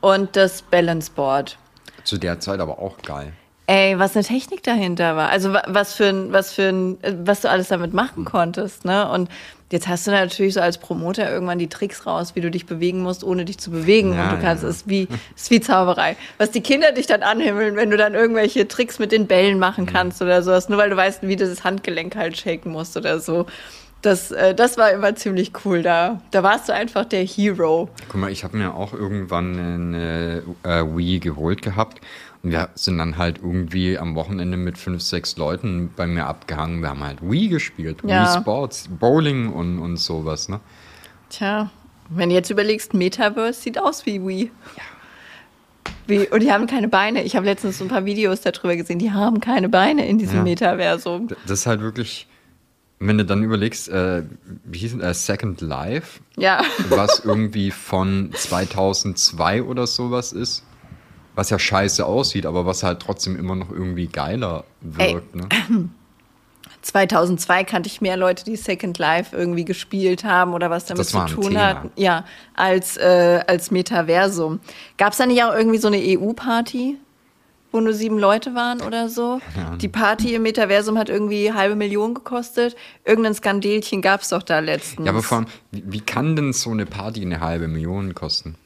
und 0.00 0.34
das 0.36 0.62
Balance 0.62 1.10
Board. 1.14 1.56
Zu 2.04 2.18
der 2.18 2.40
Zeit 2.40 2.60
aber 2.60 2.78
auch 2.78 2.98
geil. 3.02 3.32
Ey, 3.66 3.96
was 4.00 4.16
eine 4.16 4.24
Technik 4.24 4.64
dahinter 4.64 5.14
war. 5.14 5.28
Also 5.28 5.52
wa- 5.52 5.62
was 5.68 5.94
für 5.94 6.06
ein, 6.08 6.32
was 6.32 6.52
für 6.52 6.68
ein, 6.70 7.02
äh, 7.04 7.14
was 7.24 7.42
du 7.42 7.50
alles 7.50 7.68
damit 7.68 7.94
machen 7.94 8.24
konntest, 8.24 8.84
ne? 8.84 9.08
Und 9.08 9.28
jetzt 9.70 9.88
hast 9.88 10.06
du 10.06 10.10
natürlich 10.10 10.54
so 10.54 10.60
als 10.60 10.78
Promoter 10.78 11.30
irgendwann 11.30 11.58
die 11.58 11.68
Tricks 11.68 12.06
raus, 12.06 12.34
wie 12.34 12.40
du 12.40 12.50
dich 12.50 12.66
bewegen 12.66 13.00
musst, 13.02 13.24
ohne 13.24 13.44
dich 13.44 13.58
zu 13.58 13.70
bewegen. 13.70 14.14
Ja, 14.14 14.24
und 14.24 14.36
du 14.36 14.42
kannst 14.42 14.62
ja. 14.62 14.68
es 14.68 14.88
wie, 14.88 15.08
es 15.36 15.42
ist 15.42 15.50
wie 15.50 15.60
Zauberei. 15.60 16.16
Was 16.38 16.50
die 16.50 16.60
Kinder 16.60 16.92
dich 16.92 17.06
dann 17.06 17.22
anhimmeln, 17.22 17.76
wenn 17.76 17.90
du 17.90 17.96
dann 17.96 18.14
irgendwelche 18.14 18.66
Tricks 18.68 18.98
mit 18.98 19.12
den 19.12 19.26
Bällen 19.26 19.58
machen 19.58 19.86
kannst 19.86 20.20
oder 20.22 20.42
sowas, 20.42 20.68
nur 20.68 20.78
weil 20.78 20.90
du 20.90 20.96
weißt, 20.96 21.22
wie 21.22 21.36
du 21.36 21.46
das 21.46 21.64
Handgelenk 21.64 22.16
halt 22.16 22.36
shaken 22.36 22.72
musst 22.72 22.96
oder 22.96 23.20
so. 23.20 23.46
Das, 24.02 24.30
äh, 24.30 24.54
das 24.54 24.78
war 24.78 24.90
immer 24.92 25.14
ziemlich 25.14 25.52
cool 25.64 25.82
da. 25.82 26.22
Da 26.30 26.42
warst 26.42 26.68
du 26.68 26.74
einfach 26.74 27.04
der 27.04 27.22
Hero. 27.22 27.90
Guck 28.08 28.20
mal, 28.20 28.32
ich 28.32 28.44
habe 28.44 28.56
mir 28.56 28.74
auch 28.74 28.94
irgendwann 28.94 29.94
eine 29.94 30.42
äh, 30.62 30.82
Wii 30.84 31.18
geholt 31.18 31.60
gehabt. 31.60 32.00
Und 32.42 32.52
wir 32.52 32.70
sind 32.74 32.96
dann 32.98 33.18
halt 33.18 33.38
irgendwie 33.38 33.98
am 33.98 34.14
Wochenende 34.14 34.56
mit 34.56 34.78
fünf, 34.78 35.02
sechs 35.02 35.36
Leuten 35.36 35.90
bei 35.94 36.06
mir 36.06 36.26
abgehangen. 36.26 36.80
Wir 36.80 36.88
haben 36.90 37.04
halt 37.04 37.18
Wii 37.22 37.48
gespielt, 37.48 37.98
Ja. 38.06 38.24
Wii 38.34 38.40
Sports, 38.40 38.88
Bowling 38.88 39.52
und, 39.52 39.78
und 39.78 39.98
sowas, 39.98 40.48
ne? 40.48 40.60
Tja, 41.28 41.70
wenn 42.08 42.30
du 42.30 42.34
jetzt 42.34 42.50
überlegst, 42.50 42.94
Metaverse 42.94 43.60
sieht 43.60 43.78
aus 43.78 44.06
wie 44.06 44.26
Wii. 44.26 44.50
Wie, 46.06 46.26
und 46.28 46.40
die 46.42 46.50
haben 46.50 46.66
keine 46.66 46.88
Beine. 46.88 47.22
Ich 47.22 47.36
habe 47.36 47.46
letztens 47.46 47.78
so 47.78 47.84
ein 47.84 47.88
paar 47.88 48.04
Videos 48.04 48.40
darüber 48.40 48.74
gesehen. 48.74 48.98
Die 48.98 49.12
haben 49.12 49.40
keine 49.40 49.68
Beine 49.68 50.06
in 50.08 50.18
diesem 50.18 50.38
Ja. 50.38 50.42
Metaversum. 50.42 51.28
Das 51.46 51.60
ist 51.60 51.66
halt 51.66 51.80
wirklich, 51.82 52.26
wenn 52.98 53.18
du 53.18 53.24
dann 53.24 53.42
überlegst, 53.44 53.88
äh, 53.90 54.24
wie 54.64 54.78
hieß 54.78 54.94
es, 54.94 55.02
äh, 55.02 55.14
Second 55.14 55.60
Life, 55.60 56.20
Ja. 56.36 56.62
was 56.88 57.20
irgendwie 57.24 57.70
von 57.70 58.30
2002 58.34 59.62
oder 59.62 59.86
sowas 59.86 60.32
ist. 60.32 60.64
Was 61.34 61.50
ja 61.50 61.58
scheiße 61.58 62.04
aussieht, 62.04 62.46
aber 62.46 62.66
was 62.66 62.82
halt 62.82 63.00
trotzdem 63.00 63.36
immer 63.36 63.54
noch 63.54 63.70
irgendwie 63.70 64.06
geiler 64.06 64.64
wirkt, 64.80 65.34
ne? 65.34 65.48
2002 66.82 67.64
kannte 67.64 67.88
ich 67.88 68.00
mehr 68.00 68.16
Leute, 68.16 68.44
die 68.44 68.56
Second 68.56 68.98
Life 68.98 69.36
irgendwie 69.36 69.64
gespielt 69.64 70.24
haben 70.24 70.54
oder 70.54 70.70
was 70.70 70.86
damit 70.86 71.06
zu 71.06 71.18
tun 71.26 71.58
hatten. 71.58 71.90
Ja, 71.96 72.24
als, 72.54 72.96
äh, 72.96 73.42
als 73.46 73.70
Metaversum. 73.70 74.60
Gab 74.96 75.12
es 75.12 75.18
da 75.18 75.26
nicht 75.26 75.42
auch 75.42 75.54
irgendwie 75.54 75.78
so 75.78 75.88
eine 75.88 75.98
EU-Party, 75.98 76.96
wo 77.72 77.80
nur 77.80 77.92
sieben 77.92 78.18
Leute 78.18 78.54
waren 78.54 78.80
oder 78.80 79.08
so? 79.08 79.40
Die 79.80 79.88
Party 79.88 80.34
im 80.34 80.42
Metaversum 80.42 80.98
hat 80.98 81.08
irgendwie 81.08 81.52
halbe 81.52 81.76
Million 81.76 82.14
gekostet. 82.14 82.76
Irgendein 83.04 83.34
Skandelchen 83.34 84.02
gab 84.02 84.22
es 84.22 84.30
doch 84.30 84.42
da 84.42 84.58
letztens. 84.58 85.06
Ja, 85.06 85.12
aber 85.12 85.22
vor 85.22 85.38
allem, 85.38 85.46
wie, 85.70 85.84
wie 85.86 86.00
kann 86.00 86.34
denn 86.34 86.52
so 86.52 86.70
eine 86.70 86.86
Party 86.86 87.22
eine 87.22 87.40
halbe 87.40 87.68
Million 87.68 88.14
kosten? 88.14 88.56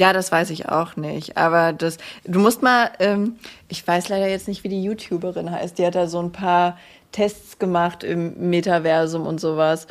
Ja, 0.00 0.14
das 0.14 0.32
weiß 0.32 0.48
ich 0.48 0.66
auch 0.66 0.96
nicht. 0.96 1.36
Aber 1.36 1.74
das, 1.74 1.98
du 2.24 2.40
musst 2.40 2.62
mal, 2.62 2.90
ähm, 3.00 3.36
ich 3.68 3.86
weiß 3.86 4.08
leider 4.08 4.28
jetzt 4.28 4.48
nicht, 4.48 4.64
wie 4.64 4.70
die 4.70 4.82
YouTuberin 4.82 5.50
heißt. 5.50 5.76
Die 5.76 5.84
hat 5.84 5.94
da 5.94 6.06
so 6.06 6.20
ein 6.22 6.32
paar 6.32 6.78
Tests 7.12 7.58
gemacht 7.58 8.02
im 8.02 8.48
Metaversum 8.48 9.26
und 9.26 9.40
sowas. 9.40 9.86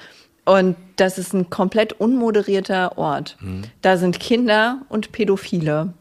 Und 0.46 0.76
das 0.96 1.20
ist 1.20 1.34
ein 1.34 1.52
komplett 1.52 1.94
unmoderierter 1.94 2.98
Ort. 2.98 3.38
Da 3.84 3.98
sind 3.98 4.20
Kinder 4.20 4.80
und 4.90 5.12
Pädophile. 5.12 5.94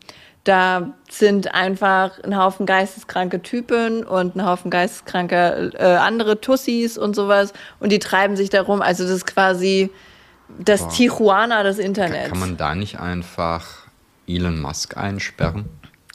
Da 0.45 0.95
sind 1.11 1.55
einfach 1.55 2.19
ein 2.25 2.35
Haufen 2.35 2.65
geisteskranke 2.65 3.43
Typen 3.43 4.05
und 4.05 4.37
ein 4.37 4.47
Haufen 4.47 4.71
geisteskranke 4.71 5.73
äh, 5.79 5.85
andere 5.85 6.41
Tussis 6.41 6.97
und 6.97 7.15
sowas. 7.15 7.53
Und 7.79 7.93
die 7.93 7.99
treiben 7.99 8.37
sich 8.37 8.49
darum. 8.49 8.81
Also 8.81 9.03
das 9.03 9.13
ist 9.13 9.27
quasi 9.27 9.91
das 10.59 10.81
Boah. 10.81 10.89
Tijuana 10.93 11.63
des 11.63 11.79
Internets. 11.79 12.31
Kann 12.31 12.41
man 12.41 12.57
da 12.57 12.75
nicht 12.75 12.99
einfach 12.99 13.78
Elon 14.29 14.61
Musk 14.61 14.97
einsperren? 14.97 15.67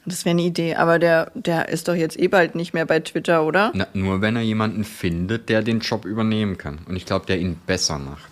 Das 0.06 0.24
wäre 0.24 0.32
eine 0.32 0.42
Idee. 0.42 0.74
Aber 0.74 0.98
der, 0.98 1.30
der 1.34 1.68
ist 1.68 1.88
doch 1.88 1.94
jetzt 1.94 2.18
eh 2.18 2.28
bald 2.28 2.54
nicht 2.54 2.74
mehr 2.74 2.86
bei 2.86 3.00
Twitter, 3.00 3.44
oder? 3.44 3.72
Na, 3.74 3.86
nur 3.94 4.20
wenn 4.20 4.36
er 4.36 4.42
jemanden 4.42 4.84
findet, 4.84 5.48
der 5.48 5.62
den 5.62 5.80
Job 5.80 6.04
übernehmen 6.04 6.58
kann. 6.58 6.78
Und 6.86 6.96
ich 6.96 7.06
glaube, 7.06 7.26
der 7.26 7.38
ihn 7.38 7.56
besser 7.66 7.98
macht. 7.98 8.30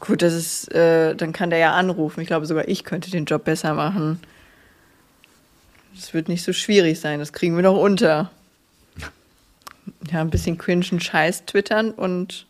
Gut, 0.00 0.22
das 0.22 0.34
ist, 0.34 0.72
äh, 0.72 1.14
dann 1.14 1.32
kann 1.32 1.50
der 1.50 1.58
ja 1.58 1.72
anrufen. 1.72 2.20
Ich 2.20 2.28
glaube, 2.28 2.46
sogar 2.46 2.68
ich 2.68 2.84
könnte 2.84 3.10
den 3.10 3.24
Job 3.24 3.44
besser 3.44 3.74
machen. 3.74 4.20
Das 5.94 6.14
wird 6.14 6.28
nicht 6.28 6.44
so 6.44 6.52
schwierig 6.52 7.00
sein, 7.00 7.18
das 7.18 7.32
kriegen 7.32 7.56
wir 7.56 7.62
noch 7.64 7.76
unter. 7.76 8.30
Ja, 10.12 10.20
ein 10.20 10.30
bisschen 10.30 10.56
cringen 10.56 11.00
Scheiß 11.00 11.46
twittern 11.46 11.90
und 11.90 12.46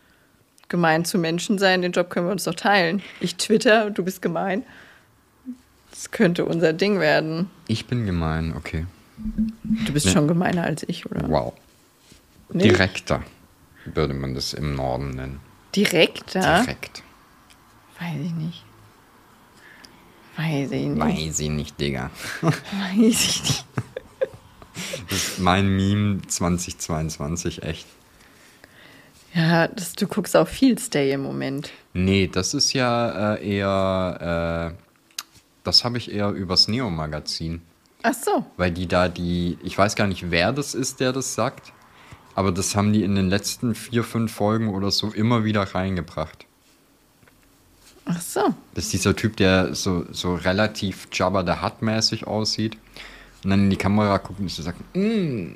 gemein 0.69 1.07
zu 1.07 1.17
Menschen 1.17 1.59
sein, 1.59 1.81
den 1.81 1.93
Job 1.93 2.11
können 2.11 2.27
wir 2.27 2.33
uns 2.33 2.45
doch 2.45 2.55
teilen. 2.55 3.03
Ich 3.21 3.37
twitter, 3.37 3.91
du 3.91 4.05
bist 4.05 4.21
gemein. 4.21 4.65
Das 5.99 6.13
könnte 6.13 6.45
unser 6.45 6.73
Ding 6.73 7.01
werden. 7.01 7.51
Ich 7.67 7.87
bin 7.87 8.07
gemein, 8.07 8.55
okay. 8.57 8.87
Du 9.85 9.93
bist 9.93 10.07
Ja. 10.07 10.13
schon 10.13 10.29
gemeiner 10.29 10.63
als 10.63 10.85
ich, 10.89 11.05
oder? 11.11 11.29
Wow. 11.29 11.55
Nee? 12.53 12.63
Direkter 12.69 13.25
würde 13.85 14.15
man 14.15 14.33
das 14.37 14.55
im 14.55 14.77
Norden 14.77 15.11
nennen. 15.11 15.41
Direkt, 15.75 16.35
ja? 16.35 16.61
Direkt. 16.63 17.03
Weiß 17.99 18.15
ich 18.25 18.33
nicht. 18.33 18.65
Weiß 20.37 20.71
ich 20.71 20.87
nicht. 20.87 21.01
Weiß 21.01 21.41
ich 21.41 21.51
nicht, 21.51 21.81
Digga. 21.81 22.13
Weiß 22.43 22.55
ich 22.97 23.43
nicht. 23.43 23.65
Das 25.11 25.19
ist 25.19 25.39
mein 25.41 25.67
Meme 25.67 26.23
2022, 26.29 27.65
echt. 27.65 27.87
Ja, 29.35 29.67
das, 29.67 29.95
du 29.95 30.07
guckst 30.07 30.37
auch 30.37 30.47
viel 30.47 30.79
Stay 30.79 31.11
im 31.13 31.23
Moment. 31.23 31.73
Nee, 31.93 32.29
das 32.29 32.55
ist 32.55 32.73
ja 32.73 33.35
äh, 33.35 33.57
eher, 33.57 34.77
äh, 34.79 34.88
das 35.69 35.85
habe 35.85 35.99
ich 35.99 36.11
eher 36.11 36.31
übers 36.31 36.67
Neo-Magazin. 36.69 37.63
Ach 38.03 38.15
so. 38.15 38.45
Weil 38.57 38.71
die 38.71 38.87
da 38.87 39.09
die, 39.09 39.59
ich 39.63 39.77
weiß 39.77 39.95
gar 39.97 40.07
nicht, 40.07 40.31
wer 40.31 40.53
das 40.53 40.75
ist, 40.75 41.01
der 41.01 41.13
das 41.13 41.35
sagt, 41.35 41.73
aber 42.35 42.53
das 42.53 42.75
haben 42.75 42.93
die 42.93 43.03
in 43.03 43.15
den 43.15 43.29
letzten 43.29 43.75
vier, 43.75 44.05
fünf 44.05 44.33
Folgen 44.33 44.69
oder 44.69 44.91
so 44.91 45.11
immer 45.11 45.45
wieder 45.45 45.63
reingebracht. 45.63 46.47
Ach 48.07 48.21
so. 48.21 48.55
Das 48.75 48.85
ist 48.85 48.93
dieser 48.95 49.15
Typ, 49.15 49.37
der 49.37 49.75
so, 49.75 50.07
so 50.13 50.35
relativ 50.35 51.09
Jabba 51.13 51.45
the 51.45 51.61
Hutt-mäßig 51.61 52.27
aussieht 52.27 52.79
und 53.45 53.51
dann 53.51 53.65
in 53.65 53.71
die 53.71 53.77
Kamera 53.77 54.17
guckt 54.19 54.41
und 54.41 54.51
so 54.51 54.63
sagt, 54.63 54.79
mm, 54.97 55.53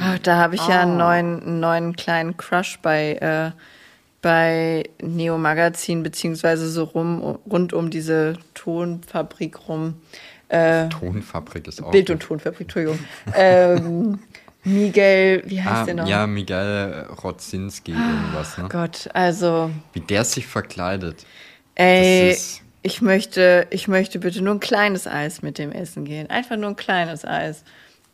Ach, 0.00 0.18
da 0.20 0.36
habe 0.36 0.54
ich 0.54 0.66
ja 0.66 0.82
einen 0.82 0.96
neuen, 0.96 1.42
einen 1.42 1.60
neuen 1.60 1.96
kleinen 1.96 2.36
Crush 2.36 2.78
bei, 2.80 3.14
äh, 3.14 3.50
bei 4.22 4.84
Neo 5.02 5.36
Magazin, 5.36 6.02
beziehungsweise 6.02 6.70
so 6.70 6.84
rum, 6.84 7.38
rund 7.50 7.72
um 7.72 7.90
diese 7.90 8.38
Tonfabrik 8.54 9.68
rum. 9.68 9.94
Äh, 10.48 10.88
Tonfabrik 10.88 11.66
ist 11.66 11.82
auch. 11.82 11.90
Bild- 11.90 12.08
und 12.08 12.20
Tonfabrik, 12.20 12.62
Entschuldigung. 12.62 12.98
ähm, 13.34 14.20
Miguel, 14.64 15.42
wie 15.46 15.60
heißt 15.60 15.74
ah, 15.74 15.84
der 15.84 15.94
noch? 15.94 16.06
Ja, 16.06 16.26
Miguel 16.26 17.08
Rodzinski, 17.22 17.92
irgendwas, 17.92 18.56
ne? 18.58 18.68
Gott, 18.70 19.08
also, 19.12 19.70
Wie 19.92 20.00
der 20.00 20.24
sich 20.24 20.46
verkleidet. 20.46 21.26
ey, 21.74 22.38
ich 22.82 23.02
möchte, 23.02 23.66
ich 23.70 23.88
möchte 23.88 24.18
bitte 24.20 24.42
nur 24.42 24.54
ein 24.54 24.60
kleines 24.60 25.06
Eis 25.06 25.42
mit 25.42 25.58
dem 25.58 25.72
Essen 25.72 26.04
gehen. 26.04 26.30
Einfach 26.30 26.56
nur 26.56 26.70
ein 26.70 26.76
kleines 26.76 27.24
Eis. 27.24 27.64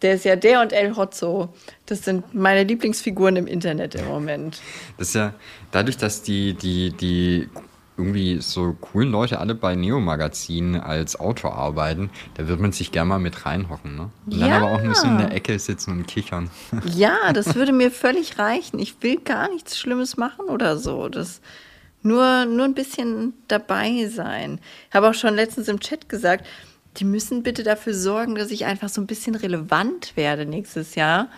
Der 0.03 0.15
ist 0.15 0.25
ja 0.25 0.37
der 0.37 0.61
und 0.61 0.73
El 0.73 0.97
Hotzo. 0.97 1.53
Das 1.87 2.05
sind 2.05 2.33
meine 2.35 2.63
Lieblingsfiguren 2.65 3.37
im 3.37 3.47
Internet 3.47 3.95
im 3.97 4.07
Moment. 4.07 4.61
Das 4.97 5.09
ist 5.09 5.15
ja 5.15 5.35
dadurch, 5.73 5.97
dass 5.97 6.23
die, 6.23 6.55
die, 6.55 6.91
die 6.93 7.49
irgendwie 7.97 8.41
so 8.41 8.77
coolen 8.81 9.11
Leute 9.11 9.41
alle 9.41 9.57
bei 9.57 9.75
Neo 9.75 9.99
Magazin 9.99 10.77
als 10.77 11.19
Autor 11.19 11.55
arbeiten, 11.57 12.11
da 12.35 12.47
wird 12.47 12.61
man 12.61 12.71
sich 12.71 12.93
gerne 12.93 13.09
mal 13.09 13.19
mit 13.19 13.45
reinhocken, 13.45 13.97
ne? 13.97 14.11
Und 14.27 14.41
dann 14.41 14.49
Ja. 14.51 14.57
aber 14.59 14.69
auch 14.69 14.81
nur 14.81 14.95
so 14.95 15.09
in 15.09 15.19
der 15.19 15.33
Ecke 15.33 15.59
sitzen 15.59 15.91
und 15.91 16.07
kichern. 16.07 16.49
Ja, 16.95 17.33
das 17.33 17.57
würde 17.57 17.73
mir 17.73 17.91
völlig 17.91 18.39
reichen. 18.39 18.79
Ich 18.79 19.03
will 19.03 19.17
gar 19.19 19.51
nichts 19.51 19.77
Schlimmes 19.77 20.17
machen 20.17 20.47
oder 20.47 20.79
so. 20.79 21.09
Das 21.09 21.41
nur, 22.03 22.45
nur 22.47 22.65
ein 22.65 22.75
bisschen 22.75 23.35
dabei 23.49 24.07
sein. 24.07 24.61
Ich 24.89 24.95
habe 24.95 25.09
auch 25.11 25.15
schon 25.15 25.35
letztens 25.35 25.67
im 25.67 25.81
Chat 25.81 26.09
gesagt, 26.09 26.47
die 26.99 27.05
müssen 27.05 27.43
bitte 27.43 27.63
dafür 27.63 27.95
sorgen, 27.95 28.35
dass 28.35 28.51
ich 28.51 28.65
einfach 28.65 28.89
so 28.89 29.01
ein 29.01 29.07
bisschen 29.07 29.35
relevant 29.35 30.17
werde 30.17 30.47
nächstes 30.47 30.95
Jahr, 30.95 31.29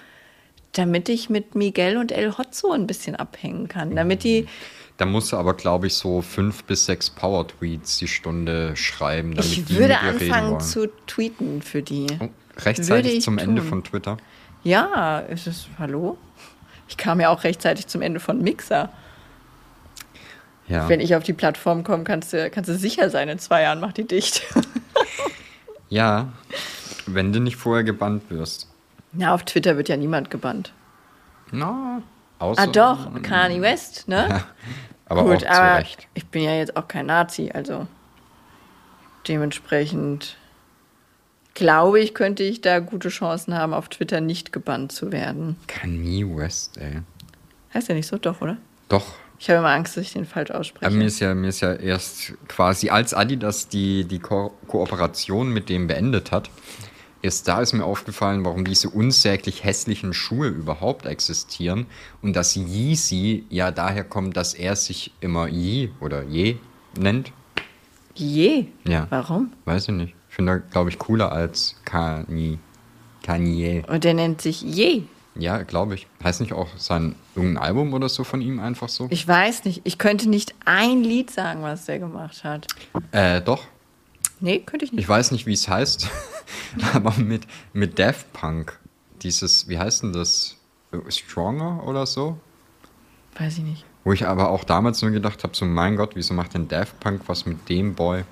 damit 0.72 1.08
ich 1.08 1.28
mit 1.28 1.54
Miguel 1.54 1.96
und 1.96 2.12
El 2.12 2.36
Hotzo 2.38 2.72
ein 2.72 2.86
bisschen 2.86 3.16
abhängen 3.16 3.68
kann. 3.68 3.94
Damit 3.94 4.24
die, 4.24 4.46
Da 4.96 5.04
musst 5.04 5.32
du 5.32 5.36
aber, 5.36 5.54
glaube 5.54 5.88
ich, 5.88 5.94
so 5.94 6.22
fünf 6.22 6.64
bis 6.64 6.86
sechs 6.86 7.10
Power-Tweets 7.10 7.98
die 7.98 8.08
Stunde 8.08 8.76
schreiben, 8.76 9.34
damit 9.34 9.50
ich 9.50 9.70
würde 9.70 9.98
anfangen 9.98 10.60
zu 10.60 10.88
tweeten 11.06 11.62
für 11.62 11.82
die. 11.82 12.06
Oh, 12.20 12.28
rechtzeitig 12.58 13.22
zum 13.22 13.38
Ende 13.38 13.60
tun. 13.60 13.68
von 13.68 13.84
Twitter. 13.84 14.16
Ja, 14.62 15.20
ist 15.20 15.46
es, 15.46 15.68
hallo? 15.78 16.18
Ich 16.88 16.96
kam 16.96 17.20
ja 17.20 17.30
auch 17.30 17.44
rechtzeitig 17.44 17.86
zum 17.86 18.02
Ende 18.02 18.20
von 18.20 18.42
Mixer. 18.42 18.90
Ja. 20.68 20.88
Wenn 20.88 21.00
ich 21.00 21.16
auf 21.16 21.24
die 21.24 21.32
Plattform 21.32 21.82
komme, 21.82 22.04
kannst 22.04 22.32
du, 22.32 22.48
kannst 22.50 22.70
du 22.70 22.76
sicher 22.76 23.10
sein, 23.10 23.28
in 23.28 23.38
zwei 23.38 23.62
Jahren 23.62 23.80
macht 23.80 23.96
die 23.96 24.06
dicht. 24.06 24.42
ja, 25.90 26.28
wenn 27.06 27.32
du 27.32 27.40
nicht 27.40 27.56
vorher 27.56 27.84
gebannt 27.84 28.30
wirst. 28.30 28.68
Na, 29.12 29.34
auf 29.34 29.44
Twitter 29.44 29.76
wird 29.76 29.88
ja 29.88 29.96
niemand 29.96 30.30
gebannt. 30.30 30.72
Na, 31.52 32.02
außer. 32.38 32.62
Ah, 32.62 32.66
doch, 32.66 33.22
Kanye 33.22 33.60
West, 33.60 34.08
ne? 34.08 34.44
Aber 35.06 35.24
Gut, 35.24 35.38
auch 35.38 35.40
zu 35.40 35.50
aber 35.50 35.78
Recht. 35.78 36.06
ich 36.14 36.26
bin 36.26 36.42
ja 36.44 36.54
jetzt 36.54 36.76
auch 36.76 36.86
kein 36.86 37.06
Nazi, 37.06 37.50
also 37.52 37.86
dementsprechend 39.26 40.36
glaube 41.54 42.00
ich, 42.00 42.14
könnte 42.14 42.42
ich 42.44 42.60
da 42.60 42.78
gute 42.78 43.08
Chancen 43.08 43.54
haben, 43.54 43.74
auf 43.74 43.88
Twitter 43.88 44.20
nicht 44.20 44.52
gebannt 44.52 44.92
zu 44.92 45.10
werden. 45.12 45.56
Kanye 45.66 46.24
West, 46.36 46.78
ey. 46.78 47.02
Heißt 47.74 47.88
ja 47.88 47.94
nicht 47.94 48.06
so, 48.06 48.18
doch, 48.18 48.40
oder? 48.40 48.56
Doch, 48.88 49.14
Ich 49.40 49.48
habe 49.48 49.60
immer 49.60 49.70
Angst, 49.70 49.96
dass 49.96 50.04
ich 50.04 50.12
den 50.12 50.26
falsch 50.26 50.50
ausspreche. 50.50 50.84
Aber 50.84 50.94
mir 50.94 51.06
ist 51.06 51.18
ja, 51.18 51.34
mir 51.34 51.48
ist 51.48 51.60
ja 51.60 51.72
erst 51.72 52.34
quasi, 52.46 52.90
als 52.90 53.14
Adidas 53.14 53.68
die, 53.68 54.04
die 54.04 54.18
Ko 54.18 54.52
Kooperation 54.68 55.50
mit 55.50 55.70
dem 55.70 55.86
beendet 55.86 56.30
hat, 56.30 56.50
erst 57.22 57.48
da 57.48 57.62
ist 57.62 57.72
mir 57.72 57.84
aufgefallen, 57.84 58.44
warum 58.44 58.66
diese 58.66 58.90
unsäglich 58.90 59.64
hässlichen 59.64 60.12
Schuhe 60.12 60.48
überhaupt 60.48 61.06
existieren 61.06 61.86
und 62.20 62.36
dass 62.36 62.54
Yeezy 62.54 63.46
ja 63.48 63.70
daher 63.70 64.04
kommt, 64.04 64.36
dass 64.36 64.52
er 64.52 64.76
sich 64.76 65.14
immer 65.20 65.48
Ye 65.48 65.88
oder 66.00 66.22
Je 66.22 66.56
nennt. 66.98 67.32
Je. 68.14 68.66
Ja. 68.84 69.06
Warum? 69.08 69.54
Weiß 69.64 69.88
ich 69.88 69.94
nicht. 69.94 70.14
Ich 70.28 70.34
finde, 70.34 70.62
glaube 70.70 70.90
ich, 70.90 70.98
cooler 70.98 71.32
als 71.32 71.76
Kanye. 71.86 72.58
Kanye. 73.22 73.84
Und 73.88 74.04
der 74.04 74.12
nennt 74.12 74.42
sich 74.42 74.60
Je. 74.60 75.04
Ja, 75.40 75.62
glaube 75.62 75.94
ich. 75.94 76.06
Heißt 76.22 76.40
nicht 76.40 76.52
auch 76.52 76.68
sein 76.76 77.14
irgendein 77.34 77.62
Album 77.62 77.94
oder 77.94 78.08
so 78.08 78.24
von 78.24 78.42
ihm 78.42 78.60
einfach 78.60 78.88
so? 78.88 79.08
Ich 79.10 79.26
weiß 79.26 79.64
nicht. 79.64 79.80
Ich 79.84 79.96
könnte 79.98 80.28
nicht 80.28 80.54
ein 80.66 81.02
Lied 81.02 81.30
sagen, 81.30 81.62
was 81.62 81.86
der 81.86 81.98
gemacht 81.98 82.44
hat. 82.44 82.66
Äh, 83.12 83.40
doch. 83.40 83.64
Nee, 84.40 84.60
könnte 84.60 84.84
ich 84.84 84.92
nicht. 84.92 85.00
Ich 85.00 85.08
weiß 85.08 85.30
nicht, 85.32 85.46
wie 85.46 85.54
es 85.54 85.68
heißt, 85.68 86.08
aber 86.94 87.14
mit, 87.18 87.46
mit 87.72 87.98
Daft 87.98 88.32
Punk, 88.32 88.78
dieses, 89.22 89.68
wie 89.68 89.78
heißt 89.78 90.02
denn 90.02 90.12
das? 90.12 90.56
Stronger 91.08 91.86
oder 91.86 92.04
so? 92.04 92.38
Weiß 93.38 93.58
ich 93.58 93.64
nicht. 93.64 93.84
Wo 94.04 94.12
ich 94.12 94.26
aber 94.26 94.50
auch 94.50 94.64
damals 94.64 95.02
nur 95.02 95.10
gedacht 95.10 95.44
habe, 95.44 95.54
so 95.54 95.64
mein 95.64 95.96
Gott, 95.96 96.12
wieso 96.14 96.34
macht 96.34 96.54
denn 96.54 96.68
Daft 96.68 96.98
Punk 97.00 97.22
was 97.26 97.46
mit 97.46 97.68
dem 97.68 97.94
Boy? 97.94 98.24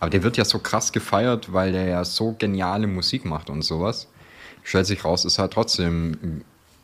Aber 0.00 0.10
der 0.10 0.22
wird 0.22 0.36
ja 0.36 0.44
so 0.44 0.58
krass 0.58 0.92
gefeiert, 0.92 1.52
weil 1.52 1.72
der 1.72 1.86
ja 1.86 2.04
so 2.04 2.34
geniale 2.38 2.86
Musik 2.86 3.24
macht 3.24 3.50
und 3.50 3.62
sowas. 3.62 4.08
Stellt 4.66 4.86
sich 4.86 5.04
raus, 5.04 5.24
ist 5.24 5.38
halt 5.38 5.52
trotzdem 5.52 6.42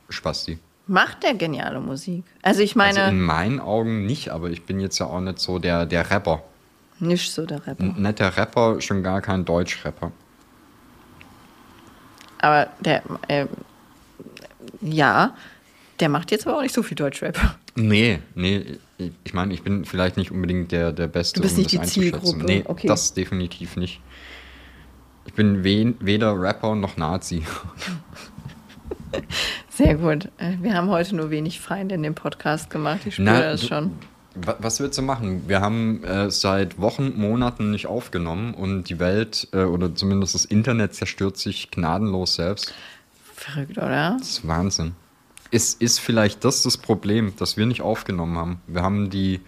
Spasti. 0.08 0.56
Macht 0.86 1.24
der 1.24 1.34
geniale 1.34 1.80
Musik? 1.80 2.22
Also 2.40 2.60
ich 2.60 2.76
Also 2.78 2.98
meine, 3.00 3.10
in 3.10 3.20
meinen 3.20 3.58
Augen 3.58 4.06
nicht, 4.06 4.28
aber 4.28 4.50
ich 4.50 4.62
bin 4.62 4.78
jetzt 4.78 4.98
ja 5.00 5.06
auch 5.06 5.18
nicht 5.20 5.40
so 5.40 5.58
der, 5.58 5.84
der 5.84 6.08
Rapper. 6.08 6.44
nicht 7.00 7.32
so 7.32 7.44
der 7.44 7.66
Rapper. 7.66 7.82
N 7.82 8.00
nicht 8.00 8.20
der 8.20 8.36
Rapper, 8.36 8.80
schon 8.80 9.02
gar 9.02 9.20
kein 9.20 9.44
Deutsch-Rapper. 9.44 10.12
Aber 12.38 12.68
der, 12.80 13.02
ähm, 13.28 13.48
ja, 14.80 15.34
der 15.98 16.08
macht 16.08 16.30
jetzt 16.30 16.46
aber 16.46 16.58
auch 16.58 16.62
nicht 16.62 16.74
so 16.74 16.82
viel 16.84 16.96
Deutschrap. 16.96 17.36
Nee, 17.74 18.20
nee, 18.36 18.78
ich- 19.24 19.34
meine, 19.34 19.54
ich 19.54 19.62
bin 19.62 19.84
vielleicht 19.84 20.16
nicht 20.16 20.30
unbedingt 20.30 20.70
der, 20.70 20.92
der 20.92 21.06
Beste, 21.08 21.40
Du 21.40 21.42
bist 21.42 21.56
um 21.56 21.62
nicht 21.62 21.72
die. 21.72 21.80
Zielgruppe, 21.82 22.44
Nee, 22.44 22.62
okay. 22.66 22.86
das 22.86 23.12
definitiv 23.14 23.76
nicht. 23.76 24.00
Ich 25.24 25.34
bin 25.34 25.64
we 25.64 25.94
weder 26.00 26.38
Rapper 26.40 26.74
noch 26.74 26.96
Nazi. 26.96 27.42
Sehr 29.70 29.94
gut. 29.96 30.26
Äh, 30.38 30.56
Wir 30.60 30.74
haben 30.74 30.88
heute 30.90 31.16
nur 31.16 31.30
wenig 31.30 31.60
Feinde 31.60 31.94
in 31.94 32.02
dem 32.02 32.14
Podcast 32.14 32.70
gemacht. 32.70 33.00
Ich 33.06 33.14
spüre 33.14 33.30
Na, 33.30 33.40
das 33.40 33.66
schon. 33.66 33.92
Wa- 34.34 34.56
Was 34.58 34.80
willst 34.80 34.98
du 34.98 35.02
machen? 35.02 35.48
Wir 35.48 35.60
haben 35.60 36.02
äh, 36.04 36.30
seit 36.30 36.80
Wochen, 36.80 37.14
Monaten 37.18 37.70
nicht 37.70 37.86
aufgenommen 37.86 38.54
und 38.54 38.84
die 38.88 38.98
Welt 38.98 39.48
äh, 39.52 39.64
oder 39.64 39.94
zumindest 39.94 40.34
das 40.34 40.44
Internet 40.44 40.94
zerstört 40.94 41.36
sich 41.36 41.70
gnadenlos 41.70 42.34
selbst. 42.34 42.74
Verrückt, 43.34 43.76
oder? 43.78 44.16
Das 44.18 44.28
ist 44.28 44.48
Wahnsinn. 44.48 44.92
Ist, 45.50 45.82
ist 45.82 45.98
vielleicht 46.00 46.44
das 46.44 46.62
das 46.62 46.78
Problem, 46.78 47.34
dass 47.36 47.56
wir 47.58 47.66
nicht 47.66 47.82
aufgenommen 47.82 48.38
haben? 48.38 48.60
Wir 48.66 48.82
haben 48.82 49.10
die, 49.10 49.40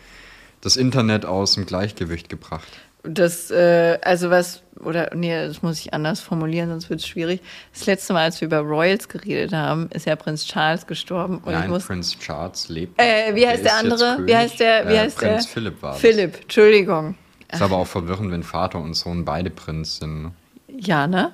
das 0.60 0.76
Internet 0.76 1.24
aus 1.24 1.54
dem 1.54 1.64
Gleichgewicht 1.64 2.28
gebracht. 2.28 2.68
Das, 3.06 3.50
äh, 3.50 3.98
also 4.02 4.30
was, 4.30 4.62
oder 4.80 5.10
nee, 5.14 5.46
das 5.46 5.62
muss 5.62 5.78
ich 5.80 5.92
anders 5.92 6.20
formulieren, 6.20 6.70
sonst 6.70 6.88
wird 6.88 7.00
es 7.00 7.06
schwierig. 7.06 7.40
Das 7.74 7.84
letzte 7.86 8.14
Mal, 8.14 8.22
als 8.24 8.40
wir 8.40 8.46
über 8.46 8.58
Royals 8.60 9.08
geredet 9.08 9.52
haben, 9.52 9.88
ist 9.90 10.06
ja 10.06 10.16
Prinz 10.16 10.46
Charles 10.46 10.86
gestorben. 10.86 11.38
Und 11.38 11.52
ich 11.52 11.58
Nein, 11.58 11.70
muss, 11.70 11.86
Prince 11.86 12.18
Charles 12.18 12.68
lebt. 12.70 12.98
äh, 13.00 13.34
wie 13.34 13.46
heißt 13.46 13.64
der, 13.64 13.76
andere? 13.76 14.26
Wie 14.26 14.34
heißt 14.34 14.58
der? 14.58 14.88
Wie 14.88 14.94
Äh, 14.94 15.00
heißt 15.00 15.18
Prinz 15.18 15.44
der? 15.44 15.52
Philipp 15.52 15.82
war 15.82 15.92
das. 15.92 16.00
Philipp, 16.00 16.40
Entschuldigung. 16.42 17.14
Ist 17.52 17.60
aber 17.62 17.76
auch 17.76 17.86
verwirrend, 17.86 18.32
wenn 18.32 18.42
Vater 18.42 18.78
und 18.80 18.94
Sohn 18.94 19.24
beide 19.24 19.50
Prinz 19.50 19.98
sind. 19.98 20.22
Ne? 20.22 20.32
Ja, 20.68 21.06
ne? 21.06 21.32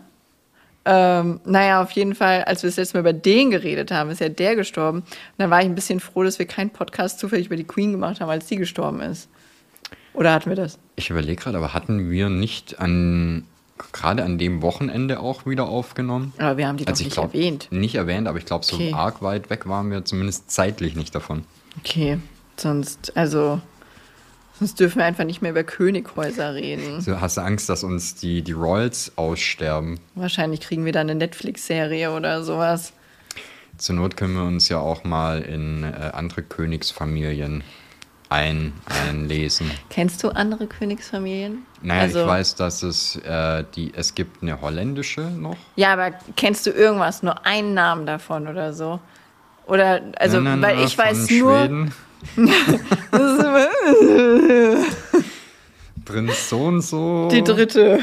Ähm, 0.85 1.41
naja, 1.45 1.83
auf 1.83 1.93
jeden 1.93 2.15
Fall, 2.15 2.43
als 2.45 2.63
wir 2.63 2.69
das 2.71 2.77
letzte 2.79 2.97
Mal 2.97 3.01
über 3.01 3.13
den 3.13 3.51
geredet 3.51 3.91
haben, 3.91 4.11
ist 4.11 4.21
ja 4.21 4.29
der 4.29 4.57
gestorben. 4.57 4.99
Und 5.01 5.07
dann 5.39 5.51
war 5.51 5.61
ich 5.61 5.67
ein 5.67 5.75
bisschen 5.75 6.01
froh, 6.01 6.25
dass 6.25 6.39
wir 6.39 6.47
keinen 6.47 6.71
Podcast 6.71 7.21
zufällig 7.21 7.47
über 7.47 7.57
die 7.57 7.65
Queen 7.65 7.93
gemacht 7.93 8.21
haben, 8.21 8.29
als 8.31 8.47
die 8.47 8.57
gestorben 8.57 9.01
ist. 9.01 9.29
Oder 10.13 10.33
hatten 10.33 10.51
wir 10.51 10.57
das? 10.57 10.79
Ich 10.97 11.11
überlege 11.11 11.41
gerade, 11.43 11.57
aber 11.59 11.73
hatten 11.75 12.11
wir 12.11 12.29
nicht 12.29 12.81
an 12.81 13.45
gerade 13.93 14.25
an 14.25 14.37
dem 14.37 14.61
Wochenende 14.61 15.21
auch 15.21 15.47
wieder 15.47 15.67
aufgenommen? 15.67 16.35
Aber 16.39 16.57
wir 16.59 16.67
haben 16.69 16.77
die 16.77 16.85
doch 16.85 16.91
Also 16.93 17.01
ich 17.01 17.07
nicht 17.07 17.15
glaub, 17.15 17.35
erwähnt. 17.35 17.69
Nicht 17.71 17.95
erwähnt, 17.95 18.29
aber 18.29 18.37
ich 18.39 18.45
glaube, 18.45 18.65
so 18.65 18.77
Okay. 18.77 18.93
arg 18.93 19.23
weit 19.23 19.49
weg 19.49 19.67
waren 19.69 19.91
wir 19.91 20.05
zumindest 20.05 20.51
zeitlich 20.51 20.97
nicht 20.97 21.15
davon. 21.15 21.45
Okay, 21.79 22.19
sonst, 22.59 23.17
also, 23.17 23.61
sonst 24.59 24.79
dürfen 24.81 24.99
wir 24.99 25.07
einfach 25.07 25.25
nicht 25.25 25.41
mehr 25.41 25.53
über 25.53 25.65
Könighäuser 25.65 26.55
reden. 26.55 27.01
So, 27.01 27.21
hast 27.23 27.39
du 27.39 27.41
Angst, 27.41 27.71
dass 27.71 27.83
uns 27.83 28.17
die, 28.17 28.43
die 28.43 28.53
Royals 28.53 29.13
aussterben? 29.17 29.99
Wahrscheinlich 30.15 30.61
kriegen 30.61 30.85
wir 30.85 30.93
dann 30.93 31.09
eine 31.09 31.15
Netflix-Serie 31.19 32.13
oder 32.13 32.43
sowas. 32.43 32.93
Zur 33.79 33.95
Not 33.97 34.19
können 34.19 34.35
wir 34.35 34.45
uns 34.45 34.69
ja 34.69 34.79
auch 34.79 35.05
mal 35.05 35.41
in 35.41 35.85
äh, 35.85 36.11
andere 36.13 36.43
Königsfamilien 36.43 37.65
ein, 38.31 38.73
einlesen. 39.09 39.71
Kennst 39.91 40.23
du 40.23 40.31
andere 40.31 40.67
Königsfamilien? 40.67 41.67
Naja, 41.83 42.03
Also- 42.03 42.21
ich 42.23 42.27
weiß, 42.27 42.55
dass 42.55 42.83
es 42.83 43.17
äh, 43.17 43.65
die, 43.75 43.93
es 43.95 44.15
gibt 44.15 44.43
eine 44.43 44.61
holländische 44.61 45.23
noch. 45.23 45.57
Ja, 45.77 45.93
aber 45.93 46.13
kennst 46.37 46.67
du 46.67 46.71
irgendwas, 46.71 47.23
nur 47.23 47.45
einen 47.45 47.75
Namen 47.75 48.07
davon 48.07 48.47
oder 48.49 48.73
so? 48.73 49.01
Oder, 49.67 50.01
also, 50.17 50.41
Na, 50.41 50.57
na, 50.57 50.67
weil 50.69 50.77
na, 50.77 50.85
ich 50.85 50.97
weiß 50.97 51.27
von 51.29 51.39
nur. 51.39 51.59
Schweden. 51.59 51.93
Prinz 56.05 56.49
so 56.49 56.65
und 56.65 56.83
so. 56.83 57.29
Die 57.31 57.43
dritte. 57.43 58.01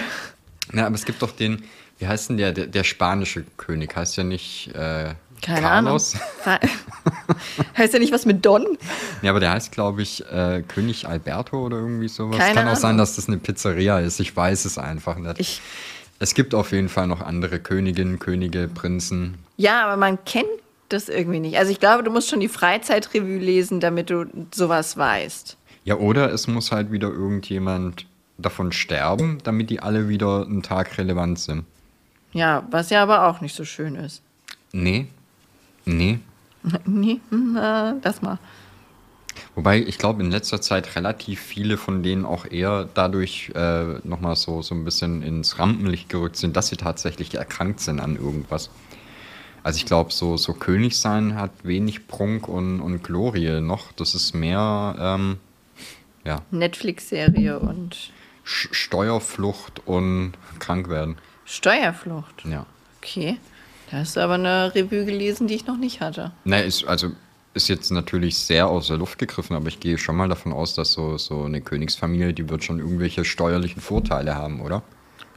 Ja, 0.74 0.86
aber 0.86 0.96
es 0.96 1.06
gibt 1.06 1.22
doch 1.22 1.32
den, 1.32 1.64
wie 2.00 2.08
heißt 2.08 2.30
denn 2.30 2.38
der, 2.38 2.52
der, 2.52 2.68
der 2.68 2.84
spanische 2.84 3.44
König? 3.58 3.96
Heißt 3.96 4.18
ja 4.18 4.24
nicht 4.24 4.74
äh, 4.76 5.14
Keine 5.42 5.62
Carlos? 5.62 6.16
Ahnung. 6.46 6.60
heißt 7.78 7.94
ja 7.94 8.00
nicht 8.00 8.12
was 8.14 8.26
mit 8.26 8.46
Don? 8.46 8.78
Ja, 9.22 9.32
aber 9.32 9.40
der 9.40 9.52
heißt, 9.52 9.72
glaube 9.72 10.02
ich, 10.02 10.26
äh, 10.32 10.64
König 10.68 11.08
Alberto 11.08 11.64
oder 11.66 11.78
irgendwie 11.78 12.08
sowas. 12.08 12.38
Keine 12.38 12.56
Kann 12.56 12.68
auch 12.68 12.76
sein, 12.76 12.90
Ahnung. 12.92 13.00
dass 13.00 13.16
das 13.16 13.28
eine 13.28 13.38
Pizzeria 13.38 14.00
ist. 14.00 14.20
Ich 14.20 14.36
weiß 14.36 14.66
es 14.66 14.78
einfach 14.78 15.18
nicht. 15.18 15.40
Ich, 15.40 15.62
es 16.20 16.34
gibt 16.34 16.56
auf 16.56 16.72
jeden 16.72 16.90
Fall 16.90 17.08
noch 17.08 17.22
andere 17.22 17.60
Königinnen, 17.60 18.20
Könige, 18.20 18.68
Prinzen. 18.68 19.36
ja, 19.58 19.86
aber 19.86 19.98
man 19.98 20.24
kennt 20.26 20.48
das 20.90 21.10
irgendwie 21.10 21.40
nicht. 21.40 21.58
Also 21.58 21.72
ich 21.72 21.80
glaube, 21.80 22.04
du 22.04 22.12
musst 22.12 22.30
schon 22.30 22.40
die 22.40 22.48
Freizeitrevue 22.48 23.38
lesen, 23.38 23.80
damit 23.80 24.10
du 24.10 24.26
sowas 24.56 24.98
weißt. 24.98 25.58
Ja, 25.84 25.96
oder 25.98 26.32
es 26.34 26.48
muss 26.48 26.72
halt 26.72 26.92
wieder 26.92 27.10
irgendjemand 27.10 28.06
davon 28.38 28.72
sterben, 28.72 29.40
damit 29.44 29.70
die 29.70 29.80
alle 29.82 30.10
wieder 30.10 30.46
einen 30.46 30.64
Tag 30.64 30.98
relevant 30.98 31.40
sind. 31.40 31.66
Ja, 32.34 32.64
was 32.72 32.90
ja 32.90 33.04
aber 33.04 33.28
auch 33.28 33.42
nicht 33.42 33.56
so 33.56 33.66
schön 33.66 33.96
ist. 33.96 34.22
Nee. 34.72 35.08
Nee. 35.88 36.20
Nee, 36.86 37.22
hm, 37.30 37.56
äh, 37.56 37.94
lass 38.04 38.22
mal. 38.22 38.40
Wobei 39.56 39.80
ich 39.80 39.98
glaube, 39.98 40.22
in 40.22 40.32
letzter 40.32 40.60
Zeit 40.62 40.96
relativ 40.96 41.40
viele 41.40 41.78
von 41.78 42.04
denen 42.04 42.26
auch 42.26 42.46
eher 42.46 42.90
dadurch 42.94 43.52
äh, 43.56 44.00
nochmal 44.04 44.36
so, 44.36 44.62
so 44.62 44.76
ein 44.76 44.84
bisschen 44.84 45.22
ins 45.22 45.60
Rampenlicht 45.60 46.10
gerückt 46.10 46.36
sind, 46.36 46.58
dass 46.58 46.68
sie 46.68 46.76
tatsächlich 46.76 47.34
erkrankt 47.36 47.80
sind 47.80 48.00
an 48.00 48.18
irgendwas. 48.18 48.70
Also 49.64 49.78
ich 49.78 49.86
glaube, 49.86 50.12
so, 50.12 50.38
so 50.38 50.54
König 50.54 50.98
sein 50.98 51.36
hat 51.36 51.52
wenig 51.64 52.08
Prunk 52.08 52.48
und, 52.48 52.82
und 52.82 53.04
Glorie 53.04 53.62
noch. 53.62 53.92
Das 53.94 54.16
ist 54.16 54.34
mehr 54.34 54.96
ähm, 55.00 55.38
ja, 56.24 56.42
Netflix-Serie 56.52 57.60
und 57.60 58.12
Sch 58.44 58.70
Steuerflucht 58.72 59.82
und 59.86 60.34
krank 60.60 60.90
werden. 60.90 61.18
Steuerflucht. 61.46 62.46
Ja. 62.46 62.66
Okay. 63.00 63.38
Da 63.90 63.98
hast 63.98 64.16
du 64.16 64.20
aber 64.22 64.34
eine 64.34 64.74
Revue 64.76 65.06
gelesen, 65.06 65.48
die 65.48 65.56
ich 65.56 65.66
noch 65.66 65.78
nicht 65.78 66.02
hatte. 66.02 66.32
Ne, 66.44 66.64
ist, 66.64 66.86
also 66.86 67.12
ist 67.54 67.70
jetzt 67.70 67.92
natürlich 67.92 68.38
sehr 68.38 68.68
aus 68.68 68.88
der 68.88 68.98
Luft 68.98 69.18
gegriffen, 69.18 69.56
aber 69.56 69.68
ich 69.68 69.80
gehe 69.80 69.98
schon 69.98 70.16
mal 70.16 70.30
davon 70.30 70.54
aus, 70.54 70.76
dass 70.76 70.94
so, 70.94 71.18
so 71.18 71.44
eine 71.44 71.62
Königsfamilie, 71.62 72.34
die 72.34 72.50
wird 72.50 72.64
schon 72.64 72.80
irgendwelche 72.80 73.26
steuerlichen 73.26 73.82
Vorteile 73.82 74.36
haben, 74.36 74.62
oder? 74.62 74.84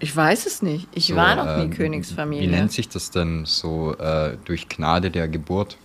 Ich 0.01 0.15
weiß 0.15 0.47
es 0.47 0.63
nicht. 0.63 0.89
Ich 0.95 1.09
So, 1.09 1.17
war 1.17 1.37
noch 1.37 1.57
nie 1.57 1.65
ähm, 1.65 1.71
Königsfamilie. 1.71 2.49
Wie 2.49 2.53
nennt 2.53 2.73
sich 2.73 2.89
das 2.89 3.11
denn 3.11 3.45
so 3.45 3.95
äh, 3.97 4.37
durch 4.45 4.69
Gnade 4.69 5.11
der 5.11 5.29
Geburt? 5.29 5.77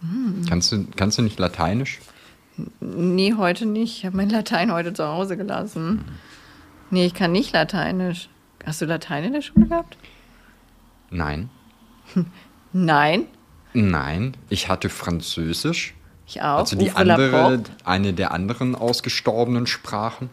Hm. 0.00 0.44
Kannst, 0.48 0.72
du, 0.72 0.86
kannst 0.96 1.18
du 1.18 1.22
nicht 1.22 1.38
Lateinisch? 1.38 2.00
Nee, 2.80 3.34
heute 3.36 3.66
nicht. 3.66 3.98
Ich 3.98 4.06
habe 4.06 4.16
mein 4.16 4.30
Latein 4.30 4.72
heute 4.72 4.92
zu 4.92 5.06
Hause 5.06 5.36
gelassen. 5.36 5.88
Mhm. 5.88 6.04
Nee, 6.90 7.06
ich 7.06 7.14
kann 7.14 7.32
nicht 7.32 7.52
Lateinisch. 7.52 8.28
Hast 8.64 8.80
du 8.80 8.86
Latein 8.86 9.24
in 9.24 9.32
der 9.32 9.42
Schule 9.42 9.66
gehabt? 9.66 9.96
Nein. 11.10 11.50
Nein. 12.72 13.26
Nein, 13.72 14.36
ich 14.48 14.68
hatte 14.68 14.88
Französisch. 14.88 15.94
Ich 16.26 16.40
auch. 16.40 16.58
Also 16.58 16.76
die 16.76 16.90
Uwe 16.90 16.96
andere, 16.96 17.62
eine 17.84 18.12
der 18.12 18.32
anderen 18.32 18.74
ausgestorbenen 18.74 19.66
Sprachen. 19.66 20.30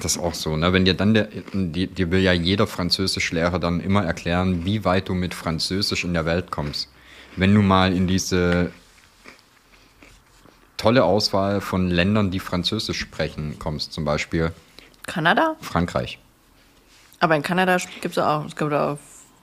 Das 0.00 0.16
ist 0.16 0.22
auch 0.22 0.34
so, 0.34 0.56
ne? 0.56 0.72
Wenn 0.72 0.84
dir 0.84 0.94
dann 0.94 1.14
der, 1.14 1.28
dir 1.52 2.10
will 2.10 2.20
ja 2.20 2.32
jeder 2.32 2.66
Französischlehrer 2.66 3.58
dann 3.58 3.80
immer 3.80 4.04
erklären, 4.04 4.64
wie 4.64 4.84
weit 4.84 5.08
du 5.08 5.14
mit 5.14 5.34
Französisch 5.34 6.04
in 6.04 6.14
der 6.14 6.26
Welt 6.26 6.50
kommst. 6.50 6.90
Wenn 7.36 7.54
du 7.54 7.62
mal 7.62 7.94
in 7.94 8.06
diese 8.06 8.72
tolle 10.76 11.04
Auswahl 11.04 11.60
von 11.60 11.90
Ländern, 11.90 12.30
die 12.30 12.40
Französisch 12.40 12.98
sprechen, 12.98 13.58
kommst, 13.58 13.92
zum 13.92 14.04
Beispiel 14.04 14.52
Kanada? 15.06 15.56
Frankreich. 15.60 16.18
Aber 17.20 17.36
in 17.36 17.42
Kanada 17.42 17.78
gibt 18.00 18.16
es 18.16 18.22
auch. 18.22 18.44
Es 18.44 18.56
gibt 18.56 18.72
auch 18.72 18.98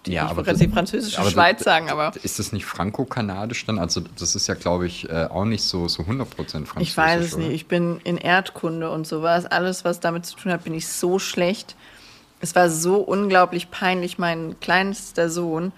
Ja, 0.08 0.26
ich 0.26 0.32
aber 0.32 0.46
wollte 0.46 0.60
die 0.60 0.72
französische 0.72 1.20
aber 1.20 1.30
Schweiz 1.32 1.58
das- 1.60 1.66
sagen, 1.66 1.90
aber 1.90 2.12
Ist 2.24 2.38
das 2.40 2.52
nicht 2.52 2.66
franco-kanadisch 2.66 3.66
dann? 3.66 3.80
Also 3.80 4.02
das 4.20 4.36
ist 4.36 4.48
ja, 4.48 4.54
glaube 4.56 4.86
ich, 4.86 5.10
äh, 5.10 5.28
auch 5.30 5.46
nicht 5.46 5.64
so, 5.64 5.88
so 5.88 6.04
100% 6.04 6.26
französisch. 6.68 6.90
ich 6.90 6.98
weiß 6.98 7.24
es 7.26 7.34
oder? 7.36 7.44
nicht. 7.44 7.54
Ich 7.54 7.68
bin 7.68 8.00
in 8.04 8.18
Erdkunde 8.18 8.92
und 8.92 9.08
sowas. 9.08 9.46
Alles, 9.46 9.86
was 9.86 10.00
damit 10.00 10.26
zu 10.26 10.36
tun 10.36 10.52
hat, 10.52 10.64
bin 10.66 10.74
ich 10.74 10.88
so 10.88 11.20
schlecht. 11.20 11.76
Es 12.42 12.56
war 12.56 12.70
so 12.70 12.98
unglaublich 12.98 13.72
peinlich. 13.72 14.18
Mein 14.18 14.60
kleinster 14.60 15.30
Sohn, 15.30 15.72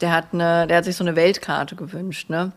der 0.00 0.12
hat, 0.12 0.26
eine, 0.32 0.66
der 0.66 0.78
hat 0.78 0.84
sich 0.84 0.96
so 0.96 1.04
eine 1.04 1.14
Weltkarte 1.14 1.76
gewünscht, 1.76 2.30
ne? 2.30 2.50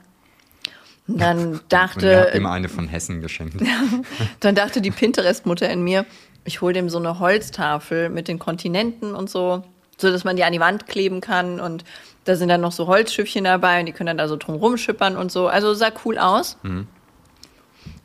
Und 1.08 1.20
dann 1.22 1.40
Und 1.54 1.62
dachte, 1.70 2.32
ihm 2.36 2.46
eine 2.48 2.70
von 2.70 2.88
Hessen 2.88 3.22
geschenkt. 3.22 3.58
Dann 4.40 4.56
dachte 4.56 4.82
die 4.82 4.92
Pinterest-Mutter 4.92 5.70
in 5.70 5.84
mir, 5.84 6.06
ich 6.46 6.62
hole 6.62 6.74
dem 6.74 6.90
so 6.90 6.98
eine 6.98 7.20
Holztafel 7.20 8.10
mit 8.10 8.28
den 8.28 8.40
Kontinenten 8.40 9.14
und 9.14 9.30
so, 9.30 9.64
so 10.02 10.12
dass 10.12 10.24
man 10.24 10.36
die 10.36 10.44
an 10.44 10.54
die 10.54 10.60
Wand 10.60 10.88
kleben 10.88 11.22
kann 11.22 11.60
und 11.60 11.84
da 12.26 12.36
sind 12.36 12.50
dann 12.50 12.62
noch 12.62 12.72
so 12.72 12.88
Holzschiffchen 12.88 13.44
dabei 13.44 13.80
und 13.80 13.86
die 13.88 13.94
können 13.94 14.08
dann 14.08 14.18
da 14.18 14.28
so 14.28 14.38
drum 14.38 14.56
rumschippern 14.56 15.18
und 15.18 15.32
so. 15.32 15.48
Also 15.48 15.74
sah 15.74 15.92
cool 16.06 16.18
aus. 16.18 16.58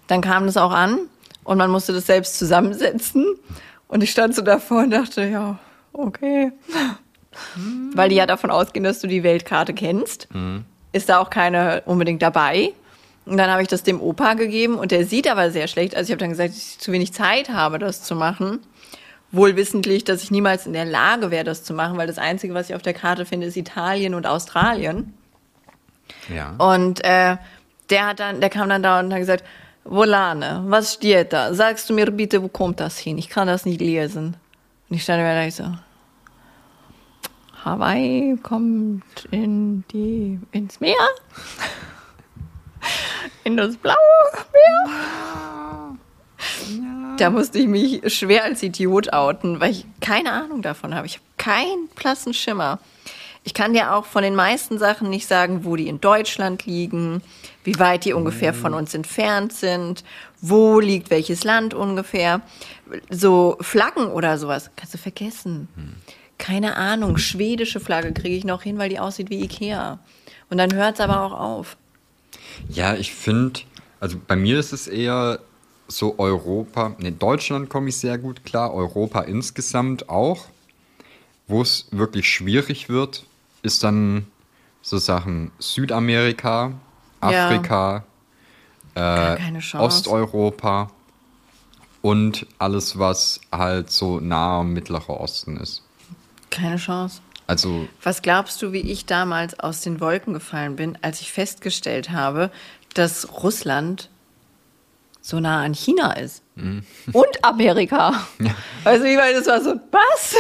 Dann 0.06 0.20
kam 0.20 0.47
das 0.47 0.56
auch 0.56 0.70
an 0.73 1.01
und 1.44 1.59
man 1.59 1.70
musste 1.70 1.93
das 1.93 2.06
selbst 2.06 2.39
zusammensetzen 2.39 3.27
und 3.89 4.02
ich 4.02 4.10
stand 4.10 4.35
so 4.35 4.43
davor 4.43 4.82
und 4.85 4.90
dachte, 4.90 5.24
ja, 5.24 5.59
okay. 5.93 6.52
Weil 7.94 8.09
die 8.09 8.16
ja 8.16 8.27
davon 8.27 8.51
ausgehen, 8.51 8.85
dass 8.85 9.01
du 9.01 9.06
die 9.06 9.23
Weltkarte 9.23 9.74
kennst. 9.74 10.28
Ist 10.93 11.09
da 11.09 11.18
auch 11.18 11.28
keine 11.28 11.82
unbedingt 11.85 12.23
dabei. 12.23 12.73
Und 13.27 13.36
dann 13.39 13.51
habe 13.51 13.60
ich 13.60 13.68
das 13.68 13.82
dem 13.82 14.01
Opa 14.01 14.35
gegeben 14.35 14.77
und 14.77 14.93
der 14.93 15.05
sieht 15.05 15.28
aber 15.28 15.51
sehr 15.51 15.66
schlecht. 15.66 15.97
Also 15.97 16.09
ich 16.09 16.12
habe 16.12 16.20
dann 16.20 16.31
gesagt, 16.31 16.51
dass 16.51 16.59
ich 16.59 16.78
zu 16.78 16.93
wenig 16.93 17.12
Zeit 17.12 17.48
habe, 17.51 17.78
das 17.78 18.02
zu 18.02 18.14
machen. 18.14 18.60
Wohl 19.32 19.57
wissentlich, 19.57 20.05
dass 20.05 20.23
ich 20.23 20.31
niemals 20.31 20.66
in 20.66 20.73
der 20.73 20.85
Lage 20.85 21.31
wäre, 21.31 21.44
das 21.44 21.65
zu 21.65 21.74
machen, 21.74 21.98
weil 21.98 22.07
das 22.07 22.19
Einzige, 22.19 22.55
was 22.55 22.70
ich 22.70 22.77
auf 22.77 22.82
der 22.82 22.94
Karte 22.94 23.27
finde, 23.27 23.47
ist 23.47 23.57
Italien 23.57 24.15
und 24.15 24.27
Australien. 24.27 25.15
Ja. 26.32 26.55
Und 26.59 27.05
äh, 27.05 27.36
der 27.90 28.07
hat 28.07 28.20
dann, 28.20 28.40
der 28.40 28.51
kam 28.51 28.69
dann 28.69 28.82
da 28.82 29.01
und 29.01 29.12
hat 29.12 29.20
gesagt, 29.20 29.44
Volane, 29.85 30.62
was 30.66 30.94
steht 30.94 31.32
da? 31.32 31.55
Sagst 31.55 31.89
du 31.89 31.94
mir 31.94 32.11
bitte, 32.11 32.43
wo 32.43 32.48
kommt 32.48 32.81
das 32.81 32.98
hin? 32.98 33.19
Ich 33.19 33.28
kann 33.28 33.47
das 33.47 33.65
nicht 33.65 33.81
lesen. 33.81 34.36
Und 34.89 34.97
ich 34.97 35.03
stand 35.03 35.23
mir 35.23 35.35
da 35.35 35.44
ich 35.44 35.55
so, 35.55 35.65
Hawaii 37.65 38.36
kommt 38.43 39.03
in 39.31 39.85
die, 39.93 40.39
ins 40.53 40.81
Meer. 40.81 40.94
In 43.43 43.57
das 43.57 43.77
blaue 43.77 43.97
Meer. 44.53 45.86
Da 47.18 47.31
musste 47.31 47.59
ich 47.59 47.66
mich 47.66 48.12
schwer 48.12 48.44
als 48.44 48.62
Idiot 48.62 49.12
outen, 49.12 49.60
weil 49.60 49.70
ich 49.70 49.86
keine 50.01 50.32
Ahnung 50.32 50.62
davon 50.62 50.94
habe. 50.94 51.06
Ich 51.06 51.14
habe 51.14 51.24
keinen 51.39 51.89
blassen 51.94 52.35
Schimmer. 52.35 52.78
Ich 53.47 53.55
kann 53.55 53.74
dir 53.74 53.94
auch 53.94 54.05
von 54.05 54.24
den 54.24 54.35
meisten 54.35 54.77
Sachen 54.78 55.09
nicht 55.09 55.28
sagen, 55.28 55.64
wo 55.64 55.77
die 55.77 55.86
in 55.86 56.01
Deutschland 56.01 56.66
liegen, 56.66 57.23
wie 57.62 57.78
weit 57.78 58.05
die 58.05 58.12
ungefähr 58.12 58.52
von 58.52 58.74
uns 58.74 58.93
entfernt 58.93 59.52
sind, 59.52 60.02
wo 60.40 60.81
liegt 60.81 61.10
welches 61.10 61.44
Land 61.44 61.73
ungefähr. 61.73 62.40
So 63.09 63.56
Flaggen 63.60 64.09
oder 64.09 64.36
sowas 64.36 64.70
kannst 64.74 64.94
du 64.94 64.98
vergessen. 64.98 65.68
Keine 66.39 66.77
Ahnung, 66.77 67.18
schwedische 67.18 67.78
Flagge 67.78 68.12
kriege 68.12 68.36
ich 68.36 68.44
noch 68.44 68.62
hin, 68.62 68.78
weil 68.78 68.89
die 68.89 68.98
aussieht 68.98 69.31
wie 69.31 69.43
Ikea. 69.44 70.01
Und 70.51 70.59
dann 70.59 70.74
hört 70.74 70.97
es 70.97 71.01
aber 71.01 71.23
auch 71.23 71.32
auf. 71.32 71.77
Ja, 72.68 72.94
ich 72.94 73.14
finde, 73.14 73.60
also 74.01 74.18
bei 74.27 74.36
mir 74.36 74.59
ist 74.59 74.73
es 74.73 74.89
eher 74.89 75.39
so 75.89 76.19
Europa, 76.19 76.95
ne, 76.99 77.13
Deutschland 77.13 77.69
komme 77.69 77.89
ich 77.89 77.97
sehr 77.97 78.19
gut 78.19 78.45
klar, 78.45 78.75
Europa 78.75 79.23
insgesamt 79.23 80.09
auch. 80.09 80.47
Wo 81.49 81.63
es 81.63 81.87
wirklich 81.93 82.29
schwierig 82.29 82.89
wird, 82.89 83.25
ist 83.63 83.85
dann 83.85 84.27
so 84.83 84.99
Sachen 84.99 85.53
Südamerika, 85.59 86.73
Ja. 87.23 87.47
Afrika, 87.47 88.05
keine 88.95 89.59
Chance. 89.61 89.85
Osteuropa 89.85 90.91
und 92.03 92.47
alles, 92.59 92.99
was 92.99 93.41
halt 93.53 93.91
so 93.91 94.21
nahe 94.21 94.61
am 94.61 94.73
Mittlerer 94.73 95.21
Osten 95.21 95.57
ist. 95.57 95.83
Keine 96.51 96.77
Chance. 96.77 97.21
Also, 97.49 97.89
Was 98.03 98.23
glaubst 98.23 98.61
du, 98.63 98.73
wie 98.73 98.81
ich 98.81 99.07
damals 99.07 99.59
aus 99.61 99.81
den 99.81 100.01
Wolken 100.01 100.35
gefallen 100.35 100.77
bin, 100.77 100.99
als 101.03 101.21
ich 101.21 101.33
festgestellt 101.33 102.11
habe, 102.11 102.51
dass 102.95 103.29
Russland 103.43 104.09
so 105.28 105.40
nah 105.40 105.62
an 105.62 105.74
China 105.74 106.12
ist? 106.12 106.43
Mhm. 106.55 106.82
Und 107.12 107.44
Amerika. 107.44 108.27
Also, 108.85 109.05
ich 109.05 109.16
meine, 109.16 109.35
das 109.39 109.47
war 109.48 109.61
so, 109.61 109.74
was? 109.90 110.35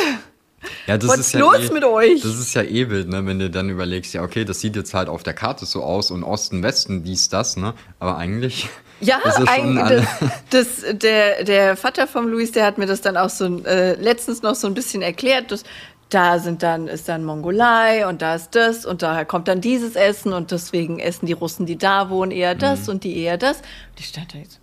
ja, 0.86 0.96
das 0.96 1.10
Was 1.10 1.18
ist 1.18 1.32
ja 1.34 1.40
los 1.40 1.68
eh, 1.68 1.72
mit 1.72 1.84
euch? 1.84 2.20
Das 2.22 2.36
ist 2.38 2.54
ja 2.54 2.62
eh 2.62 2.88
wild, 2.88 3.08
ne? 3.08 3.26
wenn 3.26 3.40
du 3.40 3.50
dann 3.50 3.68
überlegst, 3.70 4.14
ja, 4.14 4.22
okay, 4.22 4.44
das 4.44 4.60
sieht 4.60 4.76
jetzt 4.76 4.94
halt 4.94 5.08
auf 5.08 5.24
der 5.24 5.34
Karte 5.34 5.66
so 5.66 5.82
aus 5.82 6.12
und 6.12 6.22
Osten, 6.22 6.62
Westen, 6.62 7.02
dies, 7.02 7.28
das, 7.28 7.56
ne? 7.56 7.74
Aber 7.98 8.16
eigentlich. 8.16 8.68
Ja, 9.00 9.18
eigentlich, 9.46 10.06
das, 10.50 10.82
das, 10.82 10.98
der, 10.98 11.42
der 11.42 11.76
Vater 11.76 12.06
vom 12.06 12.28
Luis, 12.28 12.52
der 12.52 12.64
hat 12.64 12.78
mir 12.78 12.86
das 12.86 13.00
dann 13.00 13.16
auch 13.16 13.30
so 13.30 13.64
äh, 13.64 13.94
letztens 14.00 14.42
noch 14.42 14.54
so 14.54 14.68
ein 14.68 14.74
bisschen 14.74 15.02
erklärt, 15.02 15.50
dass 15.50 15.64
da 16.08 16.38
sind 16.38 16.62
dann, 16.62 16.86
ist 16.86 17.08
dann 17.08 17.24
Mongolei 17.24 18.06
und 18.06 18.22
da 18.22 18.36
ist 18.36 18.54
das 18.54 18.86
und 18.86 19.02
daher 19.02 19.24
kommt 19.24 19.48
dann 19.48 19.60
dieses 19.60 19.96
Essen 19.96 20.32
und 20.32 20.52
deswegen 20.52 21.00
essen 21.00 21.26
die 21.26 21.32
Russen, 21.32 21.66
die 21.66 21.76
da 21.76 22.10
wohnen, 22.10 22.30
eher 22.30 22.54
Mhm. 22.54 22.58
das 22.60 22.88
und 22.88 23.02
die 23.02 23.18
eher 23.18 23.38
das. 23.38 23.56
Und 23.56 23.98
ich 23.98 24.06
stand 24.06 24.32
da 24.32 24.38
jetzt, 24.38 24.60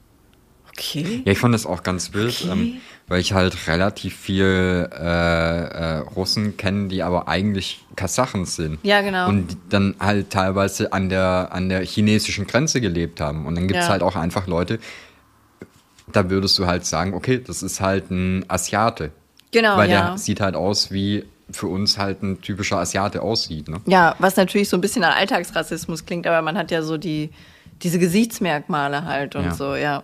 okay. 0.78 1.22
Ja, 1.26 1.32
ich 1.32 1.38
fand 1.40 1.54
das 1.54 1.66
auch 1.66 1.84
ganz 1.84 2.14
wild, 2.14 2.36
Okay. 2.42 2.52
ähm, 2.52 2.74
weil 3.08 3.20
ich 3.20 3.34
halt 3.34 3.68
relativ 3.68 4.16
viel 4.16 4.90
äh, 4.92 4.98
äh, 5.04 5.98
Russen 6.16 6.58
kenne, 6.58 6.88
die 6.88 7.04
aber 7.04 7.28
eigentlich 7.28 7.84
Kasachen 7.96 8.46
sind. 8.46 8.80
Ja, 8.84 9.02
genau. 9.02 9.28
Und 9.30 9.52
die 9.52 9.58
dann 9.70 9.96
halt 10.00 10.30
teilweise 10.30 10.92
an 10.94 11.10
der, 11.10 11.50
an 11.52 11.70
der 11.70 11.84
chinesischen 11.86 12.48
Grenze 12.48 12.82
gelebt 12.82 13.20
haben. 13.22 13.46
Und 13.46 13.56
dann 13.56 13.68
gibt 13.68 13.80
es 13.80 13.86
Ja. 13.88 13.92
halt 13.92 14.04
auch 14.04 14.16
einfach 14.16 14.48
Leute, 14.48 14.80
da 16.12 16.30
würdest 16.30 16.58
du 16.60 16.66
halt 16.66 16.86
sagen, 16.86 17.14
okay, 17.14 17.42
das 17.46 17.64
ist 17.64 17.82
halt 17.82 18.12
ein 18.12 18.46
Asiate. 18.50 19.12
Genau, 19.52 19.78
Weil 19.78 19.90
ja. 19.90 20.10
der 20.10 20.18
sieht 20.18 20.42
halt 20.42 20.56
aus, 20.56 20.92
wie 20.92 21.26
für 21.52 21.68
uns 21.68 21.98
halt 21.98 22.24
ein 22.24 22.42
typischer 22.42 22.78
Asiate 22.80 23.22
aussieht. 23.22 23.68
Ne? 23.70 23.80
Ja, 23.86 24.16
was 24.20 24.36
natürlich 24.36 24.70
so 24.70 24.78
ein 24.78 24.82
bisschen 24.82 25.04
an 25.04 25.14
Alltagsrassismus 25.14 26.06
klingt, 26.06 26.26
aber 26.26 26.42
man 26.42 26.58
hat 26.58 26.72
ja 26.72 26.82
so 26.82 26.98
die, 26.98 27.30
diese 27.84 28.00
Gesichtsmerkmale 28.00 29.06
halt 29.06 29.36
und 29.36 29.46
Ja. 29.46 29.54
so, 29.54 29.76
ja. 29.76 30.04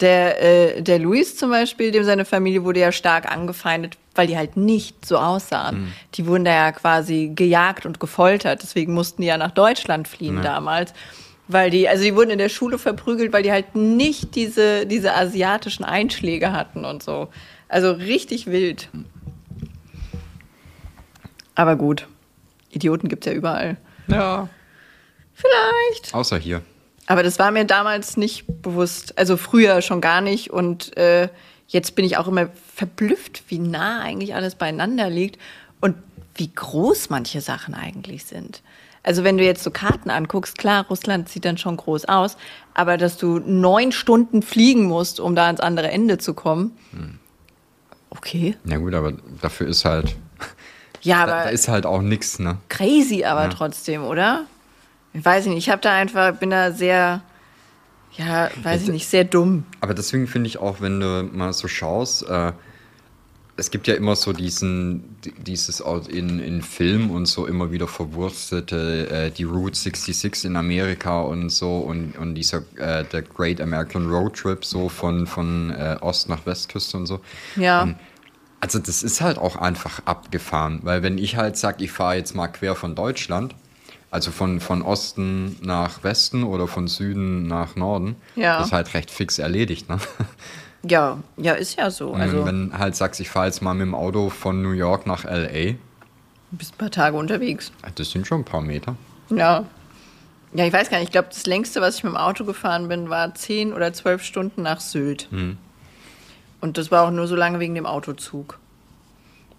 Der, 0.00 0.42
äh, 0.76 0.82
der 0.82 0.98
Luis 0.98 1.36
zum 1.36 1.50
Beispiel, 1.50 1.92
dem 1.92 2.04
seine 2.04 2.24
Familie 2.24 2.64
wurde 2.64 2.80
ja 2.80 2.90
stark 2.90 3.30
angefeindet, 3.30 3.96
weil 4.14 4.26
die 4.26 4.36
halt 4.36 4.56
nicht 4.56 5.06
so 5.06 5.18
aussahen. 5.18 5.92
Die 6.14 6.26
wurden 6.26 6.44
da 6.44 6.52
ja 6.52 6.72
quasi 6.72 7.30
gejagt 7.34 7.86
und 7.86 8.00
gefoltert. 8.00 8.62
Deswegen 8.62 8.92
mussten 8.92 9.22
die 9.22 9.28
ja 9.28 9.36
nach 9.38 9.52
Deutschland 9.52 10.08
fliehen 10.08 10.42
damals. 10.42 10.92
Weil 11.46 11.70
die, 11.70 11.88
also 11.88 12.02
die 12.02 12.16
wurden 12.16 12.30
in 12.30 12.38
der 12.38 12.48
Schule 12.48 12.78
verprügelt, 12.78 13.32
weil 13.32 13.42
die 13.42 13.52
halt 13.52 13.76
nicht 13.76 14.34
diese, 14.34 14.86
diese 14.86 15.14
asiatischen 15.14 15.84
Einschläge 15.84 16.52
hatten 16.52 16.84
und 16.84 17.02
so. 17.02 17.28
Also 17.68 17.92
richtig 17.92 18.46
wild. 18.46 18.88
Aber 21.54 21.76
gut. 21.76 22.08
Idioten 22.70 23.08
gibt's 23.08 23.26
ja 23.26 23.32
überall. 23.32 23.76
Ja. 24.08 24.48
Vielleicht. 25.34 26.14
Außer 26.14 26.38
hier. 26.38 26.62
Aber 27.06 27.22
das 27.22 27.38
war 27.38 27.50
mir 27.50 27.64
damals 27.64 28.16
nicht 28.16 28.44
bewusst. 28.62 29.18
Also 29.18 29.36
früher 29.36 29.82
schon 29.82 30.00
gar 30.00 30.20
nicht. 30.20 30.50
Und 30.50 30.96
äh, 30.96 31.28
jetzt 31.68 31.94
bin 31.94 32.04
ich 32.04 32.16
auch 32.16 32.28
immer 32.28 32.48
verblüfft, 32.74 33.44
wie 33.48 33.58
nah 33.58 34.00
eigentlich 34.00 34.34
alles 34.34 34.54
beieinander 34.54 35.10
liegt 35.10 35.38
und 35.80 35.96
wie 36.34 36.50
groß 36.52 37.10
manche 37.10 37.40
Sachen 37.40 37.74
eigentlich 37.74 38.24
sind. 38.24 38.62
Also 39.02 39.22
wenn 39.22 39.36
du 39.36 39.44
jetzt 39.44 39.62
so 39.62 39.70
Karten 39.70 40.08
anguckst, 40.08 40.56
klar, 40.56 40.86
Russland 40.88 41.28
sieht 41.28 41.44
dann 41.44 41.58
schon 41.58 41.76
groß 41.76 42.06
aus, 42.06 42.38
aber 42.72 42.96
dass 42.96 43.18
du 43.18 43.38
neun 43.38 43.92
Stunden 43.92 44.40
fliegen 44.40 44.84
musst, 44.84 45.20
um 45.20 45.36
da 45.36 45.44
ans 45.46 45.60
andere 45.60 45.90
Ende 45.90 46.16
zu 46.16 46.32
kommen. 46.32 46.72
Okay. 48.08 48.56
Na 48.64 48.78
gut, 48.78 48.94
aber 48.94 49.12
dafür 49.42 49.66
ist 49.66 49.84
halt, 49.84 50.16
Ja, 51.02 51.26
da, 51.26 51.32
aber 51.34 51.44
da 51.44 51.48
ist 51.50 51.68
halt 51.68 51.84
auch 51.84 52.00
nichts, 52.00 52.38
ne? 52.38 52.56
crazy 52.70 53.24
aber 53.24 53.50
trotzdem, 53.50 54.04
oder? 54.04 54.46
Ich 55.14 55.24
weiß 55.24 55.46
nicht, 55.46 55.58
ich 55.58 55.70
habe 55.70 55.80
da 55.80 55.92
einfach, 55.94 56.34
bin 56.36 56.50
da 56.50 56.72
sehr, 56.72 57.22
ja, 58.16 58.50
weiß 58.62 58.82
ich 58.82 58.88
nicht, 58.88 59.06
sehr 59.08 59.24
dumm. 59.24 59.64
Aber 59.80 59.94
deswegen 59.94 60.26
finde 60.26 60.48
ich 60.48 60.58
auch, 60.58 60.80
wenn 60.80 61.00
du 61.00 61.22
mal 61.32 61.52
so 61.52 61.68
schaust, 61.68 62.28
äh, 62.28 62.52
es 63.56 63.70
gibt 63.70 63.86
ja 63.86 63.94
immer 63.94 64.16
so 64.16 64.32
diesen, 64.32 65.20
di- 65.24 65.32
dieses 65.38 65.78
in, 66.08 66.40
in 66.40 66.60
Film 66.62 67.12
und 67.12 67.26
so 67.26 67.46
immer 67.46 67.70
wieder 67.70 67.86
verwurzelte, 67.86 69.08
äh, 69.08 69.30
die 69.30 69.44
Route 69.44 69.78
66 69.78 70.46
in 70.46 70.56
Amerika 70.56 71.20
und 71.20 71.50
so 71.50 71.78
und, 71.78 72.18
und 72.18 72.34
dieser, 72.34 72.62
äh, 72.76 73.04
der 73.04 73.22
Great 73.22 73.60
American 73.60 74.08
Road 74.10 74.34
Trip 74.34 74.64
so 74.64 74.88
von, 74.88 75.28
von 75.28 75.70
äh, 75.70 75.96
Ost 76.00 76.28
nach 76.28 76.44
Westküste 76.46 76.96
und 76.96 77.06
so. 77.06 77.20
Ja. 77.54 77.84
Ähm, 77.84 77.94
also 78.58 78.80
das 78.80 79.04
ist 79.04 79.20
halt 79.20 79.38
auch 79.38 79.54
einfach 79.54 80.00
abgefahren, 80.06 80.80
weil 80.82 81.04
wenn 81.04 81.18
ich 81.18 81.36
halt 81.36 81.56
sage, 81.56 81.84
ich 81.84 81.92
fahre 81.92 82.16
jetzt 82.16 82.34
mal 82.34 82.48
quer 82.48 82.74
von 82.74 82.96
Deutschland, 82.96 83.54
also 84.14 84.30
von, 84.30 84.60
von 84.60 84.80
Osten 84.82 85.56
nach 85.62 86.02
Westen 86.04 86.44
oder 86.44 86.66
von 86.68 86.86
Süden 86.88 87.46
nach 87.46 87.74
Norden, 87.76 88.16
Ja. 88.36 88.58
das 88.58 88.68
ist 88.68 88.72
halt 88.72 88.94
recht 88.94 89.10
fix 89.10 89.38
erledigt, 89.38 89.88
ne? 89.88 89.98
Ja, 90.86 91.16
ja, 91.38 91.54
ist 91.54 91.78
ja 91.78 91.90
so. 91.90 92.10
Und 92.10 92.20
Also, 92.20 92.44
wenn 92.44 92.78
halt 92.78 92.94
sagst, 92.94 93.18
ich 93.18 93.30
fahre 93.30 93.46
jetzt 93.46 93.62
mal 93.62 93.72
mit 93.72 93.86
dem 93.86 93.94
Auto 93.94 94.28
von 94.28 94.60
New 94.62 94.72
York 94.72 95.06
nach 95.06 95.24
LA, 95.24 95.72
du 95.72 95.76
bist 96.50 96.74
ein 96.74 96.78
paar 96.78 96.90
Tage 96.90 97.16
unterwegs. 97.16 97.72
das 97.94 98.10
sind 98.10 98.26
schon 98.26 98.42
ein 98.42 98.44
paar 98.44 98.60
Meter. 98.60 98.94
Ja. 99.30 99.64
Ja, 100.52 100.66
ich 100.66 100.72
weiß 100.74 100.90
gar 100.90 100.98
nicht. 100.98 101.06
Ich 101.08 101.12
glaube, 101.12 101.28
das 101.30 101.46
längste, 101.46 101.80
was 101.80 101.96
ich 101.96 102.04
mit 102.04 102.12
dem 102.12 102.18
Auto 102.18 102.44
gefahren 102.44 102.86
bin, 102.88 103.08
war 103.08 103.34
zehn 103.34 103.72
oder 103.72 103.92
zwölf 103.94 104.22
Stunden 104.22 104.60
nach 104.62 104.78
Sylt. 104.80 105.28
Und 106.60 106.76
das 106.78 106.90
war 106.90 107.06
auch 107.06 107.10
nur 107.10 107.26
so 107.26 107.34
lange 107.34 107.60
wegen 107.60 107.74
dem 107.74 107.86
Autozug. 107.86 108.58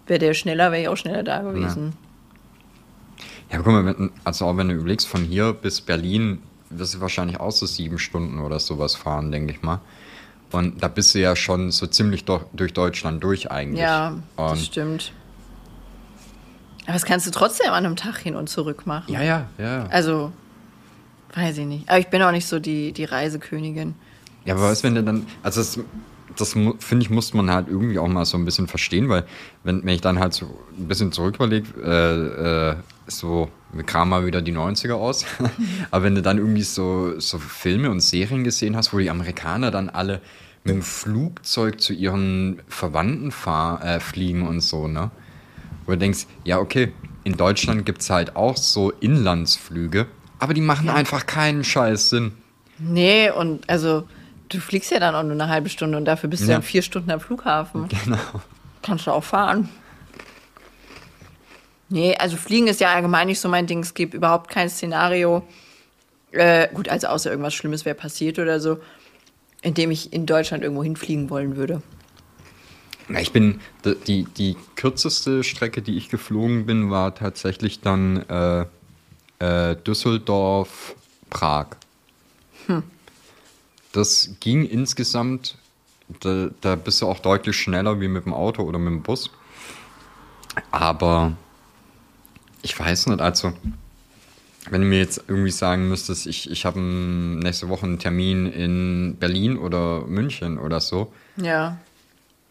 Wäre 0.06 0.20
der 0.20 0.32
schneller, 0.32 0.70
wäre 0.70 0.82
ich 0.82 0.88
auch 0.88 0.96
schneller 0.96 1.24
da 1.24 1.42
gewesen. 1.42 1.92
Ja, 1.92 2.05
aber 3.50 3.62
guck 3.62 3.72
mal, 3.72 3.86
wenn, 3.86 4.10
also 4.24 4.46
auch 4.46 4.56
wenn 4.56 4.68
du 4.68 4.74
überlegst, 4.74 5.06
von 5.06 5.22
hier 5.22 5.52
bis 5.52 5.80
Berlin 5.80 6.40
wirst 6.70 6.94
du 6.94 7.00
wahrscheinlich 7.00 7.38
auch 7.38 7.52
so 7.52 7.66
sieben 7.66 7.98
Stunden 7.98 8.40
oder 8.40 8.58
sowas 8.58 8.94
fahren, 8.94 9.30
denke 9.30 9.52
ich 9.52 9.62
mal. 9.62 9.80
Und 10.52 10.82
da 10.82 10.88
bist 10.88 11.14
du 11.14 11.20
ja 11.20 11.36
schon 11.36 11.70
so 11.70 11.86
ziemlich 11.86 12.24
durch, 12.24 12.72
Deutschland 12.72 13.22
durch 13.22 13.50
eigentlich. 13.50 13.80
Ja, 13.80 14.16
das 14.36 14.52
und, 14.52 14.58
stimmt. 14.58 15.12
Aber 16.84 16.92
das 16.92 17.04
kannst 17.04 17.26
du 17.26 17.30
trotzdem 17.30 17.72
an 17.72 17.84
einem 17.84 17.96
Tag 17.96 18.18
hin 18.18 18.36
und 18.36 18.48
zurück 18.48 18.86
machen. 18.86 19.12
Ja, 19.12 19.22
ja, 19.22 19.46
ja. 19.58 19.86
Also, 19.86 20.32
weiß 21.34 21.58
ich 21.58 21.66
nicht. 21.66 21.88
Aber 21.88 21.98
ich 21.98 22.08
bin 22.08 22.22
auch 22.22 22.30
nicht 22.30 22.46
so 22.46 22.60
die, 22.60 22.92
die 22.92 23.04
Reisekönigin. 23.04 23.94
Ja, 24.44 24.54
aber 24.54 24.70
was, 24.70 24.84
wenn 24.84 24.94
du 24.94 25.02
dann, 25.02 25.26
also 25.42 25.60
das, 25.60 25.80
das 26.36 26.52
finde 26.52 27.02
ich, 27.02 27.10
muss 27.10 27.34
man 27.34 27.50
halt 27.50 27.66
irgendwie 27.68 27.98
auch 27.98 28.06
mal 28.06 28.24
so 28.24 28.38
ein 28.38 28.44
bisschen 28.44 28.68
verstehen, 28.68 29.08
weil 29.08 29.24
wenn, 29.64 29.84
wenn 29.84 29.94
ich 29.94 30.00
dann 30.00 30.20
halt 30.20 30.32
so 30.32 30.46
ein 30.78 30.86
bisschen 30.86 31.10
zurück 31.10 31.34
überlege, 31.36 31.66
äh, 31.82 32.70
äh, 32.70 32.76
so, 33.06 33.48
wir 33.72 33.84
kramen 33.84 34.10
mal 34.10 34.26
wieder 34.26 34.42
die 34.42 34.52
90er 34.52 34.94
aus, 34.94 35.24
aber 35.90 36.04
wenn 36.04 36.14
du 36.14 36.22
dann 36.22 36.38
irgendwie 36.38 36.62
so, 36.62 37.18
so 37.20 37.38
Filme 37.38 37.90
und 37.90 38.00
Serien 38.00 38.44
gesehen 38.44 38.76
hast, 38.76 38.92
wo 38.92 38.98
die 38.98 39.10
Amerikaner 39.10 39.70
dann 39.70 39.88
alle 39.88 40.20
mit 40.64 40.74
dem 40.74 40.82
Flugzeug 40.82 41.80
zu 41.80 41.92
ihren 41.92 42.60
Verwandten 42.68 43.30
fahr, 43.30 43.84
äh, 43.84 44.00
fliegen 44.00 44.46
und 44.46 44.60
so, 44.60 44.88
ne? 44.88 45.10
Wo 45.84 45.92
du 45.92 45.98
denkst, 45.98 46.26
ja, 46.44 46.58
okay, 46.58 46.92
in 47.22 47.36
Deutschland 47.36 47.86
gibt 47.86 48.02
es 48.02 48.10
halt 48.10 48.34
auch 48.34 48.56
so 48.56 48.90
Inlandsflüge, 48.90 50.06
aber 50.40 50.54
die 50.54 50.60
machen 50.60 50.88
einfach 50.88 51.26
keinen 51.26 51.62
Scheiß 51.64 52.10
Sinn. 52.10 52.32
Nee, 52.78 53.30
und 53.30 53.68
also, 53.70 54.06
du 54.48 54.58
fliegst 54.58 54.90
ja 54.90 54.98
dann 55.00 55.14
auch 55.14 55.22
nur 55.22 55.32
eine 55.32 55.48
halbe 55.48 55.68
Stunde 55.68 55.96
und 55.96 56.04
dafür 56.04 56.28
bist 56.28 56.42
du 56.42 56.48
Ja. 56.48 56.54
dann 56.54 56.62
vier 56.62 56.82
Stunden 56.82 57.10
am 57.10 57.20
Flughafen. 57.20 57.88
Genau. 58.04 58.18
Kannst 58.82 59.06
du 59.06 59.10
auch 59.12 59.24
fahren. 59.24 59.68
Nee, 61.88 62.16
also 62.16 62.36
Fliegen 62.36 62.66
ist 62.66 62.80
ja 62.80 62.92
allgemein 62.92 63.28
nicht 63.28 63.40
so 63.40 63.48
mein 63.48 63.66
Ding. 63.66 63.80
Es 63.80 63.94
gibt 63.94 64.14
überhaupt 64.14 64.50
kein 64.50 64.68
Szenario, 64.68 65.42
Äh, 66.32 66.68
gut, 66.74 66.88
also 66.88 67.06
außer 67.06 67.30
irgendwas 67.30 67.54
Schlimmes 67.54 67.84
wäre 67.84 67.94
passiert 67.94 68.38
oder 68.38 68.60
so, 68.60 68.78
in 69.62 69.74
dem 69.74 69.90
ich 69.90 70.12
in 70.12 70.26
Deutschland 70.26 70.62
irgendwo 70.62 70.82
hinfliegen 70.82 71.30
wollen 71.30 71.56
würde. 71.56 71.82
Na, 73.08 73.20
ich 73.20 73.32
bin, 73.32 73.60
die, 74.06 74.24
die 74.24 74.56
kürzeste 74.74 75.44
Strecke, 75.44 75.80
die 75.80 75.96
ich 75.96 76.08
geflogen 76.08 76.66
bin, 76.66 76.90
war 76.90 77.14
tatsächlich 77.14 77.80
dann 77.80 78.24
äh, 78.28 78.66
äh, 79.38 79.76
Düsseldorf, 79.76 80.96
Prag. 81.30 81.68
Das 83.92 84.30
ging 84.40 84.66
insgesamt, 84.66 85.56
da, 86.20 86.50
da 86.60 86.74
bist 86.74 87.00
du 87.00 87.06
auch 87.06 87.20
deutlich 87.20 87.56
schneller 87.56 88.00
wie 88.00 88.08
mit 88.08 88.26
dem 88.26 88.34
Auto 88.34 88.62
oder 88.62 88.78
mit 88.78 88.92
dem 88.92 89.02
Bus. 89.02 89.30
Aber 90.72 91.32
ich 92.66 92.78
weiß 92.78 93.06
nicht, 93.06 93.20
also 93.20 93.52
wenn 94.70 94.80
du 94.80 94.86
mir 94.88 94.98
jetzt 94.98 95.22
irgendwie 95.28 95.52
sagen 95.52 95.88
müsstest, 95.88 96.26
ich, 96.26 96.50
ich 96.50 96.64
habe 96.66 96.80
nächste 96.80 97.68
Woche 97.68 97.86
einen 97.86 98.00
Termin 98.00 98.46
in 98.46 99.16
Berlin 99.20 99.56
oder 99.56 100.00
München 100.06 100.58
oder 100.58 100.80
so, 100.80 101.12
Ja. 101.36 101.78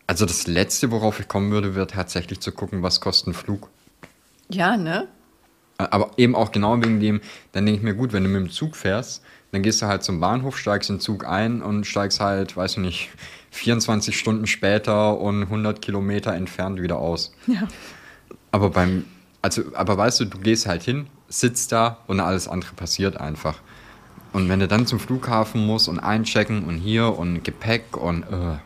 also 0.07 0.25
das 0.25 0.47
Letzte, 0.47 0.91
worauf 0.91 1.19
ich 1.19 1.27
kommen 1.27 1.51
würde, 1.51 1.75
wäre 1.75 1.87
tatsächlich 1.87 2.39
zu 2.39 2.53
gucken, 2.53 2.81
was 2.83 3.01
kostet 3.01 3.27
ein 3.27 3.33
Flug. 3.33 3.69
Ja, 4.49 4.77
ne? 4.77 5.09
Aber 5.77 6.11
eben 6.15 6.35
auch 6.35 6.53
genau 6.53 6.77
wegen 6.77 7.01
dem, 7.01 7.19
dann 7.51 7.65
denke 7.65 7.79
ich 7.79 7.83
mir, 7.83 7.95
gut, 7.95 8.13
wenn 8.13 8.23
du 8.23 8.29
mit 8.29 8.41
dem 8.43 8.49
Zug 8.49 8.77
fährst, 8.77 9.21
dann 9.51 9.61
gehst 9.61 9.81
du 9.81 9.87
halt 9.87 10.03
zum 10.03 10.21
Bahnhof, 10.21 10.57
steigst 10.57 10.89
in 10.89 10.95
den 10.97 11.01
Zug 11.01 11.27
ein 11.27 11.61
und 11.61 11.85
steigst 11.85 12.21
halt, 12.21 12.55
weiß 12.55 12.73
ich 12.73 12.77
nicht, 12.77 13.09
24 13.51 14.17
Stunden 14.17 14.47
später 14.47 15.19
und 15.19 15.43
100 15.43 15.81
Kilometer 15.81 16.33
entfernt 16.33 16.81
wieder 16.81 16.97
aus. 16.99 17.33
Ja. 17.47 17.67
Aber 18.53 18.69
beim, 18.69 19.03
also, 19.45 19.61
aber 19.75 19.95
weißt 19.95 20.21
du, 20.21 20.25
du 20.25 20.39
gehst 20.39 20.65
halt 20.65 20.81
hin, 20.81 21.05
sitzt 21.29 21.71
da 21.71 21.99
und 22.07 22.19
alles 22.19 22.47
andere 22.47 22.73
passiert 22.73 23.17
einfach. 23.17 23.59
Und 24.33 24.49
wenn 24.49 24.59
du 24.59 24.67
dann 24.67 24.87
zum 24.87 24.99
Flughafen 24.99 25.63
musst 25.65 25.87
und 25.87 25.99
einchecken 25.99 26.65
und 26.65 26.77
hier 26.77 27.15
und 27.15 27.43
Gepäck 27.43 27.95
und, 27.95 28.23
äh, 28.23 28.57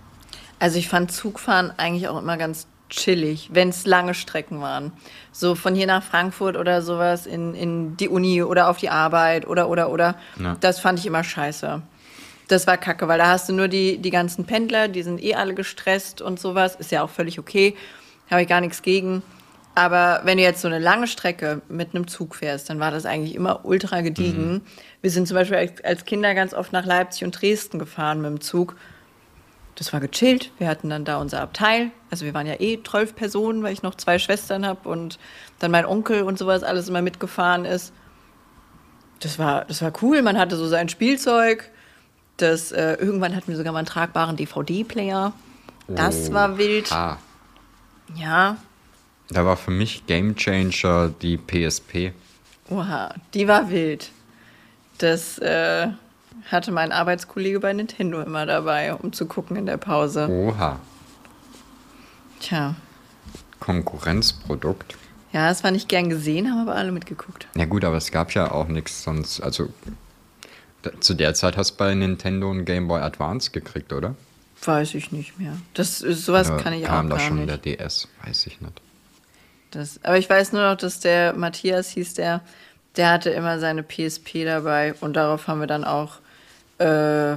Also 0.59 0.79
ich 0.79 0.87
fand 0.87 1.11
Zugfahren 1.11 1.73
eigentlich 1.77 2.07
auch 2.07 2.17
immer 2.17 2.37
ganz 2.37 2.65
chillig, 2.89 3.49
wenn 3.51 3.69
es 3.69 3.85
lange 3.85 4.13
Strecken 4.13 4.61
waren. 4.61 4.93
So 5.33 5.53
von 5.53 5.75
hier 5.75 5.85
nach 5.85 6.01
Frankfurt 6.01 6.55
oder 6.55 6.81
sowas 6.81 7.27
in, 7.27 7.55
in 7.55 7.97
die 7.97 8.07
Uni 8.07 8.41
oder 8.41 8.69
auf 8.69 8.77
die 8.77 8.89
Arbeit 8.89 9.45
oder 9.47 9.67
oder 9.67 9.91
oder. 9.91 10.15
Ja. 10.41 10.55
Das 10.61 10.79
fand 10.79 10.97
ich 10.97 11.05
immer 11.05 11.25
scheiße. 11.25 11.81
Das 12.47 12.67
war 12.67 12.77
kacke, 12.77 13.09
weil 13.09 13.19
da 13.19 13.27
hast 13.27 13.49
du 13.49 13.53
nur 13.53 13.67
die, 13.67 13.97
die 13.97 14.11
ganzen 14.11 14.45
Pendler, 14.45 14.87
die 14.87 15.03
sind 15.03 15.21
eh 15.21 15.35
alle 15.35 15.53
gestresst 15.53 16.21
und 16.21 16.39
sowas. 16.39 16.75
Ist 16.75 16.91
ja 16.91 17.03
auch 17.03 17.09
völlig 17.09 17.37
okay. 17.37 17.75
Habe 18.31 18.43
ich 18.43 18.47
gar 18.47 18.61
nichts 18.61 18.81
gegen. 18.81 19.21
Aber 19.79 20.19
wenn 20.25 20.37
du 20.37 20.43
jetzt 20.43 20.61
so 20.61 20.67
eine 20.67 20.77
lange 20.79 21.07
Strecke 21.07 21.61
mit 21.69 21.95
einem 21.95 22.05
Zug 22.09 22.35
fährst, 22.35 22.69
dann 22.69 22.81
war 22.81 22.91
das 22.91 23.05
eigentlich 23.05 23.33
immer 23.33 23.63
ultra 23.63 24.01
gediegen. 24.01 24.61
Wir 25.01 25.09
sind 25.09 25.25
zum 25.25 25.35
Beispiel 25.35 25.55
als, 25.55 25.81
als 25.85 26.03
Kinder 26.03 26.35
ganz 26.35 26.53
oft 26.53 26.73
nach 26.73 26.85
Leipzig 26.85 27.23
und 27.23 27.31
Dresden 27.41 27.79
gefahren 27.79 28.19
mit 28.21 28.29
dem 28.29 28.41
Zug. 28.41 28.75
Das 29.75 29.93
war 29.93 30.01
gechillt. 30.01 30.51
Wir 30.57 30.67
hatten 30.67 30.89
dann 30.89 31.05
da 31.05 31.15
unser 31.15 31.39
Abteil. 31.39 31.91
Also 32.11 32.25
wir 32.25 32.33
waren 32.33 32.45
ja 32.45 32.59
eh 32.59 32.77
zwölf 32.83 33.15
Personen, 33.15 33.63
weil 33.63 33.71
ich 33.71 33.81
noch 33.81 33.95
zwei 33.95 34.19
Schwestern 34.19 34.65
habe 34.65 34.89
und 34.89 35.17
dann 35.59 35.71
mein 35.71 35.85
Onkel 35.85 36.23
und 36.23 36.37
sowas 36.37 36.63
alles 36.63 36.89
immer 36.89 37.01
mitgefahren 37.01 37.63
ist. 37.63 37.93
Das 39.21 39.39
war, 39.39 39.63
das 39.63 39.81
war 39.81 39.93
cool. 40.01 40.21
Man 40.21 40.37
hatte 40.37 40.57
so 40.57 40.67
sein 40.67 40.89
Spielzeug. 40.89 41.71
Das, 42.35 42.73
äh, 42.73 42.95
irgendwann 42.95 43.33
hatten 43.33 43.47
wir 43.47 43.55
sogar 43.55 43.71
mal 43.71 43.79
einen 43.79 43.87
tragbaren 43.87 44.35
DVD-Player. 44.35 45.31
Das 45.87 46.29
Oh, 46.29 46.33
war 46.33 46.57
wild. 46.57 46.91
Ah, 46.91 47.17
Ja, 48.15 48.57
da 49.29 49.45
war 49.45 49.57
für 49.57 49.71
mich 49.71 50.05
Game 50.07 50.35
Changer 50.35 51.09
die 51.21 51.37
PSP. 51.37 52.11
oha, 52.69 53.13
die 53.33 53.47
war 53.47 53.69
wild. 53.69 54.11
Das 54.97 55.37
äh, 55.39 55.87
hatte 56.51 56.71
mein 56.71 56.91
Arbeitskollege 56.91 57.59
bei 57.59 57.71
Nintendo 57.73 58.21
immer 58.21 58.45
dabei, 58.45 58.93
um 58.93 59.13
zu 59.13 59.25
gucken 59.27 59.55
in 59.55 59.65
der 59.65 59.77
Pause. 59.77 60.27
Oha, 60.29 60.79
Tja, 62.39 62.75
Konkurrenzprodukt. 63.59 64.97
ja, 65.33 65.49
es 65.49 65.63
war 65.63 65.71
nicht 65.71 65.89
gern 65.89 66.09
gesehen, 66.09 66.49
haben 66.49 66.59
aber 66.61 66.75
alle 66.75 66.91
mitgeguckt. 66.91 67.47
Ja 67.55 67.65
gut, 67.65 67.83
aber 67.83 67.97
es 67.97 68.11
gab 68.11 68.33
ja 68.33 68.51
auch 68.51 68.67
nichts 68.67 69.03
sonst. 69.03 69.41
Also 69.41 69.69
da, 70.81 70.91
zu 71.01 71.13
der 71.13 71.33
Zeit 71.33 71.57
hast 71.57 71.71
du 71.71 71.77
bei 71.77 71.93
Nintendo 71.93 72.49
einen 72.49 72.65
Game 72.65 72.87
Boy 72.87 73.01
Advance 73.01 73.51
gekriegt, 73.51 73.91
oder? 73.93 74.15
Weiß 74.63 74.93
ich 74.95 75.11
nicht 75.11 75.39
mehr. 75.39 75.53
Das 75.73 76.01
ist, 76.01 76.25
sowas 76.25 76.49
Oder 76.49 76.61
kann 76.61 76.73
ich 76.73 76.83
kam 76.83 77.05
auch 77.07 77.09
da 77.11 77.17
gar 77.17 77.27
schon 77.27 77.45
nicht. 77.45 77.49
der 77.49 77.57
DS? 77.57 78.07
Weiß 78.25 78.47
ich 78.47 78.59
nicht. 78.61 78.81
Das, 79.71 79.99
aber 80.03 80.17
ich 80.17 80.29
weiß 80.29 80.53
nur 80.53 80.63
noch, 80.63 80.77
dass 80.77 80.99
der 80.99 81.33
Matthias 81.33 81.89
hieß 81.89 82.15
der, 82.15 82.41
der 82.95 83.11
hatte 83.11 83.29
immer 83.29 83.59
seine 83.59 83.83
PSP 83.83 84.45
dabei 84.45 84.95
und 85.01 85.13
darauf 85.13 85.47
haben 85.47 85.59
wir 85.59 85.67
dann 85.67 85.83
auch 85.83 86.19
äh, 86.79 87.33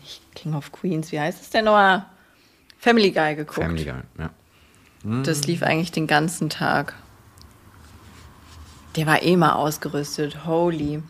nicht 0.00 0.22
King 0.34 0.54
of 0.54 0.70
Queens, 0.72 1.10
wie 1.10 1.20
heißt 1.20 1.42
es 1.42 1.50
denn 1.50 1.64
nochmal? 1.64 2.06
Family 2.78 3.10
Guy 3.10 3.34
geguckt. 3.34 3.60
Family 3.66 3.84
Guy, 3.84 3.94
ja. 4.18 4.30
Das 5.22 5.46
lief 5.46 5.62
eigentlich 5.62 5.92
den 5.92 6.06
ganzen 6.06 6.50
Tag. 6.50 6.94
Der 8.96 9.06
war 9.06 9.22
eh 9.22 9.36
mal 9.36 9.52
ausgerüstet. 9.52 10.44
Holy. 10.44 11.02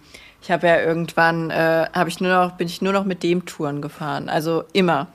Ich 0.43 0.51
habe 0.51 0.66
ja 0.66 0.81
irgendwann, 0.81 1.51
äh, 1.51 1.86
habe 1.93 2.09
ich 2.09 2.20
nur 2.20 2.32
noch, 2.32 2.53
bin 2.53 2.69
ich 2.69 2.82
nur 2.82 2.93
noch 2.93 3.05
mit 3.05 3.23
dem 3.23 3.47
Touren 3.47 3.81
gefahren. 3.81 4.28
Also 4.28 4.65
immer. 4.73 5.09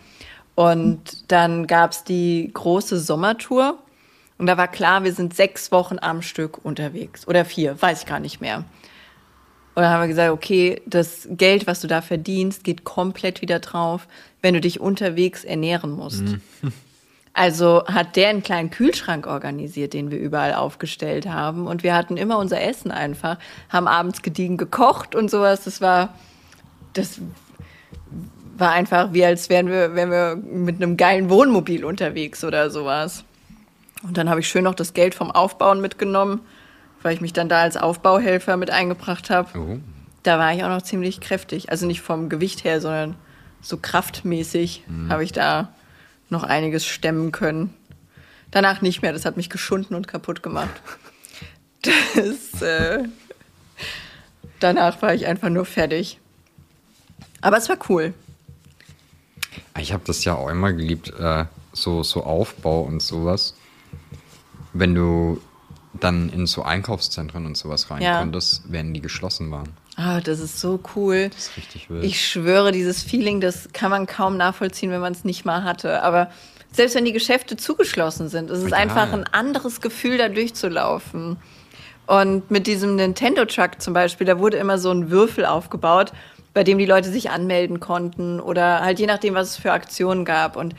Und 0.56 1.32
dann 1.32 1.68
gab 1.68 1.92
es 1.92 2.04
die 2.04 2.50
große 2.54 3.00
Sommertour. 3.00 3.78
Und 4.44 4.48
da 4.48 4.58
war 4.58 4.68
klar, 4.68 5.06
wir 5.06 5.14
sind 5.14 5.34
sechs 5.34 5.72
Wochen 5.72 6.00
am 6.02 6.22
Stück 6.22 6.66
unterwegs. 6.66 7.26
Oder 7.30 7.46
vier, 7.46 7.82
weiß 7.82 8.02
ich 8.02 8.06
gar 8.06 8.20
nicht 8.20 8.42
mehr. 8.42 8.58
Und 8.58 9.84
dann 9.84 9.90
haben 9.90 10.02
wir 10.02 10.10
gesagt, 10.10 10.32
okay, 10.32 10.82
das 10.86 11.30
Geld, 11.32 11.66
was 11.66 11.80
du 11.80 11.88
da 11.88 12.02
verdienst, 12.02 12.66
geht 12.66 12.84
komplett 12.84 13.42
wieder 13.42 13.60
drauf, 13.60 14.06
wenn 14.42 14.54
du 14.54 14.60
dich 14.60 14.82
unterwegs 14.82 15.46
ernähren 15.46 15.92
musst. 15.92 16.26
Also 17.36 17.84
hat 17.88 18.16
der 18.16 18.30
einen 18.30 18.44
kleinen 18.44 18.70
Kühlschrank 18.70 19.26
organisiert, 19.26 19.94
den 19.94 20.12
wir 20.12 20.20
überall 20.20 20.54
aufgestellt 20.54 21.26
haben. 21.28 21.66
Und 21.66 21.82
wir 21.82 21.96
hatten 21.96 22.16
immer 22.16 22.38
unser 22.38 22.62
Essen 22.62 22.92
einfach, 22.92 23.40
haben 23.70 23.88
abends 23.88 24.22
gediegen 24.22 24.58
gekocht 24.58 25.16
und 25.16 25.32
sowas. 25.32 25.64
Das 25.64 25.82
war, 25.82 26.14
das 26.94 27.22
war 28.56 28.72
einfach 28.72 29.14
wie 29.14 29.26
als 29.26 29.50
wären 29.50 29.68
wir, 29.68 29.96
wären 29.96 30.12
wir 30.12 30.36
mit 30.36 30.76
einem 30.76 30.96
geilen 30.96 31.32
Wohnmobil 31.32 31.86
unterwegs 31.86 32.44
oder 32.44 32.70
sowas. 32.70 33.26
Und 34.04 34.18
dann 34.18 34.30
habe 34.30 34.42
ich 34.42 34.48
schön 34.48 34.66
noch 34.66 34.76
das 34.76 34.94
Geld 34.94 35.16
vom 35.16 35.32
Aufbauen 35.32 35.82
mitgenommen, 35.82 36.42
weil 37.02 37.14
ich 37.14 37.22
mich 37.22 37.34
dann 37.34 37.50
da 37.50 37.62
als 37.62 37.78
Aufbauhelfer 37.78 38.58
mit 38.58 38.70
eingebracht 38.70 39.30
habe. 39.30 39.58
Oh. 39.58 39.80
Da 40.24 40.40
war 40.40 40.54
ich 40.54 40.64
auch 40.64 40.70
noch 40.70 40.82
ziemlich 40.82 41.20
kräftig. 41.20 41.70
Also 41.70 41.86
nicht 41.86 42.02
vom 42.02 42.30
Gewicht 42.30 42.64
her, 42.64 42.80
sondern 42.80 43.16
so 43.62 43.78
kraftmäßig 43.78 44.84
habe 45.10 45.24
ich 45.24 45.32
da 45.32 45.70
noch 46.30 46.44
einiges 46.44 46.86
stemmen 46.86 47.32
können. 47.32 47.74
Danach 48.52 48.82
nicht 48.82 49.02
mehr. 49.02 49.14
Das 49.14 49.26
hat 49.26 49.38
mich 49.38 49.50
geschunden 49.50 49.96
und 49.96 50.08
kaputt 50.08 50.44
gemacht. 50.44 50.70
Das, 52.16 52.62
äh, 52.62 53.04
danach 54.62 55.02
war 55.02 55.14
ich 55.14 55.26
einfach 55.26 55.50
nur 55.50 55.66
fertig. 55.66 56.18
Aber 57.42 57.58
es 57.58 57.68
war 57.68 57.76
cool. 57.90 58.14
Ich 59.78 59.92
habe 59.92 60.04
das 60.06 60.24
ja 60.24 60.36
auch 60.36 60.48
immer 60.48 60.72
geliebt, 60.72 61.12
äh, 61.20 61.44
so, 61.74 62.02
so 62.04 62.24
Aufbau 62.24 62.84
und 62.84 63.02
sowas. 63.02 63.54
Wenn 64.74 64.96
du 64.96 65.40
dann 66.00 66.30
in 66.30 66.48
so 66.48 66.64
Einkaufszentren 66.64 67.46
und 67.46 67.56
sowas 67.56 67.92
rein 67.92 68.02
Ja. 68.02 68.20
konntest, 68.20 68.64
wenn 68.68 68.94
die 68.94 69.02
geschlossen 69.02 69.52
waren. 69.52 69.70
Ah, 69.96 70.20
das 70.22 70.40
ist 70.40 70.60
so 70.60 70.80
cool. 70.96 71.30
Das 71.30 71.50
ist 71.50 71.58
richtig 71.58 71.90
wild. 71.90 72.04
Ich 72.04 72.28
schwöre, 72.28 72.72
dieses 72.72 73.04
Feeling, 73.04 73.40
das 73.42 73.70
kann 73.74 73.92
man 73.92 74.08
kaum 74.08 74.36
nachvollziehen, 74.38 74.90
wenn 74.90 75.02
man 75.02 75.14
es 75.14 75.24
nicht 75.24 75.46
mal 75.46 75.64
hatte. 75.64 76.02
Aber 76.02 76.32
selbst 76.72 76.96
wenn 76.96 77.06
die 77.06 77.12
Geschäfte 77.14 77.56
zugeschlossen 77.58 78.28
sind, 78.30 78.50
ist 78.50 78.60
es 78.64 78.72
Ja. 78.72 78.78
einfach 78.78 79.14
ein 79.14 79.26
anderes 79.26 79.82
Gefühl, 79.82 80.18
da 80.18 80.30
durchzulaufen. 80.30 81.38
Und 82.08 82.50
mit 82.50 82.66
diesem 82.66 82.96
Nintendo 82.96 83.46
Truck 83.46 83.80
zum 83.82 83.94
Beispiel, 83.94 84.26
da 84.26 84.40
wurde 84.40 84.58
immer 84.58 84.80
so 84.80 84.90
ein 84.92 85.12
Würfel 85.12 85.46
aufgebaut, 85.46 86.12
bei 86.56 86.64
dem 86.64 86.78
die 86.80 86.86
Leute 86.86 87.10
sich 87.12 87.30
anmelden 87.30 87.80
konnten 87.80 88.40
oder 88.40 88.82
halt 88.82 89.00
je 89.00 89.06
nachdem, 89.06 89.36
was 89.36 89.52
es 89.52 89.58
für 89.58 89.72
Aktionen 89.72 90.26
gab. 90.26 90.56
Und 90.56 90.76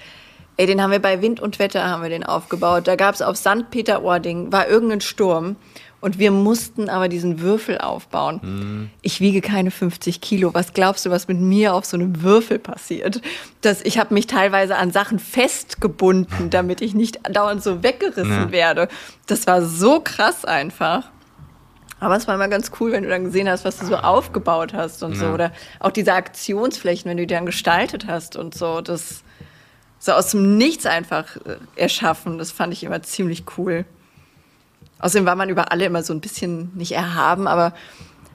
ey, 0.57 0.67
den 0.67 0.81
haben 0.83 0.91
wir 0.91 1.01
bei 1.01 1.21
Wind 1.23 1.41
und 1.41 1.59
Wetter 1.59 1.85
haben 1.89 2.03
wir 2.03 2.11
den 2.11 2.25
aufgebaut. 2.25 2.87
Da 2.87 2.97
gab 2.97 3.15
es 3.15 3.23
auf 3.23 3.37
St. 3.37 3.71
Peter-Ording, 3.71 4.53
war 4.53 4.69
irgendein 4.69 5.01
Sturm. 5.01 5.57
Und 6.01 6.19
wir 6.19 6.31
mussten 6.33 6.91
aber 6.91 7.09
diesen 7.09 7.41
Würfel 7.41 7.79
aufbauen. 7.79 8.91
Ich 9.01 9.23
wiege 9.23 9.41
keine 9.41 9.71
50 9.71 10.21
Kilo. 10.21 10.53
Was 10.53 10.75
glaubst 10.75 11.07
du, 11.07 11.11
was 11.11 11.29
mit 11.29 11.41
mir 11.41 11.73
auf 11.73 11.87
so 11.87 11.97
einem 11.97 12.21
Würfel 12.23 12.59
passiert? 12.59 13.23
Das, 13.63 13.81
ich 13.81 13.97
habe 13.97 14.13
mich 14.13 14.27
teilweise 14.27 14.77
an 14.77 14.91
Sachen 14.91 15.19
festgebunden, 15.19 16.51
damit 16.51 16.83
ich 16.83 16.95
nicht 16.95 17.21
dauernd 17.35 17.63
so 17.63 17.83
weggerissen 17.83 18.31
Ja. 18.31 18.53
werde. 18.53 18.89
Das 19.27 19.47
war 19.47 19.63
so 19.63 20.01
krass 20.01 20.45
einfach. 20.45 21.09
Aber 22.01 22.17
es 22.17 22.29
war 22.29 22.35
immer 22.35 22.49
ganz 22.49 22.71
cool, 22.81 22.93
wenn 22.93 23.05
du 23.05 23.09
dann 23.09 23.25
gesehen 23.25 23.49
hast, 23.49 23.65
was 23.65 23.79
du 23.79 23.87
so 23.87 23.97
aufgebaut 23.97 24.75
hast 24.75 25.03
und 25.03 25.15
so. 25.17 25.25
Ja. 25.25 25.33
Oder 25.35 25.53
auch 25.81 25.91
diese 25.91 26.13
Aktionsflächen, 26.13 27.09
wenn 27.11 27.17
du 27.17 27.27
die 27.27 27.35
dann 27.35 27.47
gestaltet 27.47 28.07
hast 28.07 28.37
und 28.37 28.55
so. 28.55 28.83
Das 28.83 29.23
so 30.05 30.13
aus 30.13 30.33
dem 30.33 30.59
Nichts 30.59 30.85
einfach 30.85 31.37
äh, 31.47 31.57
erschaffen. 31.77 32.37
Das 32.37 32.53
fand 32.53 32.75
ich 32.75 32.85
immer 32.85 33.03
ziemlich 33.03 33.45
cool. 33.57 33.87
Außerdem 34.99 35.25
war 35.25 35.35
man 35.35 35.49
über 35.49 35.73
alle 35.73 35.87
immer 35.87 36.03
so 36.03 36.13
ein 36.13 36.21
bisschen 36.21 36.71
nicht 36.75 36.93
erhaben, 36.93 37.47
aber 37.49 37.73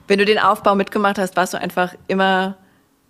wenn 0.08 0.18
du 0.18 0.24
den 0.24 0.38
Aufbau 0.40 0.74
mitgemacht 0.74 1.16
hast, 1.18 1.36
warst 1.36 1.54
du 1.54 1.60
einfach 1.60 1.94
immer 2.08 2.56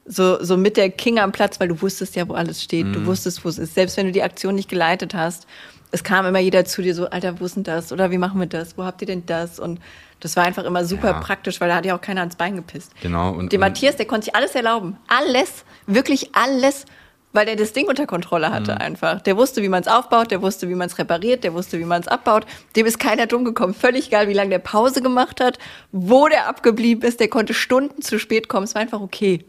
so, 0.04 0.42
so 0.44 0.58
mit 0.58 0.76
der 0.76 0.90
King 0.90 1.18
am 1.18 1.32
Platz, 1.32 1.58
weil 1.58 1.68
du 1.68 1.80
wusstest 1.80 2.16
ja, 2.16 2.28
wo 2.28 2.34
alles 2.34 2.62
steht. 2.62 2.86
Mhm. 2.86 2.92
Du 2.92 3.06
wusstest, 3.06 3.44
wo 3.44 3.48
es 3.48 3.56
ist. 3.58 3.74
Selbst 3.74 3.96
wenn 3.96 4.06
du 4.06 4.12
die 4.12 4.22
Aktion 4.22 4.54
nicht 4.54 4.68
geleitet 4.68 5.14
hast, 5.14 5.46
es 5.92 6.04
kam 6.04 6.26
immer 6.26 6.38
jeder 6.38 6.64
zu 6.66 6.82
dir 6.82 6.94
so, 6.94 7.08
Alter, 7.08 7.40
wo 7.40 7.46
ist 7.46 7.56
denn 7.56 7.64
das? 7.64 7.92
Oder 7.92 8.10
wie 8.10 8.18
machen 8.18 8.38
wir 8.38 8.46
das? 8.46 8.76
Wo 8.76 8.84
habt 8.84 9.00
ihr 9.00 9.06
denn 9.06 9.24
das? 9.24 9.58
Und 9.58 9.80
das 10.20 10.36
war 10.36 10.44
einfach 10.44 10.64
immer 10.64 10.84
super 10.84 11.12
Ja. 11.12 11.20
praktisch, 11.20 11.60
weil 11.60 11.68
da 11.70 11.76
hat 11.76 11.86
ja 11.86 11.96
auch 11.96 12.00
keiner 12.00 12.20
ans 12.20 12.36
Bein 12.36 12.56
gepisst. 12.56 12.92
Genau. 13.00 13.30
Und, 13.32 13.52
Der 13.52 13.58
Matthias, 13.58 13.96
der 13.96 14.06
konnte 14.06 14.26
sich 14.26 14.34
alles 14.34 14.54
erlauben. 14.54 14.98
Alles, 15.08 15.64
wirklich 15.86 16.34
alles, 16.34 16.84
weil 17.32 17.46
der 17.46 17.56
das 17.56 17.72
Ding 17.72 17.86
unter 17.88 18.06
Kontrolle 18.06 18.50
hatte 18.50 18.72
Mhm. 18.72 18.78
einfach. 18.78 19.20
Der 19.22 19.36
wusste, 19.36 19.62
wie 19.62 19.68
man 19.68 19.82
es 19.82 19.88
aufbaut, 19.88 20.30
der 20.30 20.42
wusste, 20.42 20.68
wie 20.68 20.74
man 20.74 20.88
es 20.88 20.98
repariert, 20.98 21.44
der 21.44 21.54
wusste, 21.54 21.78
wie 21.78 21.84
man 21.84 22.00
es 22.00 22.08
abbaut. 22.08 22.44
Dem 22.76 22.86
ist 22.86 22.98
keiner 22.98 23.26
dumm 23.26 23.44
gekommen. 23.44 23.72
Völlig 23.74 24.08
egal, 24.08 24.26
wie 24.28 24.32
lange 24.32 24.50
der 24.50 24.58
Pause 24.58 25.00
gemacht 25.02 25.40
hat, 25.40 25.58
wo 25.92 26.26
der 26.28 26.48
abgeblieben 26.48 27.02
ist. 27.08 27.20
Der 27.20 27.28
konnte 27.28 27.54
Stunden 27.54 28.02
zu 28.02 28.18
spät 28.18 28.48
kommen. 28.48 28.64
Es 28.64 28.74
war 28.74 28.82
einfach 28.82 29.00
okay. 29.00 29.44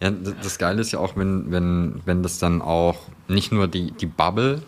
Ja, 0.00 0.10
d- 0.10 0.32
das 0.42 0.58
Geile 0.58 0.80
ist 0.80 0.92
ja 0.92 0.98
auch, 1.00 1.16
wenn, 1.16 1.50
wenn, 1.50 2.00
wenn 2.04 2.22
das 2.22 2.38
dann 2.38 2.62
auch 2.62 2.96
nicht 3.28 3.50
nur 3.52 3.66
die, 3.68 3.90
die 3.92 4.06
Bubble 4.06 4.62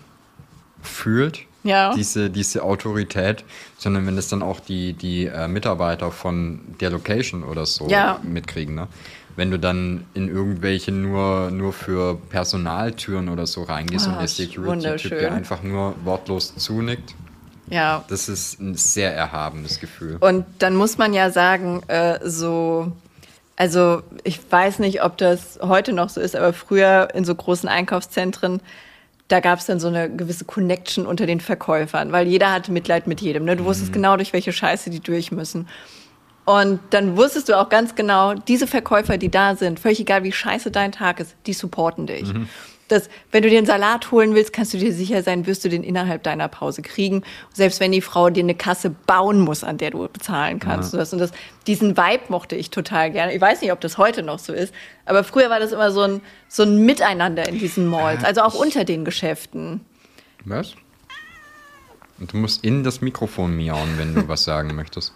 fühlt, 0.82 1.40
Ja. 1.62 1.94
diese, 1.94 2.28
diese 2.31 2.62
Autorität, 2.62 3.44
sondern 3.78 4.06
wenn 4.06 4.16
das 4.16 4.28
dann 4.28 4.43
auch 4.43 4.61
die, 4.61 4.93
die 4.93 5.27
äh, 5.27 5.48
Mitarbeiter 5.48 6.11
von 6.11 6.61
der 6.81 6.90
Location 6.90 7.43
oder 7.43 7.65
so 7.65 7.89
Ja. 7.89 8.19
mitkriegen. 8.23 8.74
Ne? 8.74 8.89
Wenn 9.36 9.51
du 9.51 9.59
dann 9.59 10.05
in 10.15 10.28
irgendwelche 10.28 10.93
nur, 10.93 11.51
nur 11.51 11.73
für 11.73 12.16
Personaltüren 12.31 13.28
oder 13.28 13.47
so 13.47 13.62
reingehst 13.65 14.06
Ah, 14.06 14.11
und 14.12 14.16
der 14.19 14.24
ist 14.27 14.36
Security-Typ 14.36 15.19
dir 15.19 15.32
einfach 15.32 15.62
nur 15.62 15.94
wortlos 16.05 16.55
zunickt, 16.56 17.15
Ja. 17.69 18.05
das 18.09 18.28
ist 18.28 18.61
ein 18.61 18.74
sehr 18.77 19.12
erhabenes 19.15 19.81
Gefühl. 19.81 20.16
Und 20.20 20.44
dann 20.61 20.77
muss 20.77 20.98
man 20.98 21.12
ja 21.15 21.31
sagen, 21.31 21.82
äh, 21.89 22.19
so, 22.23 22.93
also 23.56 24.02
ich 24.23 24.40
weiß 24.51 24.78
nicht, 24.78 25.02
ob 25.02 25.16
das 25.19 25.59
heute 25.62 25.93
noch 25.93 26.11
so 26.11 26.20
ist, 26.20 26.36
aber 26.36 26.52
früher 26.52 27.09
in 27.15 27.24
so 27.24 27.35
großen 27.35 27.69
Einkaufszentren, 27.69 28.61
da 29.28 29.40
gab 29.40 29.59
es 29.59 29.66
dann 29.66 29.81
so 29.81 29.89
eine 29.89 30.15
gewisse 30.15 30.44
Connection 30.44 31.06
unter 31.06 31.27
den 31.27 31.40
Verkäufern, 31.40 32.12
weil 32.12 32.28
jeder 32.28 32.52
hatte 32.52 32.70
Mitleid 32.70 33.06
mit 33.06 33.20
jedem. 33.20 33.47
Ne? 33.47 33.56
Du 33.56 33.65
wusstest 33.65 33.93
genau, 33.93 34.16
durch 34.16 34.32
welche 34.32 34.52
Scheiße 34.52 34.90
die 34.90 35.01
durch 35.01 35.32
müssen. 35.32 35.66
Und 36.45 36.81
dann 36.91 37.16
wusstest 37.16 37.49
du 37.49 37.59
auch 37.59 37.69
ganz 37.69 37.95
genau, 37.95 38.35
diese 38.35 38.66
Verkäufer, 38.66 39.16
die 39.16 39.31
da 39.31 39.57
sind, 39.57 39.81
völlig 39.81 40.01
egal, 40.01 40.25
wie 40.25 40.33
scheiße 40.33 40.71
dein 40.71 40.93
Tag 40.93 41.21
ist, 41.21 41.35
die 41.47 41.55
supporten 41.55 42.07
dich. 42.07 42.29
Das, 42.89 43.09
wenn 43.33 43.43
du 43.43 43.49
dir 43.49 43.57
einen 43.57 43.66
Salat 43.66 44.11
holen 44.11 44.35
willst, 44.35 44.53
kannst 44.53 44.75
du 44.75 44.79
dir 44.79 44.93
sicher 44.93 45.23
sein, 45.23 45.47
wirst 45.47 45.65
du 45.65 45.71
den 45.71 45.83
innerhalb 45.83 46.23
deiner 46.23 46.49
Pause 46.49 46.83
kriegen. 46.83 47.23
Selbst 47.55 47.81
wenn 47.81 47.93
die 47.93 48.03
Frau 48.03 48.29
dir 48.29 48.43
eine 48.43 48.55
Kasse 48.55 48.91
bauen 48.91 49.41
muss, 49.41 49.65
an 49.65 49.79
der 49.79 49.91
du 49.91 50.07
bezahlen 50.07 50.61
kannst. 50.61 50.93
Und 50.93 50.99
das, 50.99 51.12
und 51.15 51.19
das, 51.19 51.31
diesen 51.66 51.97
Vibe 51.97 52.25
mochte 52.29 52.57
ich 52.57 52.69
total 52.69 53.11
gerne. 53.11 53.35
Ich 53.35 53.41
weiß 53.41 53.62
nicht, 53.62 53.73
ob 53.73 53.81
das 53.81 53.97
heute 53.97 54.23
noch 54.23 54.39
so 54.39 54.53
ist, 54.53 54.75
aber 55.07 55.25
früher 55.25 55.49
war 55.49 55.61
das 55.61 55.73
immer 55.73 55.93
so 55.93 56.03
ein, 56.03 56.21
so 56.47 56.62
ein 56.62 56.85
Miteinander 56.85 57.49
in 57.49 57.59
diesen 57.59 57.87
Malls, 57.87 58.23
also 58.23 58.43
auch 58.43 58.55
unter 58.55 58.85
den 58.85 59.07
Geschäften. 59.07 59.81
Was? 60.45 60.75
Du 62.26 62.36
musst 62.36 62.64
in 62.64 62.84
das 62.84 63.01
Mikrofon 63.01 63.56
miauen, 63.56 63.98
wenn 63.98 64.14
du 64.14 64.28
was 64.28 64.44
sagen 64.44 64.74
möchtest. 64.76 65.12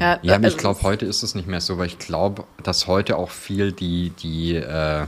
Ja, 0.00 0.18
Ja, 0.22 0.34
aber 0.34 0.44
also 0.44 0.56
ich 0.56 0.58
glaube, 0.58 0.82
heute 0.82 1.06
ist 1.06 1.22
es 1.22 1.34
nicht 1.34 1.48
mehr 1.48 1.60
so, 1.60 1.78
weil 1.78 1.86
ich 1.86 1.98
glaube, 1.98 2.44
dass 2.62 2.86
heute 2.86 3.16
auch 3.16 3.30
viel 3.30 3.72
die, 3.72 4.10
die, 4.10 4.56
äh, 4.56 5.06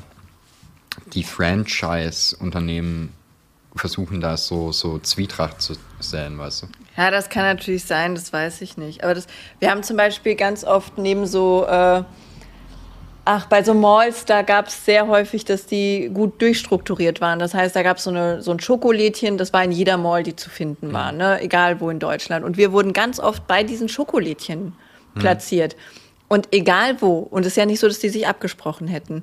die 1.12 1.24
Franchise-Unternehmen 1.24 3.12
versuchen, 3.76 4.20
da 4.20 4.36
so, 4.36 4.72
so 4.72 4.98
Zwietracht 4.98 5.60
zu 5.60 5.74
säen, 5.98 6.38
weißt 6.38 6.62
du? 6.62 6.66
Ja, 6.96 7.10
das 7.10 7.28
kann 7.28 7.42
natürlich 7.42 7.84
sein, 7.84 8.14
das 8.14 8.32
weiß 8.32 8.60
ich 8.60 8.76
nicht. 8.76 9.02
Aber 9.02 9.14
das, 9.14 9.26
wir 9.58 9.70
haben 9.70 9.82
zum 9.82 9.96
Beispiel 9.96 10.36
ganz 10.36 10.64
oft 10.64 10.96
neben 10.98 11.26
so, 11.26 11.66
äh, 11.66 12.04
ach, 13.24 13.46
bei 13.46 13.62
so 13.62 13.74
Malls, 13.74 14.24
da 14.24 14.42
gab 14.42 14.68
es 14.68 14.84
sehr 14.84 15.06
häufig, 15.06 15.44
dass 15.44 15.66
die 15.66 16.10
gut 16.12 16.40
durchstrukturiert 16.40 17.20
waren. 17.20 17.38
Das 17.38 17.54
heißt, 17.54 17.74
da 17.74 17.82
gab 17.82 17.98
so 17.98 18.14
es 18.14 18.44
so 18.44 18.50
ein 18.50 18.60
Schokolädchen, 18.60 19.38
das 19.38 19.52
war 19.52 19.64
in 19.64 19.72
jeder 19.72 19.96
Mall, 19.96 20.22
die 20.22 20.36
zu 20.36 20.50
finden 20.50 20.92
war, 20.92 21.12
ne? 21.12 21.40
egal 21.40 21.80
wo 21.80 21.90
in 21.90 21.98
Deutschland. 21.98 22.44
Und 22.44 22.56
wir 22.56 22.72
wurden 22.72 22.92
ganz 22.92 23.18
oft 23.20 23.46
bei 23.46 23.62
diesen 23.62 23.88
Schokolädchen 23.88 24.74
platziert. 25.14 25.76
Und 26.28 26.48
egal 26.52 27.00
wo, 27.00 27.18
und 27.18 27.42
es 27.42 27.48
ist 27.48 27.56
ja 27.56 27.66
nicht 27.66 27.80
so, 27.80 27.86
dass 27.86 27.98
die 27.98 28.08
sich 28.08 28.26
abgesprochen 28.26 28.88
hätten. 28.88 29.22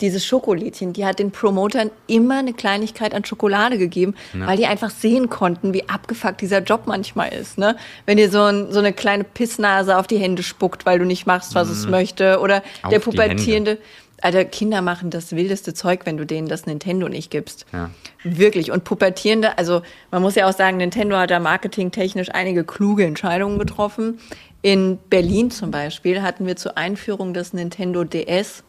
Dieses 0.00 0.24
Schokolädchen, 0.24 0.92
die 0.92 1.04
hat 1.06 1.18
den 1.18 1.30
Promotern 1.30 1.90
immer 2.06 2.38
eine 2.38 2.52
Kleinigkeit 2.52 3.14
an 3.14 3.24
Schokolade 3.24 3.78
gegeben, 3.78 4.14
weil 4.34 4.56
die 4.56 4.66
einfach 4.66 4.90
sehen 4.90 5.30
konnten, 5.30 5.72
wie 5.72 5.88
abgefuckt 5.88 6.40
dieser 6.40 6.62
Job 6.62 6.82
manchmal 6.84 7.32
ist. 7.32 7.58
Ne? 7.58 7.76
Wenn 8.04 8.18
dir 8.18 8.30
so, 8.30 8.42
ein, 8.42 8.70
so 8.70 8.78
eine 8.78 8.92
kleine 8.92 9.24
Pissnase 9.24 9.96
auf 9.96 10.06
die 10.06 10.18
Hände 10.18 10.42
spuckt, 10.42 10.86
weil 10.86 10.98
du 10.98 11.04
nicht 11.04 11.26
machst, 11.26 11.54
was 11.54 11.68
es 11.68 11.88
möchte, 11.88 12.38
oder 12.40 12.62
Auf 12.82 12.90
der 12.90 13.00
pubertierende. 13.00 13.78
Alter, 14.20 14.44
Kinder 14.44 14.82
machen 14.82 15.10
das 15.10 15.34
wildeste 15.34 15.74
Zeug, 15.74 16.00
wenn 16.04 16.16
du 16.16 16.26
denen 16.26 16.48
das 16.48 16.66
Nintendo 16.66 17.08
nicht 17.08 17.30
gibst. 17.30 17.66
Ja. 17.72 17.90
Wirklich. 18.24 18.72
Und 18.72 18.84
pubertierende, 18.84 19.56
also 19.58 19.82
man 20.10 20.22
muss 20.22 20.34
ja 20.34 20.48
auch 20.48 20.52
sagen, 20.52 20.78
Nintendo 20.78 21.16
hat 21.16 21.30
da 21.30 21.38
marketingtechnisch 21.38 22.28
einige 22.32 22.64
kluge 22.64 23.04
Entscheidungen 23.04 23.58
getroffen. 23.58 24.18
In 24.60 24.98
Berlin 25.08 25.52
zum 25.52 25.70
Beispiel 25.70 26.22
hatten 26.22 26.46
wir 26.46 26.56
zur 26.56 26.76
Einführung 26.76 27.32
des 27.32 27.52
Nintendo 27.52 28.02
DS 28.02 28.64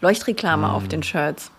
Leuchtreklame 0.00 0.72
auf 0.72 0.88
den 0.88 1.02
Shirts. 1.02 1.50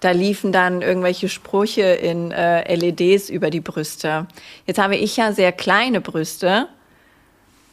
Da 0.00 0.12
liefen 0.12 0.52
dann 0.52 0.80
irgendwelche 0.80 1.28
Sprüche 1.28 1.82
in 1.82 2.30
äh, 2.30 2.74
LEDs 2.74 3.30
über 3.30 3.50
die 3.50 3.60
Brüste. 3.60 4.26
Jetzt 4.66 4.78
habe 4.78 4.96
ich 4.96 5.16
ja 5.16 5.32
sehr 5.32 5.50
kleine 5.52 6.00
Brüste. 6.00 6.68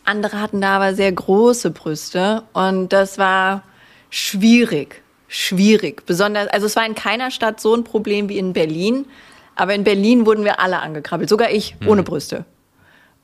Andere 0.05 0.41
hatten 0.41 0.61
da 0.61 0.77
aber 0.77 0.95
sehr 0.95 1.11
große 1.11 1.71
Brüste 1.71 2.43
und 2.53 2.89
das 2.89 3.17
war 3.17 3.63
schwierig, 4.09 5.01
schwierig. 5.27 6.05
Besonders, 6.05 6.47
also 6.47 6.65
es 6.65 6.75
war 6.75 6.85
in 6.85 6.95
keiner 6.95 7.31
Stadt 7.31 7.59
so 7.59 7.75
ein 7.75 7.83
Problem 7.83 8.29
wie 8.29 8.37
in 8.37 8.53
Berlin, 8.53 9.05
aber 9.55 9.73
in 9.73 9.83
Berlin 9.83 10.25
wurden 10.25 10.43
wir 10.43 10.59
alle 10.59 10.79
angekrabbelt, 10.79 11.29
sogar 11.29 11.51
ich 11.51 11.75
ohne 11.87 12.03
Brüste. 12.03 12.45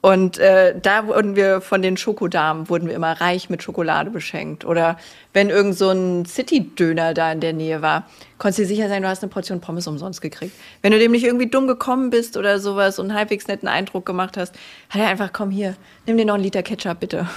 Und 0.01 0.39
äh, 0.39 0.73
da 0.81 1.05
wurden 1.05 1.35
wir 1.35 1.61
von 1.61 1.83
den 1.83 1.95
Schokodamen, 1.95 2.69
wurden 2.69 2.87
wir 2.87 2.95
immer 2.95 3.21
reich 3.21 3.51
mit 3.51 3.61
Schokolade 3.61 4.09
beschenkt. 4.09 4.65
Oder 4.65 4.97
wenn 5.31 5.51
irgend 5.51 5.77
so 5.77 5.89
ein 5.89 6.25
City-Döner 6.25 7.13
da 7.13 7.31
in 7.31 7.39
der 7.39 7.53
Nähe 7.53 7.83
war, 7.83 8.07
konntest 8.39 8.57
du 8.57 8.63
dir 8.63 8.67
sicher 8.69 8.89
sein, 8.89 9.03
du 9.03 9.07
hast 9.07 9.21
eine 9.21 9.29
Portion 9.29 9.61
Pommes 9.61 9.85
umsonst 9.85 10.19
gekriegt. 10.19 10.55
Wenn 10.81 10.91
du 10.91 10.97
dem 10.97 11.11
nicht 11.11 11.23
irgendwie 11.23 11.45
dumm 11.45 11.67
gekommen 11.67 12.09
bist 12.09 12.35
oder 12.35 12.57
sowas 12.57 12.97
und 12.97 13.11
einen 13.11 13.17
halbwegs 13.17 13.47
netten 13.47 13.67
Eindruck 13.67 14.03
gemacht 14.07 14.37
hast, 14.37 14.55
hat 14.89 15.01
er 15.01 15.07
einfach, 15.07 15.31
komm 15.33 15.51
hier, 15.51 15.75
nimm 16.07 16.17
dir 16.17 16.25
noch 16.25 16.33
einen 16.33 16.43
Liter 16.43 16.63
Ketchup, 16.63 16.99
bitte. 16.99 17.27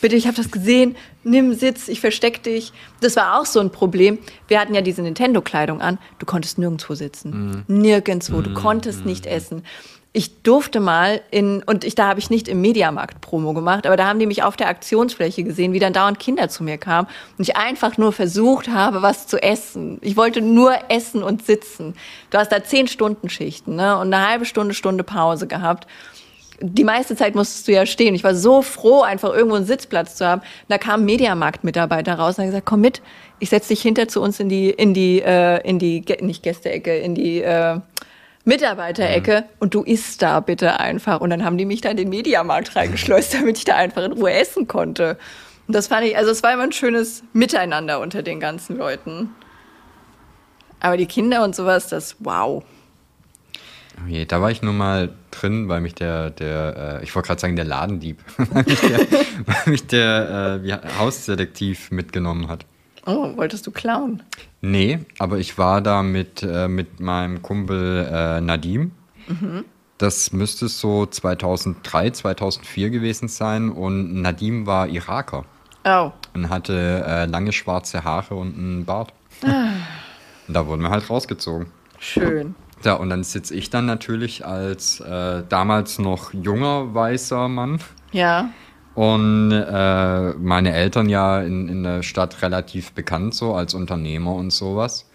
Bitte, 0.00 0.16
ich 0.16 0.26
habe 0.26 0.38
das 0.38 0.50
gesehen, 0.50 0.96
nimm 1.22 1.52
Sitz, 1.52 1.86
ich 1.88 2.00
versteck 2.00 2.42
dich. 2.42 2.72
Das 3.02 3.16
war 3.16 3.38
auch 3.38 3.44
so 3.44 3.60
ein 3.60 3.70
Problem. 3.70 4.18
Wir 4.48 4.58
hatten 4.58 4.74
ja 4.74 4.80
diese 4.80 5.02
Nintendo-Kleidung 5.02 5.82
an, 5.82 5.98
du 6.18 6.24
konntest 6.24 6.56
nirgendwo 6.56 6.94
sitzen. 6.94 7.64
Nirgendwo, 7.68 8.40
du 8.40 8.54
konntest 8.54 9.04
nicht 9.04 9.26
essen. 9.26 9.62
Ich 10.16 10.40
durfte 10.42 10.80
mal 10.80 11.20
in, 11.30 11.62
und 11.64 11.84
ich, 11.84 11.94
da 11.94 12.08
habe 12.08 12.18
ich 12.18 12.30
nicht 12.30 12.48
im 12.48 12.62
Mediamarkt 12.62 13.20
Promo 13.20 13.52
gemacht, 13.52 13.86
aber 13.86 13.98
da 13.98 14.06
haben 14.06 14.18
die 14.18 14.24
mich 14.24 14.42
auf 14.42 14.56
der 14.56 14.68
Aktionsfläche 14.68 15.44
gesehen, 15.44 15.74
wie 15.74 15.78
dann 15.78 15.92
dauernd 15.92 16.18
Kinder 16.18 16.48
zu 16.48 16.64
mir 16.64 16.78
kamen 16.78 17.06
und 17.36 17.46
ich 17.46 17.58
einfach 17.58 17.98
nur 17.98 18.12
versucht 18.12 18.68
habe, 18.68 19.02
was 19.02 19.26
zu 19.26 19.36
essen. 19.42 19.98
Ich 20.00 20.16
wollte 20.16 20.40
nur 20.40 20.72
essen 20.88 21.22
und 21.22 21.44
sitzen. 21.44 21.92
Du 22.30 22.38
hast 22.38 22.50
da 22.50 22.64
zehn 22.64 22.88
Stunden 22.88 23.28
Schichten, 23.28 23.76
ne, 23.76 23.98
und 23.98 24.10
eine 24.10 24.26
halbe 24.26 24.46
Stunde, 24.46 24.72
Stunde 24.72 25.04
Pause 25.04 25.46
gehabt. 25.46 25.86
Die 26.62 26.84
meiste 26.84 27.14
Zeit 27.14 27.34
musstest 27.34 27.68
du 27.68 27.72
ja 27.72 27.84
stehen. 27.84 28.14
Ich 28.14 28.24
war 28.24 28.34
so 28.34 28.62
froh, 28.62 29.02
einfach 29.02 29.34
irgendwo 29.34 29.56
einen 29.56 29.66
Sitzplatz 29.66 30.16
zu 30.16 30.26
haben. 30.26 30.40
Und 30.40 30.70
da 30.70 30.78
kamen 30.78 31.04
Mediamarkt-Mitarbeiter 31.04 32.14
raus 32.14 32.38
und 32.38 32.44
haben 32.44 32.50
gesagt, 32.52 32.64
komm 32.64 32.80
mit, 32.80 33.02
ich 33.38 33.50
setz 33.50 33.68
dich 33.68 33.82
hinter 33.82 34.08
zu 34.08 34.22
uns 34.22 34.40
in 34.40 34.48
die, 34.48 34.70
in 34.70 34.94
die, 34.94 35.20
äh, 35.20 35.60
in 35.68 35.78
die, 35.78 36.02
nicht 36.22 36.42
Gästeecke, 36.42 36.96
in 36.96 37.14
die, 37.14 37.42
äh, 37.42 37.80
Mitarbeiterecke 38.46 39.44
und 39.58 39.74
du 39.74 39.82
isst 39.82 40.22
da 40.22 40.40
bitte 40.40 40.78
einfach. 40.78 41.20
Und 41.20 41.30
dann 41.30 41.44
haben 41.44 41.58
die 41.58 41.64
mich 41.64 41.80
da 41.80 41.90
in 41.90 41.96
den 41.96 42.08
Mediamarkt 42.08 42.76
reingeschleust, 42.76 43.34
damit 43.40 43.58
ich 43.58 43.64
da 43.64 43.76
einfach 43.76 44.04
in 44.04 44.12
Ruhe 44.12 44.32
essen 44.32 44.68
konnte. 44.68 45.18
Und 45.66 45.74
das 45.74 45.88
fand 45.88 46.06
ich, 46.06 46.16
also 46.16 46.30
es 46.30 46.42
war 46.42 46.52
immer 46.52 46.62
ein 46.62 46.72
schönes 46.72 47.24
Miteinander 47.32 48.00
unter 48.00 48.22
den 48.22 48.38
ganzen 48.38 48.78
Leuten. 48.78 49.30
Aber 50.78 50.96
die 50.96 51.06
Kinder 51.06 51.42
und 51.42 51.56
sowas, 51.56 51.88
das 51.88 52.16
wow. 52.20 52.62
Oh 53.98 54.06
je, 54.06 54.26
da 54.26 54.40
war 54.40 54.50
ich 54.50 54.62
nur 54.62 54.74
mal 54.74 55.12
drin, 55.32 55.68
weil 55.68 55.80
mich 55.80 55.94
der, 55.94 56.30
der 56.30 57.00
äh, 57.00 57.04
ich 57.04 57.14
wollte 57.16 57.28
gerade 57.28 57.40
sagen, 57.40 57.56
der 57.56 57.64
Ladendieb, 57.64 58.22
weil 58.36 58.62
mich 58.62 58.80
der, 58.80 58.98
weil 59.46 59.62
mich 59.66 59.86
der 59.88 60.60
äh, 60.62 60.98
Hausdetektiv 60.98 61.90
mitgenommen 61.90 62.46
hat. 62.48 62.64
Oh, 63.06 63.36
wolltest 63.36 63.66
du 63.66 63.70
klauen? 63.70 64.22
Nee, 64.60 64.98
aber 65.18 65.38
ich 65.38 65.58
war 65.58 65.80
da 65.80 66.02
mit, 66.02 66.42
äh, 66.42 66.68
mit 66.68 67.00
meinem 67.00 67.40
Kumpel 67.42 68.06
äh, 68.10 68.40
Nadim. 68.40 68.92
Das 69.98 70.32
müsste 70.32 70.68
so 70.68 71.06
2003, 71.06 72.10
2004 72.10 72.90
gewesen 72.90 73.28
sein 73.28 73.70
und 73.70 74.20
Nadim 74.22 74.66
war 74.66 74.88
Iraker 74.88 75.44
Oh, 75.88 76.10
und 76.34 76.50
hatte 76.50 77.04
äh, 77.06 77.26
lange 77.26 77.52
schwarze 77.52 78.02
Haare 78.04 78.34
und 78.34 78.56
einen 78.58 78.84
Bart. 78.84 79.12
Und 79.42 80.54
da 80.54 80.66
wurden 80.66 80.82
wir 80.82 80.90
halt 80.90 81.08
rausgezogen. 81.08 81.68
schön. 81.98 82.54
Ja, 82.84 82.94
und 82.94 83.08
dann 83.08 83.24
sitze 83.24 83.54
ich 83.54 83.70
dann 83.70 83.86
natürlich 83.86 84.44
als 84.44 85.00
äh, 85.00 85.42
damals 85.48 85.98
noch 85.98 86.34
junger 86.34 86.94
weißer 86.94 87.48
Mann 87.48 87.80
Ja. 88.12 88.50
Und 88.96 89.52
äh, 89.52 90.32
meine 90.32 90.72
Eltern 90.72 91.10
ja 91.10 91.42
in, 91.42 91.68
in 91.68 91.82
der 91.82 92.02
Stadt 92.02 92.40
relativ 92.40 92.92
bekannt 92.92 93.34
so 93.34 93.54
als 93.54 93.74
Unternehmer 93.74 94.34
und 94.34 94.50
sowas. 94.50 95.08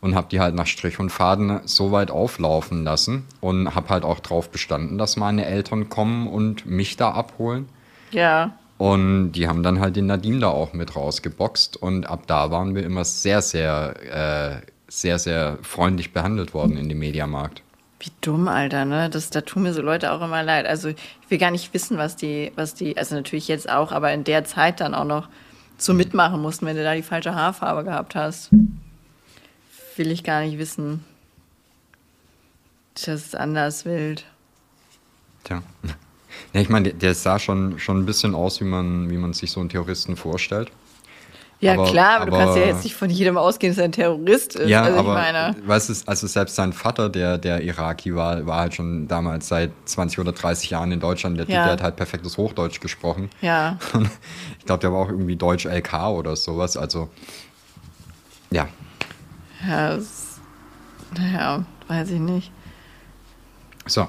Und 0.00 0.14
habe 0.14 0.28
die 0.30 0.40
halt 0.40 0.54
nach 0.54 0.66
Strich 0.66 0.98
und 0.98 1.10
Faden 1.10 1.60
so 1.64 1.92
weit 1.92 2.10
auflaufen 2.10 2.84
lassen 2.84 3.24
und 3.40 3.74
habe 3.74 3.90
halt 3.90 4.04
auch 4.04 4.20
drauf 4.20 4.50
bestanden, 4.50 4.98
dass 4.98 5.16
meine 5.16 5.44
Eltern 5.44 5.88
kommen 5.90 6.28
und 6.28 6.64
mich 6.64 6.96
da 6.96 7.10
abholen. 7.10 7.68
Ja. 8.10 8.56
Und 8.78 9.32
die 9.32 9.48
haben 9.48 9.62
dann 9.62 9.80
halt 9.80 9.96
den 9.96 10.06
Nadim 10.06 10.40
da 10.40 10.48
auch 10.48 10.72
mit 10.72 10.96
rausgeboxt. 10.96 11.76
Und 11.76 12.08
ab 12.08 12.26
da 12.26 12.50
waren 12.50 12.74
wir 12.74 12.84
immer 12.84 13.04
sehr, 13.04 13.42
sehr, 13.42 14.62
äh, 14.62 14.66
sehr, 14.88 15.18
sehr 15.18 15.58
freundlich 15.62 16.12
behandelt 16.12 16.54
worden 16.54 16.76
in 16.76 16.88
dem 16.88 16.98
Mediamarkt. 16.98 17.62
Wie 17.98 18.12
dumm, 18.20 18.48
Alter, 18.48 18.84
ne? 18.84 19.08
Das, 19.08 19.30
da 19.30 19.40
tun 19.40 19.62
mir 19.62 19.72
so 19.72 19.80
Leute 19.80 20.12
auch 20.12 20.20
immer 20.20 20.42
leid. 20.42 20.66
Also 20.66 20.88
ich 20.88 20.96
will 21.28 21.38
gar 21.38 21.50
nicht 21.50 21.72
wissen, 21.72 21.96
was 21.96 22.16
die, 22.16 22.52
was 22.54 22.74
die, 22.74 22.96
also 22.96 23.14
natürlich 23.14 23.48
jetzt 23.48 23.70
auch, 23.70 23.90
aber 23.90 24.12
in 24.12 24.24
der 24.24 24.44
Zeit 24.44 24.80
dann 24.80 24.94
auch 24.94 25.04
noch 25.04 25.28
so 25.78 25.94
mitmachen 25.94 26.40
mussten, 26.40 26.66
wenn 26.66 26.76
du 26.76 26.84
da 26.84 26.94
die 26.94 27.02
falsche 27.02 27.34
Haarfarbe 27.34 27.84
gehabt 27.84 28.14
hast. 28.14 28.50
Will 29.96 30.10
ich 30.10 30.24
gar 30.24 30.42
nicht 30.42 30.58
wissen. 30.58 31.04
Das 32.94 33.08
ist 33.08 33.36
anders 33.36 33.84
wild. 33.84 34.24
Tja. 35.44 35.62
Ja, 36.52 36.60
ich 36.60 36.68
meine, 36.68 36.92
der, 36.92 37.14
sah 37.14 37.38
schon, 37.38 37.78
schon 37.78 37.98
ein 37.98 38.06
bisschen 38.06 38.34
aus, 38.34 38.60
wie 38.60 38.64
man, 38.64 39.10
wie 39.10 39.16
man 39.16 39.32
sich 39.32 39.50
so 39.50 39.60
einen 39.60 39.68
Terroristen 39.68 40.16
vorstellt. 40.16 40.70
Ja, 41.58 41.72
Aber- 41.72 41.86
klar, 41.90 42.16
aber, 42.20 42.26
du 42.26 42.32
kannst 42.36 42.56
ja 42.56 42.62
aber- 42.64 42.70
jetzt 42.72 42.84
nicht 42.84 42.94
von 42.94 43.08
jedem 43.08 43.38
ausgehen, 43.38 43.72
dass 43.72 43.78
er 43.78 43.84
ein 43.86 43.92
Terrorist 43.92 44.56
ist. 44.56 44.68
Ja, 44.68 44.82
also 44.82 44.98
aber 44.98 45.08
ich 45.08 45.32
meine. 45.32 45.56
weißt 45.66 45.88
du, 45.88 45.94
also 46.06 46.26
selbst 46.26 46.54
sein 46.54 46.74
Vater, 46.74 47.08
der, 47.08 47.38
der 47.38 47.62
Iraki 47.62 48.14
war, 48.14 48.44
war 48.46 48.58
halt 48.60 48.74
schon 48.74 49.08
damals 49.08 49.48
seit 49.48 49.70
20 49.86 50.18
oder 50.18 50.32
30 50.32 50.68
Jahren 50.68 50.92
in 50.92 51.00
Deutschland. 51.00 51.38
Der 51.38 51.46
Ja. 51.48 51.64
der 51.64 51.72
hat 51.72 51.82
halt 51.82 51.96
perfektes 51.96 52.36
Hochdeutsch 52.36 52.80
gesprochen. 52.80 53.30
Ja. 53.40 53.78
Ich 54.58 54.66
glaube, 54.66 54.80
der 54.80 54.92
war 54.92 54.98
auch 55.00 55.08
irgendwie 55.08 55.36
Deutsch 55.36 55.64
LK 55.64 56.10
oder 56.10 56.34
sowas. 56.36 56.76
Also, 56.76 57.08
ja. 58.50 58.68
Ja, 59.66 59.96
das, 59.96 60.40
naja, 61.16 61.64
weiß 61.88 62.10
ich 62.10 62.20
nicht. 62.20 62.50
So. 63.86 64.06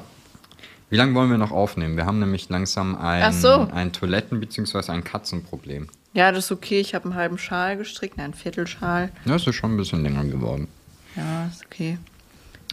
Wie 0.90 0.96
lange 0.98 1.14
wollen 1.16 1.30
wir 1.30 1.38
noch 1.38 1.52
aufnehmen? 1.52 1.96
Wir 1.96 2.06
haben 2.06 2.20
nämlich 2.20 2.50
langsam 2.50 2.96
ein, 2.98 3.32
so. 3.34 3.68
ein 3.74 3.92
Toiletten- 3.92 4.40
bzw. 4.40 4.92
ein 4.92 5.04
Katzenproblem. 5.04 5.88
Ja, 6.18 6.32
das 6.32 6.46
ist 6.46 6.52
okay. 6.52 6.80
Ich 6.80 6.96
habe 6.96 7.06
einen 7.06 7.14
halben 7.14 7.38
Schal 7.38 7.78
gestrickt, 7.78 8.18
nein, 8.18 8.26
einen 8.26 8.34
Viertelschal. 8.34 9.12
Ja, 9.26 9.36
es 9.36 9.46
ist 9.46 9.54
schon 9.54 9.76
ein 9.76 9.78
bisschen 9.78 10.02
länger 10.02 10.26
geworden. 10.26 10.68
Ja, 11.16 11.46
ist 11.46 11.64
okay. 11.64 12.00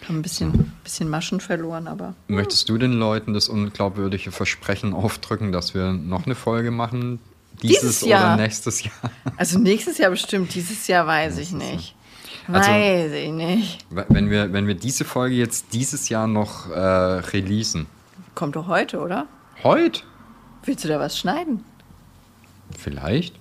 Haben 0.09 0.21
ein 0.21 0.23
bisschen, 0.23 0.73
bisschen 0.83 1.11
Maschen 1.11 1.41
verloren, 1.41 1.87
aber. 1.87 2.15
Möchtest 2.27 2.71
du 2.71 2.79
den 2.79 2.95
Leuten 2.95 3.35
das 3.35 3.51
unglaubwürdige 3.51 4.33
Versprechen 4.33 4.95
aufdrücken, 4.95 5.53
dass 5.53 5.75
wir 5.75 5.93
noch 5.93 6.25
eine 6.25 6.35
Folge 6.35 6.71
machen? 6.71 7.19
Dieses, 7.61 7.81
Dieses 7.81 8.01
Jahr. 8.01 8.35
oder 8.35 8.43
nächstes 8.43 8.83
Jahr? 8.83 8.95
Also 9.37 9.59
nächstes 9.59 9.99
Jahr 9.99 10.11
bestimmt, 10.11 10.55
dieses 10.55 10.87
Jahr 10.87 11.07
weiß 11.07 11.37
ich 11.37 11.53
nicht. 11.53 11.95
Also- 12.49 12.71
weiß 12.71 13.13
ich 13.13 13.31
nicht. 13.31 13.85
Wenn 13.91 14.31
wir, 14.31 14.55
wenn 14.55 14.67
wir 14.67 14.75
diese 14.75 15.05
Folge 15.05 15.35
jetzt 15.35 15.67
dieses 15.75 16.09
Jahr 16.09 16.27
noch 16.27 16.71
äh, 16.71 16.79
releasen. 16.79 17.89
Kommt 18.35 18.57
doch 18.57 18.69
heute, 18.69 19.01
oder? 19.01 19.27
Heute? 19.63 20.01
Willst 20.65 20.83
du 20.85 20.89
da 20.89 20.99
was 20.99 21.19
schneiden? 21.19 21.63
Vielleicht? 22.79 23.35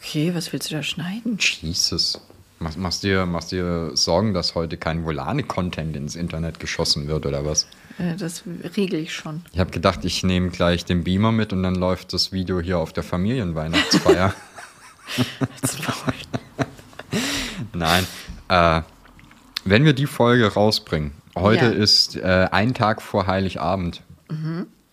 Okay, 0.00 0.34
was 0.34 0.52
willst 0.52 0.70
du 0.70 0.76
da 0.76 0.82
schneiden? 0.82 1.38
Jesus. 1.40 2.20
Machst, 2.58 2.78
machst, 2.78 3.02
dir, 3.02 3.26
machst 3.26 3.52
dir 3.52 3.90
Sorgen, 3.94 4.32
dass 4.32 4.54
heute 4.54 4.78
kein 4.78 5.04
Volane-Content 5.04 5.94
ins 5.94 6.16
Internet 6.16 6.58
geschossen 6.58 7.06
wird 7.06 7.26
oder 7.26 7.44
was? 7.44 7.64
Äh, 7.98 8.16
Das 8.16 8.44
regel 8.76 9.00
ich 9.00 9.12
schon. 9.14 9.42
Ich 9.52 9.58
habe 9.58 9.70
gedacht, 9.70 10.04
ich 10.06 10.22
nehme 10.22 10.48
gleich 10.50 10.84
den 10.86 11.04
Beamer 11.04 11.32
mit 11.32 11.52
und 11.52 11.62
dann 11.62 11.74
läuft 11.74 12.14
das 12.14 12.32
Video 12.32 12.60
hier 12.60 12.78
auf 12.78 12.92
der 12.94 13.02
Familienweihnachtsfeier. 13.02 14.32
Nein. 17.74 18.06
Äh, 18.48 18.82
wenn 19.64 19.84
wir 19.84 19.92
die 19.92 20.06
Folge 20.06 20.52
rausbringen, 20.52 21.12
heute 21.36 21.66
Ja. 21.66 21.70
ist 21.72 22.16
äh, 22.16 22.48
ein 22.50 22.74
Tag 22.74 23.02
vor 23.02 23.26
Heiligabend. 23.26 24.02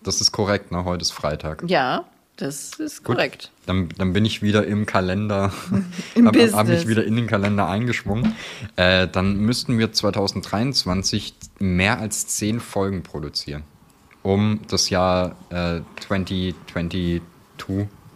Das 0.02 0.20
ist 0.20 0.32
korrekt, 0.32 0.70
ne? 0.70 0.84
Heute 0.84 1.02
ist 1.02 1.12
Freitag. 1.12 1.64
Ja, 1.66 2.04
das 2.36 2.74
ist 2.74 3.04
Gut. 3.04 3.16
korrekt. 3.16 3.50
Dann, 3.66 3.88
dann 3.96 4.12
bin 4.12 4.24
ich 4.24 4.42
wieder 4.42 4.66
im 4.66 4.86
Kalender, 4.86 5.52
habe 6.24 6.52
hab 6.52 6.66
mich 6.66 6.88
wieder 6.88 7.04
in 7.04 7.16
den 7.16 7.26
Kalender 7.26 7.68
eingeschwungen. 7.68 8.34
Äh, 8.76 9.08
dann 9.08 9.36
müssten 9.36 9.78
wir 9.78 9.92
2023 9.92 11.34
mehr 11.60 11.98
als 11.98 12.26
zehn 12.26 12.60
Folgen 12.60 13.02
produzieren, 13.02 13.62
um 14.22 14.60
das 14.68 14.90
Jahr 14.90 15.36
äh, 15.50 15.80
2022 16.00 17.22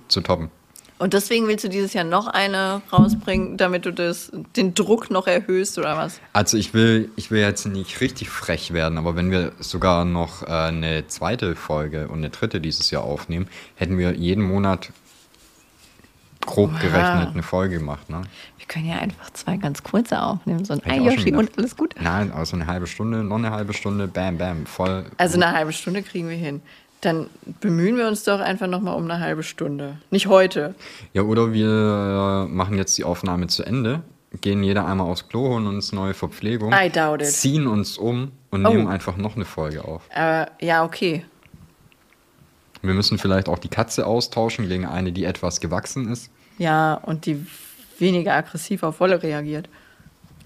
zu 0.08 0.20
toppen. 0.20 0.50
Und 0.98 1.12
deswegen 1.14 1.46
willst 1.46 1.64
du 1.64 1.68
dieses 1.68 1.92
Jahr 1.92 2.04
noch 2.04 2.26
eine 2.26 2.82
rausbringen, 2.92 3.56
damit 3.56 3.86
du 3.86 3.92
das, 3.92 4.32
den 4.56 4.74
Druck 4.74 5.10
noch 5.10 5.26
erhöhst 5.28 5.78
oder 5.78 5.96
was? 5.96 6.20
Also 6.32 6.56
ich 6.56 6.74
will, 6.74 7.10
ich 7.16 7.30
will 7.30 7.40
jetzt 7.40 7.66
nicht 7.66 8.00
richtig 8.00 8.28
frech 8.30 8.72
werden, 8.72 8.98
aber 8.98 9.14
wenn 9.14 9.30
wir 9.30 9.52
sogar 9.60 10.04
noch 10.04 10.42
äh, 10.42 10.46
eine 10.46 11.06
zweite 11.06 11.54
Folge 11.54 12.08
und 12.08 12.18
eine 12.18 12.30
dritte 12.30 12.60
dieses 12.60 12.90
Jahr 12.90 13.04
aufnehmen, 13.04 13.48
hätten 13.76 13.96
wir 13.96 14.12
jeden 14.14 14.42
Monat 14.42 14.90
grob 16.40 16.72
Wow. 16.72 16.80
gerechnet 16.80 17.28
eine 17.32 17.42
Folge 17.42 17.78
gemacht. 17.78 18.10
Ne? 18.10 18.22
Wir 18.56 18.66
können 18.66 18.86
ja 18.86 18.96
einfach 18.96 19.30
zwei 19.30 19.56
ganz 19.56 19.82
kurze 19.82 20.20
aufnehmen. 20.20 20.64
So 20.64 20.74
ein 20.74 20.82
Ayoshi 20.84 21.34
und 21.34 21.56
alles 21.58 21.76
gut. 21.76 21.94
Nein, 22.00 22.32
also 22.32 22.56
eine 22.56 22.66
halbe 22.66 22.86
Stunde, 22.86 23.22
noch 23.22 23.36
eine 23.36 23.50
halbe 23.50 23.72
Stunde, 23.72 24.08
bam, 24.08 24.38
bam, 24.38 24.66
voll. 24.66 25.06
Also 25.16 25.36
eine 25.36 25.52
halbe 25.52 25.72
Stunde 25.72 26.02
kriegen 26.02 26.28
wir 26.28 26.36
hin. 26.36 26.60
Dann 27.00 27.30
bemühen 27.60 27.96
wir 27.96 28.08
uns 28.08 28.24
doch 28.24 28.40
einfach 28.40 28.66
nochmal 28.66 28.96
um 28.96 29.04
eine 29.08 29.20
halbe 29.20 29.42
Stunde. 29.44 29.98
Nicht 30.10 30.26
heute. 30.26 30.74
Ja, 31.12 31.22
oder 31.22 31.52
wir 31.52 32.46
äh, 32.48 32.52
machen 32.52 32.76
jetzt 32.76 32.98
die 32.98 33.04
Aufnahme 33.04 33.46
zu 33.46 33.62
Ende, 33.62 34.02
gehen 34.40 34.64
jeder 34.64 34.84
einmal 34.86 35.06
aufs 35.06 35.28
Klo, 35.28 35.48
holen 35.50 35.68
uns 35.68 35.92
neue 35.92 36.12
Verpflegung, 36.14 36.72
I 36.72 36.90
doubt 36.90 37.22
it. 37.22 37.28
ziehen 37.28 37.68
uns 37.68 37.98
um 37.98 38.32
und 38.50 38.66
Oh. 38.66 38.70
nehmen 38.70 38.88
einfach 38.88 39.16
noch 39.16 39.36
eine 39.36 39.44
Folge 39.44 39.84
auf. 39.84 40.02
Aber 40.12 40.50
ja, 40.60 40.84
okay. 40.84 41.24
Wir 42.82 42.94
müssen 42.94 43.18
vielleicht 43.18 43.48
auch 43.48 43.58
die 43.58 43.68
Katze 43.68 44.04
austauschen 44.06 44.68
gegen 44.68 44.86
eine, 44.86 45.12
die 45.12 45.24
etwas 45.24 45.60
gewachsen 45.60 46.10
ist. 46.10 46.30
Ja, 46.58 46.94
und 46.94 47.26
die 47.26 47.46
weniger 47.98 48.34
aggressiv 48.34 48.82
auf 48.82 48.98
Wolle 49.00 49.22
reagiert. 49.22 49.68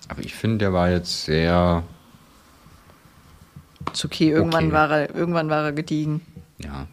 Aber 0.08 0.20
ich 0.20 0.34
finde, 0.34 0.58
der 0.58 0.72
war 0.74 0.90
jetzt 0.90 1.24
sehr, 1.24 1.82
Ist 3.92 4.04
okay, 4.04 4.30
irgendwann, 4.30 4.64
Okay. 4.66 4.72
War, 4.74 4.90
er, 4.90 5.14
irgendwann 5.14 5.48
war 5.48 5.64
er 5.64 5.72
gediegen. 5.72 6.20
Ja. 6.64 6.86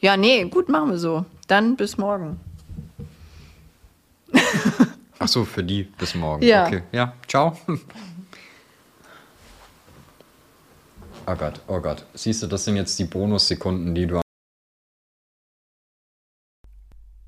Ja, 0.00 0.16
nee, 0.16 0.44
gut, 0.44 0.68
machen 0.68 0.90
wir 0.90 0.98
so. 0.98 1.24
Dann 1.46 1.76
bis 1.76 1.96
morgen. 1.96 2.40
Ach 5.18 5.28
so, 5.28 5.44
für 5.44 5.62
die 5.62 5.84
bis 5.84 6.14
morgen. 6.14 6.42
Ja. 6.42 6.66
Okay, 6.66 6.82
ja, 6.90 7.14
ciao. 7.28 7.56
Oh 11.26 11.36
Gott, 11.36 11.60
oh 11.68 11.80
Gott. 11.80 12.04
Siehst 12.14 12.42
du, 12.42 12.48
das 12.48 12.64
sind 12.64 12.74
jetzt 12.74 12.98
die 12.98 13.04
Bonussekunden, 13.04 13.94
die 13.94 14.06
du 14.06 14.20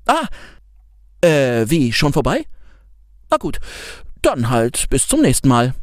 Ah, 0.05 0.27
äh, 1.21 1.65
wie, 1.69 1.91
schon 1.93 2.13
vorbei? 2.13 2.45
Na 3.29 3.37
gut, 3.37 3.59
dann 4.21 4.49
halt 4.49 4.89
bis 4.89 5.07
zum 5.07 5.21
nächsten 5.21 5.47
Mal. 5.47 5.73